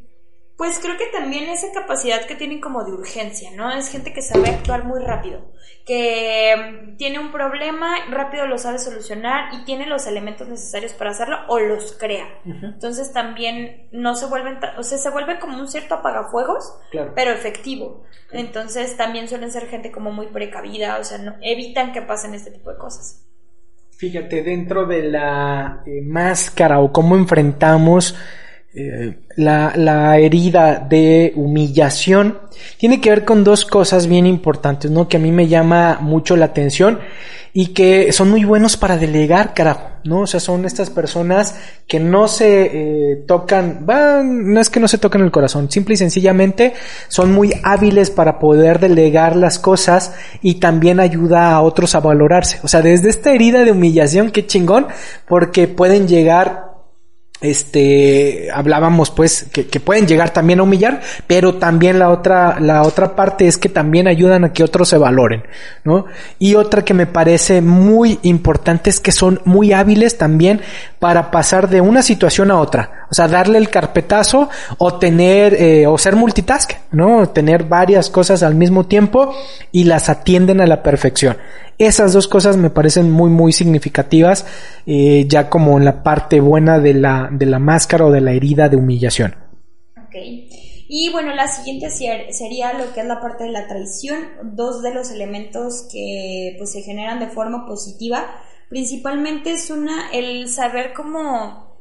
Pues 0.61 0.77
creo 0.77 0.95
que 0.95 1.07
también 1.07 1.49
esa 1.49 1.71
capacidad 1.73 2.23
que 2.27 2.35
tienen 2.35 2.61
como 2.61 2.83
de 2.83 2.91
urgencia, 2.91 3.49
¿no? 3.55 3.71
Es 3.71 3.89
gente 3.89 4.13
que 4.13 4.21
sabe 4.21 4.47
actuar 4.47 4.85
muy 4.85 5.03
rápido, 5.03 5.51
que 5.87 6.53
mm, 6.55 6.97
tiene 6.97 7.17
un 7.17 7.31
problema, 7.31 7.95
rápido 8.11 8.45
lo 8.45 8.59
sabe 8.59 8.77
solucionar 8.77 9.51
y 9.55 9.65
tiene 9.65 9.87
los 9.87 10.05
elementos 10.05 10.47
necesarios 10.47 10.93
para 10.93 11.09
hacerlo 11.09 11.37
o 11.47 11.57
los 11.57 11.93
crea. 11.93 12.27
Entonces 12.45 13.11
también 13.11 13.87
no 13.91 14.13
se 14.13 14.27
vuelven, 14.27 14.59
o 14.77 14.83
sea, 14.83 14.99
se 14.99 15.09
vuelve 15.09 15.39
como 15.39 15.57
un 15.57 15.67
cierto 15.67 15.95
apagafuegos, 15.95 16.71
pero 17.15 17.31
efectivo. 17.31 18.03
Entonces 18.31 18.95
también 18.95 19.27
suelen 19.27 19.51
ser 19.51 19.65
gente 19.65 19.91
como 19.91 20.11
muy 20.11 20.27
precavida, 20.27 20.99
o 20.99 21.03
sea, 21.03 21.17
no, 21.17 21.37
evitan 21.41 21.91
que 21.91 22.03
pasen 22.03 22.35
este 22.35 22.51
tipo 22.51 22.69
de 22.69 22.77
cosas. 22.77 23.25
Fíjate, 23.97 24.43
dentro 24.43 24.85
de 24.85 25.09
la 25.09 25.81
eh, 25.87 26.03
máscara 26.03 26.79
o 26.81 26.91
cómo 26.91 27.15
enfrentamos 27.15 28.15
eh, 28.73 29.17
la, 29.35 29.73
la, 29.75 30.17
herida 30.17 30.79
de 30.79 31.33
humillación 31.35 32.37
tiene 32.77 33.01
que 33.01 33.09
ver 33.09 33.25
con 33.25 33.43
dos 33.43 33.65
cosas 33.65 34.07
bien 34.07 34.25
importantes, 34.25 34.89
¿no? 34.89 35.09
Que 35.09 35.17
a 35.17 35.19
mí 35.19 35.31
me 35.31 35.49
llama 35.49 35.97
mucho 35.99 36.37
la 36.37 36.45
atención 36.45 36.99
y 37.53 37.67
que 37.67 38.13
son 38.13 38.29
muy 38.29 38.45
buenos 38.45 38.77
para 38.77 38.97
delegar, 38.97 39.53
carajo, 39.53 39.89
¿no? 40.05 40.21
O 40.21 40.27
sea, 40.27 40.39
son 40.39 40.63
estas 40.65 40.89
personas 40.89 41.55
que 41.85 41.99
no 41.99 42.29
se 42.29 42.71
eh, 43.11 43.15
tocan, 43.27 43.85
van, 43.85 44.53
no 44.53 44.61
es 44.61 44.69
que 44.69 44.79
no 44.79 44.87
se 44.87 44.97
toquen 44.97 45.21
el 45.21 45.31
corazón, 45.31 45.69
simple 45.69 45.95
y 45.95 45.97
sencillamente 45.97 46.73
son 47.09 47.33
muy 47.33 47.51
hábiles 47.63 48.09
para 48.09 48.39
poder 48.39 48.79
delegar 48.79 49.35
las 49.35 49.59
cosas 49.59 50.13
y 50.41 50.55
también 50.55 51.01
ayuda 51.01 51.51
a 51.51 51.61
otros 51.61 51.93
a 51.93 51.99
valorarse. 51.99 52.59
O 52.63 52.69
sea, 52.69 52.81
desde 52.81 53.09
esta 53.09 53.33
herida 53.33 53.65
de 53.65 53.71
humillación, 53.73 54.31
qué 54.31 54.47
chingón, 54.47 54.87
porque 55.27 55.67
pueden 55.67 56.07
llegar 56.07 56.70
este 57.41 58.49
hablábamos 58.53 59.09
pues 59.09 59.47
que, 59.51 59.67
que, 59.67 59.79
pueden 59.79 60.07
llegar 60.07 60.29
también 60.31 60.59
a 60.59 60.63
humillar 60.63 61.01
pero 61.25 61.55
también 61.55 61.97
la 61.97 62.09
otra 62.09 62.59
la 62.59 62.83
otra 62.83 63.15
parte 63.15 63.47
es 63.47 63.57
que 63.57 63.67
también 63.67 64.07
ayudan 64.07 64.43
a 64.43 64.53
que 64.53 64.63
otros 64.63 64.89
se 64.89 64.97
valoren 64.97 65.43
no 65.83 66.05
y 66.37 66.53
otra 66.53 66.85
que 66.85 66.93
me 66.93 67.07
parece 67.07 67.61
muy 67.61 68.19
importante 68.21 68.89
es 68.89 68.99
que 68.99 69.11
son 69.11 69.41
muy 69.45 69.73
hábiles 69.73 70.17
también 70.17 70.61
para 70.99 71.31
pasar 71.31 71.69
de 71.69 71.81
una 71.81 72.03
situación 72.03 72.51
a 72.51 72.59
otra. 72.59 73.07
O 73.09 73.13
sea 73.13 73.27
darle 73.27 73.57
el 73.57 73.69
carpetazo 73.69 74.49
o 74.77 74.99
tener 74.99 75.53
eh, 75.55 75.87
o 75.87 75.97
ser 75.97 76.15
multitask 76.15 76.71
no 76.91 77.27
tener 77.29 77.63
varias 77.65 78.09
cosas 78.09 78.43
al 78.43 78.55
mismo 78.55 78.85
tiempo 78.85 79.35
y 79.71 79.83
las 79.83 80.09
atienden 80.09 80.61
a 80.61 80.67
la 80.67 80.81
perfección 80.81 81.37
esas 81.85 82.13
dos 82.13 82.27
cosas 82.27 82.57
me 82.57 82.69
parecen 82.69 83.11
muy, 83.11 83.29
muy 83.29 83.53
significativas, 83.53 84.45
eh, 84.85 85.25
ya 85.27 85.49
como 85.49 85.77
en 85.77 85.85
la 85.85 86.03
parte 86.03 86.39
buena 86.39 86.79
de 86.79 86.93
la, 86.93 87.29
de 87.31 87.45
la 87.45 87.59
máscara 87.59 88.05
o 88.05 88.11
de 88.11 88.21
la 88.21 88.33
herida 88.33 88.69
de 88.69 88.77
humillación. 88.77 89.35
Ok. 89.97 90.15
Y 90.93 91.09
bueno, 91.11 91.33
la 91.33 91.47
siguiente 91.47 91.89
sería 91.89 92.73
lo 92.73 92.93
que 92.93 92.99
es 92.99 93.05
la 93.05 93.21
parte 93.21 93.45
de 93.45 93.51
la 93.51 93.65
traición, 93.67 94.27
dos 94.43 94.81
de 94.83 94.93
los 94.93 95.09
elementos 95.09 95.87
que 95.89 96.55
pues 96.57 96.73
se 96.73 96.81
generan 96.81 97.19
de 97.19 97.27
forma 97.27 97.65
positiva. 97.65 98.27
Principalmente 98.69 99.53
es 99.53 99.69
una, 99.69 100.11
el 100.11 100.49
saber 100.49 100.91
cómo 100.93 101.71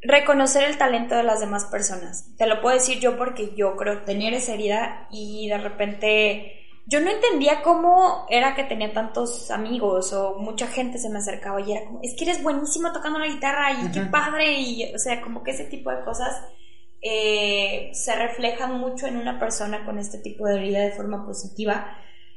reconocer 0.00 0.64
el 0.64 0.78
talento 0.78 1.14
de 1.16 1.22
las 1.22 1.40
demás 1.40 1.66
personas. 1.66 2.34
Te 2.38 2.46
lo 2.46 2.62
puedo 2.62 2.74
decir 2.74 2.98
yo 2.98 3.18
porque 3.18 3.52
yo 3.56 3.76
creo 3.76 4.02
tener 4.04 4.32
esa 4.32 4.54
herida 4.54 5.06
y 5.10 5.48
de 5.48 5.58
repente 5.58 6.63
yo 6.86 7.00
no 7.00 7.10
entendía 7.10 7.62
cómo 7.62 8.26
era 8.28 8.54
que 8.54 8.64
tenía 8.64 8.92
tantos 8.92 9.50
amigos 9.50 10.12
o 10.12 10.38
mucha 10.38 10.66
gente 10.66 10.98
se 10.98 11.08
me 11.08 11.18
acercaba 11.18 11.60
y 11.60 11.72
era 11.72 11.86
como, 11.86 12.00
es 12.02 12.14
que 12.14 12.24
eres 12.24 12.42
buenísimo 12.42 12.92
tocando 12.92 13.18
la 13.18 13.28
guitarra 13.28 13.72
y 13.72 13.90
qué 13.90 14.02
padre, 14.02 14.60
y 14.60 14.94
o 14.94 14.98
sea, 14.98 15.22
como 15.22 15.42
que 15.42 15.52
ese 15.52 15.64
tipo 15.64 15.90
de 15.90 16.04
cosas 16.04 16.42
eh, 17.00 17.90
se 17.94 18.14
reflejan 18.16 18.78
mucho 18.78 19.06
en 19.06 19.16
una 19.16 19.38
persona 19.38 19.84
con 19.84 19.98
este 19.98 20.18
tipo 20.18 20.46
de 20.46 20.56
herida 20.56 20.80
de 20.80 20.92
forma 20.92 21.24
positiva. 21.24 21.86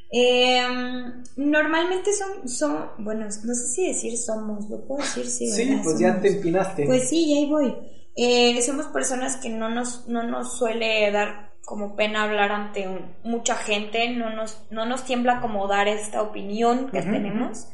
Em, 0.10 1.24
normalmente 1.36 2.14
son, 2.14 2.48
son, 2.48 2.91
bueno, 3.00 3.26
no 3.26 3.54
sé 3.54 3.68
si 3.68 3.88
decir 3.88 4.18
somos, 4.18 4.70
lo 4.70 4.86
puedo 4.88 5.02
decir, 5.02 5.26
sí. 5.26 5.52
Sí, 5.52 5.80
pues 5.84 6.00
ya 6.00 6.22
te 6.22 6.30
empinaste. 6.30 6.86
Pues 6.86 7.10
sí, 7.10 7.38
ahí 7.38 7.50
voy. 7.50 7.76
Eh, 8.16 8.62
somos 8.62 8.88
personas 8.88 9.36
que 9.38 9.50
no 9.50 9.70
nos, 9.70 10.08
no 10.08 10.24
nos 10.24 10.58
suele 10.58 11.12
dar 11.12 11.47
como 11.68 11.97
pena 11.97 12.24
hablar 12.24 12.53
ante 12.53 12.88
mucha 13.26 13.55
gente, 13.55 14.09
no 14.11 14.34
nos, 14.34 14.57
no 14.70 14.86
nos 14.86 15.03
tiembla 15.03 15.41
como 15.41 15.68
dar 15.68 15.89
esta 15.89 16.22
opinión 16.22 16.89
que 16.89 17.01
tenemos. 17.01 17.68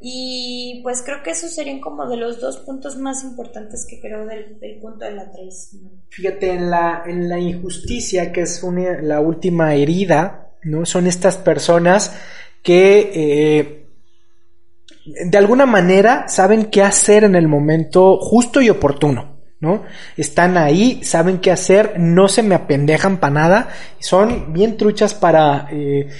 Y 0.00 0.78
pues 0.84 1.02
creo 1.02 1.24
que 1.24 1.30
esos 1.30 1.52
serían 1.52 1.80
como 1.80 2.08
de 2.08 2.16
los 2.16 2.40
dos 2.40 2.58
puntos 2.58 2.96
más 2.98 3.24
importantes 3.24 3.84
que 3.90 4.00
creo 4.00 4.26
del, 4.26 4.78
punto 4.80 5.04
de 5.04 5.10
la 5.10 5.28
traición. 5.32 5.90
Fíjate, 6.10 6.52
en 6.52 6.70
la, 6.70 7.02
en 7.04 7.28
la 7.28 7.40
injusticia, 7.40 8.30
que 8.30 8.42
es 8.42 8.62
la 9.02 9.18
última 9.18 9.74
herida, 9.74 10.52
¿no? 10.62 10.86
Son 10.86 11.08
estas 11.08 11.36
personas 11.36 12.16
que 12.62 13.10
eh, 13.12 13.88
de 15.04 15.36
alguna 15.36 15.66
manera 15.66 16.28
saben 16.28 16.66
qué 16.66 16.82
hacer 16.82 17.24
en 17.24 17.34
el 17.34 17.48
momento 17.48 18.18
justo 18.18 18.62
y 18.62 18.70
oportuno. 18.70 19.31
¿No? 19.62 19.84
Están 20.16 20.58
ahí, 20.58 21.00
saben 21.04 21.38
qué 21.38 21.52
hacer, 21.52 21.94
no 21.96 22.26
se 22.26 22.42
me 22.42 22.56
apendejan 22.56 23.18
para 23.18 23.32
nada, 23.32 23.68
son 24.00 24.52
bien 24.52 24.76
truchas 24.76 25.14
para 25.14 25.68
eh, 25.70 26.10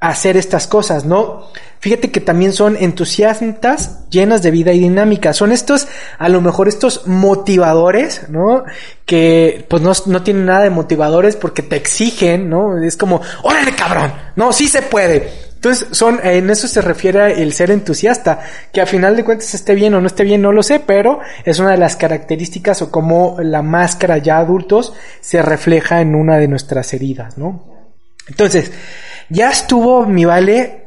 hacer 0.00 0.36
estas 0.36 0.66
cosas, 0.66 1.06
¿no? 1.06 1.46
Fíjate 1.78 2.10
que 2.10 2.20
también 2.20 2.52
son 2.52 2.76
entusiastas, 2.76 4.06
llenas 4.10 4.42
de 4.42 4.50
vida 4.50 4.74
y 4.74 4.80
dinámica. 4.80 5.32
Son 5.32 5.50
estos, 5.50 5.88
a 6.18 6.28
lo 6.28 6.42
mejor 6.42 6.68
estos 6.68 7.06
motivadores, 7.06 8.28
¿no? 8.28 8.64
Que 9.06 9.64
pues 9.66 9.82
no, 9.82 9.92
no 10.04 10.22
tienen 10.22 10.44
nada 10.44 10.64
de 10.64 10.70
motivadores 10.70 11.36
porque 11.36 11.62
te 11.62 11.76
exigen, 11.76 12.50
¿no? 12.50 12.82
Es 12.82 12.98
como, 12.98 13.22
órale 13.42 13.74
cabrón, 13.74 14.12
no, 14.36 14.52
sí 14.52 14.68
se 14.68 14.82
puede 14.82 15.49
entonces, 15.60 15.88
son, 15.90 16.20
en 16.22 16.48
eso 16.48 16.66
se 16.66 16.80
refiere 16.80 17.42
el 17.42 17.52
ser 17.52 17.70
entusiasta, 17.70 18.40
que 18.72 18.80
a 18.80 18.86
final 18.86 19.14
de 19.14 19.24
cuentas 19.24 19.52
esté 19.52 19.74
bien 19.74 19.92
o 19.92 20.00
no 20.00 20.06
esté 20.06 20.24
bien, 20.24 20.40
no 20.40 20.52
lo 20.52 20.62
sé, 20.62 20.80
pero 20.80 21.20
es 21.44 21.58
una 21.58 21.72
de 21.72 21.76
las 21.76 21.96
características 21.96 22.80
o 22.80 22.90
como 22.90 23.36
la 23.42 23.60
máscara 23.60 24.16
ya 24.16 24.38
adultos 24.38 24.94
se 25.20 25.42
refleja 25.42 26.00
en 26.00 26.14
una 26.14 26.38
de 26.38 26.48
nuestras 26.48 26.94
heridas, 26.94 27.36
¿no? 27.36 27.62
Entonces, 28.26 28.72
ya 29.28 29.50
estuvo 29.50 30.06
mi 30.06 30.24
vale 30.24 30.79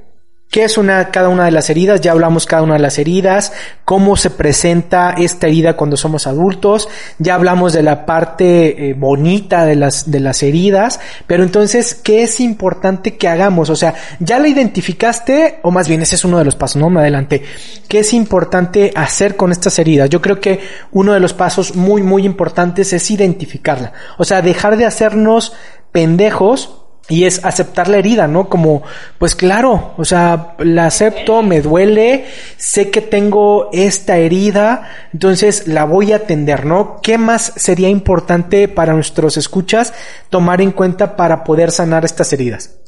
qué 0.54 0.66
es 0.66 0.78
una, 0.78 1.10
cada 1.10 1.30
una 1.30 1.46
de 1.46 1.52
las 1.52 1.72
heridas, 1.72 2.00
ya 2.00 2.12
hablamos 2.12 2.46
cada 2.46 2.62
una 2.62 2.76
de 2.76 2.80
las 2.80 3.00
heridas, 3.00 3.54
cómo 3.86 4.16
se 4.16 4.30
presenta 4.30 5.16
esta 5.18 5.48
herida 5.48 5.76
cuando 5.76 5.98
somos 5.98 6.28
adultos, 6.28 6.88
ya 7.18 7.34
hablamos 7.34 7.74
de 7.74 7.82
la 7.82 8.06
parte 8.06 8.92
eh, 8.92 8.94
bonita 8.94 9.66
de 9.66 9.76
las, 9.76 10.12
de 10.12 10.20
las 10.20 10.44
heridas, 10.44 11.00
pero 11.26 11.42
entonces, 11.42 11.96
¿qué 11.96 12.22
es 12.22 12.40
importante 12.40 13.18
que 13.18 13.28
hagamos? 13.28 13.72
O 13.72 13.76
sea, 13.76 13.96
ya 14.20 14.38
la 14.38 14.48
identificaste, 14.48 15.58
o 15.64 15.72
más 15.72 15.88
bien 15.88 16.04
ese 16.04 16.18
es 16.18 16.24
uno 16.24 16.38
de 16.38 16.46
los 16.46 16.56
pasos, 16.56 16.80
no 16.80 16.92
me 16.92 17.00
adelante, 17.00 17.42
¿qué 17.88 18.02
es 18.02 18.14
importante 18.14 18.92
hacer 18.96 19.36
con 19.36 19.52
estas 19.52 19.80
heridas? 19.80 20.08
Yo 20.12 20.22
creo 20.22 20.40
que 20.40 20.60
uno 20.92 21.14
de 21.14 21.20
los 21.20 21.34
pasos 21.34 21.76
muy, 21.76 22.04
muy 22.04 22.28
importantes 22.28 22.94
es 22.94 23.10
identificarla, 23.10 23.94
o 24.20 24.24
sea, 24.24 24.44
dejar 24.44 24.78
de 24.78 24.86
hacernos 24.86 25.54
pendejos 25.92 26.83
y 27.10 27.26
es 27.26 27.44
aceptar 27.44 27.90
la 27.90 27.98
herida, 27.98 28.28
¿no? 28.28 28.48
Como, 28.48 28.84
pues 29.18 29.36
claro, 29.36 29.94
o 29.98 30.06
sea, 30.06 30.56
la 30.60 30.86
acepto, 30.86 31.44
me 31.44 31.62
duele, 31.62 32.26
sé 32.56 32.92
que 32.92 33.02
tengo 33.02 33.70
esta 33.74 34.18
herida, 34.18 34.90
entonces 35.12 35.68
la 35.68 35.84
voy 35.84 36.14
a 36.14 36.18
atender, 36.18 36.66
¿no? 36.66 37.02
¿Qué 37.02 37.18
más 37.18 37.54
sería 37.58 37.90
importante 37.90 38.70
para 38.70 38.94
nuestros 38.94 39.36
escuchas 39.36 39.94
tomar 40.30 40.62
en 40.62 40.72
cuenta 40.72 41.18
para 41.18 41.44
poder 41.44 41.72
sanar 41.72 42.06
estas 42.06 42.32
heridas? 42.32 42.80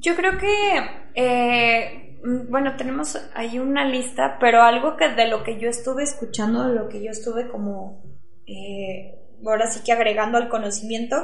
Yo 0.00 0.14
creo 0.14 0.38
que, 0.38 0.80
eh, 1.16 2.20
bueno, 2.48 2.76
tenemos 2.76 3.18
ahí 3.34 3.58
una 3.58 3.84
lista, 3.84 4.36
pero 4.38 4.62
algo 4.62 4.96
que 4.96 5.08
de 5.08 5.26
lo 5.26 5.42
que 5.42 5.58
yo 5.58 5.68
estuve 5.68 6.04
escuchando, 6.04 6.68
de 6.68 6.74
lo 6.74 6.88
que 6.88 7.02
yo 7.02 7.10
estuve 7.10 7.48
como, 7.48 8.04
eh, 8.46 9.18
ahora 9.44 9.68
sí 9.68 9.80
que 9.84 9.90
agregando 9.90 10.38
al 10.38 10.48
conocimiento, 10.48 11.16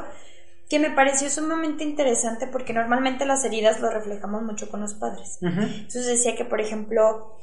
que 0.69 0.79
me 0.79 0.91
pareció 0.91 1.29
sumamente 1.31 1.85
interesante 1.85 2.47
porque 2.47 2.73
normalmente 2.73 3.27
las 3.27 3.45
heridas 3.45 3.81
lo 3.81 3.91
reflejamos 3.91 4.43
mucho 4.43 4.71
con 4.71 4.81
los 4.81 4.95
padres. 4.95 5.39
Entonces 5.43 6.07
decía 6.07 6.35
que, 6.35 6.45
por 6.45 6.61
ejemplo, 6.61 7.37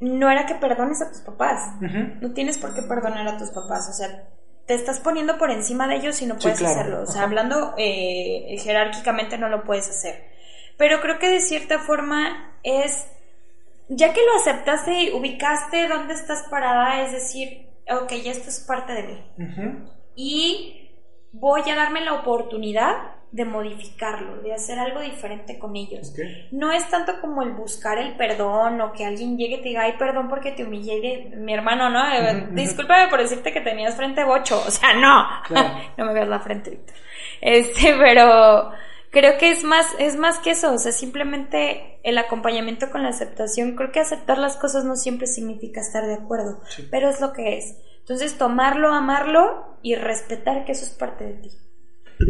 no 0.00 0.30
era 0.30 0.46
que 0.46 0.56
perdones 0.56 1.00
a 1.02 1.10
tus 1.10 1.20
papás, 1.20 1.74
no 2.20 2.32
tienes 2.32 2.58
por 2.58 2.74
qué 2.74 2.82
perdonar 2.82 3.26
a 3.28 3.38
tus 3.38 3.50
papás, 3.50 3.88
o 3.88 3.92
sea, 3.92 4.28
te 4.66 4.74
estás 4.74 5.00
poniendo 5.00 5.38
por 5.38 5.50
encima 5.50 5.86
de 5.86 5.96
ellos 5.96 6.20
y 6.22 6.26
no 6.26 6.36
puedes 6.36 6.60
hacerlo, 6.60 7.02
o 7.02 7.06
sea, 7.06 7.22
hablando 7.22 7.74
eh, 7.78 8.56
jerárquicamente 8.58 9.38
no 9.38 9.48
lo 9.48 9.64
puedes 9.64 9.88
hacer. 9.88 10.26
Pero 10.76 11.00
creo 11.00 11.18
que 11.18 11.30
de 11.30 11.40
cierta 11.40 11.78
forma 11.78 12.58
es, 12.62 13.06
ya 13.88 14.12
que 14.12 14.20
lo 14.20 14.36
aceptaste 14.36 15.04
y 15.04 15.12
ubicaste 15.12 15.88
dónde 15.88 16.14
estás 16.14 16.42
parada, 16.50 17.02
es 17.04 17.12
decir, 17.12 17.68
ok, 17.88 18.12
ya 18.22 18.32
esto 18.32 18.50
es 18.50 18.60
parte 18.60 18.92
de 18.92 19.02
mí. 19.04 19.24
Y 20.16 20.85
voy 21.32 21.62
a 21.70 21.76
darme 21.76 22.00
la 22.00 22.14
oportunidad 22.14 23.16
de 23.32 23.44
modificarlo, 23.44 24.40
de 24.40 24.54
hacer 24.54 24.78
algo 24.78 25.00
diferente 25.00 25.58
con 25.58 25.76
ellos. 25.76 26.14
No 26.52 26.72
es 26.72 26.88
tanto 26.88 27.20
como 27.20 27.42
el 27.42 27.52
buscar 27.52 27.98
el 27.98 28.16
perdón 28.16 28.80
o 28.80 28.92
que 28.92 29.04
alguien 29.04 29.36
llegue 29.36 29.56
y 29.56 29.62
te 29.62 29.68
diga, 29.68 29.82
ay, 29.82 29.94
perdón 29.98 30.28
porque 30.28 30.52
te 30.52 30.64
humillé, 30.64 31.00
de... 31.00 31.36
mi 31.36 31.52
hermano, 31.52 31.90
¿no? 31.90 32.00
Eh, 32.12 32.48
discúlpame 32.52 33.08
por 33.08 33.20
decirte 33.20 33.52
que 33.52 33.60
tenías 33.60 33.94
frente 33.94 34.24
bocho, 34.24 34.62
o 34.66 34.70
sea, 34.70 34.94
no, 34.94 35.26
no 35.98 36.04
me 36.06 36.14
veas 36.14 36.28
la 36.28 36.40
frente, 36.40 36.70
Víctor. 36.70 36.96
Este, 37.42 37.94
pero 37.98 38.70
creo 39.10 39.36
que 39.38 39.50
es 39.50 39.64
más, 39.64 39.94
es 39.98 40.16
más 40.16 40.38
que 40.38 40.52
eso, 40.52 40.72
o 40.72 40.78
sea, 40.78 40.92
simplemente 40.92 41.98
el 42.04 42.16
acompañamiento 42.18 42.90
con 42.90 43.02
la 43.02 43.10
aceptación, 43.10 43.76
creo 43.76 43.92
que 43.92 44.00
aceptar 44.00 44.38
las 44.38 44.56
cosas 44.56 44.84
no 44.84 44.96
siempre 44.96 45.26
significa 45.26 45.80
estar 45.80 46.06
de 46.06 46.14
acuerdo, 46.14 46.60
pero 46.90 47.10
es 47.10 47.20
lo 47.20 47.32
que 47.32 47.58
es. 47.58 47.76
Entonces, 48.08 48.38
tomarlo, 48.38 48.94
amarlo 48.94 49.78
y 49.82 49.96
respetar 49.96 50.64
que 50.64 50.70
eso 50.70 50.84
es 50.84 50.90
parte 50.90 51.24
de 51.24 51.32
ti. 51.32 51.50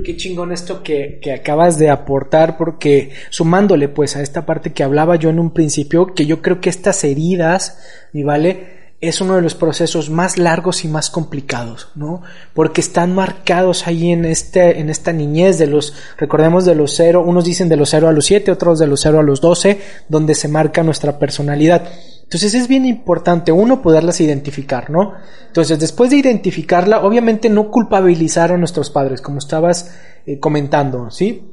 Qué 0.05 0.17
chingón 0.17 0.51
esto 0.51 0.83
que, 0.83 1.21
que, 1.21 1.35
acabas 1.35 1.79
de 1.79 1.91
aportar, 1.91 2.57
porque 2.57 3.13
sumándole 3.29 3.89
pues 3.91 4.17
a 4.17 4.23
esta 4.23 4.47
parte 4.47 4.73
que 4.73 4.83
hablaba 4.83 5.17
yo 5.17 5.29
en 5.29 5.39
un 5.39 5.53
principio, 5.53 6.15
que 6.15 6.25
yo 6.25 6.41
creo 6.41 6.63
que 6.63 6.71
estas 6.71 7.05
heridas, 7.05 8.09
mi 8.15 8.23
vale, 8.23 8.77
es 9.01 9.21
uno 9.21 9.37
de 9.37 9.43
los 9.43 9.55
procesos 9.55 10.09
más 10.09 10.39
largos 10.39 10.85
y 10.85 10.89
más 10.89 11.11
complicados, 11.11 11.91
¿no? 11.95 12.23
Porque 12.55 12.81
están 12.81 13.15
marcados 13.15 13.87
ahí 13.87 14.11
en 14.11 14.25
este, 14.25 14.81
en 14.81 14.89
esta 14.89 15.13
niñez 15.13 15.59
de 15.59 15.67
los, 15.67 15.93
recordemos 16.17 16.65
de 16.65 16.75
los 16.75 16.95
cero, 16.95 17.23
unos 17.25 17.45
dicen 17.45 17.69
de 17.69 17.77
los 17.77 17.91
cero 17.91 18.09
a 18.09 18.13
los 18.13 18.25
siete, 18.25 18.51
otros 18.51 18.79
de 18.79 18.87
los 18.87 19.03
cero 19.03 19.21
a 19.21 19.23
los 19.23 19.43
doce, 19.43 19.81
donde 20.09 20.35
se 20.35 20.49
marca 20.49 20.83
nuestra 20.83 21.19
personalidad. 21.19 21.87
Entonces 22.27 22.55
es 22.55 22.67
bien 22.67 22.87
importante, 22.87 23.53
uno, 23.53 23.81
poderlas 23.83 24.21
identificar, 24.21 24.91
¿no? 24.91 25.13
Entonces, 25.47 25.79
después 25.79 26.11
de 26.11 26.17
identificarla, 26.17 27.05
obviamente 27.05 27.49
no 27.49 27.71
culpabilizar 27.71 28.51
a 28.51 28.59
nuestros 28.59 28.91
padres, 28.91 29.21
como 29.21 29.39
estabas 29.39 29.95
eh, 30.27 30.41
comentando, 30.41 31.09
¿sí? 31.13 31.53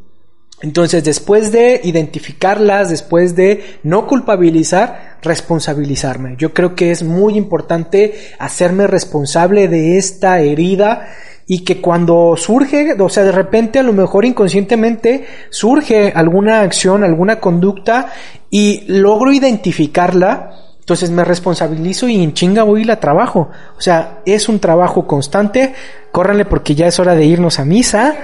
Entonces, 0.63 1.03
después 1.03 1.51
de 1.51 1.79
identificarlas, 1.83 2.89
después 2.89 3.35
de 3.35 3.63
no 3.83 4.07
culpabilizar, 4.07 5.17
responsabilizarme. 5.21 6.37
Yo 6.39 6.55
creo 6.55 6.73
que 6.73 6.89
es 6.89 7.03
muy 7.03 7.37
importante 7.37 8.15
hacerme 8.39 8.87
responsable 8.87 9.67
de 9.67 9.99
esta 9.99 10.39
herida 10.39 11.07
y 11.47 11.63
que 11.63 11.81
cuando 11.81 12.35
surge, 12.37 12.95
o 12.99 13.09
sea, 13.09 13.23
de 13.23 13.31
repente 13.31 13.79
a 13.79 13.83
lo 13.83 13.93
mejor 13.93 14.25
inconscientemente 14.25 15.25
surge 15.49 16.11
alguna 16.15 16.61
acción, 16.61 17.03
alguna 17.03 17.39
conducta 17.39 18.11
y 18.49 18.83
logro 18.87 19.31
identificarla, 19.31 20.51
entonces 20.79 21.11
me 21.11 21.23
responsabilizo 21.23 22.09
y 22.09 22.21
en 22.21 22.33
chinga 22.33 22.63
voy 22.63 22.81
y 22.81 22.85
la 22.85 22.99
trabajo. 22.99 23.49
O 23.77 23.81
sea, 23.81 24.19
es 24.25 24.49
un 24.49 24.59
trabajo 24.59 25.07
constante. 25.07 25.73
Córranle 26.11 26.43
porque 26.43 26.75
ya 26.75 26.87
es 26.87 26.99
hora 26.99 27.15
de 27.15 27.23
irnos 27.25 27.59
a 27.59 27.65
misa 27.65 28.15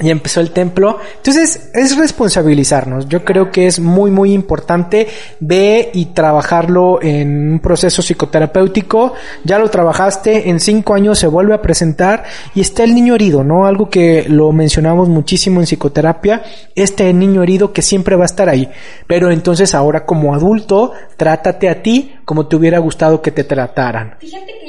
y 0.00 0.10
empezó 0.10 0.40
el 0.40 0.50
templo. 0.50 0.98
Entonces 1.16 1.70
es 1.72 1.96
responsabilizarnos. 1.96 3.08
Yo 3.08 3.24
creo 3.24 3.50
que 3.50 3.66
es 3.66 3.78
muy 3.78 4.10
muy 4.10 4.32
importante 4.32 5.06
ve 5.40 5.90
y 5.92 6.06
trabajarlo 6.06 7.02
en 7.02 7.52
un 7.52 7.60
proceso 7.60 8.02
psicoterapéutico. 8.02 9.14
Ya 9.44 9.58
lo 9.58 9.70
trabajaste, 9.70 10.48
en 10.48 10.60
cinco 10.60 10.94
años 10.94 11.18
se 11.18 11.26
vuelve 11.26 11.54
a 11.54 11.62
presentar 11.62 12.24
y 12.54 12.60
está 12.60 12.84
el 12.84 12.94
niño 12.94 13.14
herido, 13.14 13.44
¿no? 13.44 13.66
Algo 13.66 13.88
que 13.88 14.26
lo 14.28 14.52
mencionamos 14.52 15.08
muchísimo 15.08 15.60
en 15.60 15.66
psicoterapia. 15.66 16.42
Este 16.74 17.12
niño 17.12 17.42
herido 17.42 17.72
que 17.72 17.82
siempre 17.82 18.16
va 18.16 18.24
a 18.24 18.26
estar 18.26 18.48
ahí. 18.48 18.68
Pero 19.06 19.30
entonces 19.30 19.74
ahora 19.74 20.04
como 20.04 20.34
adulto, 20.34 20.92
trátate 21.16 21.68
a 21.68 21.82
ti 21.82 22.16
como 22.24 22.46
te 22.46 22.56
hubiera 22.56 22.78
gustado 22.78 23.20
que 23.20 23.30
te 23.30 23.44
trataran. 23.44 24.16
Fíjate 24.18 24.52
que 24.60 24.63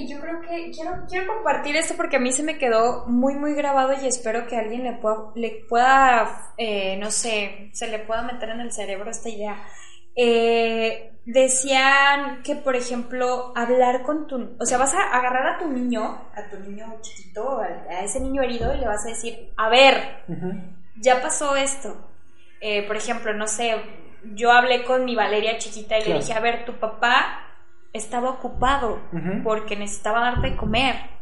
que 0.56 0.72
quiero, 0.72 1.06
quiero 1.08 1.34
compartir 1.34 1.76
esto 1.76 1.96
porque 1.96 2.18
a 2.18 2.20
mí 2.20 2.32
se 2.32 2.44
me 2.44 2.58
quedó 2.58 3.06
muy 3.08 3.36
muy 3.36 3.54
grabado 3.54 3.94
y 4.02 4.08
espero 4.08 4.48
que 4.48 4.58
alguien 4.58 4.84
le 4.84 4.94
pueda 4.94 5.32
le 5.36 5.66
pueda, 5.70 6.54
eh, 6.58 6.98
no 6.98 7.12
sé, 7.12 7.70
se 7.74 7.88
le 7.88 8.00
pueda 8.00 8.22
meter 8.24 8.50
en 8.50 8.62
el 8.62 8.72
cerebro 8.72 9.10
esta 9.12 9.30
idea. 9.30 9.58
Eh, 10.16 11.12
decían 11.26 12.42
que, 12.44 12.56
por 12.56 12.76
ejemplo, 12.76 13.52
hablar 13.56 14.04
con 14.04 14.28
tu, 14.28 14.56
o 14.60 14.66
sea, 14.66 14.78
vas 14.78 14.94
a 14.94 15.18
agarrar 15.18 15.56
a 15.56 15.58
tu 15.58 15.68
niño, 15.68 16.04
a 16.34 16.50
tu 16.50 16.60
niño 16.60 17.00
chiquito, 17.02 17.60
a, 17.60 18.02
ese 18.02 18.20
niño 18.22 18.42
herido 18.42 18.74
y 18.74 18.80
le 18.80 18.88
vas 18.88 19.06
a 19.06 19.10
decir, 19.10 19.52
a 19.58 19.70
ver, 19.70 20.24
ya 21.02 21.22
pasó 21.22 21.56
esto. 21.56 22.10
Eh, 22.62 22.88
por 22.88 22.96
ejemplo, 22.96 23.34
no 23.34 23.48
sé, 23.48 23.76
yo 24.36 24.52
hablé 24.52 24.84
con 24.86 25.04
mi 25.04 25.16
Valeria 25.16 25.58
chiquita 25.58 26.00
y 26.00 26.06
le 26.06 26.16
dije, 26.16 26.34
a 26.34 26.40
ver, 26.40 26.66
tu 26.66 26.74
papá 26.80 27.45
estaba 27.96 28.30
ocupado 28.30 29.00
porque 29.44 29.76
necesitaba 29.76 30.20
darte 30.20 30.52
de 30.52 30.56
comer 30.56 31.16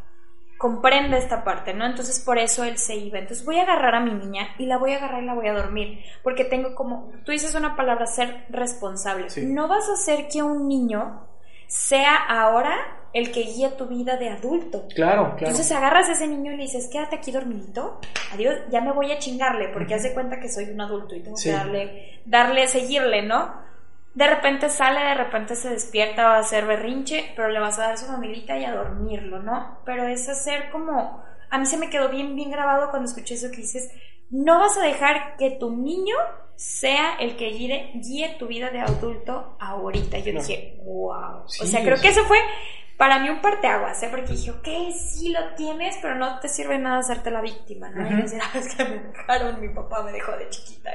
comprende 0.63 1.17
esta 1.17 1.43
parte, 1.43 1.73
¿no? 1.73 1.85
Entonces 1.85 2.21
por 2.21 2.37
eso 2.37 2.63
él 2.63 2.77
se 2.77 2.95
iba. 2.95 3.19
Entonces 3.19 3.45
voy 3.45 3.59
a 3.59 3.63
agarrar 3.63 3.95
a 3.95 3.99
mi 3.99 4.13
niña 4.13 4.47
y 4.57 4.65
la 4.65 4.77
voy 4.77 4.93
a 4.93 4.95
agarrar 4.95 5.21
y 5.21 5.25
la 5.25 5.33
voy 5.33 5.47
a 5.47 5.53
dormir, 5.53 5.99
porque 6.23 6.45
tengo 6.45 6.73
como, 6.73 7.11
tú 7.25 7.33
dices 7.33 7.53
una 7.53 7.75
palabra, 7.75 8.05
ser 8.05 8.45
responsable. 8.49 9.27
No 9.43 9.67
vas 9.67 9.89
a 9.89 9.93
hacer 9.93 10.29
que 10.29 10.41
un 10.41 10.69
niño 10.69 11.27
sea 11.67 12.15
ahora 12.15 12.77
el 13.11 13.33
que 13.33 13.41
guíe 13.41 13.71
tu 13.71 13.87
vida 13.87 14.15
de 14.15 14.29
adulto. 14.29 14.85
Claro, 14.95 15.35
claro. 15.35 15.47
Entonces 15.51 15.69
agarras 15.73 16.07
a 16.07 16.13
ese 16.13 16.29
niño 16.29 16.53
y 16.53 16.55
le 16.55 16.63
dices, 16.63 16.87
quédate 16.89 17.17
aquí 17.17 17.33
dormidito, 17.33 17.99
adiós, 18.31 18.55
ya 18.71 18.79
me 18.79 18.93
voy 18.93 19.11
a 19.11 19.19
chingarle, 19.19 19.67
porque 19.67 19.95
hace 19.95 20.13
cuenta 20.13 20.39
que 20.39 20.47
soy 20.47 20.69
un 20.69 20.79
adulto 20.79 21.13
y 21.13 21.19
tengo 21.19 21.35
que 21.35 21.51
darle, 21.51 22.21
darle, 22.25 22.69
seguirle, 22.69 23.21
¿no? 23.21 23.53
De 24.13 24.27
repente 24.27 24.69
sale, 24.69 24.99
de 24.99 25.15
repente 25.15 25.55
se 25.55 25.69
despierta, 25.69 26.25
va 26.25 26.35
a 26.35 26.39
hacer 26.39 26.65
berrinche, 26.65 27.33
pero 27.35 27.49
le 27.49 27.59
vas 27.59 27.79
a 27.79 27.87
dar 27.87 27.97
su 27.97 28.05
familita 28.05 28.57
y 28.57 28.65
a 28.65 28.75
dormirlo, 28.75 29.41
¿no? 29.41 29.79
Pero 29.85 30.07
es 30.07 30.29
hacer 30.29 30.69
como, 30.71 31.23
a 31.49 31.57
mí 31.57 31.65
se 31.65 31.77
me 31.77 31.89
quedó 31.89 32.09
bien, 32.09 32.35
bien 32.35 32.51
grabado 32.51 32.89
cuando 32.91 33.09
escuché 33.09 33.33
eso 33.35 33.49
que 33.49 33.57
dices, 33.57 33.91
no 34.29 34.59
vas 34.59 34.77
a 34.77 34.83
dejar 34.83 35.35
que 35.37 35.51
tu 35.51 35.75
niño 35.75 36.15
sea 36.55 37.15
el 37.19 37.35
que 37.35 37.49
guíe, 37.49 37.91
guíe 37.95 38.35
tu 38.37 38.47
vida 38.47 38.69
de 38.69 38.81
adulto 38.81 39.57
ahorita. 39.59 40.19
Yo 40.19 40.33
dije, 40.33 40.79
wow. 40.85 41.43
o 41.45 41.47
sea, 41.47 41.83
creo 41.83 41.99
que 41.99 42.09
eso 42.09 42.23
fue 42.25 42.37
para 42.97 43.19
mí 43.19 43.29
un 43.29 43.41
parteaguas, 43.41 44.01
¿eh? 44.03 44.07
Porque 44.11 44.33
dije, 44.33 44.51
ok, 44.51 44.67
sí 44.95 45.29
lo 45.29 45.55
tienes, 45.55 45.97
pero 46.01 46.15
no 46.15 46.39
te 46.39 46.47
sirve 46.47 46.77
nada 46.77 46.99
hacerte 46.99 47.31
la 47.31 47.41
víctima, 47.41 47.89
¿no? 47.89 48.07
Y 48.09 48.21
decir, 48.21 48.39
ah, 48.41 48.57
es 48.57 48.75
que 48.75 48.85
me 48.85 48.99
dejaron, 48.99 49.59
mi 49.59 49.69
papá 49.69 50.03
me 50.03 50.11
dejó 50.11 50.31
de 50.33 50.49
chiquita. 50.49 50.91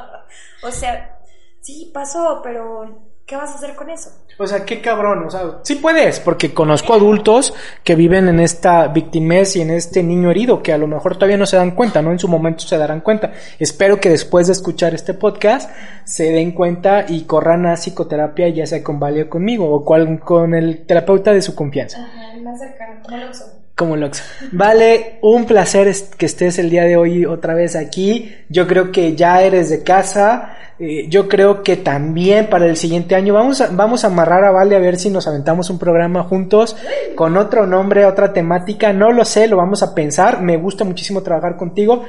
o 0.62 0.70
sea, 0.70 1.18
sí, 1.64 1.90
pasó, 1.94 2.40
pero 2.42 3.10
¿qué 3.24 3.36
vas 3.36 3.52
a 3.52 3.54
hacer 3.54 3.74
con 3.74 3.88
eso? 3.88 4.10
O 4.38 4.46
sea, 4.46 4.66
qué 4.66 4.82
cabrón, 4.82 5.24
o 5.24 5.30
sea, 5.30 5.60
sí 5.62 5.76
puedes, 5.76 6.20
porque 6.20 6.52
conozco 6.52 6.92
adultos 6.92 7.54
que 7.82 7.94
viven 7.94 8.28
en 8.28 8.38
esta 8.38 8.88
victimez 8.88 9.56
y 9.56 9.62
en 9.62 9.70
este 9.70 10.02
niño 10.02 10.30
herido, 10.30 10.62
que 10.62 10.74
a 10.74 10.78
lo 10.78 10.86
mejor 10.86 11.14
todavía 11.14 11.38
no 11.38 11.46
se 11.46 11.56
dan 11.56 11.70
cuenta, 11.70 12.02
¿no? 12.02 12.12
En 12.12 12.18
su 12.18 12.28
momento 12.28 12.64
se 12.64 12.76
darán 12.76 13.00
cuenta. 13.00 13.32
Espero 13.58 13.98
que 13.98 14.10
después 14.10 14.46
de 14.46 14.52
escuchar 14.52 14.92
este 14.92 15.14
podcast 15.14 15.70
se 16.04 16.32
den 16.32 16.52
cuenta 16.52 17.06
y 17.08 17.22
corran 17.22 17.64
a 17.64 17.76
psicoterapia, 17.76 18.48
ya 18.50 18.66
sea 18.66 18.82
con 18.82 19.00
Vale 19.00 19.22
o 19.22 19.30
conmigo, 19.30 19.70
o 19.70 19.84
cual, 19.84 20.20
con 20.20 20.54
el 20.54 20.84
terapeuta 20.84 21.32
de 21.32 21.40
su 21.40 21.54
confianza. 21.54 22.04
Ajá, 22.04 22.36
más 22.42 22.58
cercano, 22.58 23.00
Loxo. 23.08 23.63
Como 23.76 23.96
Loxo. 23.96 24.22
Vale, 24.52 25.18
un 25.22 25.46
placer 25.46 25.92
que 26.16 26.26
estés 26.26 26.58
el 26.58 26.70
día 26.70 26.84
de 26.84 26.96
hoy 26.96 27.26
otra 27.26 27.54
vez 27.54 27.74
aquí. 27.74 28.32
Yo 28.48 28.68
creo 28.68 28.92
que 28.92 29.16
ya 29.16 29.42
eres 29.42 29.68
de 29.68 29.82
casa 29.82 30.56
eh, 30.78 31.06
yo 31.08 31.28
creo 31.28 31.62
que 31.62 31.76
también 31.76 32.48
para 32.50 32.66
el 32.66 32.76
siguiente 32.76 33.14
año 33.14 33.32
vamos 33.32 33.60
a, 33.60 33.68
vamos 33.68 34.02
a 34.02 34.08
amarrar 34.08 34.44
a 34.44 34.50
Vale 34.50 34.74
a 34.74 34.80
ver 34.80 34.96
si 34.96 35.08
nos 35.08 35.28
aventamos 35.28 35.70
un 35.70 35.78
programa 35.78 36.24
juntos 36.24 36.76
con 37.14 37.36
otro 37.36 37.66
nombre, 37.66 38.06
otra 38.06 38.32
temática. 38.32 38.92
No 38.92 39.12
lo 39.12 39.24
sé, 39.24 39.46
lo 39.46 39.56
vamos 39.56 39.82
a 39.82 39.94
pensar. 39.94 40.42
Me 40.42 40.56
gusta 40.56 40.84
muchísimo 40.84 41.22
trabajar 41.22 41.56
contigo. 41.56 42.04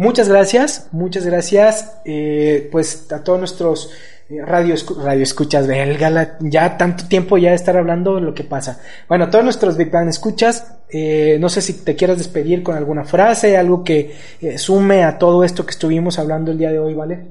Muchas 0.00 0.30
gracias, 0.30 0.88
muchas 0.92 1.26
gracias. 1.26 2.00
Eh, 2.06 2.70
pues 2.72 3.12
a 3.12 3.22
todos 3.22 3.38
nuestros 3.38 3.92
eh, 4.30 4.40
radio, 4.42 4.74
radio 5.04 5.22
escuchas, 5.22 5.66
belga, 5.66 6.38
ya 6.40 6.78
tanto 6.78 7.06
tiempo 7.06 7.36
ya 7.36 7.50
de 7.50 7.56
estar 7.56 7.76
hablando 7.76 8.18
lo 8.18 8.32
que 8.32 8.44
pasa. 8.44 8.80
Bueno, 9.10 9.26
a 9.26 9.30
todos 9.30 9.44
nuestros 9.44 9.76
Big 9.76 9.90
Bang 9.90 10.08
escuchas, 10.08 10.78
no 11.38 11.50
sé 11.50 11.60
si 11.60 11.84
te 11.84 11.96
quieras 11.96 12.16
despedir 12.16 12.62
con 12.62 12.78
alguna 12.78 13.04
frase, 13.04 13.58
algo 13.58 13.84
que 13.84 14.16
sume 14.56 15.04
a 15.04 15.18
todo 15.18 15.44
esto 15.44 15.66
que 15.66 15.72
estuvimos 15.72 16.18
hablando 16.18 16.50
el 16.50 16.56
día 16.56 16.70
de 16.70 16.78
hoy, 16.78 16.94
¿vale? 16.94 17.26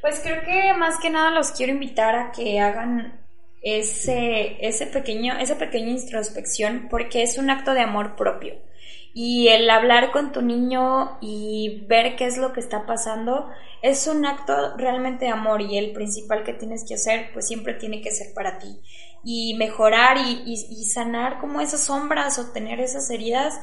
Pues 0.00 0.18
creo 0.20 0.42
que 0.42 0.76
más 0.76 0.98
que 1.00 1.10
nada 1.10 1.30
los 1.30 1.52
quiero 1.52 1.72
invitar 1.72 2.16
a 2.16 2.32
que 2.32 2.58
hagan 2.58 3.20
ese, 3.62 4.56
ese 4.66 4.86
pequeño, 4.88 5.38
esa 5.38 5.56
pequeña 5.56 5.90
introspección 5.90 6.88
porque 6.90 7.22
es 7.22 7.38
un 7.38 7.48
acto 7.48 7.74
de 7.74 7.82
amor 7.82 8.16
propio. 8.16 8.54
Y 9.14 9.48
el 9.48 9.68
hablar 9.70 10.10
con 10.12 10.32
tu 10.32 10.42
niño 10.42 11.18
y 11.20 11.84
ver 11.88 12.16
qué 12.16 12.26
es 12.26 12.36
lo 12.36 12.52
que 12.52 12.60
está 12.60 12.86
pasando 12.86 13.48
es 13.82 14.06
un 14.06 14.26
acto 14.26 14.76
realmente 14.76 15.26
de 15.26 15.30
amor 15.30 15.62
y 15.62 15.78
el 15.78 15.92
principal 15.92 16.44
que 16.44 16.52
tienes 16.52 16.84
que 16.86 16.94
hacer 16.94 17.30
pues 17.32 17.46
siempre 17.46 17.74
tiene 17.74 18.00
que 18.00 18.10
ser 18.10 18.34
para 18.34 18.58
ti. 18.58 18.80
Y 19.24 19.54
mejorar 19.54 20.16
y, 20.18 20.56
sanar 20.84 21.40
como 21.40 21.60
esas 21.60 21.84
sombras 21.84 22.38
o 22.38 22.52
tener 22.52 22.80
esas 22.80 23.10
heridas 23.10 23.60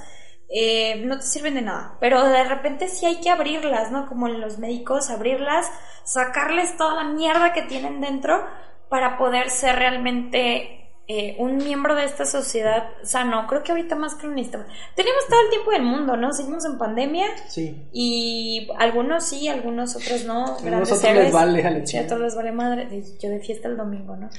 eh, 0.50 1.02
no 1.06 1.18
te 1.18 1.24
sirven 1.24 1.56
de 1.56 1.62
nada. 1.62 1.98
Pero 2.00 2.24
de 2.28 2.44
repente 2.44 2.88
sí 2.88 3.06
hay 3.06 3.22
que 3.22 3.30
abrirlas, 3.30 3.92
¿no? 3.92 4.08
Como 4.08 4.28
los 4.28 4.60
médicos, 4.60 5.10
abrirlas, 5.10 5.72
sacarles 6.04 6.78
toda 6.78 7.04
la 7.04 7.10
mierda 7.12 7.54
que 7.54 7.64
tienen 7.64 8.02
dentro 8.02 8.46
para 8.90 9.18
poder 9.18 9.50
ser 9.50 9.78
realmente 9.78 10.85
eh, 11.08 11.36
un 11.38 11.58
miembro 11.58 11.94
de 11.94 12.04
esta 12.04 12.26
sociedad 12.26 12.90
sano, 13.04 13.46
creo 13.48 13.62
que 13.62 13.72
ahorita 13.72 13.96
más 13.96 14.16
cronista. 14.16 14.66
Tenemos 14.96 15.28
todo 15.30 15.40
el 15.42 15.50
tiempo 15.52 15.70
del 15.70 15.84
mundo, 15.84 16.18
¿no? 16.18 16.34
Seguimos 16.34 16.66
en 16.66 16.80
pandemia. 16.80 17.28
Sí. 17.48 17.88
Y 17.92 18.68
algunos 18.80 19.24
sí, 19.24 19.48
algunos 19.48 19.96
otros 19.96 20.26
no. 20.26 20.58
A 20.58 20.70
nosotros 20.70 21.14
les 21.14 21.32
vale, 21.32 21.64
Alexia. 21.64 22.02
a 22.02 22.08
todos 22.08 22.22
les 22.22 22.36
vale 22.36 22.52
madre. 22.52 23.04
Yo 23.22 23.30
de 23.30 23.40
fiesta 23.40 23.68
el 23.68 23.78
domingo, 23.78 24.16
¿no? 24.16 24.30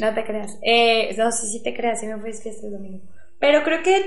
No 0.00 0.14
te 0.14 0.24
creas. 0.24 0.56
Eh, 0.62 1.14
no, 1.18 1.30
sí, 1.30 1.46
sí 1.46 1.62
te 1.62 1.74
creas, 1.74 2.00
sí 2.00 2.06
me 2.06 2.18
fui 2.18 2.32
de 2.32 2.38
fiesta 2.38 2.66
el 2.66 2.72
domingo. 2.72 3.04
Pero 3.38 3.62
creo 3.62 3.82
que 3.82 4.06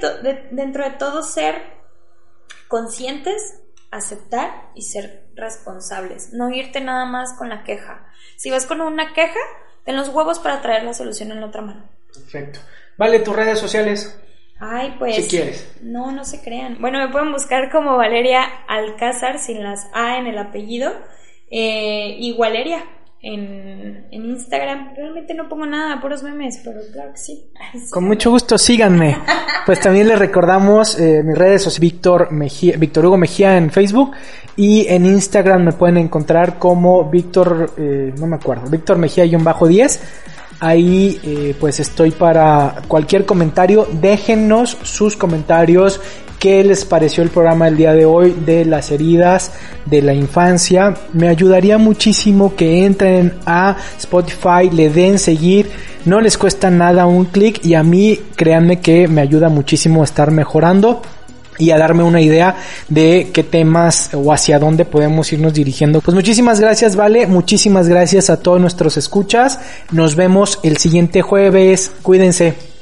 dentro 0.49 0.83
de 0.83 0.91
todo 0.97 1.21
ser 1.21 1.61
conscientes, 2.67 3.61
aceptar 3.91 4.71
y 4.73 4.81
ser 4.81 5.27
responsables. 5.35 6.33
No 6.33 6.49
irte 6.49 6.81
nada 6.81 7.05
más 7.05 7.33
con 7.37 7.49
la 7.49 7.63
queja. 7.63 8.07
Si 8.37 8.49
vas 8.49 8.65
con 8.65 8.81
una 8.81 9.13
queja, 9.13 9.39
ten 9.85 9.95
los 9.95 10.09
huevos 10.09 10.39
para 10.39 10.63
traer 10.63 10.83
la 10.83 10.95
solución 10.95 11.31
en 11.31 11.41
la 11.41 11.47
otra 11.47 11.61
mano. 11.61 11.96
Perfecto. 12.17 12.59
Vale, 12.97 13.19
tus 13.19 13.35
redes 13.35 13.59
sociales. 13.59 14.19
Ay, 14.59 14.95
pues. 14.97 15.15
Si 15.15 15.29
quieres. 15.29 15.69
No, 15.81 16.11
no 16.11 16.25
se 16.25 16.41
crean. 16.41 16.77
Bueno, 16.79 16.99
me 16.99 17.09
pueden 17.09 17.31
buscar 17.31 17.71
como 17.71 17.95
Valeria 17.95 18.43
Alcázar 18.67 19.39
sin 19.39 19.63
las 19.63 19.87
A 19.93 20.17
en 20.17 20.27
el 20.27 20.37
apellido. 20.37 20.91
Eh, 21.49 22.15
y 22.19 22.35
Valeria 22.37 22.83
en, 23.21 24.07
en, 24.11 24.25
Instagram. 24.25 24.95
Realmente 24.95 25.33
no 25.33 25.47
pongo 25.47 25.65
nada, 25.65 26.01
puros 26.01 26.23
memes, 26.23 26.59
pero 26.63 26.79
claro 26.91 27.11
que 27.13 27.17
sí. 27.17 27.49
Con 27.89 28.05
mucho 28.05 28.31
gusto, 28.31 28.57
síganme. 28.57 29.17
Pues 29.67 29.81
también 29.81 30.07
les 30.07 30.17
recordamos 30.17 30.97
eh, 30.97 31.21
mis 31.25 31.37
redes 31.37 31.63
sociales, 31.63 31.81
Víctor 31.81 32.31
Mejía, 32.31 32.77
Víctor 32.77 33.05
Hugo 33.05 33.17
Mejía 33.17 33.57
en 33.57 33.69
Facebook 33.69 34.13
y 34.55 34.87
en 34.87 35.05
Instagram 35.05 35.61
me 35.61 35.73
pueden 35.73 35.97
encontrar 35.97 36.57
como 36.57 37.03
Víctor, 37.09 37.73
eh, 37.77 38.13
no 38.17 38.27
me 38.27 38.37
acuerdo, 38.37 38.69
Víctor 38.69 38.97
Mejía-10. 38.97 39.99
Ahí 40.59 41.19
eh, 41.23 41.55
pues 41.59 41.79
estoy 41.79 42.11
para 42.11 42.81
cualquier 42.87 43.25
comentario. 43.25 43.87
Déjennos 44.01 44.77
sus 44.83 45.15
comentarios. 45.15 45.99
¿Qué 46.39 46.63
les 46.63 46.85
pareció 46.85 47.23
el 47.23 47.29
programa 47.29 47.65
del 47.65 47.77
día 47.77 47.93
de 47.93 48.05
hoy 48.05 48.31
de 48.45 48.63
las 48.63 48.91
heridas 48.91 49.53
de 49.85 50.03
la 50.03 50.13
infancia? 50.13 50.93
Me 51.13 51.29
ayudaría 51.29 51.79
muchísimo 51.79 52.55
que 52.55 52.85
entren 52.85 53.33
a 53.45 53.75
Spotify, 53.97 54.69
le 54.71 54.89
den 54.89 55.17
seguir. 55.17 55.69
No 56.05 56.21
les 56.21 56.37
cuesta 56.37 56.69
nada 56.69 57.07
un 57.07 57.25
clic 57.25 57.65
y 57.65 57.73
a 57.73 57.83
mí 57.83 58.19
créanme 58.35 58.79
que 58.79 59.07
me 59.07 59.21
ayuda 59.21 59.49
muchísimo 59.49 60.01
a 60.01 60.05
estar 60.05 60.29
mejorando 60.29 61.01
y 61.57 61.71
a 61.71 61.77
darme 61.77 62.03
una 62.03 62.21
idea 62.21 62.55
de 62.89 63.29
qué 63.33 63.43
temas 63.43 64.11
o 64.13 64.31
hacia 64.31 64.59
dónde 64.59 64.85
podemos 64.85 65.31
irnos 65.33 65.53
dirigiendo. 65.53 66.01
Pues 66.01 66.15
muchísimas 66.15 66.59
gracias, 66.59 66.95
Vale, 66.95 67.27
muchísimas 67.27 67.87
gracias 67.87 68.29
a 68.29 68.37
todos 68.37 68.59
nuestros 68.59 68.97
escuchas. 68.97 69.59
Nos 69.91 70.15
vemos 70.15 70.59
el 70.63 70.77
siguiente 70.77 71.21
jueves. 71.21 71.91
Cuídense. 72.01 72.76